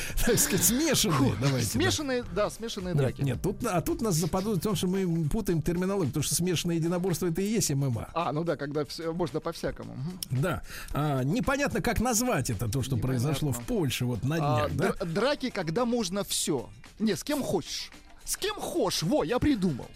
Так 0.26 0.38
сказать, 0.38 0.64
смешанные. 0.64 1.34
Давайте. 1.40 1.66
да. 1.66 1.72
Смешанные, 1.80 2.24
да, 2.34 2.50
смешанные 2.50 2.94
Нет, 2.94 3.02
драки. 3.02 3.20
нет, 3.22 3.42
тут, 3.42 3.64
а 3.66 3.80
тут 3.80 4.00
нас 4.02 4.14
заподозрят 4.16 4.60
в 4.60 4.62
том, 4.64 4.76
что 4.76 4.86
мы 4.88 5.28
путаем 5.28 5.62
терминологию, 5.62 6.08
потому 6.08 6.22
что 6.24 6.34
смешанное 6.34 6.76
единоборство 6.76 7.26
это 7.26 7.40
и 7.42 7.46
есть 7.46 7.70
ММА. 7.70 8.08
А, 8.14 8.32
ну 8.32 8.44
да, 8.44 8.56
когда 8.56 8.84
всё- 8.84 9.12
можно 9.12 9.40
по-всякому. 9.40 9.94
Да. 10.30 10.62
А, 10.92 11.22
непонятно, 11.22 11.80
как 11.80 12.00
назвать 12.00 12.50
это, 12.50 12.68
то, 12.68 12.82
что 12.82 12.96
произошло 12.96 13.52
в 13.52 13.60
Польше 13.64 14.04
вот 14.04 14.22
на 14.24 14.36
А, 14.36 14.68
днях, 14.68 14.76
да? 14.76 14.88
др- 14.88 15.04
драки, 15.12 15.50
когда 15.50 15.84
можно 15.84 16.24
все. 16.24 16.68
Не, 16.98 17.14
с 17.16 17.22
кем 17.24 17.42
хочешь. 17.42 17.90
С 18.24 18.36
кем 18.36 18.56
хочешь. 18.56 19.02
Во, 19.02 19.22
я 19.24 19.38
придумал. 19.38 19.86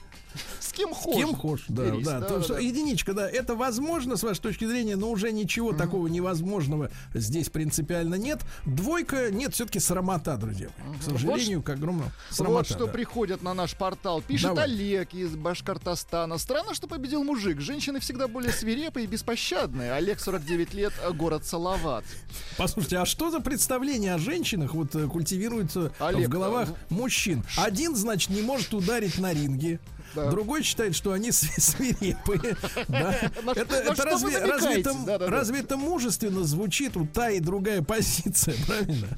С 0.60 0.72
кем 0.72 0.94
С 0.94 0.96
хочешь. 0.96 1.26
кем 1.26 1.34
хочешь, 1.34 1.66
да, 1.68 1.90
да. 2.02 2.20
То, 2.20 2.42
что 2.42 2.58
единичка, 2.58 3.12
да, 3.12 3.28
это 3.28 3.54
возможно 3.54 4.16
с 4.16 4.22
вашей 4.22 4.40
точки 4.40 4.64
зрения, 4.64 4.96
но 4.96 5.10
уже 5.10 5.32
ничего 5.32 5.72
такого 5.72 6.06
невозможного 6.06 6.90
здесь 7.14 7.48
принципиально 7.48 8.14
нет. 8.14 8.40
Двойка, 8.64 9.30
нет, 9.30 9.54
все-таки 9.54 9.80
срамота, 9.80 10.36
друзья 10.36 10.68
мои. 10.78 10.98
К 10.98 11.02
сожалению, 11.02 11.62
к 11.62 11.70
огромному. 11.70 12.10
Срамота, 12.30 12.56
вот 12.58 12.66
что 12.66 12.86
да. 12.86 12.92
приходят 12.92 13.42
на 13.42 13.54
наш 13.54 13.74
портал. 13.74 14.22
Пишет 14.22 14.50
Давай. 14.50 14.64
Олег 14.64 15.14
из 15.14 15.34
Башкортостана. 15.36 16.38
Странно, 16.38 16.74
что 16.74 16.86
победил 16.86 17.24
мужик. 17.24 17.60
Женщины 17.60 18.00
всегда 18.00 18.28
более 18.28 18.52
свирепые 18.52 19.04
и 19.04 19.06
беспощадные. 19.06 19.92
Олег, 19.92 20.20
49 20.20 20.74
лет, 20.74 20.92
город 21.14 21.44
Салават. 21.44 22.04
Послушайте, 22.56 22.98
а 22.98 23.06
что 23.06 23.30
за 23.30 23.40
представление 23.40 24.14
о 24.14 24.18
женщинах 24.18 24.74
вот 24.74 24.94
э, 24.94 25.06
культивируется 25.06 25.92
Олег, 25.98 26.28
в 26.28 26.30
головах 26.30 26.70
э, 26.70 26.94
мужчин? 26.94 27.44
Один, 27.56 27.96
значит, 27.96 28.30
не 28.30 28.42
может 28.42 28.72
ударить 28.74 29.18
на 29.18 29.32
ринге. 29.32 29.80
Да. 30.14 30.30
Другой 30.30 30.62
считает, 30.62 30.94
что 30.94 31.12
они 31.12 31.28
сви- 31.30 31.60
свирепые. 31.60 32.56
Да. 32.88 33.12
Это, 33.54 33.74
это 33.76 34.04
разве, 34.04 34.38
разве, 34.38 34.80
это, 34.80 34.92
Да-да-да. 35.06 35.26
разве 35.30 35.60
это 35.60 35.76
мужественно 35.76 36.42
звучит? 36.44 36.96
Вот 36.96 37.12
та 37.12 37.30
и 37.30 37.40
другая 37.40 37.82
позиция, 37.82 38.54
правильно? 38.66 39.08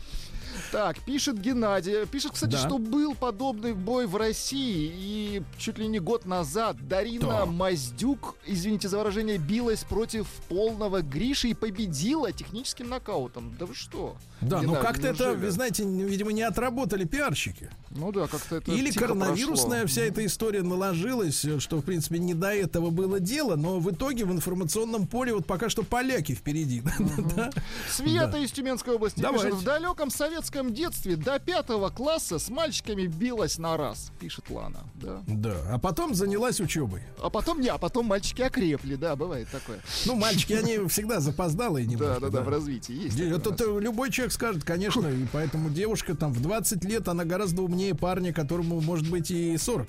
Так, 0.71 1.01
пишет 1.01 1.39
Геннадий. 1.39 2.07
Пишет, 2.07 2.33
кстати, 2.33 2.53
Да. 2.53 2.59
что 2.59 2.79
был 2.79 3.15
подобный 3.15 3.75
бой 3.75 4.07
в 4.07 4.17
России. 4.17 4.91
И 4.95 5.43
чуть 5.59 5.77
ли 5.79 5.87
не 5.87 5.99
год 5.99 6.25
назад 6.25 6.77
Дарина 6.89 7.27
Да. 7.27 7.47
Маздюк, 7.47 8.37
извините 8.47 8.89
за 8.89 8.97
выражение, 8.99 9.37
билась 9.37 9.85
против 9.85 10.27
полного 10.49 11.03
Гриши 11.03 11.49
и 11.49 11.55
победила 11.55 12.33
техническим 12.33 12.89
нокаутом. 12.89 13.55
Да 13.59 13.67
вы 13.67 13.75
что? 13.75 14.17
Да, 14.41 14.63
ну 14.63 14.69
Геннадий, 14.75 14.83
как-то 14.87 15.09
это, 15.09 15.33
вы 15.35 15.51
знаете, 15.51 15.85
видимо, 15.85 16.33
не 16.33 16.43
отработали 16.43 17.05
пиарщики. 17.05 17.71
Ну 17.95 18.11
да, 18.13 18.27
как-то 18.27 18.57
это 18.57 18.73
Или 18.73 18.91
коронавирусная 18.91 19.81
прошло. 19.83 19.87
вся 19.89 20.03
эта 20.03 20.25
история 20.25 20.63
наложилась, 20.63 21.45
что, 21.59 21.79
в 21.79 21.83
принципе, 21.83 22.19
не 22.19 22.35
до 22.35 22.55
этого 22.55 22.91
было 22.91 23.21
дело, 23.21 23.57
но 23.57 23.79
в 23.81 23.91
итоге 23.91 24.25
в 24.25 24.33
информационном 24.33 25.07
поле 25.07 25.35
вот 25.35 25.47
пока 25.47 25.69
что 25.69 25.83
поляки 25.83 26.35
впереди. 26.35 26.83
Да? 27.37 27.51
Света 27.91 28.29
Да. 28.33 28.39
из 28.39 28.51
Тюменской 28.53 28.95
области 28.95 29.21
Давайте. 29.21 29.47
пишет, 29.49 29.61
в 29.61 29.65
далеком 29.65 30.11
советском 30.11 30.73
детстве 30.75 31.17
до 31.17 31.39
пятого 31.39 31.89
класса 31.91 32.39
с 32.39 32.49
мальчиками 32.49 33.07
билась 33.07 33.59
на 33.59 33.77
раз, 33.77 34.11
пишет 34.21 34.49
Лана. 34.51 34.85
Да. 34.95 35.23
Да, 35.27 35.55
а 35.71 35.79
потом 35.79 36.15
занялась 36.15 36.61
учебой. 36.61 37.03
А 37.23 37.31
потом 37.31 37.61
не, 37.61 37.69
а 37.69 37.79
потом 37.79 38.07
мальчики 38.07 38.43
окрепли, 38.43 38.95
да, 38.97 39.17
бывает 39.17 39.49
такое. 39.51 39.81
Ну, 40.07 40.15
мальчики, 40.17 40.53
они 40.55 40.79
всегда 40.89 41.21
запоздалые 41.21 41.85
Да, 41.87 41.93
немножко. 41.93 42.21
да, 42.21 42.29
да, 42.31 42.41
в 42.43 42.49
развитии 42.49 43.05
есть. 43.05 43.19
Это 43.21 43.79
любой 43.79 44.11
человек 44.11 44.33
скажет, 44.33 44.65
конечно, 44.65 45.07
и 45.07 45.27
поэтому 45.33 45.71
девушка 45.71 46.15
там 46.15 46.33
в 46.33 46.41
20 46.41 46.85
лет, 46.85 47.09
она 47.09 47.25
гораздо 47.25 47.63
умнее 47.63 47.82
парня, 47.93 48.33
которому 48.33 48.81
может 48.81 49.09
быть 49.11 49.31
и 49.31 49.57
40. 49.59 49.89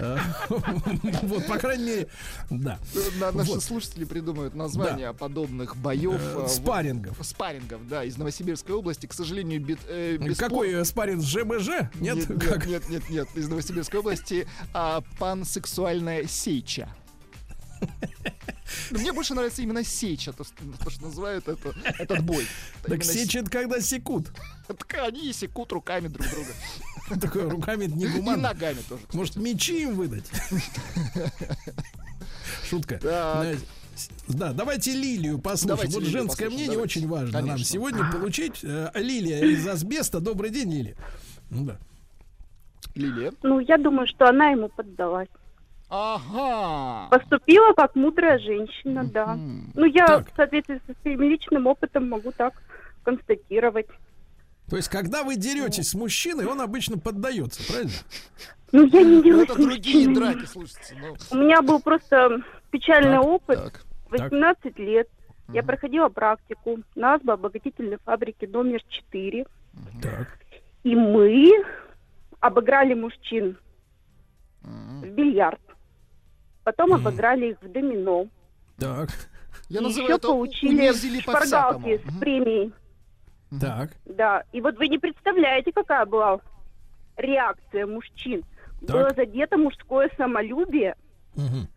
А, 0.00 0.18
Вот, 1.22 1.46
по 1.46 1.58
крайней 1.58 1.84
мере, 1.84 2.08
да. 2.50 2.78
На- 3.18 3.32
наши 3.32 3.60
слушатели 3.60 4.04
придумают 4.04 4.54
названия 4.54 5.12
подобных 5.12 5.76
боев. 5.76 6.20
Э, 6.20 6.34
вот- 6.34 6.50
Спаррингов. 6.50 7.18
Спаррингов, 7.20 7.86
да, 7.88 8.04
из 8.04 8.16
Новосибирской 8.16 8.74
области. 8.74 9.06
К 9.06 9.12
сожалению, 9.12 9.76
э, 9.88 10.18
Какой 10.36 10.72
э, 10.72 10.84
спарринг 10.84 11.22
ЖБЖ? 11.22 11.90
Нет? 12.00 12.28
Нет, 12.66 12.88
нет, 12.88 13.10
нет, 13.10 13.28
из 13.34 13.48
Новосибирской 13.48 14.00
области 14.00 14.46
а, 14.72 15.02
пансексуальная 15.18 16.26
Мне 18.90 19.12
больше 19.12 19.34
нравится 19.34 19.62
именно 19.62 19.82
сеча, 19.84 20.32
то, 20.32 20.44
что, 20.44 20.54
то, 20.84 20.90
что 20.90 21.02
называют 21.04 21.48
это, 21.48 21.74
этот 21.98 22.20
бой. 22.22 22.46
Это 22.82 22.90
Так 22.92 23.04
сечь 23.04 23.34
это 23.36 23.50
когда 23.50 23.80
секут. 23.80 24.28
се- 24.66 24.74
Так 24.74 24.94
они 25.06 25.30
и 25.30 25.32
секут 25.32 25.72
руками 25.72 26.08
друг 26.08 26.26
друга. 26.28 26.50
Такое 27.20 27.48
руками 27.48 27.86
не 27.86 28.04
И 28.04 28.08
гуманно. 28.08 28.42
ногами 28.48 28.78
тоже. 28.88 29.00
кстати. 29.02 29.16
Может, 29.16 29.36
мечи 29.36 29.82
им 29.82 29.94
выдать? 29.94 30.24
Шутка. 32.68 32.98
Так. 33.02 33.56
С- 33.96 34.10
Да, 34.28 34.52
давайте 34.52 34.92
Лилию 34.92 35.38
послушаем. 35.38 35.68
Давайте 35.76 35.94
вот 35.94 36.00
Лилию 36.04 36.12
женское 36.12 36.44
послушаем, 36.46 36.52
мнение 36.54 36.72
давайте. 36.76 36.98
очень 37.00 37.08
важно 37.08 37.32
нам 37.32 37.42
Конечно. 37.46 37.64
сегодня 37.64 38.10
получить. 38.12 38.60
Э, 38.62 38.90
Лилия 38.94 39.44
из 39.44 39.66
Асбеста. 39.66 40.20
Добрый 40.20 40.50
день, 40.50 40.72
Лилия. 40.72 40.96
Ну 41.50 41.64
Да. 41.64 41.78
Лилия. 42.94 43.32
Ну, 43.42 43.58
я 43.60 43.76
думаю, 43.78 44.06
что 44.06 44.28
она 44.28 44.50
ему 44.50 44.68
поддалась. 44.68 45.28
Ага. 45.90 47.08
Поступила 47.10 47.72
как 47.72 47.94
мудрая 47.94 48.38
женщина, 48.38 49.04
да. 49.04 49.36
Ну, 49.74 49.84
я 49.86 50.06
Так. 50.06 50.32
в 50.32 50.36
соответствии 50.36 50.80
со 50.86 50.94
своим 51.00 51.22
личным 51.22 51.66
опытом 51.66 52.08
могу 52.08 52.30
так 52.32 52.52
констатировать. 53.04 53.86
То 54.68 54.76
есть, 54.76 54.88
когда 54.90 55.22
вы 55.22 55.36
деретесь 55.36 55.90
с 55.90 55.94
мужчиной, 55.94 56.44
он 56.44 56.60
обычно 56.60 56.98
поддается, 56.98 57.66
правильно? 57.66 57.92
Ну, 58.70 58.84
я 58.86 59.02
не 59.02 59.16
Ну, 59.16 59.22
делаю 59.22 59.44
это 59.44 59.54
другие 59.54 60.14
драки, 60.14 60.44
слушайте. 60.44 60.94
ну. 61.00 61.16
У 61.30 61.36
меня 61.42 61.62
был 61.62 61.80
просто 61.80 62.42
печальный 62.70 63.16
Так, 63.16 63.24
опыт. 63.24 63.58
Так. 63.64 63.84
18 64.10 64.78
лет. 64.78 65.08
Я 65.54 65.62
Мгм. 65.62 65.66
проходила 65.68 66.08
практику 66.10 66.80
на 66.94 67.14
обогатительной 67.14 67.96
фабрике 68.04 68.46
номер 68.46 68.82
4. 68.90 69.46
Так. 70.02 70.38
И 70.84 70.94
мы 70.94 71.50
обыграли 72.40 72.92
мужчин 72.92 73.56
М. 74.64 75.00
в 75.00 75.06
бильярд. 75.08 75.58
Потом 76.68 76.90
Мгм. 76.90 77.06
обыграли 77.06 77.52
их 77.52 77.62
в 77.62 77.72
домино. 77.72 78.26
Так. 78.78 79.08
Я 79.70 79.80
и 79.80 79.82
называю 79.84 80.10
еще 80.10 80.18
получили 80.18 81.20
шпаргалки 81.20 81.96
с 81.96 82.04
Мгм. 82.04 82.20
премией. 82.20 82.72
Так. 83.58 83.92
Да. 84.04 84.42
И 84.52 84.60
вот 84.60 84.76
вы 84.76 84.88
не 84.88 84.98
представляете, 84.98 85.72
какая 85.72 86.04
была 86.04 86.40
реакция 87.16 87.86
мужчин. 87.86 88.44
Так. 88.86 88.90
Было 88.90 89.14
задето 89.16 89.56
мужское 89.56 90.10
самолюбие. 90.18 90.94
Мгм. 91.36 91.68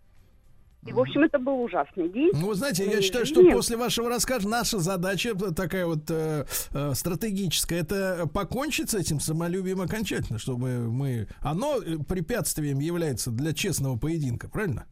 И, 0.86 0.92
в 0.94 1.00
общем, 1.00 1.22
это 1.24 1.38
был 1.38 1.62
ужасный 1.62 2.10
день. 2.10 2.32
Ну, 2.34 2.48
вы 2.48 2.56
знаете, 2.56 2.84
я 2.84 2.90
Моей 2.90 3.02
считаю, 3.04 3.26
что 3.28 3.42
жизни. 3.42 3.54
после 3.54 3.78
вашего 3.78 4.10
рассказа 4.10 4.50
наша 4.50 4.80
задача 4.80 5.36
такая 5.54 5.86
вот 5.86 6.10
э, 6.10 6.46
э, 6.74 6.94
стратегическая, 6.96 7.82
это 7.82 8.28
покончить 8.34 8.90
с 8.90 8.96
этим 8.96 9.20
самолюбием 9.20 9.80
окончательно, 9.82 10.40
чтобы 10.40 10.70
мы... 10.90 11.28
Оно 11.42 11.78
э, 11.78 11.98
препятствием 12.08 12.80
является 12.80 13.30
для 13.30 13.54
честного 13.54 13.98
поединка, 13.98 14.50
правильно? 14.50 14.88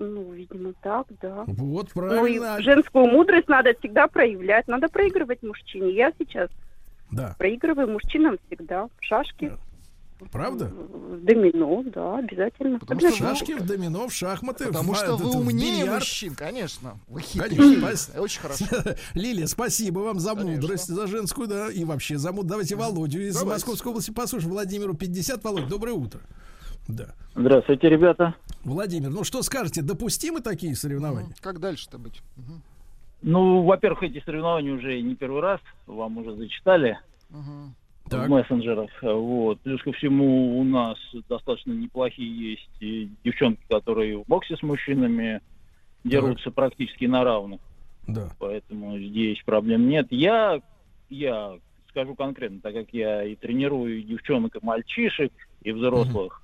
Ну, 0.00 0.32
видимо, 0.32 0.72
так, 0.82 1.06
да. 1.22 1.44
Вот, 1.46 1.90
Ну 1.94 2.26
и 2.26 2.38
правильно. 2.38 2.60
женскую 2.62 3.06
мудрость 3.06 3.48
надо 3.48 3.74
всегда 3.78 4.08
проявлять. 4.08 4.66
Надо 4.66 4.88
проигрывать 4.88 5.42
мужчине. 5.44 5.94
Я 5.94 6.12
сейчас 6.18 6.50
Да, 7.12 7.36
проигрываю 7.38 7.88
мужчинам 7.88 8.38
всегда. 8.48 8.86
В 8.86 8.90
шашки, 9.04 9.52
правда? 10.30 10.72
в 11.14 11.24
домино, 11.24 11.82
да, 11.86 12.18
обязательно. 12.18 12.78
Потому 12.78 13.00
В 13.00 13.02
что 13.02 13.08
Обязательно. 13.08 13.34
шашки, 13.36 13.52
в 13.52 13.66
домино, 13.66 14.08
в 14.08 14.12
шахматы, 14.12 14.66
Потому 14.66 14.92
в, 14.92 14.96
что 14.96 15.16
вы 15.16 15.30
умнее 15.30 15.84
мужчин, 15.86 16.34
конечно. 16.34 16.98
Вы 17.08 17.22
Конечно, 17.36 18.20
Очень 18.20 18.40
хорошо. 18.40 18.64
Лилия, 19.14 19.46
спасибо 19.46 20.00
вам 20.00 20.20
за 20.20 20.34
мудрость, 20.34 20.88
за 20.88 21.06
женскую, 21.06 21.48
да, 21.48 21.70
и 21.70 21.84
вообще 21.84 22.18
за 22.18 22.30
мудрость. 22.32 22.48
Давайте 22.50 22.76
Володю 22.76 23.20
из. 23.20 23.42
Московской 23.42 23.90
области 23.90 24.10
послушаем. 24.10 24.52
Владимиру 24.52 24.94
50. 24.94 25.42
Володь, 25.44 25.68
доброе 25.68 25.92
утро. 25.92 26.20
Да. 26.88 27.14
Здравствуйте, 27.34 27.88
ребята. 27.88 28.34
Владимир, 28.64 29.10
ну 29.10 29.24
что 29.24 29.42
скажете, 29.42 29.82
допустимы 29.82 30.40
такие 30.40 30.74
соревнования? 30.76 31.34
Как 31.40 31.58
дальше-то 31.60 31.98
быть? 31.98 32.20
Ну, 33.22 33.62
во-первых, 33.62 34.02
эти 34.02 34.22
соревнования 34.24 34.72
уже 34.72 35.00
не 35.00 35.14
первый 35.14 35.40
раз, 35.40 35.60
вам 35.86 36.18
уже 36.18 36.36
зачитали 36.36 36.98
Мгм. 37.30 37.74
Так. 38.08 38.26
в 38.26 38.30
мессенджерах. 38.30 38.90
Вот. 39.02 39.60
Плюс 39.60 39.82
ко 39.82 39.92
всему 39.92 40.58
у 40.58 40.64
нас 40.64 40.98
достаточно 41.28 41.72
неплохие 41.72 42.52
есть 42.52 42.70
и 42.80 43.08
девчонки, 43.24 43.62
которые 43.68 44.18
в 44.18 44.26
боксе 44.26 44.56
с 44.56 44.62
мужчинами 44.62 45.40
дерутся 46.04 46.50
практически 46.50 47.06
на 47.06 47.24
равных. 47.24 47.60
Да. 48.06 48.28
Поэтому 48.38 48.98
здесь 48.98 49.42
проблем 49.44 49.88
нет. 49.88 50.06
Я, 50.10 50.60
я 51.08 51.58
скажу 51.88 52.14
конкретно, 52.14 52.60
так 52.60 52.74
как 52.74 52.92
я 52.92 53.24
и 53.24 53.34
тренирую 53.36 54.00
и 54.00 54.02
девчонок, 54.02 54.56
и 54.56 54.58
мальчишек, 54.62 55.32
и 55.62 55.72
взрослых, 55.72 56.42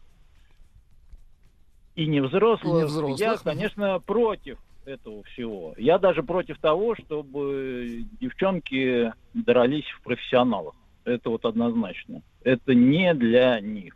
и 1.95 2.07
не 2.07 2.21
взрослых, 2.21 2.73
И 2.73 2.79
не 2.79 2.85
взрослых, 2.87 3.21
я, 3.21 3.37
конечно, 3.37 4.01
против 4.01 4.59
этого 4.87 5.23
всего. 5.25 5.75
Я 5.77 5.99
даже 5.99 6.23
против 6.23 6.59
того, 6.59 6.95
чтобы 6.95 8.05
девчонки 8.21 9.13
дрались 9.35 9.87
в 9.99 10.03
профессионалах. 10.03 10.75
Это 11.05 11.31
вот 11.31 11.45
однозначно. 11.45 12.23
Это 12.43 12.75
не 12.75 13.15
для 13.15 13.61
них. 13.61 13.95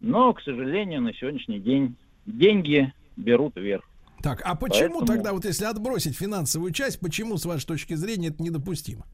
Но, 0.00 0.32
к 0.32 0.40
сожалению, 0.42 1.02
на 1.02 1.12
сегодняшний 1.14 1.60
день 1.60 1.96
деньги 2.26 2.92
берут 3.16 3.56
вверх. 3.56 3.84
Так, 4.22 4.42
а 4.44 4.54
почему 4.54 4.98
Поэтому- 5.00 5.06
тогда, 5.06 5.32
вот 5.32 5.44
если 5.44 5.64
отбросить 5.64 6.16
финансовую 6.16 6.72
часть, 6.72 7.00
почему, 7.00 7.36
с 7.36 7.44
вашей 7.44 7.66
точки 7.66 7.94
зрения, 7.94 8.28
это 8.28 8.42
недопустимо? 8.42 9.04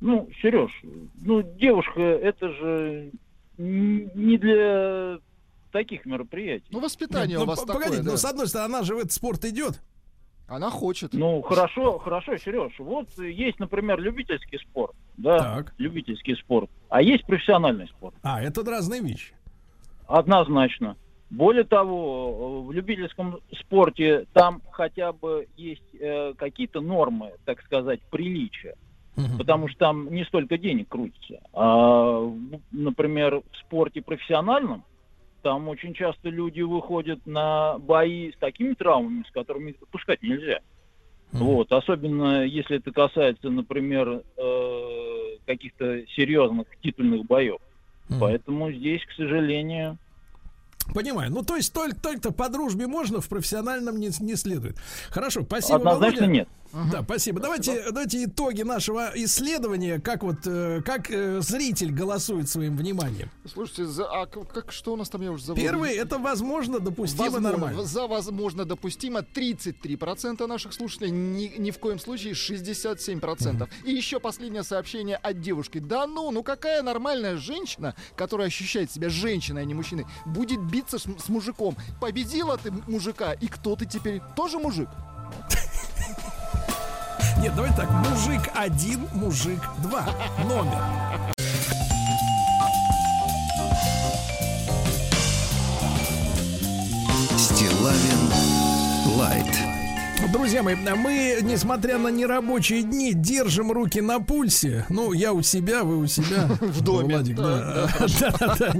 Ну, 0.00 0.28
Сереж, 0.40 0.70
ну, 1.22 1.42
девушка, 1.42 2.00
это 2.00 2.48
же 2.52 3.10
не 3.56 4.38
для 4.38 5.18
таких 5.72 6.06
мероприятий. 6.06 6.66
Ну, 6.70 6.78
воспитание 6.80 7.36
Ну, 7.38 7.44
у 7.44 7.46
вас 7.46 7.60
п- 7.60 7.66
такое, 7.66 7.82
погодите, 7.82 8.04
да. 8.04 8.10
ну, 8.12 8.16
с 8.16 8.24
одной 8.24 8.46
стороны, 8.46 8.74
она 8.74 8.84
же 8.84 8.94
в 8.94 8.98
этот 8.98 9.12
спорт 9.12 9.44
идет. 9.44 9.80
Она 10.48 10.70
хочет. 10.70 11.12
Ну, 11.12 11.42
хорошо, 11.42 11.98
хорошо, 11.98 12.38
Сереж. 12.38 12.72
Вот 12.78 13.06
э, 13.18 13.30
есть, 13.30 13.60
например, 13.60 14.00
любительский 14.00 14.58
спорт, 14.58 14.96
да, 15.18 15.38
Так. 15.38 15.74
любительский 15.76 16.34
спорт, 16.36 16.70
а 16.88 17.02
есть 17.02 17.24
профессиональный 17.26 17.86
спорт. 17.88 18.14
А, 18.22 18.42
это 18.42 18.64
разные 18.64 19.02
вещи. 19.02 19.34
Однозначно. 20.06 20.96
Более 21.28 21.64
того, 21.64 22.62
э, 22.64 22.66
в 22.66 22.72
любительском 22.72 23.40
спорте 23.60 24.24
там 24.32 24.62
хотя 24.70 25.12
бы 25.12 25.48
есть 25.58 25.94
э, 26.00 26.32
какие-то 26.38 26.80
нормы, 26.80 27.32
так 27.44 27.62
сказать, 27.62 28.00
приличия. 28.10 28.74
Потому 29.36 29.66
что 29.66 29.78
там 29.80 30.14
не 30.14 30.24
столько 30.26 30.56
денег 30.56 30.88
крутится. 30.88 31.40
А, 31.52 32.32
например, 32.70 33.42
в 33.50 33.56
спорте 33.66 34.00
профессиональном, 34.00 34.84
там 35.42 35.68
очень 35.68 35.94
часто 35.94 36.28
люди 36.28 36.60
выходят 36.60 37.24
на 37.26 37.78
бои 37.78 38.32
с 38.32 38.36
такими 38.36 38.74
травмами, 38.74 39.24
с 39.28 39.30
которыми 39.30 39.74
допускать 39.78 40.22
нельзя. 40.22 40.60
Мгм. 41.32 41.44
Вот, 41.44 41.72
особенно 41.72 42.44
если 42.44 42.78
это 42.78 42.90
касается, 42.90 43.50
например, 43.50 44.22
э, 44.36 45.36
каких-то 45.46 46.06
серьезных 46.08 46.66
титульных 46.82 47.26
боев. 47.26 47.58
Мгм. 48.08 48.20
Поэтому 48.20 48.72
здесь, 48.72 49.04
к 49.04 49.12
сожалению, 49.12 49.98
Понимаю. 50.94 51.30
Ну, 51.30 51.42
то 51.42 51.56
есть 51.56 51.72
только, 51.72 52.00
только 52.00 52.32
по 52.32 52.48
дружбе 52.48 52.86
можно, 52.86 53.20
в 53.20 53.28
профессиональном 53.28 53.98
не, 53.98 54.10
не 54.20 54.36
следует. 54.36 54.78
Хорошо, 55.10 55.42
спасибо, 55.42 55.76
однозначно 55.76 56.22
Володя. 56.22 56.32
нет. 56.32 56.48
Да, 56.72 57.02
спасибо. 57.02 57.40
Давайте, 57.40 57.84
давайте 57.90 58.24
итоги 58.24 58.62
нашего 58.62 59.10
исследования, 59.14 60.00
как 60.00 60.22
вот 60.22 60.46
э, 60.46 60.82
как 60.84 61.10
э, 61.10 61.40
зритель 61.40 61.92
голосует 61.92 62.48
своим 62.48 62.76
вниманием. 62.76 63.30
Слушайте, 63.50 63.86
за- 63.86 64.06
а 64.06 64.26
как, 64.26 64.70
что 64.72 64.92
у 64.92 64.96
нас 64.96 65.08
там, 65.08 65.22
я 65.22 65.32
уже 65.32 65.44
забыл? 65.44 65.62
Первый 65.62 65.94
это 65.94 66.18
возможно, 66.18 66.78
допустимо, 66.78 67.24
Возможно, 67.24 67.50
нормально. 67.50 67.84
За 67.84 68.06
возможно 68.06 68.64
допустимо 68.64 69.20
33% 69.20 70.46
наших 70.46 70.72
слушателей, 70.74 71.10
ни, 71.10 71.52
ни 71.58 71.70
в 71.70 71.78
коем 71.78 71.98
случае 71.98 72.34
67%. 72.34 73.68
И 73.84 73.92
еще 73.92 74.20
последнее 74.20 74.62
сообщение 74.62 75.16
от 75.16 75.40
девушки. 75.40 75.78
Да 75.78 76.06
ну, 76.06 76.30
ну 76.30 76.42
какая 76.42 76.82
нормальная 76.82 77.36
женщина, 77.36 77.94
которая 78.16 78.48
ощущает 78.48 78.90
себя 78.90 79.08
женщиной, 79.08 79.62
а 79.62 79.64
не 79.64 79.74
мужчиной, 79.74 80.06
будет 80.26 80.60
биться 80.60 80.98
с, 80.98 81.02
с 81.04 81.28
мужиком. 81.28 81.76
Победила 82.00 82.58
ты 82.58 82.70
мужика, 82.86 83.32
и 83.32 83.46
кто 83.48 83.74
ты 83.76 83.86
теперь? 83.86 84.20
Тоже 84.36 84.58
мужик? 84.58 84.88
Нет, 87.40 87.54
давайте 87.54 87.76
так. 87.76 87.90
Мужик 87.90 88.50
один, 88.54 89.08
мужик 89.12 89.60
два. 89.78 90.04
Номер. 90.44 90.82
Стилавин 97.36 99.16
Лайт. 99.16 99.67
Друзья 100.26 100.62
мои, 100.62 100.74
мы, 100.74 101.38
несмотря 101.42 101.96
на 101.96 102.08
нерабочие 102.08 102.82
дни, 102.82 103.12
держим 103.14 103.70
руки 103.70 104.00
на 104.00 104.18
пульсе. 104.18 104.84
Ну, 104.88 105.12
я 105.12 105.32
у 105.32 105.42
себя, 105.42 105.84
вы 105.84 105.98
у 105.98 106.06
себя. 106.06 106.48
В 106.60 106.82
доме. 106.82 107.14
Владик, 107.14 107.36
Да, 107.36 107.88
да. 107.98 108.36
Да, 108.38 108.56
да, 108.58 108.72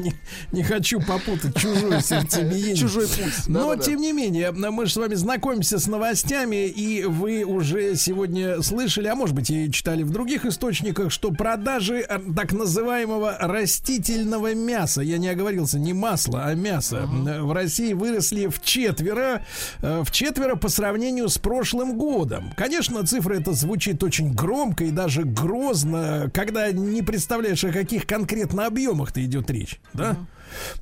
не, 0.52 0.62
хочу 0.62 1.00
попутать 1.00 1.56
чужое 1.56 2.00
сердцебиение. 2.02 2.76
Чужой 2.76 3.06
пульс. 3.06 3.46
Но, 3.46 3.70
Да-да-да. 3.70 3.82
тем 3.82 4.00
не 4.00 4.12
менее, 4.12 4.50
мы 4.50 4.86
же 4.86 4.92
с 4.92 4.96
вами 4.96 5.14
знакомимся 5.14 5.78
с 5.78 5.86
новостями, 5.86 6.66
и 6.66 7.04
вы 7.04 7.44
уже 7.44 7.94
сегодня 7.96 8.60
слышали, 8.60 9.06
а 9.06 9.14
может 9.14 9.34
быть 9.34 9.48
и 9.50 9.70
читали 9.70 10.02
в 10.02 10.10
других 10.10 10.44
источниках, 10.44 11.12
что 11.12 11.30
продажи 11.30 12.04
э, 12.06 12.18
так 12.34 12.52
называемого 12.52 13.36
растительного 13.40 14.54
мяса, 14.54 15.02
я 15.02 15.18
не 15.18 15.28
оговорился, 15.28 15.78
не 15.78 15.92
масла, 15.92 16.44
а 16.46 16.54
мяса, 16.54 17.08
э, 17.26 17.40
в 17.40 17.52
России 17.52 17.92
выросли 17.92 18.48
в 18.48 18.60
четверо, 18.60 19.44
э, 19.80 20.02
в 20.04 20.10
четверо 20.10 20.56
по 20.56 20.68
сравнению 20.68 21.27
с 21.28 21.38
прошлым 21.38 21.96
годом. 21.98 22.52
Конечно, 22.56 23.06
цифра 23.06 23.34
эта 23.34 23.52
звучит 23.52 24.02
очень 24.02 24.32
громко 24.32 24.84
и 24.84 24.90
даже 24.90 25.22
грозно, 25.22 26.30
когда 26.32 26.70
не 26.72 27.02
представляешь, 27.02 27.64
о 27.64 27.72
каких 27.72 28.06
конкретно 28.06 28.66
объемах-то 28.66 29.24
идет 29.24 29.50
речь, 29.50 29.80
да? 29.92 30.10
М, 30.10 30.26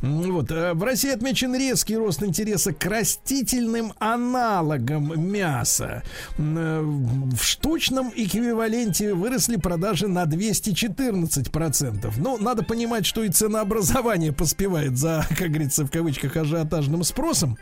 Вот. 0.00 0.50
э, 0.50 0.72
В 0.74 0.82
России 0.82 1.10
отмечен 1.12 1.54
резкий 1.54 1.96
рост 1.96 2.22
интереса 2.22 2.72
к 2.72 2.84
растительным 2.84 3.92
аналогам 3.98 5.12
мяса. 5.30 6.02
Э, 6.38 6.80
В 6.82 7.42
штучном 7.42 8.12
эквиваленте 8.14 9.14
выросли 9.14 9.56
продажи 9.56 10.08
на 10.08 10.24
214%. 10.24 12.12
Но 12.18 12.36
надо 12.38 12.62
понимать, 12.64 13.06
что 13.06 13.22
и 13.22 13.28
ценообразование 13.28 14.32
поспевает 14.32 14.96
за, 14.96 15.26
как 15.38 15.48
говорится, 15.48 15.84
в 15.84 15.90
кавычках, 15.90 16.36
ажиотажным 16.36 17.04
спросом. 17.04 17.56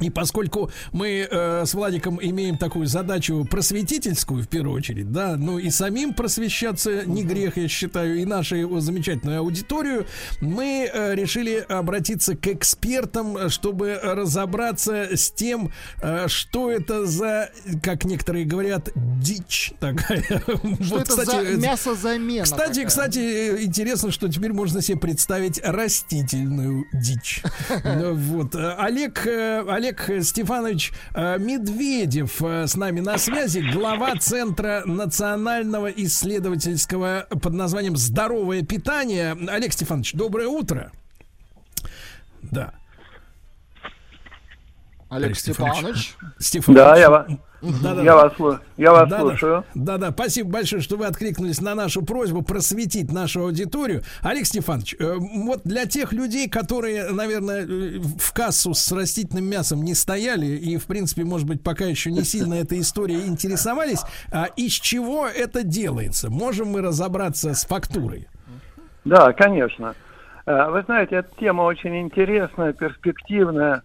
И 0.00 0.10
поскольку 0.10 0.70
мы 0.92 1.26
э, 1.30 1.64
с 1.66 1.74
Владиком 1.74 2.18
имеем 2.22 2.56
такую 2.58 2.86
задачу 2.86 3.46
просветительскую, 3.50 4.42
в 4.42 4.48
первую 4.48 4.76
очередь, 4.76 5.12
да, 5.12 5.36
ну 5.36 5.58
и 5.58 5.70
самим 5.70 6.14
просвещаться 6.14 7.04
не 7.06 7.22
грех, 7.22 7.56
я 7.56 7.68
считаю, 7.68 8.16
и 8.20 8.24
нашу 8.24 8.80
замечательную 8.80 9.40
аудиторию, 9.40 10.06
мы 10.40 10.88
э, 10.92 11.14
решили 11.14 11.43
обратиться 11.52 12.36
к 12.36 12.46
экспертам, 12.48 13.36
э, 13.36 13.48
чтобы 13.48 13.98
разобраться 14.02 15.16
с 15.16 15.30
тем, 15.30 15.72
э, 16.02 16.26
что 16.28 16.70
это 16.70 17.06
за, 17.06 17.50
как 17.82 18.04
некоторые 18.04 18.44
говорят, 18.44 18.88
дичь 18.94 19.72
такая. 19.80 20.22
Что 20.80 20.98
это 20.98 21.24
за 21.24 21.40
мясозамена 21.56 22.44
Кстати, 22.44 22.68
такая? 22.68 22.86
кстати, 22.86 23.18
э, 23.18 23.62
интересно, 23.64 24.10
что 24.10 24.28
теперь 24.28 24.52
можно 24.52 24.80
себе 24.82 24.98
представить 24.98 25.60
растительную 25.62 26.86
дичь. 26.92 27.42
Ну, 27.84 28.14
Вот. 28.14 28.54
э, 28.54 28.74
Олег, 28.78 29.26
э, 29.26 29.64
Олег 29.68 30.10
Стефанович 30.22 30.92
э, 31.14 31.38
Медведев 31.38 32.42
э, 32.42 32.66
с 32.66 32.76
нами 32.76 33.00
на 33.00 33.18
связи, 33.18 33.60
глава 33.72 34.14
Центра 34.16 34.82
национального 34.86 35.88
исследовательского 35.88 37.26
под 37.30 37.52
названием 37.52 37.96
«Здоровое 37.96 38.62
питание». 38.62 39.36
Олег 39.48 39.72
Стефанович, 39.72 40.14
доброе 40.14 40.48
утро. 40.48 40.92
Да. 42.42 42.74
Олег 45.10 45.36
Степанович. 45.36 46.16
Стефанович. 46.38 46.76
Да, 46.82 46.96
я 46.96 47.08
вас, 47.10 47.26
Да-да-да. 47.62 48.02
я 48.02 48.16
вас, 48.16 48.32
слу- 48.32 48.58
я 48.76 48.90
вас 48.92 49.08
Да-да. 49.08 49.20
слушаю. 49.22 49.64
Да-да, 49.74 50.10
спасибо 50.10 50.50
большое, 50.50 50.82
что 50.82 50.96
вы 50.96 51.06
откликнулись 51.06 51.60
на 51.60 51.76
нашу 51.76 52.02
просьбу 52.02 52.42
просветить 52.42 53.12
нашу 53.12 53.42
аудиторию. 53.42 54.02
Олег 54.22 54.44
Стефанович, 54.46 54.96
э, 54.98 55.14
вот 55.16 55.60
для 55.64 55.86
тех 55.86 56.12
людей, 56.12 56.48
которые, 56.48 57.10
наверное, 57.12 57.64
э, 57.64 57.98
в 58.00 58.32
кассу 58.32 58.74
с 58.74 58.90
растительным 58.90 59.44
мясом 59.44 59.84
не 59.84 59.94
стояли 59.94 60.46
и, 60.46 60.76
в 60.78 60.86
принципе, 60.86 61.22
может 61.22 61.46
быть, 61.46 61.62
пока 61.62 61.84
еще 61.84 62.10
не 62.10 62.24
сильно 62.24 62.54
этой 62.54 62.80
историей 62.80 63.26
интересовались, 63.26 64.00
а 64.32 64.46
из 64.56 64.72
чего 64.72 65.28
это 65.28 65.62
делается? 65.62 66.28
Можем 66.28 66.68
мы 66.68 66.80
разобраться 66.80 67.54
с 67.54 67.64
фактурой? 67.64 68.26
Да, 69.04 69.32
конечно. 69.32 69.94
Э, 70.46 70.70
Вы 70.70 70.82
знаете, 70.82 71.16
эта 71.16 71.30
тема 71.36 71.62
очень 71.62 72.00
интересная, 72.00 72.72
перспективная, 72.72 73.82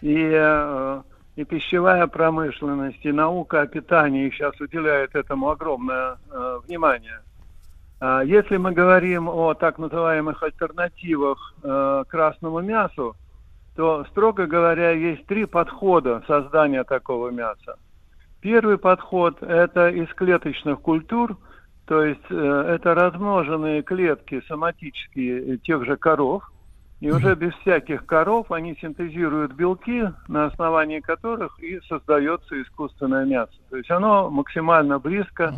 и, 0.00 0.30
э, 0.32 1.02
и 1.36 1.44
пищевая 1.44 2.06
промышленность, 2.06 3.04
и 3.04 3.12
наука 3.12 3.62
о 3.62 3.66
питании 3.66 4.30
сейчас 4.30 4.60
уделяет 4.60 5.14
этому 5.14 5.50
огромное 5.50 6.16
э, 6.30 6.58
внимание. 6.66 7.20
А 8.00 8.22
Если 8.22 8.56
мы 8.56 8.72
говорим 8.72 9.28
о 9.28 9.54
так 9.54 9.78
называемых 9.78 10.42
альтернативах 10.42 11.54
красному 12.08 12.60
мясу, 12.60 13.14
то, 13.76 14.04
строго 14.10 14.46
говоря, 14.46 14.90
есть 14.90 15.24
три 15.26 15.46
подхода 15.46 16.20
создания 16.26 16.82
такого 16.82 17.30
мяса. 17.30 17.76
Первый 18.40 18.76
подход– 18.76 19.36
это 19.40 19.88
из 19.88 20.08
клеточных 20.14 20.80
культур, 20.80 21.38
то 21.86 22.02
есть 22.04 22.20
э, 22.30 22.34
это 22.76 22.94
размноженные 22.94 23.82
клетки 23.82 24.42
соматические 24.48 25.54
э, 25.54 25.56
тех 25.58 25.84
же 25.84 25.96
коров, 25.96 26.50
и 27.00 27.10
уже 27.10 27.34
без 27.34 27.52
всяких 27.56 28.06
коров 28.06 28.52
они 28.52 28.76
синтезируют 28.80 29.52
белки, 29.54 30.08
на 30.28 30.46
основании 30.46 31.00
которых 31.00 31.58
и 31.60 31.80
создается 31.88 32.62
искусственное 32.62 33.24
мясо. 33.24 33.52
То 33.70 33.76
есть 33.76 33.90
оно 33.90 34.30
максимально 34.30 35.00
близко 35.00 35.52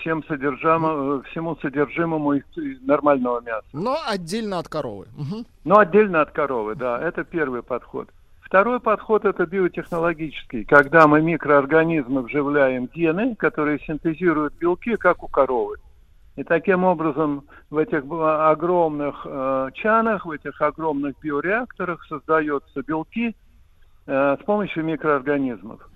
всем 0.00 0.20
содержамо- 0.28 1.18
э, 1.18 1.30
всему 1.30 1.56
содержимому 1.56 2.40
нормального 2.82 3.40
мяса. 3.40 3.66
Но 3.72 3.98
отдельно 4.06 4.58
от 4.60 4.68
коровы. 4.68 5.06
Мгм. 5.16 5.44
Но 5.64 5.78
отдельно 5.78 6.20
от 6.20 6.30
коровы, 6.30 6.74
да, 6.76 7.00
это 7.00 7.24
первый 7.24 7.62
подход. 7.62 8.08
Второй 8.50 8.80
подход 8.80 9.24
это 9.24 9.46
биотехнологический, 9.46 10.64
когда 10.64 11.06
мы 11.06 11.22
микроорганизмы 11.22 12.22
вживляем 12.22 12.88
гены, 12.92 13.36
которые 13.36 13.78
синтезируют 13.86 14.54
белки, 14.58 14.96
как 14.96 15.22
у 15.22 15.28
коровы. 15.28 15.76
И 16.34 16.42
таким 16.42 16.82
образом 16.82 17.44
в 17.70 17.76
этих 17.76 18.02
огромных 18.10 19.24
э, 19.24 19.68
чанах, 19.74 20.26
в 20.26 20.32
этих 20.32 20.60
огромных 20.60 21.14
биореакторах 21.20 22.04
создаются 22.06 22.82
белки 22.82 23.36
э, 24.08 24.36
с 24.40 24.44
помощью 24.44 24.84
микроорганизмов. 24.84 25.88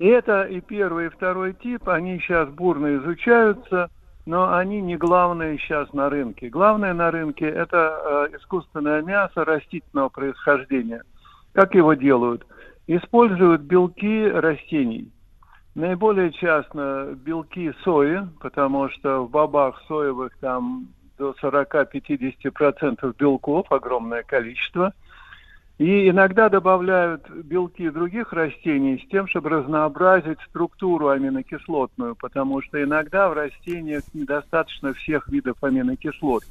И 0.00 0.06
это 0.08 0.42
и 0.42 0.60
первый, 0.60 1.06
и 1.06 1.10
второй 1.10 1.52
тип, 1.52 1.88
они 1.88 2.18
сейчас 2.18 2.48
бурно 2.48 2.96
изучаются, 2.96 3.88
но 4.26 4.52
они 4.52 4.82
не 4.82 4.96
главные 4.96 5.58
сейчас 5.58 5.92
на 5.92 6.10
рынке. 6.10 6.48
Главное 6.48 6.92
на 6.92 7.12
рынке 7.12 7.48
это 7.48 8.28
э, 8.32 8.36
искусственное 8.36 9.00
мясо 9.02 9.44
растительного 9.44 10.08
происхождения. 10.08 11.04
Как 11.54 11.74
его 11.74 11.94
делают? 11.94 12.44
Используют 12.86 13.62
белки 13.62 14.28
растений. 14.28 15.10
Наиболее 15.74 16.32
часто 16.32 17.16
белки 17.16 17.72
сои, 17.82 18.18
потому 18.40 18.90
что 18.90 19.20
в 19.20 19.30
бобах 19.30 19.80
соевых 19.88 20.36
там 20.38 20.88
до 21.16 21.34
40-50% 21.40 23.14
белков, 23.16 23.70
огромное 23.70 24.22
количество. 24.24 24.92
И 25.78 26.08
иногда 26.08 26.48
добавляют 26.48 27.28
белки 27.30 27.88
других 27.88 28.32
растений 28.32 29.02
с 29.04 29.10
тем, 29.10 29.26
чтобы 29.26 29.48
разнообразить 29.50 30.38
структуру 30.48 31.08
аминокислотную, 31.08 32.14
потому 32.16 32.62
что 32.62 32.82
иногда 32.82 33.28
в 33.28 33.32
растениях 33.32 34.02
недостаточно 34.12 34.92
всех 34.94 35.28
видов 35.28 35.56
аминокислот. 35.62 36.44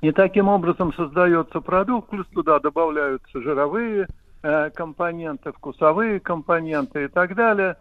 И 0.00 0.12
таким 0.12 0.48
образом 0.48 0.94
создается 0.94 1.60
продукт, 1.60 2.08
плюс 2.08 2.26
туда 2.28 2.58
добавляются 2.58 3.40
жировые 3.40 4.08
э, 4.42 4.70
компоненты, 4.70 5.52
вкусовые 5.52 6.20
компоненты 6.20 7.04
и 7.04 7.08
так 7.08 7.34
далее. 7.34 7.76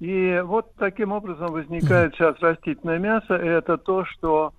И 0.00 0.42
вот 0.44 0.74
таким 0.76 1.12
образом 1.12 1.52
возникает 1.52 2.14
сейчас 2.14 2.38
растительное 2.40 2.98
мясо, 2.98 3.36
и 3.36 3.46
это 3.46 3.78
то, 3.78 4.04
что 4.04 4.52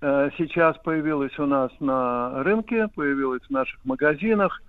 э, 0.00 0.30
сейчас 0.36 0.76
появилось 0.78 1.38
у 1.38 1.46
нас 1.46 1.70
на 1.78 2.42
рынке, 2.42 2.88
появилось 2.94 3.42
в 3.42 3.50
наших 3.50 3.84
магазинах. 3.84 4.60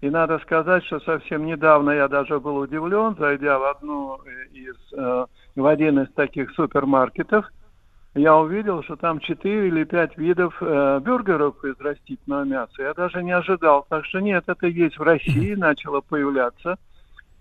И 0.00 0.10
надо 0.10 0.38
сказать, 0.40 0.84
что 0.86 1.00
совсем 1.00 1.44
недавно 1.46 1.90
я 1.90 2.08
даже 2.08 2.40
был 2.40 2.56
удивлен, 2.56 3.16
зайдя 3.16 3.58
в 3.58 3.64
одну 3.64 4.18
э, 4.24 4.46
из 4.52 4.76
э, 4.92 5.26
в 5.54 5.66
один 5.66 6.00
из 6.00 6.12
таких 6.14 6.50
супермаркетов, 6.52 7.46
я 8.18 8.36
увидел, 8.36 8.82
что 8.82 8.96
там 8.96 9.20
4 9.20 9.68
или 9.68 9.84
5 9.84 10.18
видов 10.18 10.56
э, 10.60 11.00
бюргеров 11.00 11.64
из 11.64 11.78
растительного 11.80 12.44
мяса. 12.44 12.82
Я 12.82 12.94
даже 12.94 13.22
не 13.22 13.32
ожидал. 13.32 13.86
Так 13.88 14.04
что 14.04 14.20
нет, 14.20 14.44
это 14.46 14.66
есть 14.66 14.98
в 14.98 15.02
России, 15.02 15.54
начало 15.54 16.00
появляться. 16.00 16.76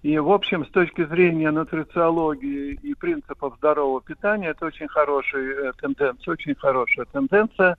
И, 0.04 0.18
в 0.20 0.32
общем, 0.32 0.66
с 0.66 0.70
точки 0.70 1.06
зрения 1.06 1.52
нутрициологии 1.52 2.80
и 2.82 2.94
принципов 2.94 3.56
здорового 3.58 4.02
питания, 4.02 4.50
это 4.50 4.68
очень 4.68 4.88
хорошая 4.88 5.70
э, 5.70 5.72
тенденция, 5.82 6.32
очень 6.32 6.56
хорошая 6.56 7.06
тенденция, 7.12 7.78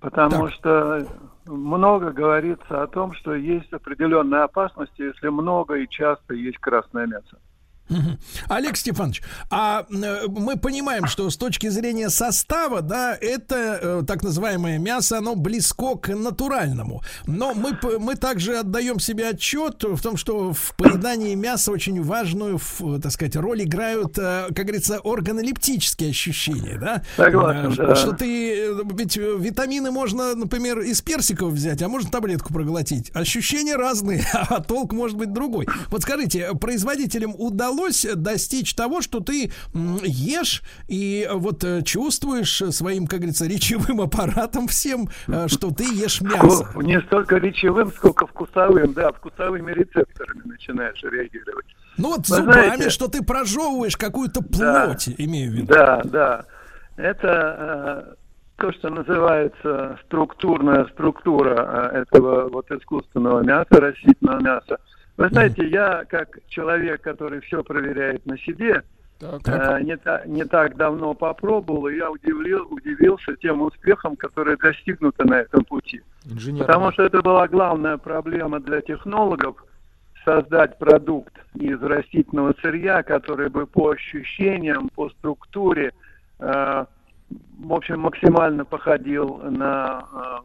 потому 0.00 0.48
что 0.48 1.06
много 1.46 2.12
говорится 2.12 2.82
о 2.82 2.86
том, 2.86 3.14
что 3.14 3.34
есть 3.34 3.72
определенная 3.72 4.44
опасность, 4.44 4.98
если 4.98 5.28
много 5.28 5.76
и 5.76 5.88
часто 5.88 6.34
есть 6.34 6.58
красное 6.58 7.06
мясо. 7.06 7.38
Олег 8.48 8.76
Стефанович, 8.76 9.22
а 9.50 9.86
э, 9.90 10.26
мы 10.28 10.56
понимаем, 10.56 11.06
что 11.06 11.28
с 11.30 11.36
точки 11.36 11.68
зрения 11.68 12.10
состава, 12.10 12.82
да, 12.82 13.16
это 13.20 13.78
э, 13.80 14.02
так 14.06 14.22
называемое 14.22 14.78
мясо, 14.78 15.18
оно 15.18 15.34
близко 15.34 15.96
к 15.96 16.14
натуральному. 16.14 17.02
Но 17.26 17.54
мы, 17.54 17.78
мы 17.98 18.14
также 18.16 18.58
отдаем 18.58 19.00
себе 19.00 19.28
отчет 19.28 19.82
в 19.82 20.00
том, 20.02 20.16
что 20.16 20.52
в 20.52 20.74
поедании 20.76 21.34
мяса 21.34 21.72
очень 21.72 22.02
важную, 22.02 22.60
так 23.02 23.12
сказать, 23.12 23.36
роль 23.36 23.62
играют, 23.62 24.18
э, 24.18 24.46
как 24.48 24.64
говорится, 24.66 25.00
органолептические 25.02 26.10
ощущения, 26.10 26.78
да? 26.78 27.02
Согласен, 27.16 27.70
Э, 27.72 27.76
да. 27.76 27.94
Что 27.94 28.12
ты, 28.12 28.72
ведь 28.94 29.16
витамины 29.16 29.90
можно, 29.90 30.34
например, 30.34 30.80
из 30.80 31.02
персиков 31.02 31.52
взять, 31.52 31.82
а 31.82 31.88
можно 31.88 32.10
таблетку 32.10 32.52
проглотить. 32.52 33.10
Ощущения 33.14 33.76
разные, 33.76 34.24
а 34.32 34.60
толк 34.60 34.92
может 34.92 35.16
быть 35.16 35.32
другой. 35.32 35.66
Вот 35.88 36.02
скажите, 36.02 36.54
производителям 36.54 37.34
удалось 37.36 37.79
достичь 38.16 38.74
того, 38.74 39.00
что 39.00 39.20
ты 39.20 39.50
ешь 40.02 40.62
и 40.88 41.26
э, 41.28 41.34
вот 41.34 41.64
э, 41.64 41.82
чувствуешь 41.82 42.62
своим, 42.70 43.06
как 43.06 43.20
говорится, 43.20 43.46
речевым 43.46 44.00
аппаратом 44.00 44.66
всем, 44.68 45.08
э, 45.28 45.48
что 45.48 45.70
ты 45.70 45.84
ешь 45.84 46.20
мясо. 46.20 46.64
Вку- 46.74 46.82
Не 46.84 47.00
столько 47.02 47.36
речевым, 47.36 47.90
сколько 47.92 48.26
вкусовым, 48.26 48.92
да, 48.92 49.12
вкусовыми 49.12 49.72
рецепторами 49.72 50.42
начинаешь 50.44 51.02
реагировать. 51.02 51.66
Ну 51.96 52.10
вот 52.10 52.28
Вы 52.28 52.36
зубами, 52.36 52.52
знаете- 52.52 52.90
что 52.90 53.08
ты 53.08 53.22
прожевываешь 53.22 53.96
какую-то 53.96 54.40
Да. 54.48 54.86
плоть, 54.86 55.08
имею 55.18 55.50
в 55.50 55.54
виду. 55.54 55.66
Да, 55.66 56.00
да. 56.04 56.44
Это 56.96 58.06
э, 58.08 58.14
то, 58.56 58.72
что 58.72 58.90
называется 58.90 59.98
структурная 60.06 60.86
структура 60.92 61.90
этого 61.94 62.48
вот 62.50 62.70
искусственного 62.70 63.40
мяса, 63.42 63.66
растительного 63.70 64.40
мяса. 64.40 64.78
Вы 65.20 65.28
знаете, 65.28 65.68
я 65.68 66.04
как 66.08 66.38
человек, 66.48 67.02
который 67.02 67.40
все 67.40 67.62
проверяет 67.62 68.24
на 68.24 68.38
себе, 68.38 68.82
э, 69.54 69.82
не, 69.82 69.96
та- 69.98 70.22
не 70.24 70.44
так 70.46 70.76
давно 70.76 71.12
попробовал, 71.12 71.88
и 71.88 71.96
я 71.96 72.10
удивил, 72.10 72.66
удивился 72.70 73.36
тем 73.36 73.60
успехом, 73.60 74.16
которые 74.16 74.56
достигнуты 74.56 75.24
на 75.24 75.40
этом 75.40 75.62
пути. 75.66 76.00
Инженер. 76.24 76.64
Потому 76.64 76.90
что 76.92 77.02
это 77.02 77.20
была 77.20 77.46
главная 77.48 77.98
проблема 77.98 78.60
для 78.60 78.80
технологов 78.80 79.62
создать 80.24 80.78
продукт 80.78 81.34
из 81.54 81.82
растительного 81.82 82.54
сырья, 82.62 83.02
который 83.02 83.50
бы 83.50 83.66
по 83.66 83.90
ощущениям, 83.90 84.88
по 84.94 85.10
структуре, 85.10 85.92
э, 86.38 86.84
в 87.58 87.72
общем, 87.74 88.00
максимально 88.00 88.64
походил 88.64 89.36
на, 89.44 90.02
э, 90.14 90.38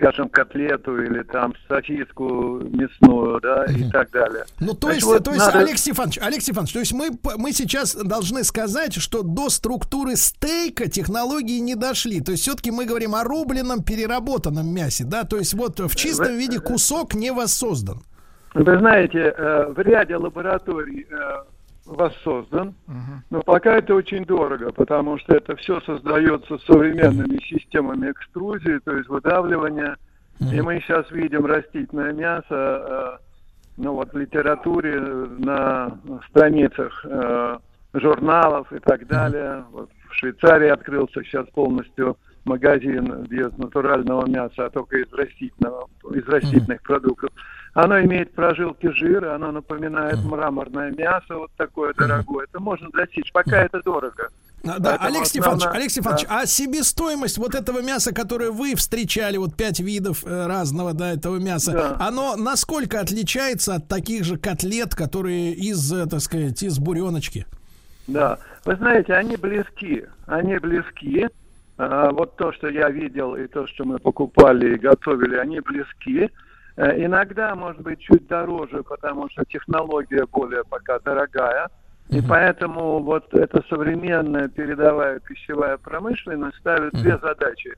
скажем, 0.00 0.28
котлету 0.30 1.02
или 1.02 1.22
там 1.22 1.54
сосиску 1.68 2.60
мясную, 2.60 3.40
да, 3.40 3.66
и 3.66 3.88
так 3.90 4.10
далее. 4.10 4.44
Ну, 4.58 4.74
то 4.74 4.90
есть, 4.90 5.04
вот 5.04 5.24
то 5.24 5.32
есть, 5.32 5.46
надо- 5.46 5.58
Алексей 5.58 5.92
Иванович, 5.92 6.18
Алексей 6.22 6.52
Иванович, 6.52 6.72
то 6.72 6.78
есть 6.78 6.92
мы, 6.92 7.10
мы 7.36 7.52
сейчас 7.52 7.94
должны 7.94 8.42
сказать, 8.44 8.94
что 8.94 9.22
до 9.22 9.50
структуры 9.50 10.16
стейка 10.16 10.88
технологии 10.88 11.58
не 11.58 11.74
дошли. 11.74 12.20
То 12.20 12.32
есть 12.32 12.42
все-таки 12.44 12.70
мы 12.70 12.86
говорим 12.86 13.14
о 13.14 13.24
рубленном 13.24 13.82
переработанном 13.82 14.66
мясе, 14.66 15.04
да? 15.04 15.24
То 15.24 15.36
есть 15.36 15.54
вот 15.54 15.78
в 15.78 15.94
чистом 15.94 16.36
виде 16.36 16.60
кусок 16.60 17.14
не 17.14 17.30
воссоздан. 17.30 18.02
Вы 18.54 18.78
знаете, 18.78 19.32
э, 19.36 19.72
в 19.72 19.78
ряде 19.78 20.16
лабораторий 20.16 21.06
э, 21.08 21.14
воссоздан, 21.90 22.74
но 23.30 23.42
пока 23.42 23.76
это 23.76 23.94
очень 23.94 24.24
дорого, 24.24 24.72
потому 24.72 25.18
что 25.18 25.36
это 25.36 25.56
все 25.56 25.80
создается 25.80 26.58
современными 26.58 27.38
системами 27.44 28.10
экструзии, 28.10 28.78
то 28.84 28.96
есть 28.96 29.08
выдавливания. 29.08 29.96
И 30.52 30.60
мы 30.62 30.80
сейчас 30.80 31.10
видим 31.10 31.44
растительное 31.44 32.14
мясо, 32.14 32.46
э, 32.50 33.18
ну 33.76 33.92
вот 33.92 34.12
в 34.14 34.16
литературе, 34.16 34.98
на 34.98 35.98
страницах 36.30 37.04
э, 37.04 37.58
журналов 37.92 38.72
и 38.72 38.78
так 38.78 39.06
далее. 39.06 39.64
Вот 39.70 39.90
в 40.08 40.14
Швейцарии 40.14 40.68
открылся 40.68 41.22
сейчас 41.24 41.46
полностью 41.48 42.16
магазин 42.44 43.24
без 43.24 43.56
натурального 43.58 44.26
мяса, 44.26 44.66
а 44.66 44.70
только 44.70 44.98
из 44.98 45.12
растительного, 45.12 45.88
из 46.14 46.26
растительных 46.26 46.82
продуктов. 46.82 47.30
Оно 47.74 48.00
имеет 48.00 48.32
прожилки 48.34 48.90
жира, 48.92 49.34
оно 49.36 49.52
напоминает 49.52 50.22
мраморное 50.24 50.90
мясо, 50.92 51.36
вот 51.36 51.50
такое 51.56 51.94
дорогое. 51.94 52.46
Это 52.50 52.60
можно 52.60 52.88
достичь, 52.90 53.30
пока 53.32 53.62
это 53.62 53.80
дорого. 53.82 54.28
Да, 54.62 54.74
Поэтому 54.78 55.06
Алексей 55.08 55.24
Стефанович, 55.26 55.56
основная- 55.62 55.80
Алексей 55.80 56.00
Стефанович, 56.00 56.26
да. 56.28 56.40
а 56.40 56.46
себестоимость 56.46 57.38
вот 57.38 57.54
этого 57.54 57.80
мяса, 57.80 58.12
которое 58.12 58.50
вы 58.50 58.74
встречали, 58.74 59.38
вот 59.38 59.54
пять 59.56 59.80
видов 59.80 60.22
э, 60.26 60.46
разного, 60.46 60.92
да, 60.92 61.12
этого 61.12 61.38
мяса, 61.38 61.72
Да. 61.72 61.96
оно 62.06 62.36
насколько 62.36 63.00
отличается 63.00 63.76
от 63.76 63.88
таких 63.88 64.24
же 64.24 64.36
котлет, 64.36 64.94
которые 64.94 65.52
из, 65.54 65.90
э, 65.92 66.06
так 66.06 66.20
сказать, 66.20 66.62
из 66.62 66.78
буреночки? 66.78 67.46
Да, 68.06 68.38
вы 68.66 68.76
знаете, 68.76 69.14
они 69.14 69.36
близки, 69.36 70.04
они 70.26 70.58
близки. 70.58 71.28
А, 71.78 72.10
вот 72.10 72.36
то, 72.36 72.52
что 72.52 72.68
я 72.68 72.90
видел, 72.90 73.36
и 73.36 73.46
то, 73.46 73.66
что 73.66 73.84
мы 73.86 73.98
покупали 73.98 74.74
и 74.74 74.78
готовили, 74.78 75.36
они 75.36 75.60
близки. 75.60 76.28
Э, 76.80 77.04
Иногда, 77.04 77.54
может 77.54 77.82
быть, 77.82 78.00
чуть 78.00 78.26
дороже, 78.26 78.82
потому 78.82 79.28
что 79.28 79.44
технология 79.44 80.24
более 80.24 80.64
пока 80.64 80.98
дорогая. 81.00 81.68
И 82.08 82.22
поэтому 82.22 83.00
вот 83.00 83.32
эта 83.34 83.62
современная 83.68 84.48
передовая 84.48 85.20
пищевая 85.20 85.76
промышленность 85.76 86.56
ставит 86.56 86.92
две 86.94 87.18
задачи. 87.18 87.76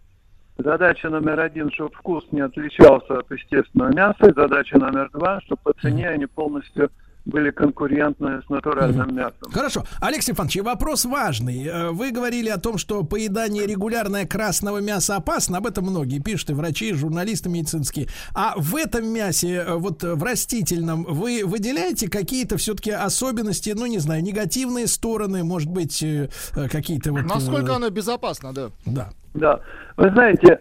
Задача 0.56 1.10
номер 1.10 1.40
один, 1.40 1.70
чтобы 1.72 1.90
вкус 1.90 2.24
не 2.30 2.40
отличался 2.40 3.18
от 3.18 3.30
естественного 3.30 3.92
мяса. 3.92 4.30
И 4.30 4.34
задача 4.34 4.78
номер 4.78 5.10
два, 5.12 5.40
чтобы 5.40 5.60
по 5.64 5.72
цене 5.74 6.08
они 6.08 6.26
полностью 6.26 6.88
были 7.24 7.50
конкурентны 7.50 8.42
с 8.44 8.48
натуральным 8.48 9.14
мясом. 9.14 9.50
Хорошо. 9.52 9.84
Алексей 10.00 10.32
Иванович, 10.32 10.56
и 10.56 10.60
вопрос 10.60 11.04
важный. 11.04 11.66
Э, 11.66 11.90
Вы 11.90 12.10
говорили 12.10 12.48
о 12.48 12.58
том, 12.58 12.78
что 12.78 13.04
поедание 13.04 13.66
регулярное 13.66 14.26
красного 14.26 14.78
мяса 14.78 15.16
опасно. 15.16 15.58
Об 15.58 15.66
этом 15.66 15.84
многие 15.84 16.20
пишут, 16.20 16.50
и 16.50 16.54
врачи, 16.54 16.90
и 16.90 16.92
журналисты 16.92 17.48
медицинские. 17.48 18.08
А 18.34 18.54
в 18.56 18.74
этом 18.74 19.06
мясе, 19.06 19.64
э, 19.66 19.74
вот 19.74 20.02
э, 20.02 20.14
в 20.14 20.22
растительном, 20.22 21.04
вы 21.04 21.42
выделяете 21.44 22.10
какие-то 22.10 22.56
все-таки 22.56 22.90
особенности, 22.90 23.72
ну, 23.76 23.86
не 23.86 23.98
знаю, 23.98 24.22
негативные 24.22 24.86
стороны, 24.86 25.44
может 25.44 25.70
быть, 25.70 26.04
какие-то 26.54 27.12
вот... 27.12 27.22
Насколько 27.22 27.76
оно 27.76 27.90
безопасно, 27.90 28.52
да? 28.52 28.70
Да. 28.84 29.10
Да. 29.34 29.60
Вы 29.96 30.10
знаете, 30.10 30.58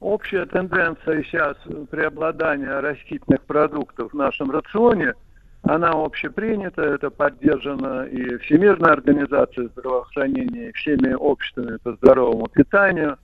общая 0.00 0.46
тенденция 0.46 1.22
сейчас 1.24 1.56
преобладания 1.90 2.80
растительных 2.80 3.42
продуктов 3.44 4.12
в 4.12 4.16
нашем 4.16 4.50
рационе, 4.50 5.14
она 5.62 5.90
общепринята, 5.90 6.82
это 6.82 7.10
поддержано 7.10 8.04
и 8.04 8.38
Всемирной 8.38 8.92
организацией 8.92 9.68
здравоохранения, 9.68 10.70
и 10.70 10.72
всеми 10.72 11.12
обществами 11.12 11.76
по 11.76 11.92
здоровому 11.96 12.48
питанию. 12.48 13.18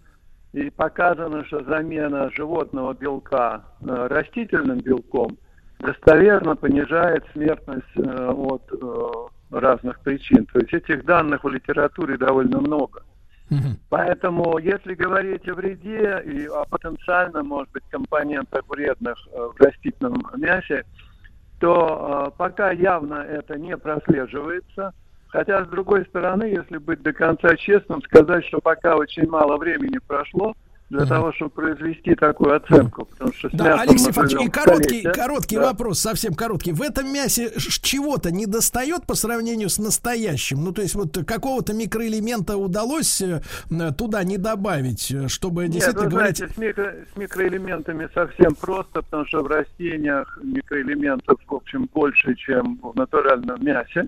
И 0.52 0.70
показано, 0.70 1.44
что 1.46 1.64
замена 1.64 2.30
животного 2.30 2.94
белка 2.94 3.62
э, 3.80 4.06
растительным 4.08 4.78
белком 4.78 5.36
достоверно 5.80 6.56
понижает 6.56 7.24
смертность 7.32 7.84
э, 7.96 8.30
от 8.30 8.62
э, 8.72 9.12
разных 9.50 10.00
причин. 10.00 10.46
То 10.46 10.60
есть 10.60 10.72
этих 10.72 11.04
данных 11.04 11.44
в 11.44 11.48
литературе 11.48 12.16
довольно 12.16 12.60
много. 12.60 13.02
Поэтому, 13.90 14.58
если 14.58 14.94
говорить 14.94 15.46
о 15.48 15.54
вреде 15.54 16.22
и 16.24 16.46
о 16.46 16.64
потенциальном, 16.64 17.48
может 17.48 17.70
быть, 17.72 17.84
компонентах 17.90 18.62
вредных 18.68 19.16
в 19.32 19.60
растительном 19.60 20.20
мясе, 20.36 20.84
то 21.58 22.28
э, 22.28 22.36
пока 22.36 22.70
явно 22.70 23.14
это 23.14 23.58
не 23.58 23.76
прослеживается. 23.76 24.92
Хотя, 25.28 25.64
с 25.64 25.68
другой 25.68 26.04
стороны, 26.06 26.44
если 26.44 26.78
быть 26.78 27.02
до 27.02 27.12
конца 27.12 27.56
честным, 27.56 28.02
сказать, 28.02 28.44
что 28.46 28.60
пока 28.60 28.96
очень 28.96 29.28
мало 29.28 29.56
времени 29.56 29.98
прошло 30.06 30.54
для 30.88 31.04
того, 31.04 31.32
чтобы 31.32 31.50
произвести 31.50 32.14
такую 32.14 32.54
оценку. 32.56 33.06
Потому 33.06 33.32
что 33.32 33.48
Да, 33.52 33.80
Алексей 33.80 34.10
и 34.10 34.48
короткий, 34.48 35.00
столетия. 35.00 35.12
короткий 35.12 35.56
Да. 35.56 35.62
вопрос, 35.62 35.98
совсем 35.98 36.34
короткий. 36.34 36.72
В 36.72 36.82
этом 36.82 37.12
мясе 37.12 37.50
чего-то 37.58 38.30
не 38.30 38.46
достает 38.46 39.04
по 39.06 39.14
сравнению 39.14 39.68
с 39.68 39.78
настоящим? 39.78 40.62
Ну, 40.62 40.72
то 40.72 40.82
есть 40.82 40.94
вот 40.94 41.18
какого-то 41.26 41.72
микроэлемента 41.74 42.56
удалось 42.56 43.20
э, 43.20 43.40
туда 43.98 44.22
не 44.22 44.38
добавить, 44.38 45.10
э, 45.10 45.26
чтобы 45.28 45.62
Нет, 45.64 45.72
действительно 45.72 46.04
вы 46.04 46.10
говорить... 46.10 46.36
знаете, 46.38 46.54
с, 46.54 46.58
микро- 46.58 47.04
с 47.12 47.16
микроэлементами 47.16 48.08
совсем 48.14 48.54
просто, 48.54 49.02
потому 49.02 49.26
что 49.26 49.42
в 49.42 49.48
растениях 49.48 50.38
микроэлементов, 50.42 51.40
в 51.48 51.54
общем, 51.54 51.88
больше, 51.92 52.34
чем 52.36 52.78
в 52.82 52.94
натуральном 52.94 53.62
мясе. 53.64 54.06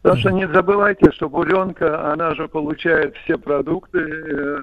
Потому 0.00 0.20
что 0.20 0.30
не 0.32 0.46
забывайте, 0.48 1.10
что 1.12 1.28
буренка, 1.30 2.12
она 2.12 2.34
же 2.34 2.46
получает 2.48 3.14
все 3.24 3.38
продукты 3.38 3.98
э, 4.00 4.62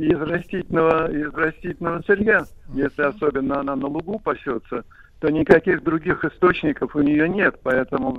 из 0.00 0.18
растительного, 0.18 1.12
из 1.12 1.32
растительного 1.34 2.02
сырья. 2.06 2.46
Если 2.72 3.02
особенно 3.02 3.60
она 3.60 3.76
на 3.76 3.86
лугу 3.86 4.18
пасется, 4.18 4.82
то 5.20 5.28
никаких 5.28 5.82
других 5.84 6.24
источников 6.24 6.96
у 6.96 7.00
нее 7.02 7.28
нет. 7.28 7.56
Поэтому 7.62 8.12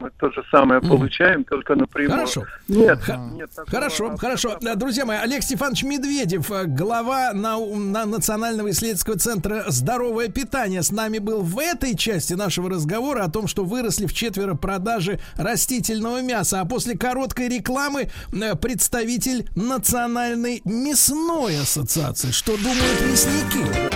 мы 0.00 0.10
то 0.18 0.30
же 0.30 0.44
самое 0.50 0.80
получаем, 0.80 1.44
только 1.44 1.74
напрямую. 1.74 2.12
Хорошо. 2.12 2.44
Нет, 2.68 3.00
Х- 3.00 3.30
нет 3.34 3.50
Хорошо, 3.66 4.16
хорошо. 4.16 4.56
Друзья 4.76 5.04
мои, 5.04 5.18
Алексей 5.18 5.56
Стефанович 5.56 5.82
Медведев, 5.84 6.50
э, 6.52 6.64
глава 6.66 7.32
нау- 7.34 7.74
на 7.76 8.04
Национального 8.06 8.70
исследовательского 8.70 9.18
центра 9.18 9.64
«Здоровое 9.68 10.28
питание» 10.28 10.82
с 10.82 10.92
нами 10.92 11.18
был 11.18 11.42
в 11.42 11.58
этой 11.58 11.96
части 11.96 12.34
нашего 12.34 12.70
разговора 12.70 13.24
о 13.24 13.30
том, 13.30 13.48
что 13.48 13.64
выросли 13.64 14.06
в 14.06 14.12
четверо 14.14 14.54
продажи 14.54 15.18
растительного 15.36 16.22
мяса. 16.22 16.60
А 16.60 16.64
после 16.64 16.96
короткой 16.96 17.48
рекламы 17.48 18.08
э, 18.32 18.54
представитель 18.54 19.48
Национальной 19.56 20.62
мясной 20.64 21.58
ассоциации. 21.60 22.30
Что 22.30 22.56
думают 22.56 23.00
мясники? 23.10 23.95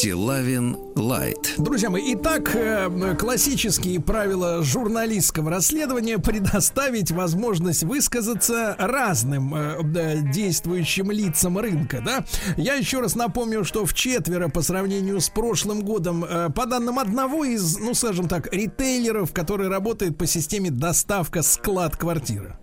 Стилавин 0.00 0.78
Лайт. 0.96 1.56
Друзья 1.58 1.90
мои, 1.90 2.14
итак, 2.14 2.54
э, 2.54 3.14
классические 3.18 4.00
правила 4.00 4.62
журналистского 4.62 5.50
расследования 5.50 6.16
предоставить 6.22 7.10
возможность 7.10 7.82
высказаться 7.82 8.76
разным 8.78 9.54
э, 9.54 9.82
да, 9.84 10.14
действующим 10.16 11.10
лицам 11.10 11.58
рынка, 11.58 12.00
да? 12.02 12.24
Я 12.56 12.76
еще 12.76 13.00
раз 13.00 13.14
напомню, 13.14 13.62
что 13.62 13.84
в 13.84 13.92
четверо 13.92 14.48
по 14.48 14.62
сравнению 14.62 15.20
с 15.20 15.28
прошлым 15.28 15.82
годом, 15.82 16.24
э, 16.24 16.48
по 16.48 16.64
данным 16.64 16.98
одного 16.98 17.44
из, 17.44 17.76
ну, 17.76 17.92
скажем 17.92 18.26
так, 18.26 18.50
ритейлеров, 18.54 19.34
который 19.34 19.68
работает 19.68 20.16
по 20.16 20.24
системе 20.24 20.70
доставка 20.70 21.42
склад 21.42 21.98
квартира 21.98 22.58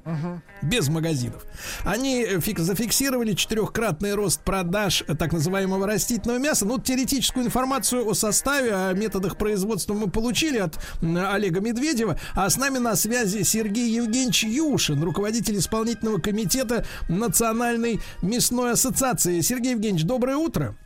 без 0.64 0.89
магазинов. 0.89 1.45
Они 1.84 2.23
фик- 2.39 2.61
зафиксировали 2.61 3.34
четырехкратный 3.34 4.15
рост 4.15 4.41
продаж 4.41 5.03
э, 5.07 5.14
так 5.14 5.34
называемого 5.34 5.85
растительного 5.85 6.39
мяса. 6.39 6.65
Ну, 6.65 6.80
теоретически 6.80 7.26
техническую 7.27 7.45
информацию 7.45 8.07
о 8.07 8.13
составе, 8.13 8.73
о 8.73 8.93
методах 8.93 9.37
производства 9.37 9.93
мы 9.93 10.09
получили 10.09 10.59
от 10.59 10.79
Олега 11.01 11.59
Медведева. 11.59 12.17
А 12.33 12.49
с 12.49 12.57
нами 12.57 12.77
на 12.77 12.95
связи 12.95 13.43
Сергей 13.43 13.89
Евгеньевич 13.89 14.43
Юшин, 14.43 15.03
руководитель 15.03 15.57
исполнительного 15.57 16.19
комитета 16.19 16.85
Национальной 17.09 17.99
мясной 18.21 18.71
ассоциации. 18.71 19.41
Сергей 19.41 19.73
Евгеньевич, 19.73 20.05
доброе 20.05 20.37
утро. 20.37 20.77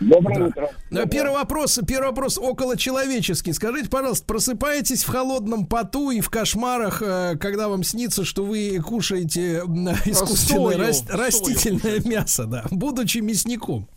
Доброе 0.00 0.38
да. 0.38 0.46
утро. 0.46 0.70
Доброе. 0.90 1.06
Первый 1.06 1.34
вопрос, 1.34 1.80
первый 1.86 2.08
вопрос 2.08 2.38
около 2.38 2.76
человеческий. 2.76 3.52
Скажите, 3.52 3.88
пожалуйста, 3.88 4.26
просыпаетесь 4.26 5.04
в 5.04 5.08
холодном 5.08 5.66
поту 5.66 6.10
и 6.10 6.20
в 6.20 6.28
кошмарах, 6.28 7.02
э, 7.02 7.36
когда 7.40 7.68
вам 7.68 7.82
снится, 7.82 8.24
что 8.24 8.44
вы 8.44 8.78
кушаете 8.84 9.58
искусственное 10.04 10.76
рас, 10.76 11.04
растительное 11.08 12.00
сою. 12.00 12.08
мясо, 12.08 12.44
да, 12.46 12.64
будучи 12.70 13.18
мясником? 13.18 13.88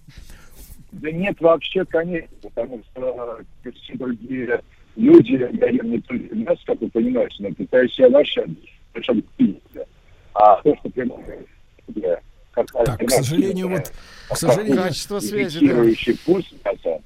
Да 0.92 1.12
нет, 1.12 1.40
вообще, 1.40 1.86
конечно, 1.86 2.36
потому 2.42 2.82
что 2.92 3.40
э, 3.64 3.72
все 3.72 3.94
другие 3.96 4.62
люди, 4.96 5.50
я 5.54 5.70
ем 5.70 5.92
не 5.92 6.00
только 6.02 6.36
мясо, 6.36 6.62
как 6.66 6.82
вы 6.82 6.90
понимаете, 6.90 7.36
но 7.40 7.54
питаюсь 7.54 7.98
я 8.00 8.10
вообще, 8.10 8.46
причем 8.94 9.24
а 10.34 10.62
то, 10.62 10.76
что 10.78 10.90
предлагаю, 10.90 11.46
так, 12.54 13.00
к 13.00 13.10
сожалению, 13.10 13.70
вот, 13.70 13.92
к 14.30 14.36
сожалению... 14.36 14.84
Качество 14.84 15.20
связи, 15.20 15.68
да. 15.68 16.14
вкус 16.14 16.46
мяса, 16.66 17.02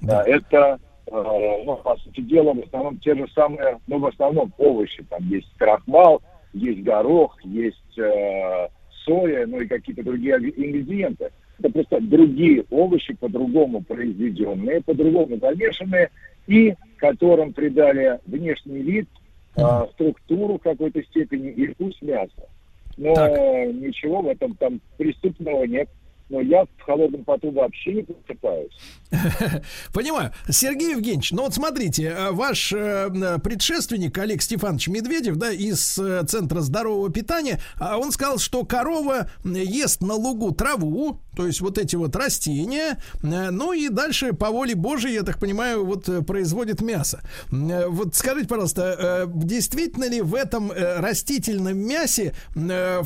да. 0.00 0.24
это, 0.26 0.78
э, 1.06 1.62
ну, 1.64 1.76
по 1.76 1.96
сути 1.98 2.20
дела, 2.22 2.52
в 2.52 2.60
основном 2.60 2.98
те 2.98 3.14
же 3.14 3.26
самые, 3.34 3.78
ну, 3.86 3.98
в 3.98 4.06
основном 4.06 4.52
овощи. 4.58 5.04
Там 5.08 5.26
есть 5.28 5.48
крахмал, 5.56 6.22
есть 6.52 6.82
горох, 6.82 7.38
есть 7.44 7.98
э, 7.98 8.68
соя, 9.04 9.46
ну 9.46 9.60
и 9.60 9.66
какие-то 9.66 10.02
другие 10.02 10.36
ингредиенты. 10.36 11.30
Это 11.62 11.72
просто 11.72 12.00
другие 12.00 12.64
овощи, 12.70 13.14
по-другому 13.14 13.82
произведенные, 13.82 14.80
по-другому 14.80 15.38
замешанные, 15.38 16.10
и 16.48 16.74
которым 16.96 17.52
придали 17.52 18.18
внешний 18.26 18.82
вид, 18.82 19.08
э, 19.56 19.60
структуру 19.92 20.58
в 20.58 20.62
какой-то 20.62 21.00
степени 21.04 21.50
и 21.50 21.68
вкус 21.68 21.94
мяса. 22.02 22.48
Но 22.96 23.14
так. 23.14 23.30
ничего 23.74 24.22
в 24.22 24.28
этом 24.28 24.54
там 24.56 24.80
преступного 24.98 25.64
нет 25.64 25.88
но 26.28 26.40
я 26.40 26.64
в 26.64 26.82
холодном 26.82 27.24
поту 27.24 27.50
вообще 27.50 27.94
не 27.94 28.02
просыпаюсь. 28.02 28.72
Понимаю. 29.92 30.32
Сергей 30.48 30.92
Евгеньевич, 30.92 31.32
ну 31.32 31.42
вот 31.42 31.54
смотрите, 31.54 32.04
э, 32.04 32.30
ваш 32.30 32.72
э, 32.72 33.38
предшественник 33.42 34.16
Олег 34.18 34.42
Стефанович 34.42 34.88
Медведев, 34.88 35.36
да, 35.36 35.52
из 35.52 35.98
э, 35.98 36.24
Центра 36.26 36.60
здорового 36.60 37.10
питания, 37.10 37.60
а 37.78 37.98
он 37.98 38.12
сказал, 38.12 38.38
что 38.38 38.64
корова 38.64 39.30
ест 39.44 40.00
на 40.00 40.14
лугу 40.14 40.52
траву, 40.52 41.20
то 41.36 41.46
есть 41.46 41.60
вот 41.60 41.78
эти 41.78 41.96
вот 41.96 42.14
растения, 42.16 42.98
ну 43.22 43.72
и 43.72 43.88
дальше 43.88 44.32
по 44.32 44.50
воле 44.50 44.74
Божией, 44.74 45.14
я 45.14 45.22
так 45.22 45.38
понимаю, 45.38 45.84
вот 45.84 46.08
производит 46.26 46.82
мясо. 46.82 47.22
Вот 47.50 48.14
скажите, 48.14 48.46
пожалуйста, 48.46 49.30
действительно 49.34 50.08
ли 50.10 50.20
в 50.20 50.34
этом 50.34 50.70
растительном 50.70 51.78
мясе 51.78 52.34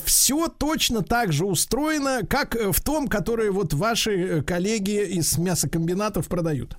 все 0.05 0.49
точно 0.49 1.03
так 1.03 1.33
же 1.33 1.47
устроено, 1.47 2.23
как 2.29 2.57
в 2.57 2.83
том, 2.83 3.06
которые 3.09 3.51
вот 3.51 3.73
ваши 3.74 4.11
э, 4.11 4.43
коллеги 4.43 5.05
из 5.05 5.39
мясокомбинатов 5.39 6.28
продают? 6.28 6.77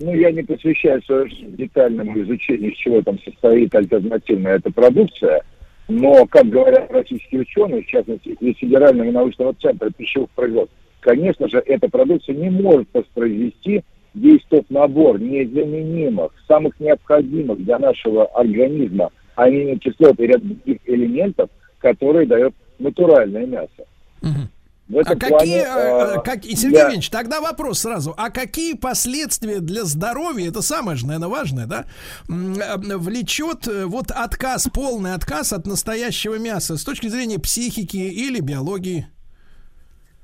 Ну, 0.00 0.14
я 0.14 0.30
не 0.30 0.42
посвящаю 0.42 1.02
свою 1.02 1.26
детальному 1.28 2.20
изучению, 2.22 2.72
из 2.72 2.78
чего 2.78 3.02
там 3.02 3.18
состоит 3.20 3.74
альтернативная 3.74 4.56
эта 4.56 4.70
продукция, 4.70 5.42
но, 5.88 6.26
как 6.26 6.46
говорят 6.48 6.90
российские 6.92 7.40
ученые, 7.40 7.82
в 7.82 7.86
частности, 7.86 8.28
из 8.28 8.56
Федерального 8.58 9.10
научного 9.10 9.54
центра 9.54 9.90
пищевых 9.90 10.30
производств, 10.30 10.74
конечно 11.00 11.48
же, 11.48 11.58
эта 11.66 11.88
продукция 11.88 12.36
не 12.36 12.50
может 12.50 12.88
воспроизвести 12.92 13.82
весь 14.14 14.42
тот 14.48 14.68
набор 14.70 15.20
незаменимых, 15.20 16.32
самых 16.46 16.78
необходимых 16.78 17.64
для 17.64 17.78
нашего 17.78 18.26
организма 18.26 19.10
аминокислот 19.34 20.18
и 20.20 20.26
ряд 20.26 20.42
других 20.42 20.78
элементов, 20.84 21.48
которые 21.78 22.26
дает 22.26 22.54
натуральное 22.78 23.46
мясо. 23.46 23.86
Угу. 24.22 24.48
В 24.88 24.96
этом 24.96 25.18
а 25.18 25.20
плане, 25.20 25.36
какие, 25.38 26.16
э, 26.16 26.22
как, 26.22 26.44
Сергей. 26.44 26.80
Евгеньевич, 26.80 27.10
тогда 27.10 27.40
вопрос 27.42 27.80
сразу. 27.80 28.14
А 28.16 28.30
какие 28.30 28.74
последствия 28.74 29.60
для 29.60 29.84
здоровья, 29.84 30.48
это 30.48 30.62
самое 30.62 30.96
же, 30.96 31.06
наверное, 31.06 31.28
важное, 31.28 31.66
да, 31.66 31.84
влечет 32.26 33.66
вот 33.66 34.10
отказ, 34.10 34.68
полный 34.72 35.12
отказ 35.12 35.52
от 35.52 35.66
настоящего 35.66 36.38
мяса 36.38 36.78
с 36.78 36.84
точки 36.84 37.08
зрения 37.08 37.38
психики 37.38 37.98
или 37.98 38.40
биологии? 38.40 39.06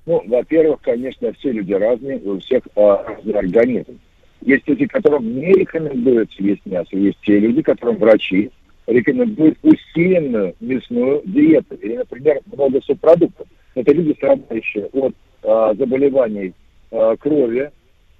Ну, 0.06 0.22
во-первых, 0.26 0.80
конечно, 0.82 1.32
все 1.34 1.52
люди 1.52 1.72
разные, 1.72 2.18
у 2.18 2.38
всех 2.40 2.62
а, 2.76 3.04
разный 3.04 3.34
организм. 3.34 3.98
Есть 4.42 4.68
люди, 4.68 4.86
которым 4.86 5.34
не 5.34 5.52
рекомендуется 5.52 6.42
есть 6.42 6.64
мясо, 6.66 6.96
есть 6.96 7.18
те 7.22 7.38
люди, 7.38 7.62
которым 7.62 7.96
врачи 7.96 8.50
рекомендуют 8.86 9.58
усиленную 9.62 10.54
мясную 10.60 11.22
диету 11.24 11.74
или, 11.76 11.96
например, 11.96 12.40
много 12.52 12.82
субпродуктов. 12.82 13.46
Это 13.74 13.92
люди, 13.92 14.12
страдающие 14.14 14.86
от 14.92 15.14
а, 15.42 15.74
заболеваний 15.74 16.54
а, 16.90 17.16
крови, 17.16 17.70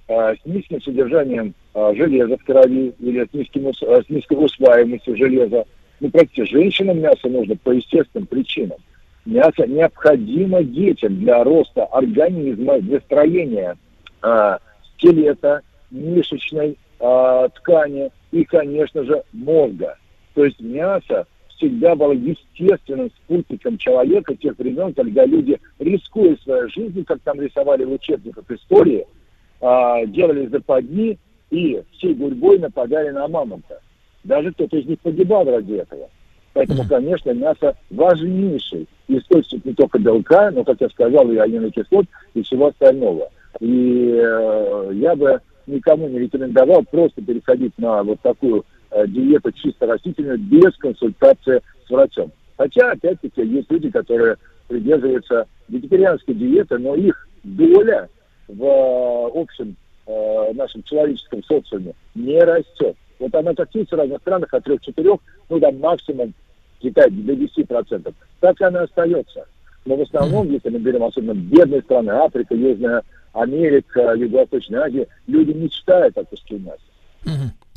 а, 0.07 0.35
с 0.35 0.45
низким 0.45 0.81
содержанием 0.81 1.53
а, 1.73 1.93
железа 1.95 2.37
в 2.37 2.43
крови 2.43 2.93
или 2.99 3.25
с, 3.25 3.33
низким, 3.33 3.67
а, 3.67 4.01
с 4.01 4.09
низкой 4.09 4.43
усваиваемостью 4.43 5.17
железа. 5.17 5.65
Ну, 5.99 6.09
простите, 6.09 6.45
женщинам 6.45 6.99
мясо 6.99 7.29
нужно 7.29 7.55
по 7.55 7.71
естественным 7.71 8.27
причинам. 8.27 8.77
Мясо 9.25 9.65
необходимо 9.65 10.63
детям 10.63 11.19
для 11.19 11.43
роста 11.43 11.85
организма, 11.85 12.79
для 12.79 12.99
строения 12.99 13.75
а, 14.21 14.59
скелета, 14.93 15.61
мышечной 15.89 16.77
а, 16.99 17.47
ткани 17.49 18.11
и, 18.31 18.43
конечно 18.43 19.03
же, 19.03 19.23
мозга. 19.33 19.97
То 20.33 20.45
есть 20.45 20.59
мясо 20.59 21.25
всегда 21.57 21.95
было 21.95 22.11
естественным 22.11 23.09
спутником 23.11 23.77
человека 23.77 24.35
тех 24.35 24.57
времен, 24.57 24.93
когда 24.93 25.25
люди, 25.25 25.59
рискуя 25.79 26.35
своей 26.43 26.69
жизнью, 26.69 27.05
как 27.05 27.19
там 27.21 27.39
рисовали 27.41 27.83
в 27.83 27.93
учебниках 27.93 28.49
истории, 28.49 29.05
а, 29.61 30.05
делали 30.05 30.47
западни 30.47 31.17
и 31.49 31.81
всей 31.93 32.13
гурьбой 32.13 32.59
нападали 32.59 33.09
на 33.09 33.27
мамонта. 33.27 33.79
Даже 34.23 34.51
кто-то 34.51 34.77
из 34.77 34.85
них 34.85 34.99
погибал 34.99 35.45
ради 35.45 35.73
этого. 35.73 36.09
Поэтому, 36.53 36.87
конечно, 36.87 37.31
мясо 37.31 37.75
важнейший 37.89 38.87
источник 39.07 39.65
не 39.65 39.73
только 39.73 39.99
белка, 39.99 40.51
но, 40.51 40.63
как 40.63 40.79
я 40.79 40.89
сказал, 40.89 41.29
и 41.29 41.37
аминокислот, 41.37 42.05
и 42.33 42.41
всего 42.41 42.67
остального. 42.67 43.29
И 43.59 44.17
э, 44.17 44.91
я 44.93 45.15
бы 45.15 45.41
никому 45.67 46.07
не 46.07 46.19
рекомендовал 46.19 46.83
просто 46.89 47.21
переходить 47.21 47.73
на 47.77 48.03
вот 48.03 48.19
такую 48.21 48.65
диета 49.07 49.51
чисто 49.53 49.85
растительная 49.87 50.37
без 50.37 50.75
консультации 50.77 51.61
с 51.87 51.89
врачом. 51.89 52.31
Хотя, 52.57 52.91
опять-таки, 52.91 53.45
есть 53.45 53.69
люди, 53.71 53.89
которые 53.89 54.37
придерживаются 54.67 55.47
вегетарианской 55.67 56.33
диеты, 56.33 56.77
но 56.77 56.95
их 56.95 57.27
доля 57.43 58.09
в 58.47 58.63
э, 58.63 59.39
общем 59.39 59.75
э, 60.07 60.53
нашем 60.53 60.83
человеческом 60.83 61.43
социуме 61.43 61.93
не 62.13 62.39
растет. 62.39 62.95
Вот 63.19 63.33
она 63.35 63.53
коснется 63.53 63.95
в 63.95 63.99
разных 63.99 64.21
странах 64.21 64.53
от 64.53 64.67
3-4, 64.67 65.19
ну 65.49 65.59
там 65.59 65.79
максимум 65.79 66.33
Китай 66.79 67.09
до 67.09 67.33
10%. 67.33 68.13
Так 68.39 68.61
она 68.61 68.81
остается. 68.81 69.45
Но 69.85 69.95
в 69.95 70.01
основном, 70.01 70.49
если 70.51 70.69
мы 70.69 70.79
берем 70.79 71.03
особенно 71.03 71.33
бедные 71.33 71.81
страны, 71.81 72.09
Африка, 72.09 72.55
Южная 72.55 73.03
Америка, 73.33 74.13
Юго-Восточная 74.15 74.81
Азия, 74.81 75.07
люди 75.27 75.51
мечтают 75.51 76.17
о 76.17 76.25
куске 76.25 76.57
мяса. 76.57 76.79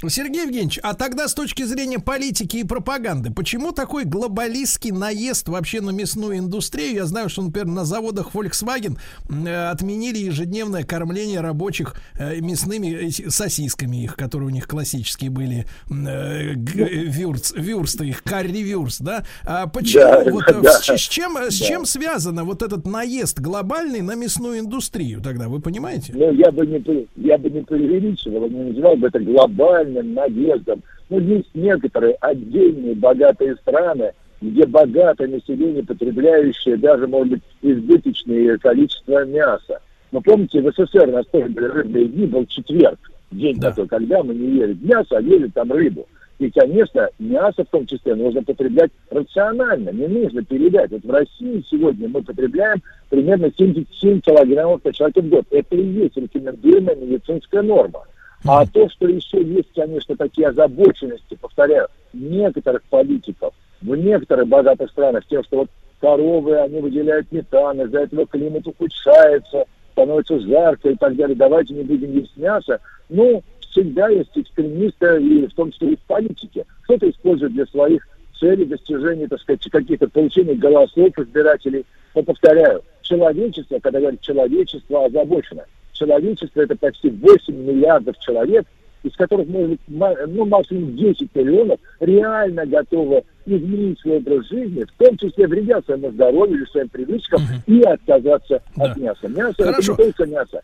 Сергей 0.07 0.43
Евгеньевич, 0.43 0.79
а 0.85 0.95
тогда 0.95 1.27
с 1.27 1.35
точки 1.35 1.65
зрения 1.65 1.99
политики 1.99 2.59
и 2.59 2.65
пропаганды, 2.65 3.33
почему 3.33 3.73
такой 3.73 4.05
глобалистский 4.05 4.93
наезд 4.93 5.49
вообще 5.49 5.81
на 5.81 5.91
мясную 5.91 6.39
индустрию? 6.39 6.95
Я 6.95 7.05
знаю, 7.05 7.29
что, 7.29 7.43
например, 7.43 7.67
на 7.67 7.85
заводах 7.85 8.33
Volkswagen 8.33 8.97
э, 9.29 9.71
отменили 9.71 10.19
ежедневное 10.19 10.85
кормление 10.85 11.41
рабочих 11.41 11.97
э, 12.17 12.39
мясными 12.39 13.11
сосисками 13.29 14.05
их, 14.05 14.15
которые 14.15 14.47
у 14.47 14.53
них 14.53 14.69
классические 14.69 15.31
были, 15.31 15.67
э, 15.91 16.55
вюрц, 16.55 17.53
вюрсты 17.57 18.07
их, 18.07 18.23
карри-вюрст, 18.23 19.03
да? 19.03 19.25
А 19.45 19.67
почему, 19.67 20.05
да, 20.05 20.31
вот, 20.31 20.45
да, 20.63 20.75
с, 20.75 20.97
с, 20.97 21.01
чем, 21.09 21.35
да. 21.35 21.51
с 21.51 21.55
чем 21.55 21.85
связано 21.85 22.45
вот 22.45 22.63
этот 22.63 22.87
наезд 22.87 23.41
глобальный 23.41 24.03
на 24.03 24.15
мясную 24.15 24.61
индустрию 24.61 25.21
тогда, 25.21 25.49
вы 25.49 25.61
понимаете? 25.61 26.13
Ну, 26.15 26.33
я 26.35 26.53
бы 26.53 26.65
не, 26.65 27.09
я 27.17 27.37
бы 27.37 27.51
не 27.51 27.63
преувеличивал, 27.63 28.49
не 28.49 28.63
называл 28.63 28.95
бы 28.95 29.09
это 29.09 29.19
глобально 29.19 29.88
глобальным 29.89 30.15
надеждам. 30.15 30.83
Но 31.09 31.19
есть 31.19 31.49
некоторые 31.55 32.15
отдельные 32.21 32.95
богатые 32.95 33.57
страны, 33.57 34.13
где 34.41 34.67
богатое 34.67 35.29
население, 35.29 35.85
потребляющее 35.85 36.77
даже, 36.77 37.07
может 37.07 37.35
быть, 37.35 37.43
избыточное 37.63 38.59
количество 38.59 39.25
мяса. 39.25 39.81
Но 40.13 40.21
помните, 40.21 40.61
в 40.61 40.71
СССР 40.71 41.09
на 41.09 41.23
тоже 41.25 41.49
были 41.49 41.67
рыбные 41.67 42.07
дни, 42.07 42.27
был 42.27 42.47
четверг, 42.47 42.99
день 43.31 43.59
да. 43.59 43.71
такой, 43.71 43.89
когда 43.89 44.23
мы 44.23 44.35
не 44.35 44.59
ели 44.59 44.77
мясо, 44.81 45.17
а 45.17 45.21
ели 45.21 45.49
там 45.49 45.73
рыбу. 45.73 46.07
И, 46.39 46.51
конечно, 46.51 47.09
мясо 47.19 47.65
в 47.65 47.69
том 47.69 47.85
числе 47.85 48.15
нужно 48.15 48.45
потреблять 48.45 48.93
рационально, 49.11 49.91
не 49.91 50.07
нужно 50.07 50.45
передать. 50.45 50.93
Вот 50.93 51.05
в 51.05 51.11
России 51.11 51.65
сегодня 51.69 52.09
мы 52.09 52.23
потребляем 52.23 52.81
примерно 53.11 53.51
77 53.57 54.21
килограммов 54.21 54.85
на 54.85 54.93
человека 54.93 55.21
в 55.21 55.29
год. 55.29 55.47
Это 55.51 55.75
и 55.75 55.85
есть 55.85 56.17
рекомендуемая 56.17 56.95
медицинская 56.95 57.63
норма. 57.63 58.05
А 58.45 58.65
то, 58.67 58.89
что 58.89 59.09
еще 59.09 59.43
есть, 59.43 59.73
конечно, 59.75 60.17
такие 60.17 60.49
озабоченности, 60.49 61.37
повторяю, 61.41 61.89
некоторых 62.13 62.83
политиков 62.85 63.53
в 63.81 63.95
некоторых 63.95 64.49
богатых 64.49 64.91
странах 64.91 65.25
тем, 65.29 65.45
что 65.45 65.59
вот 65.59 65.71
коровы, 66.01 66.57
они 66.57 66.81
выделяют 66.81 67.31
метан, 67.33 67.81
из-за 67.83 68.01
этого 68.01 68.27
климат 68.27 68.67
ухудшается, 68.67 69.65
становится 69.93 70.39
жарко 70.41 70.91
и 70.91 70.97
так 70.97 71.17
далее. 71.17 71.37
Давайте 71.37 71.75
не 71.75 71.83
будем 71.83 72.13
есть 72.13 72.37
мясо. 72.37 72.81
Ну, 73.09 73.43
всегда 73.61 74.09
есть 74.09 74.31
экстремисты, 74.35 75.21
и 75.21 75.47
в 75.47 75.55
том 75.55 75.73
числе 75.73 75.93
и 75.93 75.97
в 75.97 76.01
политике. 76.01 76.65
Кто-то 76.85 77.09
использует 77.11 77.53
для 77.53 77.67
своих 77.67 78.07
целей 78.39 78.65
достижения, 78.65 79.27
так 79.27 79.41
сказать, 79.41 79.63
каких-то 79.71 80.09
получений 80.09 80.55
голосов 80.55 81.19
избирателей. 81.19 81.85
Но 82.15 82.23
повторяю, 82.23 82.83
человечество, 83.03 83.79
когда 83.81 83.99
говорят 83.99 84.21
человечество, 84.21 85.07
озабочено. 85.07 85.65
Человечество 85.99 86.61
это 86.61 86.77
почти 86.77 87.11
8 87.11 87.55
миллиардов 87.55 88.17
человек, 88.21 88.67
из 89.03 89.15
которых, 89.17 89.49
может 89.49 89.71
быть, 89.71 89.81
ну, 89.89 90.45
максимум 90.45 90.97
10 90.97 91.35
миллионов 91.35 91.81
реально 92.01 92.67
готовы 92.67 93.25
изменить 93.47 93.99
свой 94.01 94.19
образ 94.19 94.49
жизни, 94.49 94.85
в 94.85 94.93
том 95.03 95.17
числе 95.17 95.47
вредя 95.47 95.81
своему 95.83 96.11
здоровью 96.13 96.59
или 96.59 96.65
своим 96.67 96.89
привычкам, 96.89 97.43
угу. 97.43 97.73
и 97.73 97.83
отказаться 97.83 98.63
да. 98.77 98.85
от 98.85 98.97
мяса. 98.97 99.29
Мясо 99.29 99.65
Хорошо. 99.65 99.95
это 99.95 100.03
не 100.03 100.13
только 100.13 100.27
мясо. 100.27 100.63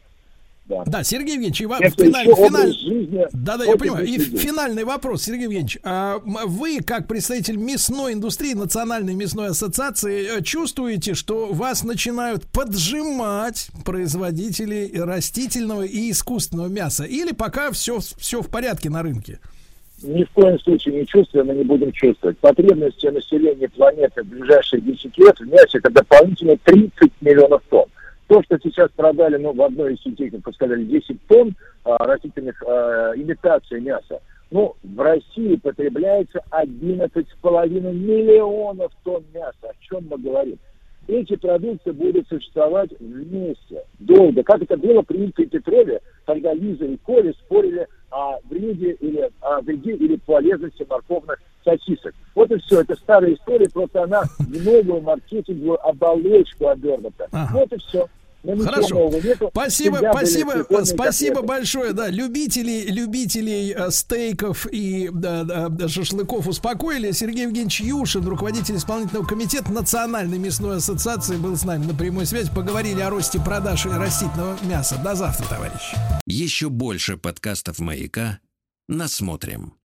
Да. 0.66 0.82
да, 0.86 1.04
Сергей 1.04 1.34
Евгеньевич, 1.34 1.60
и 1.60 1.66
вам 1.66 1.82
финаль, 1.82 2.26
финаль... 2.26 3.28
да, 3.34 3.58
да, 3.58 3.64
я 3.64 3.76
понимаю. 3.76 4.06
И 4.06 4.18
финальный 4.18 4.84
вопрос, 4.84 5.24
Сергей 5.24 5.42
Евгеньевич, 5.42 5.78
а 5.82 6.18
вы, 6.24 6.80
как 6.80 7.06
представитель 7.06 7.56
мясной 7.56 8.14
индустрии, 8.14 8.54
Национальной 8.54 9.14
мясной 9.14 9.48
ассоциации, 9.48 10.38
э, 10.38 10.42
чувствуете, 10.42 11.12
что 11.12 11.52
вас 11.52 11.84
начинают 11.84 12.46
поджимать 12.46 13.68
производители 13.84 14.90
растительного 14.96 15.82
и 15.82 16.10
искусственного 16.10 16.68
мяса? 16.68 17.04
Или 17.04 17.32
пока 17.32 17.70
все, 17.70 17.98
все 17.98 18.40
в 18.40 18.48
порядке 18.48 18.88
на 18.88 19.02
рынке? 19.02 19.40
Ни 20.02 20.24
в 20.24 20.30
коем 20.30 20.58
случае 20.60 21.00
не 21.00 21.06
чувствуем 21.06 21.52
и 21.52 21.56
не 21.56 21.64
будем 21.64 21.92
чувствовать. 21.92 22.38
Потребности 22.38 23.06
населения 23.06 23.68
планеты 23.68 24.22
в 24.22 24.26
ближайшие 24.26 24.80
10 24.80 25.18
лет 25.18 25.38
в 25.38 25.46
мясе 25.46 25.78
это 25.78 25.90
дополнительно 25.90 26.56
30 26.56 27.12
миллионов 27.20 27.62
тонн. 27.68 27.86
То, 28.26 28.42
что 28.42 28.58
сейчас 28.62 28.90
продали, 28.96 29.36
ну, 29.36 29.52
в 29.52 29.62
одной 29.62 29.94
из 29.94 30.02
сетей, 30.02 30.30
как 30.30 30.46
вы 30.46 30.52
сказали, 30.54 30.84
10 30.84 31.26
тонн 31.26 31.54
а, 31.84 31.98
растительных 32.06 32.62
а, 32.62 33.12
имитаций 33.16 33.80
мяса, 33.80 34.20
ну, 34.50 34.74
в 34.82 35.00
России 35.00 35.56
потребляется 35.56 36.40
11,5 36.50 37.92
миллионов 37.92 38.92
тонн 39.02 39.24
мяса. 39.34 39.68
О 39.68 39.74
чем 39.80 40.06
мы 40.08 40.18
говорим? 40.18 40.58
Эти 41.06 41.36
продукты 41.36 41.92
будут 41.92 42.26
существовать 42.28 42.90
вместе, 42.98 43.84
долго. 43.98 44.42
Как 44.42 44.62
это 44.62 44.76
было 44.78 45.02
при 45.02 45.30
Петрове, 45.32 46.00
когда 46.24 46.54
Лиза 46.54 46.86
и 46.86 46.96
Коля 46.96 47.32
спорили 47.44 47.86
о 48.14 48.38
вреде 48.48 48.92
или 48.92 49.28
о 49.40 49.60
вреде 49.60 49.92
или 49.94 50.16
полезности 50.16 50.86
морковных 50.88 51.42
сосисок. 51.64 52.14
Вот 52.34 52.50
и 52.52 52.58
все. 52.58 52.82
Это 52.82 52.94
старая 52.94 53.34
история, 53.34 53.68
просто 53.68 54.04
она 54.04 54.22
в 54.38 54.64
новую 54.64 55.00
маркетинговую 55.02 55.84
оболочку 55.84 56.68
обернута. 56.68 57.26
Ага. 57.32 57.50
Вот 57.52 57.72
и 57.72 57.78
все. 57.78 58.06
Хорошо. 58.44 59.10
Нету. 59.22 59.50
Спасибо, 59.52 60.00
спасибо, 60.10 60.84
спасибо 60.84 61.42
большое. 61.42 61.92
Да, 61.92 62.08
любителей, 62.08 62.86
любителей 62.86 63.72
э, 63.72 63.90
стейков 63.90 64.66
и 64.70 65.10
да, 65.12 65.44
да, 65.44 65.88
шашлыков 65.88 66.46
успокоили. 66.46 67.12
Сергей 67.12 67.44
Евгеньевич 67.44 67.80
Юшин, 67.80 68.26
руководитель 68.26 68.76
исполнительного 68.76 69.26
комитета 69.26 69.72
Национальной 69.72 70.38
мясной 70.38 70.76
ассоциации, 70.76 71.36
был 71.36 71.56
с 71.56 71.64
нами 71.64 71.86
на 71.86 71.94
прямой 71.94 72.26
связи. 72.26 72.50
Поговорили 72.54 73.00
о 73.00 73.10
росте 73.10 73.40
продаж 73.40 73.86
растительного 73.86 74.56
мяса. 74.64 75.00
До 75.02 75.14
завтра, 75.14 75.46
товарищи. 75.46 75.96
Еще 76.26 76.68
больше 76.68 77.16
подкастов 77.16 77.78
маяка. 77.78 78.40
Насмотрим. 78.88 79.74